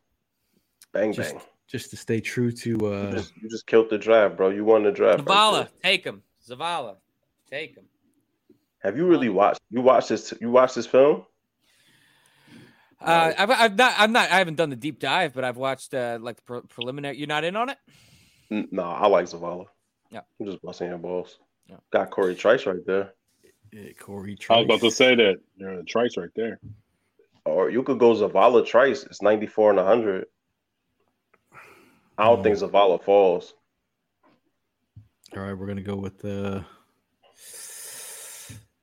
Bang 0.91 1.13
just 1.13 1.33
bang. 1.33 1.41
just 1.67 1.89
to 1.91 1.97
stay 1.97 2.19
true 2.19 2.51
to 2.51 2.69
You 2.69 2.85
uh, 2.87 3.11
just, 3.13 3.33
you 3.41 3.49
just 3.49 3.67
killed 3.67 3.89
the 3.89 3.97
draft, 3.97 4.35
bro. 4.37 4.49
You 4.49 4.65
won 4.65 4.83
the 4.83 4.91
draft. 4.91 5.19
right 5.19 5.27
Zavala, 5.27 5.53
there. 5.53 5.67
take 5.91 6.03
him. 6.03 6.23
Zavala, 6.47 6.95
take 7.49 7.75
him. 7.75 7.85
Have 8.79 8.97
you 8.97 9.07
really 9.07 9.29
watched? 9.29 9.61
You 9.71 9.81
watched 9.81 10.09
this? 10.09 10.33
You 10.41 10.51
watched 10.51 10.75
this 10.75 10.85
film? 10.85 11.25
Uh, 13.01 13.33
I've, 13.37 13.51
I've 13.51 13.75
not, 13.77 13.93
I'm 13.97 14.11
not, 14.13 14.31
I 14.31 14.37
haven't 14.37 14.55
done 14.55 14.69
the 14.69 14.75
deep 14.75 14.99
dive, 14.99 15.33
but 15.33 15.43
I've 15.43 15.57
watched 15.57 15.93
uh, 15.93 16.17
like 16.21 16.37
the 16.37 16.41
pre- 16.43 16.61
preliminary. 16.61 17.17
You're 17.17 17.27
not 17.27 17.43
in 17.43 17.55
on 17.55 17.69
it? 17.69 17.77
N- 18.51 18.67
No, 18.71 18.83
I 18.83 19.07
like 19.07 19.25
Zavala. 19.25 19.65
Yeah. 20.11 20.21
I'm 20.39 20.45
just 20.47 20.61
busting 20.61 20.87
your 20.87 20.97
balls. 20.97 21.37
Yeah. 21.69 21.77
Got 21.91 22.11
Cory 22.11 22.35
Trice 22.35 22.65
right 22.65 22.85
there. 22.85 23.13
eh, 23.73 23.91
Cory. 23.99 24.35
Trice. 24.35 24.55
I 24.55 24.59
was 24.59 24.65
about 24.65 24.81
to 24.81 24.91
say 24.91 25.15
that. 25.15 25.39
You're 25.57 25.77
the 25.77 25.83
Trice 25.83 26.17
right 26.17 26.29
there. 26.35 26.59
Or 27.45 27.69
you 27.69 27.83
could 27.83 27.99
go 27.99 28.13
Zavala 28.13 28.65
Trice. 28.65 29.03
It's 29.03 29.21
94 29.21 29.71
and 29.71 29.77
100. 29.77 30.25
I 32.17 32.25
don't 32.25 32.41
think 32.43 32.57
Zavala 32.57 33.03
falls. 33.03 33.53
All 35.35 35.41
right, 35.43 35.53
we're 35.53 35.67
gonna 35.67 35.81
go 35.81 35.97
with 35.97 36.23
uh, 36.23 36.61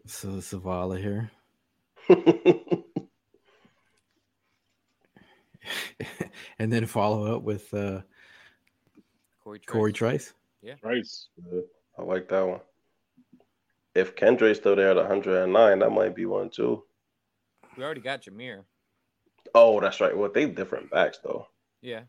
so 0.04 0.28
Zavala 0.38 0.98
here, 1.00 1.30
and 6.58 6.70
then 6.70 6.84
follow 6.86 7.34
up 7.34 7.42
with 7.42 7.72
uh, 7.72 8.02
Cory 9.42 9.60
Trice. 9.60 9.72
Cory 9.72 9.92
Trice. 9.92 10.34
Trice. 10.80 11.28
Yeah, 11.50 11.60
I 11.98 12.02
like 12.02 12.28
that 12.28 12.46
one. 12.46 12.60
If 13.94 14.16
Kendre's 14.16 14.56
still 14.58 14.76
there 14.76 14.90
at 14.90 14.96
109, 14.96 15.78
that 15.78 15.90
might 15.90 16.14
be 16.14 16.24
one 16.26 16.50
too. 16.50 16.82
We 17.76 17.84
already 17.84 18.00
got 18.00 18.22
Jahmyr. 18.22 18.64
Oh, 19.54 19.80
that's 19.80 20.00
right. 20.00 20.16
Well, 20.16 20.30
they 20.32 20.46
different 20.46 20.90
backs 20.90 21.18
though. 21.22 21.46
Yeah. 21.82 22.02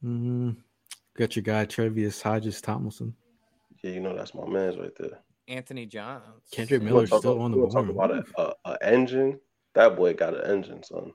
hmm 0.00 0.50
Got 1.16 1.34
your 1.36 1.42
guy 1.44 1.64
Tre'Vius 1.64 2.20
Hodges 2.20 2.60
Tomlinson. 2.60 3.14
Yeah, 3.82 3.92
you 3.92 4.00
know 4.00 4.16
that's 4.16 4.34
my 4.34 4.46
man's 4.46 4.76
right 4.76 4.94
there. 4.98 5.20
Anthony 5.48 5.86
Johns. 5.86 6.22
Kendre 6.52 6.70
You 6.72 6.78
wanna 6.80 6.84
Miller's 6.90 7.10
talk 7.10 7.18
still 7.20 7.32
about- 7.34 7.44
on 7.44 7.50
the 7.52 7.56
you 7.58 7.62
wanna 7.66 7.92
board. 7.92 8.26
Talk 8.26 8.34
about 8.34 8.54
a, 8.66 8.70
a, 8.70 8.72
a 8.72 8.84
engine. 8.84 9.40
That 9.74 9.96
boy 9.96 10.14
got 10.14 10.34
an 10.34 10.50
engine, 10.50 10.82
son. 10.82 11.12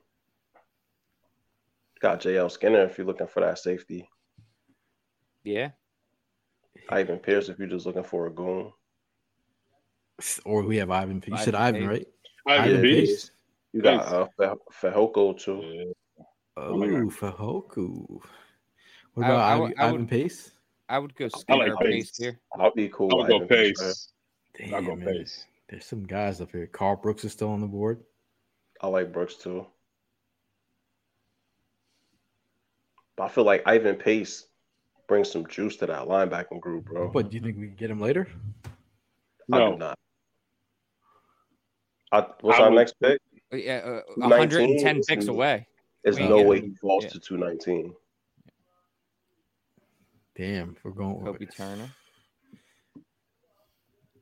Got 2.00 2.20
JL 2.20 2.50
Skinner 2.50 2.84
if 2.84 2.96
you're 2.98 3.06
looking 3.06 3.26
for 3.26 3.40
that 3.40 3.58
safety. 3.58 4.08
Yeah. 5.44 5.70
Ivan 6.88 7.18
Pierce 7.18 7.48
if 7.48 7.58
you're 7.58 7.68
just 7.68 7.86
looking 7.86 8.02
for 8.04 8.26
a 8.26 8.30
goon. 8.32 8.72
Or 10.44 10.62
we 10.62 10.76
have 10.78 10.90
Ivan. 10.90 11.20
P- 11.20 11.30
You 11.32 11.38
said 11.38 11.54
Ivan 11.54 11.82
Ivan, 11.82 11.88
right? 11.88 12.08
Ivan 12.46 12.70
Ivan 12.70 12.82
Pace. 12.82 13.08
Pace. 13.10 13.30
You 13.72 13.82
got 13.82 13.96
Nice. 13.96 14.12
uh, 14.12 14.26
Fe- 14.80 14.88
Fehoko 14.90 15.38
too. 15.38 15.60
Yeah. 15.62 16.24
Oh, 16.56 16.76
my 16.76 16.86
Fehoko. 16.86 18.20
What 19.14 19.24
I- 19.24 19.28
about 19.28 19.38
I 19.40 19.52
Ivan, 19.52 19.62
would- 19.62 19.78
I 19.78 19.84
would- 19.86 19.94
Ivan 19.94 20.06
Pace? 20.08 20.52
I 20.88 20.98
would 20.98 21.14
go 21.14 21.24
I 21.26 21.28
Skinner 21.38 21.68
like 21.74 21.78
Pace 21.78 22.10
Pace. 22.10 22.16
here. 22.18 22.40
I'll 22.58 22.72
be 22.74 22.88
cool. 22.90 23.10
I 23.12 23.14
would 23.14 23.22
with 23.22 23.30
go 23.30 23.36
Ivan 23.36 23.48
Pace, 23.48 23.80
Pace. 23.80 24.12
Damn, 24.58 24.74
I'll 24.74 24.82
go 24.84 24.96
man. 24.96 25.06
Pace. 25.08 25.46
There's 25.68 25.86
some 25.86 26.04
guys 26.04 26.40
up 26.42 26.50
here. 26.52 26.66
Karl 26.66 26.96
Brooks 26.96 27.24
is 27.24 27.32
still 27.32 27.48
on 27.48 27.60
the 27.60 27.66
board. 27.66 28.04
I 28.82 28.88
like 28.88 29.12
Brooks 29.12 29.36
too. 29.36 29.66
But 33.16 33.24
I 33.24 33.28
feel 33.28 33.44
like 33.44 33.62
Ivan 33.66 33.96
Pace 33.96 34.46
brings 35.08 35.30
some 35.30 35.46
juice 35.46 35.76
to 35.76 35.86
that 35.86 36.06
linebacking 36.08 36.60
group, 36.60 36.84
bro. 36.86 37.10
But 37.10 37.30
do 37.30 37.36
you 37.36 37.42
think 37.42 37.58
we 37.58 37.66
can 37.68 37.76
get 37.76 37.90
him 37.90 38.00
later? 38.00 38.28
I 39.52 39.58
do 39.58 39.70
No. 39.70 39.76
not. 39.76 39.98
I, 42.12 42.26
what's 42.42 42.58
I 42.58 42.62
our 42.64 42.70
would- 42.70 42.76
next 42.76 42.94
pick? 43.00 43.18
Uh, 43.52 43.56
Yeah, 43.56 43.78
uh, 43.78 44.00
110 44.16 45.02
picks 45.08 45.26
away. 45.28 45.66
There's 46.04 46.18
We 46.18 46.28
no 46.28 46.38
get 46.38 46.46
way 46.46 46.60
he 46.60 46.74
falls 46.74 47.04
Yeah. 47.04 47.10
to 47.10 47.20
219. 47.20 47.94
Damn, 50.34 50.76
we're 50.82 50.90
going. 50.92 51.20
Kobie 51.24 51.54
Turner. 51.54 51.90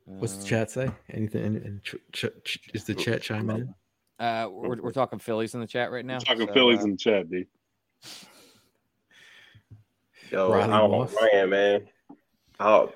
What's 0.04 0.34
the 0.36 0.42
Uh, 0.42 0.46
chat 0.46 0.70
say? 0.70 0.90
Anything? 1.10 1.44
any- 1.44 1.64
any 1.64 1.78
ch- 1.80 1.94
ch- 2.12 2.26
ch- 2.44 2.70
is 2.74 2.84
the 2.84 2.94
chat 2.94 3.22
chiming 3.22 3.56
in? 3.58 3.74
Uh, 4.18 4.48
we're, 4.50 4.80
we're 4.82 4.92
talking 4.92 5.18
Phillies 5.20 5.54
in 5.54 5.60
the 5.60 5.66
chat 5.66 5.90
right 5.92 6.04
now. 6.04 6.18
Talking 6.18 6.48
so, 6.48 6.52
Phillies 6.52 6.80
uh, 6.80 6.84
in 6.84 6.90
the 6.92 6.96
chat, 6.96 7.30
dude. 7.30 7.46
Yo, 10.30 10.50
Riley 10.50 10.72
I 10.72 10.78
don't 10.78 10.90
Moss. 10.90 11.12
know, 11.12 11.18
Ryan, 11.32 11.50
man. 11.50 11.88
Oh, 12.58 12.92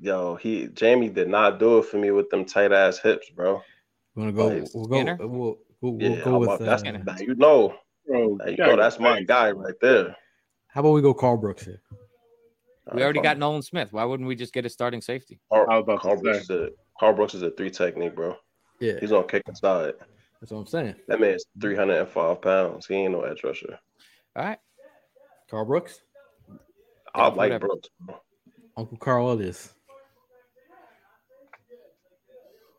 yo, 0.00 0.34
he 0.36 0.66
Jamie 0.68 1.08
did 1.10 1.28
not 1.28 1.58
do 1.58 1.78
it 1.78 1.86
for 1.86 1.98
me 1.98 2.10
with 2.10 2.30
them 2.30 2.44
tight 2.44 2.72
ass 2.72 2.98
hips, 2.98 3.28
bro. 3.30 3.62
You 4.14 4.22
want 4.22 4.36
to 4.36 4.42
go? 4.42 4.48
Nice. 4.58 4.74
We'll 4.74 4.84
go. 4.86 4.96
Skinner? 4.96 5.16
We'll, 5.20 5.28
we'll, 5.28 5.58
we'll 5.80 6.00
Yeah, 6.00 6.24
go 6.24 6.30
how 6.30 6.38
with. 6.38 6.48
about- 6.48 6.60
that's 6.60 6.82
Uh, 6.84 6.92
now 6.92 7.16
you 7.18 7.34
know, 7.34 7.74
Bro, 8.06 8.36
there 8.38 8.50
you 8.50 8.56
go. 8.56 8.76
That's 8.76 8.98
my 9.00 9.22
guy 9.22 9.50
right 9.50 9.74
there. 9.80 10.14
how 10.68 10.80
about 10.80 10.90
we 10.92 11.02
go 11.02 11.14
Karl 11.14 11.36
Brooks 11.36 11.64
here? 11.64 11.80
We 12.92 13.02
already 13.02 13.20
got 13.22 13.38
Nolan 13.38 13.62
Smith. 13.62 13.92
Why 13.92 14.04
wouldn't 14.04 14.28
we 14.28 14.36
just 14.36 14.52
get 14.52 14.66
a 14.66 14.68
starting 14.68 15.00
safety? 15.00 15.40
Karl, 15.50 15.66
I 15.70 15.76
was 15.78 15.84
about 15.84 15.94
to 15.94 15.98
Karl 16.00 16.20
Brooks 16.20 16.38
is 16.44 16.50
a 16.50 16.68
Karl 17.00 17.14
Brooks 17.14 17.34
is 17.34 17.42
a 17.42 17.50
three 17.52 17.70
technique, 17.70 18.14
bro. 18.14 18.36
Yeah, 18.78 19.00
He's 19.00 19.10
gonna 19.10 19.26
kick 19.26 19.42
inside. 19.48 19.94
that's 20.40 20.52
what 20.52 20.58
I'm 20.58 20.66
saying. 20.66 20.96
That 21.08 21.18
man's 21.18 21.44
305 21.60 22.42
pounds. 22.42 22.86
He 22.86 22.94
ain't 22.96 23.12
no 23.12 23.22
edge 23.22 23.42
rusher. 23.42 23.78
All 24.36 24.44
right. 24.44 24.58
Karl 25.50 25.64
Brooks, 25.64 26.00
I 27.14 27.28
like. 27.28 27.58
Brooks. 27.58 27.88
bro. 28.00 28.20
Uncle 28.76 28.98
Karl 28.98 29.32
it 29.40 29.46
is. 29.46 29.72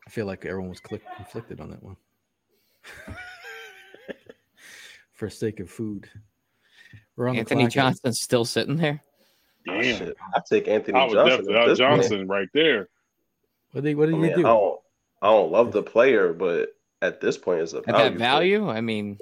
I 0.06 0.10
feel 0.10 0.26
like 0.26 0.44
everyone 0.44 0.68
was 0.70 0.80
click- 0.80 1.02
conflicted 1.16 1.60
on 1.60 1.70
that 1.70 1.82
one. 1.82 1.96
For 5.12 5.28
sake 5.30 5.60
of 5.60 5.70
food, 5.70 6.08
we're 7.16 7.28
on 7.28 7.36
Anthony 7.38 7.64
the. 7.64 7.70
Johnson's 7.70 8.20
still 8.20 8.44
sitting 8.44 8.76
there. 8.76 9.02
Damn. 9.66 9.82
Shit, 9.82 10.16
I 10.34 10.40
take 10.48 10.68
Anthony 10.68 10.98
I 10.98 11.04
would 11.06 11.14
Johnson. 11.14 11.30
definitely 11.38 11.54
at 11.54 11.62
uh, 11.62 11.66
point. 11.66 12.28
Right 12.28 12.48
there. 12.52 12.88
What 13.72 13.82
did 13.82 13.88
he, 13.90 13.94
what 13.94 14.06
did 14.06 14.14
I 14.14 14.18
he 14.18 14.22
mean, 14.22 14.32
I 14.32 14.36
do? 14.36 14.42
don't, 14.42 14.80
I 15.22 15.26
don't 15.28 15.50
love 15.50 15.72
the 15.72 15.82
player, 15.82 16.32
but 16.34 16.68
at 17.02 17.20
this 17.20 17.36
point, 17.38 17.62
it's 17.62 17.72
a 17.72 17.78
At 17.78 17.86
value. 17.86 17.98
that 18.04 18.10
pick. 18.12 18.18
value, 18.18 18.68
I 18.68 18.80
mean, 18.82 19.18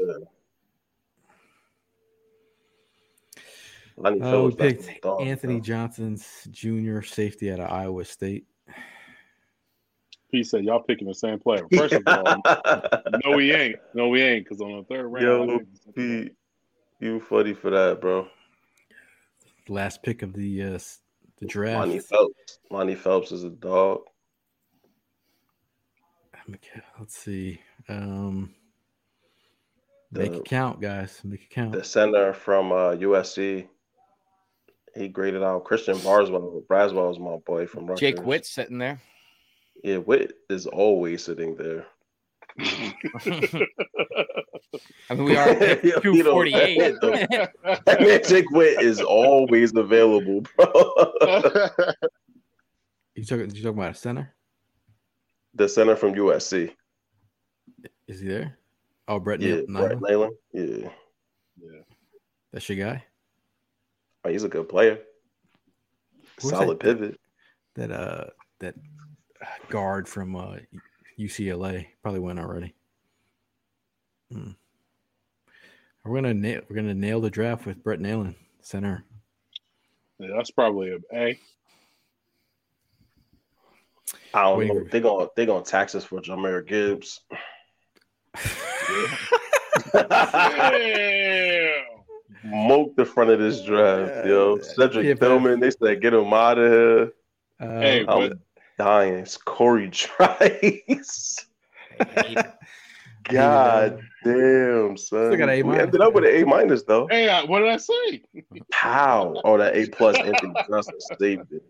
Lonnie 3.97 4.21
Uh, 4.21 4.43
we 4.43 4.55
picked 4.57 4.89
Anthony 5.21 5.55
bro. 5.55 5.61
Johnson's 5.63 6.27
junior 6.51 7.03
safety 7.03 7.53
out 7.53 7.61
of 7.61 7.71
Iowa 7.71 8.05
State. 8.05 8.47
He 10.35 10.43
said, 10.43 10.65
"Y'all 10.65 10.81
picking 10.83 11.07
the 11.07 11.15
same 11.15 11.39
player." 11.39 11.65
First 11.77 11.95
of 11.95 12.03
all, 12.07 12.43
no, 13.25 13.37
we 13.37 13.53
ain't. 13.55 13.77
No, 13.95 14.09
we 14.09 14.21
ain't. 14.21 14.45
Because 14.45 14.61
on 14.61 14.77
the 14.77 14.85
third 14.85 15.07
round, 15.07 15.27
I 15.27 15.29
Yo, 15.29 15.59
picked 15.59 15.95
the 15.95 16.31
he, 17.01 17.07
you 17.07 17.21
funny 17.21 17.55
for 17.55 17.71
that, 17.71 18.01
bro. 18.01 18.27
Last 19.69 20.03
pick 20.03 20.23
of 20.23 20.33
the 20.33 20.63
uh, 20.63 20.79
the 21.39 21.47
draft. 21.47 21.87
Lonnie 21.87 22.01
Phelps. 22.01 22.59
Lonnie 22.71 22.95
Phelps 22.97 23.31
is 23.31 23.45
a 23.45 23.51
dog. 23.51 24.01
Let's 26.99 27.17
see. 27.17 27.61
Um, 27.89 28.55
make 30.11 30.33
The- 30.33 30.39
it 30.39 30.45
count, 30.45 30.81
guys. 30.81 31.21
Make 31.25 31.43
it 31.43 31.51
count. 31.51 31.73
The 31.73 31.85
center 31.85 32.33
from 32.33 32.73
uh, 32.73 32.93
USC. 32.97 33.69
He 34.97 35.09
graded 35.09 35.43
out 35.43 35.65
Christian 35.65 35.97
Barswell. 35.97 36.65
Braswell 36.67 37.11
is 37.11 37.19
my 37.19 37.37
boy 37.47 37.67
from 37.67 37.87
Rutgers. 37.87 38.01
Jake 38.01 38.25
Witt 38.25 38.47
sitting 38.47 38.79
there. 38.79 39.01
Yeah, 39.85 39.99
Witt 39.99 40.33
is 40.49 40.67
always 40.67 41.23
sitting 41.23 41.55
there. 41.57 41.85
I 42.59 42.95
mean, 45.15 45.25
we 45.25 45.37
are 45.37 45.49
at 45.49 45.61
Yo, 45.85 46.01
pick 46.01 46.15
he 46.15 46.23
248. 46.23 47.01
That 47.85 48.01
man 48.01 48.21
Jake 48.27 48.51
Witt 48.51 48.81
is 48.81 49.01
always 49.03 49.75
available, 49.77 50.43
bro. 50.57 50.67
You 53.15 53.25
talking? 53.25 53.47
You 53.55 53.63
talking 53.63 53.79
about 53.79 53.93
a 53.93 53.95
center? 53.95 54.35
the 55.55 55.69
center 55.69 55.95
from 55.95 56.15
USC. 56.15 56.73
Is 58.09 58.19
he 58.21 58.27
there? 58.27 58.59
Oh, 59.07 59.21
Brett 59.21 59.41
Yeah, 59.41 59.61
Neal- 59.69 59.87
Brett 59.87 59.99
Neilon? 59.99 60.31
Yeah, 60.53 60.89
yeah. 61.63 61.81
That's 62.53 62.69
your 62.69 62.85
guy. 62.85 63.05
Oh, 64.25 64.31
he's 64.31 64.43
a 64.43 64.49
good 64.49 64.69
player. 64.69 64.99
Who's 66.43 66.51
Solid 66.51 66.81
that? 66.81 66.85
pivot. 66.85 67.21
That 67.77 67.93
uh, 67.93 68.25
that 68.59 68.75
guard 69.69 70.09
from 70.09 70.37
uh, 70.37 70.57
UCLA 71.19 71.87
probably 72.03 72.21
went 72.21 72.39
already. 72.39 72.75
Hmm. 74.33 74.51
We're 76.05 76.17
gonna 76.17 76.35
nail. 76.35 76.61
We're 76.69 76.77
gonna 76.77 76.95
nail 76.95 77.21
the 77.21 77.31
draft 77.31 77.65
with 77.67 77.83
Brett 77.83 77.99
Neilon, 78.01 78.35
center. 78.61 79.05
Yeah, 80.19 80.29
that's 80.37 80.51
probably 80.51 80.91
a 80.93 80.99
A. 81.17 81.39
I 84.35 84.43
don't 84.43 84.59
Waiting 84.59 84.77
know. 84.77 84.85
They're 84.91 85.01
gonna 85.01 85.29
they're 85.35 85.47
gonna 85.47 85.65
tax 85.65 85.95
us 85.95 86.05
for 86.05 86.21
Jahmyr 86.21 86.67
Gibbs. 86.67 87.21
Damn. 89.93 91.85
Moke 92.45 92.95
the 92.97 93.05
front 93.07 93.31
of 93.31 93.39
this 93.39 93.63
draft, 93.63 94.27
yo. 94.27 94.57
Yeah, 94.57 94.63
Cedric 94.63 95.07
PFF. 95.07 95.21
Tillman, 95.21 95.61
they 95.61 95.71
said 95.71 96.03
get 96.03 96.13
him 96.13 96.33
out 96.35 96.59
of 96.59 96.71
here. 96.71 97.13
Uh, 97.59 97.81
Hey, 97.81 98.05
but- 98.05 98.39
dying. 98.79 99.15
It's 99.15 99.37
Cory 99.37 99.91
Trice. 99.91 101.47
God 103.25 104.01
damn, 104.23 104.97
son. 104.97 105.27
Still 105.29 105.37
got 105.37 105.49
an 105.49 105.51
A 105.51 105.63
we 105.63 105.69
minus. 105.71 105.83
ended 105.83 106.01
up 106.01 106.15
with 106.15 106.25
an 106.25 106.31
A 106.31 106.45
minus 106.45 106.83
though. 106.83 107.07
Hey, 107.09 107.29
I- 107.29 107.45
what 107.45 107.61
did 107.61 107.69
I 107.69 107.77
say? 107.79 108.23
How? 108.73 109.41
Oh, 109.45 109.57
that 109.59 109.75
A 109.77 109.87
plus 109.87 110.17
Anthony 110.17 110.55
Johnson 110.69 110.95
saved 111.19 111.53
it. 111.53 111.65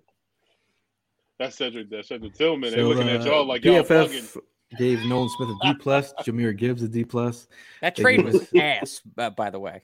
That's 1.38 1.56
Cedric. 1.56 1.90
That's 1.90 2.08
Cedric 2.08 2.34
Tillman. 2.34 2.72
They're 2.72 2.82
so, 2.82 2.88
looking 2.88 3.08
at 3.08 3.20
uh, 3.20 3.24
y'all 3.24 3.44
like 3.44 3.64
y'all 3.64 3.82
bugging. 3.82 4.22
PFF 4.22 4.42
gave 4.78 5.04
Nolan 5.06 5.28
Smith 5.28 5.48
a 5.50 5.58
D 5.62 5.74
plus, 5.74 6.12
Jahmyr 6.22 6.56
Gibbs 6.56 6.82
a 6.82 6.88
D 6.88 7.04
plus. 7.04 7.48
that 7.80 7.96
trade 7.96 8.24
was 8.24 8.48
ass, 8.56 9.00
uh, 9.18 9.30
by 9.30 9.50
the 9.50 9.58
way. 9.58 9.82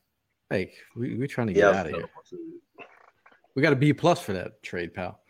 Hey, 0.49 0.73
we, 0.97 1.17
we're 1.17 1.27
trying 1.29 1.49
to 1.49 1.53
get 1.53 1.61
Yeah, 1.61 1.71
out 1.71 1.87
of 1.87 1.93
here. 1.93 2.05
We 3.55 3.63
got 3.63 3.73
a 3.73 3.77
B 3.77 3.93
plus 3.93 4.21
for 4.21 4.33
that 4.33 4.63
trade, 4.63 4.95
pal. 4.95 5.21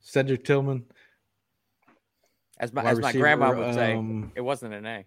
Cedric 0.00 0.44
Tillman 0.44 0.84
As 2.60 2.72
my, 2.72 2.82
wide 2.82 2.92
as 2.92 2.98
my 3.00 3.12
grandma 3.12 3.54
would 3.54 3.74
say, 3.74 3.94
um, 3.94 4.32
it 4.34 4.40
wasn't 4.40 4.74
an 4.74 4.84
A. 4.86 5.04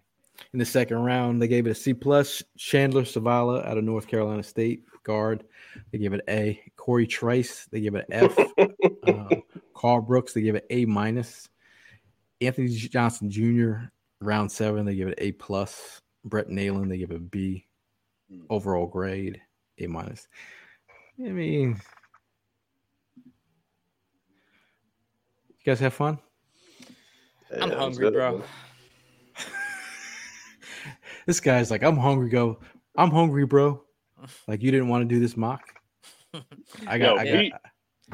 in 0.52 0.58
the 0.58 0.64
second 0.64 0.98
round. 0.98 1.40
They 1.40 1.48
gave 1.48 1.66
it 1.66 1.70
a 1.70 1.74
C 1.74 1.92
plus. 1.94 2.42
Chandler 2.56 3.02
Zavala 3.02 3.66
out 3.66 3.78
of 3.78 3.84
North 3.84 4.06
Carolina 4.06 4.42
State 4.42 4.84
guard. 5.04 5.44
They 5.90 5.98
gave 5.98 6.12
it 6.12 6.22
A. 6.28 6.60
Cory 6.76 7.06
Trice. 7.06 7.66
They 7.70 7.80
gave 7.80 7.94
it 7.94 8.06
an 8.10 8.30
F. 8.30 8.38
uh, 9.06 9.36
Karl 9.74 10.00
Brooks. 10.00 10.32
They 10.32 10.42
gave 10.42 10.54
it 10.54 10.66
A 10.70 10.84
minus. 10.86 11.48
Anthony 12.40 12.68
Johnson 12.68 13.30
Jr. 13.30 13.86
round 14.20 14.50
seven. 14.50 14.84
They 14.86 14.96
give 14.96 15.08
it 15.08 15.18
A 15.18 15.32
plus. 15.32 16.00
Brett 16.24 16.48
Neilon. 16.48 16.88
They 16.88 16.98
give 16.98 17.10
it 17.10 17.16
a 17.16 17.20
B. 17.20 17.66
Overall 18.48 18.86
grade 18.86 19.40
A 19.78 19.86
minus. 19.86 20.26
I 21.18 21.28
mean, 21.28 21.80
you 23.16 23.32
guys 25.64 25.80
have 25.80 25.92
fun. 25.92 26.18
I'm 27.60 27.70
Yeah, 27.70 27.76
hungry, 27.78 28.04
good, 28.06 28.14
bro. 28.14 28.42
This 31.26 31.38
guy's 31.40 31.70
like, 31.70 31.82
I'm 31.84 31.96
hungry. 31.96 32.28
Go, 32.30 32.58
I'm 32.96 33.10
hungry, 33.10 33.46
bro. 33.46 33.82
Like 34.48 34.62
you 34.62 34.70
didn't 34.72 34.88
want 34.88 35.08
to 35.08 35.14
do 35.14 35.20
this 35.20 35.36
mock. 35.36 35.62
I 36.86 36.98
got, 36.98 37.14
Yo, 37.14 37.16
I 37.16 37.24
Pete- 37.24 37.52
got. 37.52 37.60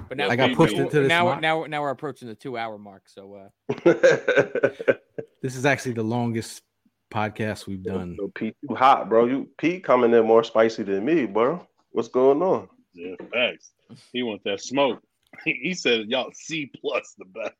But 0.09 0.17
now 0.19 0.29
I 0.29 0.37
got 0.37 0.53
pushed 0.55 0.75
we- 0.77 0.81
into 0.83 1.01
this 1.01 1.09
Now, 1.09 1.25
mock. 1.25 1.41
now, 1.41 1.65
now 1.65 1.81
we're 1.83 1.91
approaching 1.91 2.29
the 2.29 2.35
two-hour 2.35 2.79
mark. 2.79 3.09
So 3.09 3.35
uh, 3.35 3.49
This 5.43 5.57
is 5.57 5.65
actually 5.65 5.93
the 5.95 6.03
longest 6.03 6.63
podcast 7.11 7.67
we've 7.67 7.83
done. 7.83 8.17
Yo, 8.19 8.29
Pete, 8.35 8.57
you 8.63 8.75
hot, 8.77 9.09
bro. 9.09 9.25
You 9.25 9.49
Pete 9.57 9.83
coming 9.85 10.13
in 10.13 10.27
more 10.27 10.45
spicy 10.45 10.83
than 10.83 11.05
me, 11.05 11.25
bro. 11.27 11.67
What's 11.93 12.09
going 12.09 12.43
on? 12.43 12.69
Yeah, 12.93 13.15
facts. 13.33 13.73
He 14.13 14.23
wants 14.23 14.45
that 14.45 14.61
smoke. 14.61 15.01
He, 15.45 15.53
he 15.63 15.75
said 15.75 16.09
y'all 16.09 16.31
C 16.35 16.71
plus 16.81 17.15
the 17.17 17.25
best. 17.25 17.55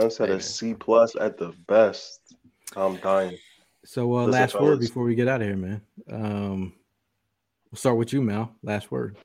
Son 0.00 0.10
said 0.10 0.28
Hey, 0.28 0.34
a 0.34 0.66
man. 0.66 0.78
Plus 0.78 1.16
at 1.16 1.38
the 1.38 1.52
best. 1.66 2.20
I'm 2.76 2.96
dying. 2.96 3.38
So, 3.84 4.12
uh, 4.12 4.24
Listen, 4.24 4.32
last 4.32 4.60
word 4.60 4.80
before 4.80 5.04
we 5.04 5.14
get 5.14 5.28
out 5.28 5.40
of 5.40 5.46
here, 5.46 5.56
man. 5.56 5.80
Um, 6.10 6.74
we'll 7.70 7.78
start 7.78 7.96
with 7.96 8.12
you, 8.12 8.20
Mal. 8.20 8.50
Last 8.62 8.90
word. 8.90 9.16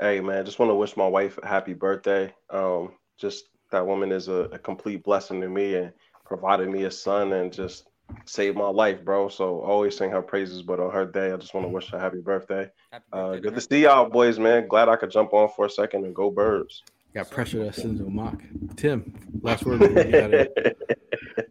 Hey 0.00 0.20
man, 0.20 0.44
just 0.44 0.58
want 0.58 0.68
to 0.70 0.74
wish 0.74 0.96
my 0.96 1.06
wife 1.06 1.38
a 1.42 1.46
happy 1.46 1.74
birthday. 1.74 2.34
Um, 2.50 2.92
just 3.18 3.44
that 3.70 3.86
woman 3.86 4.10
is 4.10 4.26
a, 4.26 4.48
a 4.52 4.58
complete 4.58 5.04
blessing 5.04 5.40
to 5.40 5.48
me 5.48 5.76
and 5.76 5.92
provided 6.24 6.68
me 6.68 6.84
a 6.84 6.90
son 6.90 7.32
and 7.32 7.52
just 7.52 7.88
saved 8.24 8.56
my 8.56 8.66
life, 8.68 9.04
bro. 9.04 9.28
So 9.28 9.60
always 9.60 9.96
sing 9.96 10.10
her 10.10 10.20
praises, 10.22 10.62
but 10.62 10.80
on 10.80 10.90
her 10.90 11.06
day, 11.06 11.30
I 11.30 11.36
just 11.36 11.54
want 11.54 11.66
to 11.66 11.68
wish 11.72 11.88
her 11.90 12.00
happy 12.00 12.20
birthday. 12.20 12.68
happy 12.90 13.04
Uh, 13.12 13.22
birthday 13.30 13.40
good 13.40 13.48
to 13.50 13.54
her. 13.54 13.60
see 13.60 13.82
y'all, 13.84 14.10
boys, 14.10 14.40
man. 14.40 14.66
Glad 14.66 14.88
I 14.88 14.96
could 14.96 15.10
jump 15.10 15.32
on 15.34 15.48
for 15.54 15.66
a 15.66 15.70
second 15.70 16.04
and 16.04 16.14
go 16.14 16.30
birds. 16.30 16.82
Got 17.14 17.30
pressured 17.30 17.68
us 17.68 17.78
into 17.78 18.06
a 18.06 18.10
mock. 18.10 18.40
Tim, 18.76 19.14
last 19.42 19.64
word 19.64 19.80
before 19.80 19.96
we 19.96 20.10
get 20.10 20.24
out 20.24 20.34
of 20.34 20.48
here. 20.56 20.74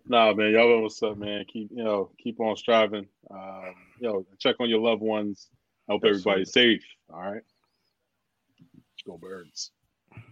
Nah, 0.06 0.34
man, 0.34 0.52
y'all 0.52 0.68
know 0.68 0.82
what's 0.82 1.02
up, 1.04 1.18
man. 1.18 1.46
Keep 1.48 1.70
you 1.72 1.86
know, 1.86 2.12
keep 2.22 2.42
on 2.42 2.58
striving. 2.58 3.08
Um, 3.34 3.74
you 3.98 4.10
know, 4.10 4.26
check 4.40 4.58
on 4.60 4.70
your 4.70 4.82
loved 4.82 5.02
ones. 5.02 5.50
I 5.88 5.94
hope 5.94 6.02
Yes, 6.04 6.18
everybody's 6.18 6.52
safe. 6.52 6.84
All 7.14 7.22
right. 7.22 7.42
Go 9.08 9.18
birds. 9.18 9.72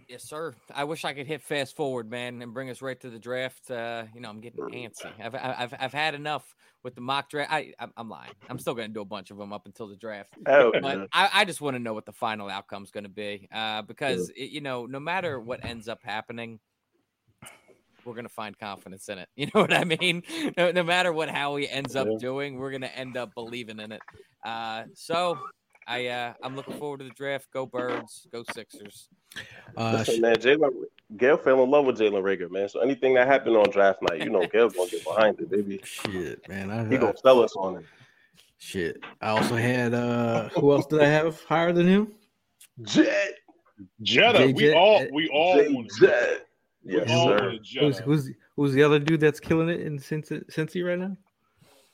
Yes, 0.08 0.24
sir. 0.24 0.54
I 0.74 0.82
wish 0.84 1.04
I 1.04 1.12
could 1.12 1.28
hit 1.28 1.40
fast 1.40 1.76
forward, 1.76 2.10
man, 2.10 2.42
and 2.42 2.52
bring 2.52 2.68
us 2.68 2.82
right 2.82 2.98
to 3.00 3.10
the 3.10 3.18
draft. 3.18 3.70
Uh, 3.70 4.04
you 4.12 4.20
know, 4.20 4.28
I'm 4.28 4.40
getting 4.40 4.60
antsy. 4.60 5.12
I've 5.22 5.34
I've 5.36 5.74
I've 5.78 5.92
had 5.92 6.16
enough 6.16 6.56
with 6.82 6.96
the 6.96 7.00
mock 7.00 7.30
draft. 7.30 7.52
I 7.52 7.72
I'm, 7.78 7.92
I'm 7.96 8.08
lying. 8.08 8.32
I'm 8.48 8.58
still 8.58 8.74
gonna 8.74 8.88
do 8.88 9.02
a 9.02 9.04
bunch 9.04 9.30
of 9.30 9.36
them 9.36 9.52
up 9.52 9.66
until 9.66 9.86
the 9.86 9.94
draft. 9.94 10.30
Hell 10.46 10.72
But 10.80 10.98
yeah. 10.98 11.04
I, 11.12 11.30
I 11.32 11.44
just 11.44 11.60
want 11.60 11.76
to 11.76 11.78
know 11.78 11.94
what 11.94 12.06
the 12.06 12.12
final 12.12 12.48
outcome 12.48 12.82
is 12.82 12.90
going 12.90 13.04
to 13.04 13.10
be, 13.10 13.48
uh, 13.52 13.82
because 13.82 14.30
it, 14.30 14.50
you 14.50 14.60
know, 14.60 14.86
no 14.86 14.98
matter 14.98 15.38
what 15.38 15.64
ends 15.64 15.86
up 15.86 16.00
happening, 16.02 16.58
we're 18.04 18.14
going 18.14 18.24
to 18.24 18.28
find 18.32 18.58
confidence 18.58 19.08
in 19.08 19.18
it. 19.18 19.28
You 19.36 19.46
know 19.54 19.60
what 19.60 19.72
I 19.72 19.84
mean? 19.84 20.24
No, 20.56 20.72
no 20.72 20.82
matter 20.82 21.12
what 21.12 21.28
Howie 21.30 21.68
ends 21.68 21.94
up 21.94 22.08
Yeah. 22.10 22.18
doing, 22.18 22.56
we're 22.58 22.70
going 22.70 22.80
to 22.82 22.96
end 22.98 23.16
up 23.16 23.32
believing 23.34 23.78
in 23.78 23.92
it. 23.92 24.00
Uh, 24.44 24.84
so 24.94 25.38
I 25.86 26.08
uh, 26.08 26.34
I'm 26.42 26.56
looking 26.56 26.78
forward 26.78 26.98
to 26.98 27.04
the 27.04 27.10
draft. 27.10 27.48
Go 27.52 27.64
Birds. 27.66 28.26
Go 28.32 28.42
Sixers. 28.54 29.08
Uh, 29.76 29.92
Listen, 29.98 30.20
man, 30.20 30.36
Jalen 30.36 30.70
Gayle 31.16 31.36
fell 31.36 31.62
in 31.62 31.70
love 31.70 31.84
with 31.86 31.98
Jalen 31.98 32.22
Reagor, 32.22 32.50
man. 32.50 32.68
So 32.68 32.80
anything 32.80 33.14
that 33.14 33.26
happened 33.26 33.56
on 33.56 33.70
draft 33.70 34.02
night, 34.02 34.20
you 34.22 34.30
know, 34.30 34.46
Gayle's 34.46 34.74
gonna 34.74 34.90
get 34.90 35.04
behind 35.04 35.38
it, 35.40 35.50
baby. 35.50 35.80
shit, 35.84 36.46
man. 36.48 36.70
I, 36.70 36.88
He 36.88 36.96
gonna 36.96 37.16
sell 37.16 37.42
us 37.42 37.54
on 37.56 37.76
it. 37.76 37.84
shit. 38.58 39.02
I 39.20 39.28
also 39.30 39.56
had 39.56 39.94
uh, 39.94 40.48
who 40.50 40.72
else 40.72 40.86
did 40.86 41.00
I 41.00 41.06
have 41.06 41.42
higher 41.44 41.72
than 41.72 41.86
him? 41.86 42.12
Jet, 42.82 43.34
Jetta, 44.02 44.46
we 44.46 44.52
J-Jet, 44.54 44.74
all 44.76 45.06
we 45.12 45.28
all 45.28 45.54
J- 45.56 45.88
Jet. 46.00 46.46
Yes, 46.84 47.08
sir. 47.08 47.14
wanted 47.14 47.58
Who's, 47.58 47.68
Jetta. 47.68 48.02
who's 48.02 48.30
who's 48.56 48.72
the 48.72 48.82
other 48.82 48.98
dude 48.98 49.20
that's 49.20 49.40
killing 49.40 49.68
it 49.68 49.80
in 49.80 49.98
Cincy, 49.98 50.44
Cincy 50.50 50.86
right 50.86 50.98
now? 50.98 51.16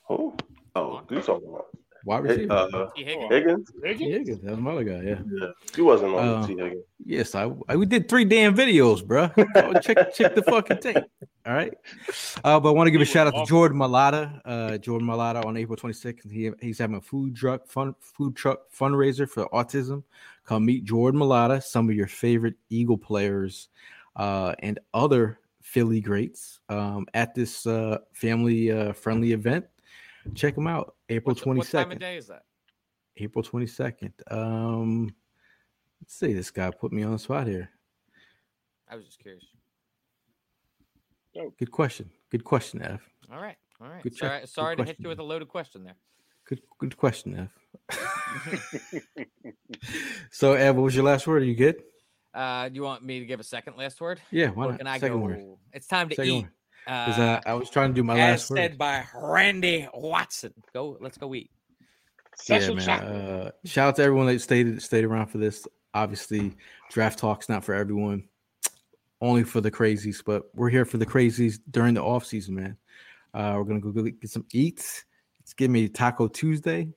Who? 0.07 0.35
Oh, 0.75 1.01
you 1.09 1.21
talking 1.21 1.49
about 1.49 1.67
Wide 2.07 2.25
Hey, 2.25 2.31
receiver. 2.31 2.53
uh, 2.53 2.89
T. 2.95 3.03
Higgins. 3.03 3.29
Higgins? 3.31 3.71
Higgins? 3.83 4.27
yeah, 4.29 4.35
that 4.43 4.51
was 4.51 4.59
my 4.59 4.71
other 4.71 4.83
guy. 4.85 5.01
Yeah. 5.01 5.19
Yeah, 5.29 5.47
he 5.75 5.81
wasn't 5.81 6.15
on 6.15 6.27
Uh, 6.27 6.41
the 6.41 6.47
T 6.47 6.53
Higgins. 6.61 6.83
Yes, 7.05 7.35
I, 7.35 7.51
I 7.67 7.75
we 7.75 7.85
did 7.85 8.07
three 8.09 8.23
damn 8.25 8.55
videos, 8.55 9.05
bro. 9.05 9.27
check 9.81 10.13
check 10.15 10.33
the 10.33 10.41
fucking 10.43 10.79
tape. 10.79 10.97
All 11.45 11.53
right. 11.53 11.73
Uh, 12.43 12.59
but 12.59 12.69
I 12.69 12.71
want 12.71 12.87
to 12.87 12.91
give 12.91 13.01
a 13.01 13.03
He 13.03 13.09
was 13.09 13.09
shout 13.09 13.27
out 13.27 13.45
to. 13.45 13.45
Jordan 13.45 13.77
Mailata. 13.77 14.41
Uh, 14.45 14.77
Jordan 14.77 15.07
Mailata 15.07 15.45
on 15.45 15.57
April 15.57 15.75
26th. 15.77 16.31
He 16.31 16.49
he's 16.61 16.77
having 16.79 16.95
a 16.95 17.01
food 17.01 17.35
truck 17.35 17.67
fun 17.67 17.93
food 17.99 18.35
truck 18.35 18.71
fundraiser 18.77 19.29
for 19.29 19.45
autism. 19.49 20.03
Come 20.45 20.65
meet 20.65 20.85
Jordan 20.85 21.19
Mailata, 21.19 21.61
some 21.61 21.89
of 21.89 21.95
your 21.95 22.07
favorite 22.07 22.55
Eagle 22.69 22.97
players, 22.97 23.67
uh, 24.15 24.55
and 24.59 24.79
other 24.93 25.39
Philly 25.61 25.99
greats 25.99 26.59
um, 26.69 27.05
at 27.13 27.35
this 27.35 27.67
uh, 27.67 27.97
family 28.13 28.71
uh, 28.71 28.93
friendly 28.93 29.33
event. 29.33 29.65
Check 30.35 30.55
them 30.55 30.67
out. 30.67 30.95
April 31.09 31.35
What, 31.35 31.45
what 31.57 31.67
time 31.67 31.91
of 31.91 31.97
22nd. 31.97 31.99
day 31.99 32.17
is 32.17 32.27
that? 32.27 32.43
April 33.17 33.43
22nd. 33.43 34.11
Um, 34.31 35.13
let's 36.01 36.13
see. 36.15 36.33
This 36.33 36.51
guy 36.51 36.69
put 36.71 36.91
me 36.91 37.03
on 37.03 37.11
the 37.13 37.19
spot 37.19 37.47
here. 37.47 37.69
I 38.89 38.95
was 38.95 39.05
just 39.05 39.19
curious. 39.19 39.45
Good 41.59 41.71
question. 41.71 42.09
Good 42.31 42.43
question, 42.43 42.81
Ev. 42.81 43.01
All 43.31 43.39
right. 43.41 43.57
All 43.79 43.87
right. 43.89 44.01
Good 44.01 44.15
check- 44.15 44.19
sorry 44.29 44.39
good 44.41 44.49
sorry 44.49 44.75
to 44.77 44.83
hit 44.85 44.95
you 44.99 45.07
with 45.09 45.19
a 45.19 45.23
loaded 45.23 45.47
question 45.47 45.83
there. 45.83 45.95
Good 46.47 46.61
good 46.79 46.97
question, 46.97 47.35
Ev. 47.37 47.51
so, 50.31 50.53
Ev, 50.53 50.75
what 50.75 50.83
was 50.83 50.95
your 50.95 51.05
last 51.05 51.27
word? 51.27 51.41
Are 51.43 51.45
you 51.45 51.55
good? 51.55 51.83
Uh, 52.33 52.69
do 52.69 52.75
you 52.75 52.81
want 52.83 53.03
me 53.03 53.19
to 53.19 53.25
give 53.25 53.39
a 53.39 53.43
second 53.43 53.77
last 53.77 53.99
word? 54.01 54.19
Yeah, 54.31 54.49
why 54.49 54.67
not? 54.67 54.77
can 54.79 54.87
I 54.87 54.97
Second 54.99 55.19
go? 55.19 55.25
word. 55.25 55.43
It's 55.73 55.87
time 55.87 56.09
to 56.09 56.15
Second 56.15 56.31
eat. 56.31 56.41
word. 56.43 56.51
'Cause, 56.87 57.19
Uh, 57.19 57.21
uh, 57.21 57.41
I 57.45 57.53
was 57.53 57.69
trying 57.69 57.89
to 57.89 57.93
do 57.95 58.03
my 58.03 58.13
as 58.19 58.41
last 58.41 58.47
said 58.47 58.71
word. 58.71 58.77
by 58.77 59.05
Randy 59.13 59.87
Watson. 59.93 60.53
Go, 60.73 60.97
let's 61.01 61.17
go 61.17 61.35
eat. 61.35 61.51
Yeah, 62.47 62.59
Special 62.59 62.75
man. 62.75 62.89
Uh, 63.03 63.51
shout 63.65 63.89
out 63.89 63.95
to 63.97 64.03
everyone 64.03 64.27
that 64.27 64.39
stayed 64.41 64.81
stayed 64.81 65.03
around 65.03 65.27
for 65.27 65.37
this. 65.39 65.67
Obviously, 65.93 66.55
draft 66.91 67.19
talk's 67.19 67.49
not 67.49 67.63
for 67.63 67.73
everyone, 67.73 68.27
only 69.21 69.43
for 69.43 69.59
the 69.61 69.71
crazies. 69.71 70.23
But 70.23 70.43
we're 70.55 70.69
here 70.69 70.85
for 70.85 70.97
the 70.97 71.05
crazies 71.05 71.59
during 71.71 71.93
the 71.95 72.03
off 72.03 72.25
season, 72.25 72.55
man. 72.55 72.77
Uh, 73.33 73.55
we're 73.57 73.63
gonna 73.63 73.79
go 73.81 73.91
get 73.91 74.21
get 74.21 74.29
some 74.29 74.45
eats. 74.53 75.03
Let's 75.39 75.53
give 75.53 75.71
me 75.71 75.87
Taco 75.89 76.27
Tuesday. 76.27 76.89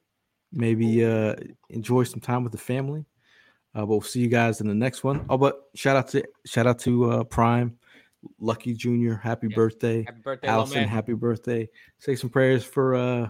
Maybe 0.52 1.04
uh, 1.04 1.36
enjoy 1.70 2.02
some 2.04 2.20
time 2.20 2.42
with 2.44 2.52
the 2.52 2.58
family. 2.58 3.04
Uh, 3.74 3.80
but 3.80 3.86
we'll 3.86 4.00
see 4.02 4.20
you 4.20 4.28
guys 4.28 4.60
in 4.60 4.66
the 4.68 4.74
next 4.74 5.04
one. 5.04 5.24
Oh, 5.30 5.38
but 5.38 5.70
shout 5.74 5.96
out 5.96 6.08
to 6.08 6.24
shout 6.44 6.66
out 6.66 6.80
to 6.80 7.10
uh, 7.12 7.24
Prime, 7.24 7.78
Lucky 8.38 8.74
Junior. 8.74 9.16
Happy 9.16 9.48
Yeah. 9.48 9.56
birthday, 9.56 10.02
Happy 10.04 10.20
birthday, 10.22 10.48
Allison. 10.48 10.88
Happy 10.88 11.14
birthday. 11.14 11.68
Say 11.98 12.14
some 12.16 12.30
prayers 12.30 12.64
for 12.64 12.94
uh, 12.94 13.28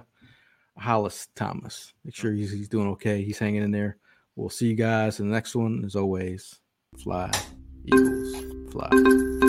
Hollis 0.76 1.28
Thomas. 1.36 1.92
Make 2.04 2.14
sure 2.14 2.32
he's, 2.32 2.52
he's 2.52 2.68
doing 2.68 2.88
okay. 2.88 3.22
He's 3.22 3.38
hanging 3.38 3.62
in 3.62 3.70
there. 3.70 3.98
We'll 4.36 4.50
see 4.50 4.68
you 4.68 4.74
guys 4.76 5.20
in 5.20 5.28
the 5.28 5.34
next 5.34 5.54
one. 5.54 5.84
As 5.84 5.96
always, 5.96 6.60
fly, 7.02 7.30
Eagles, 7.84 8.44
fly. 8.72 9.39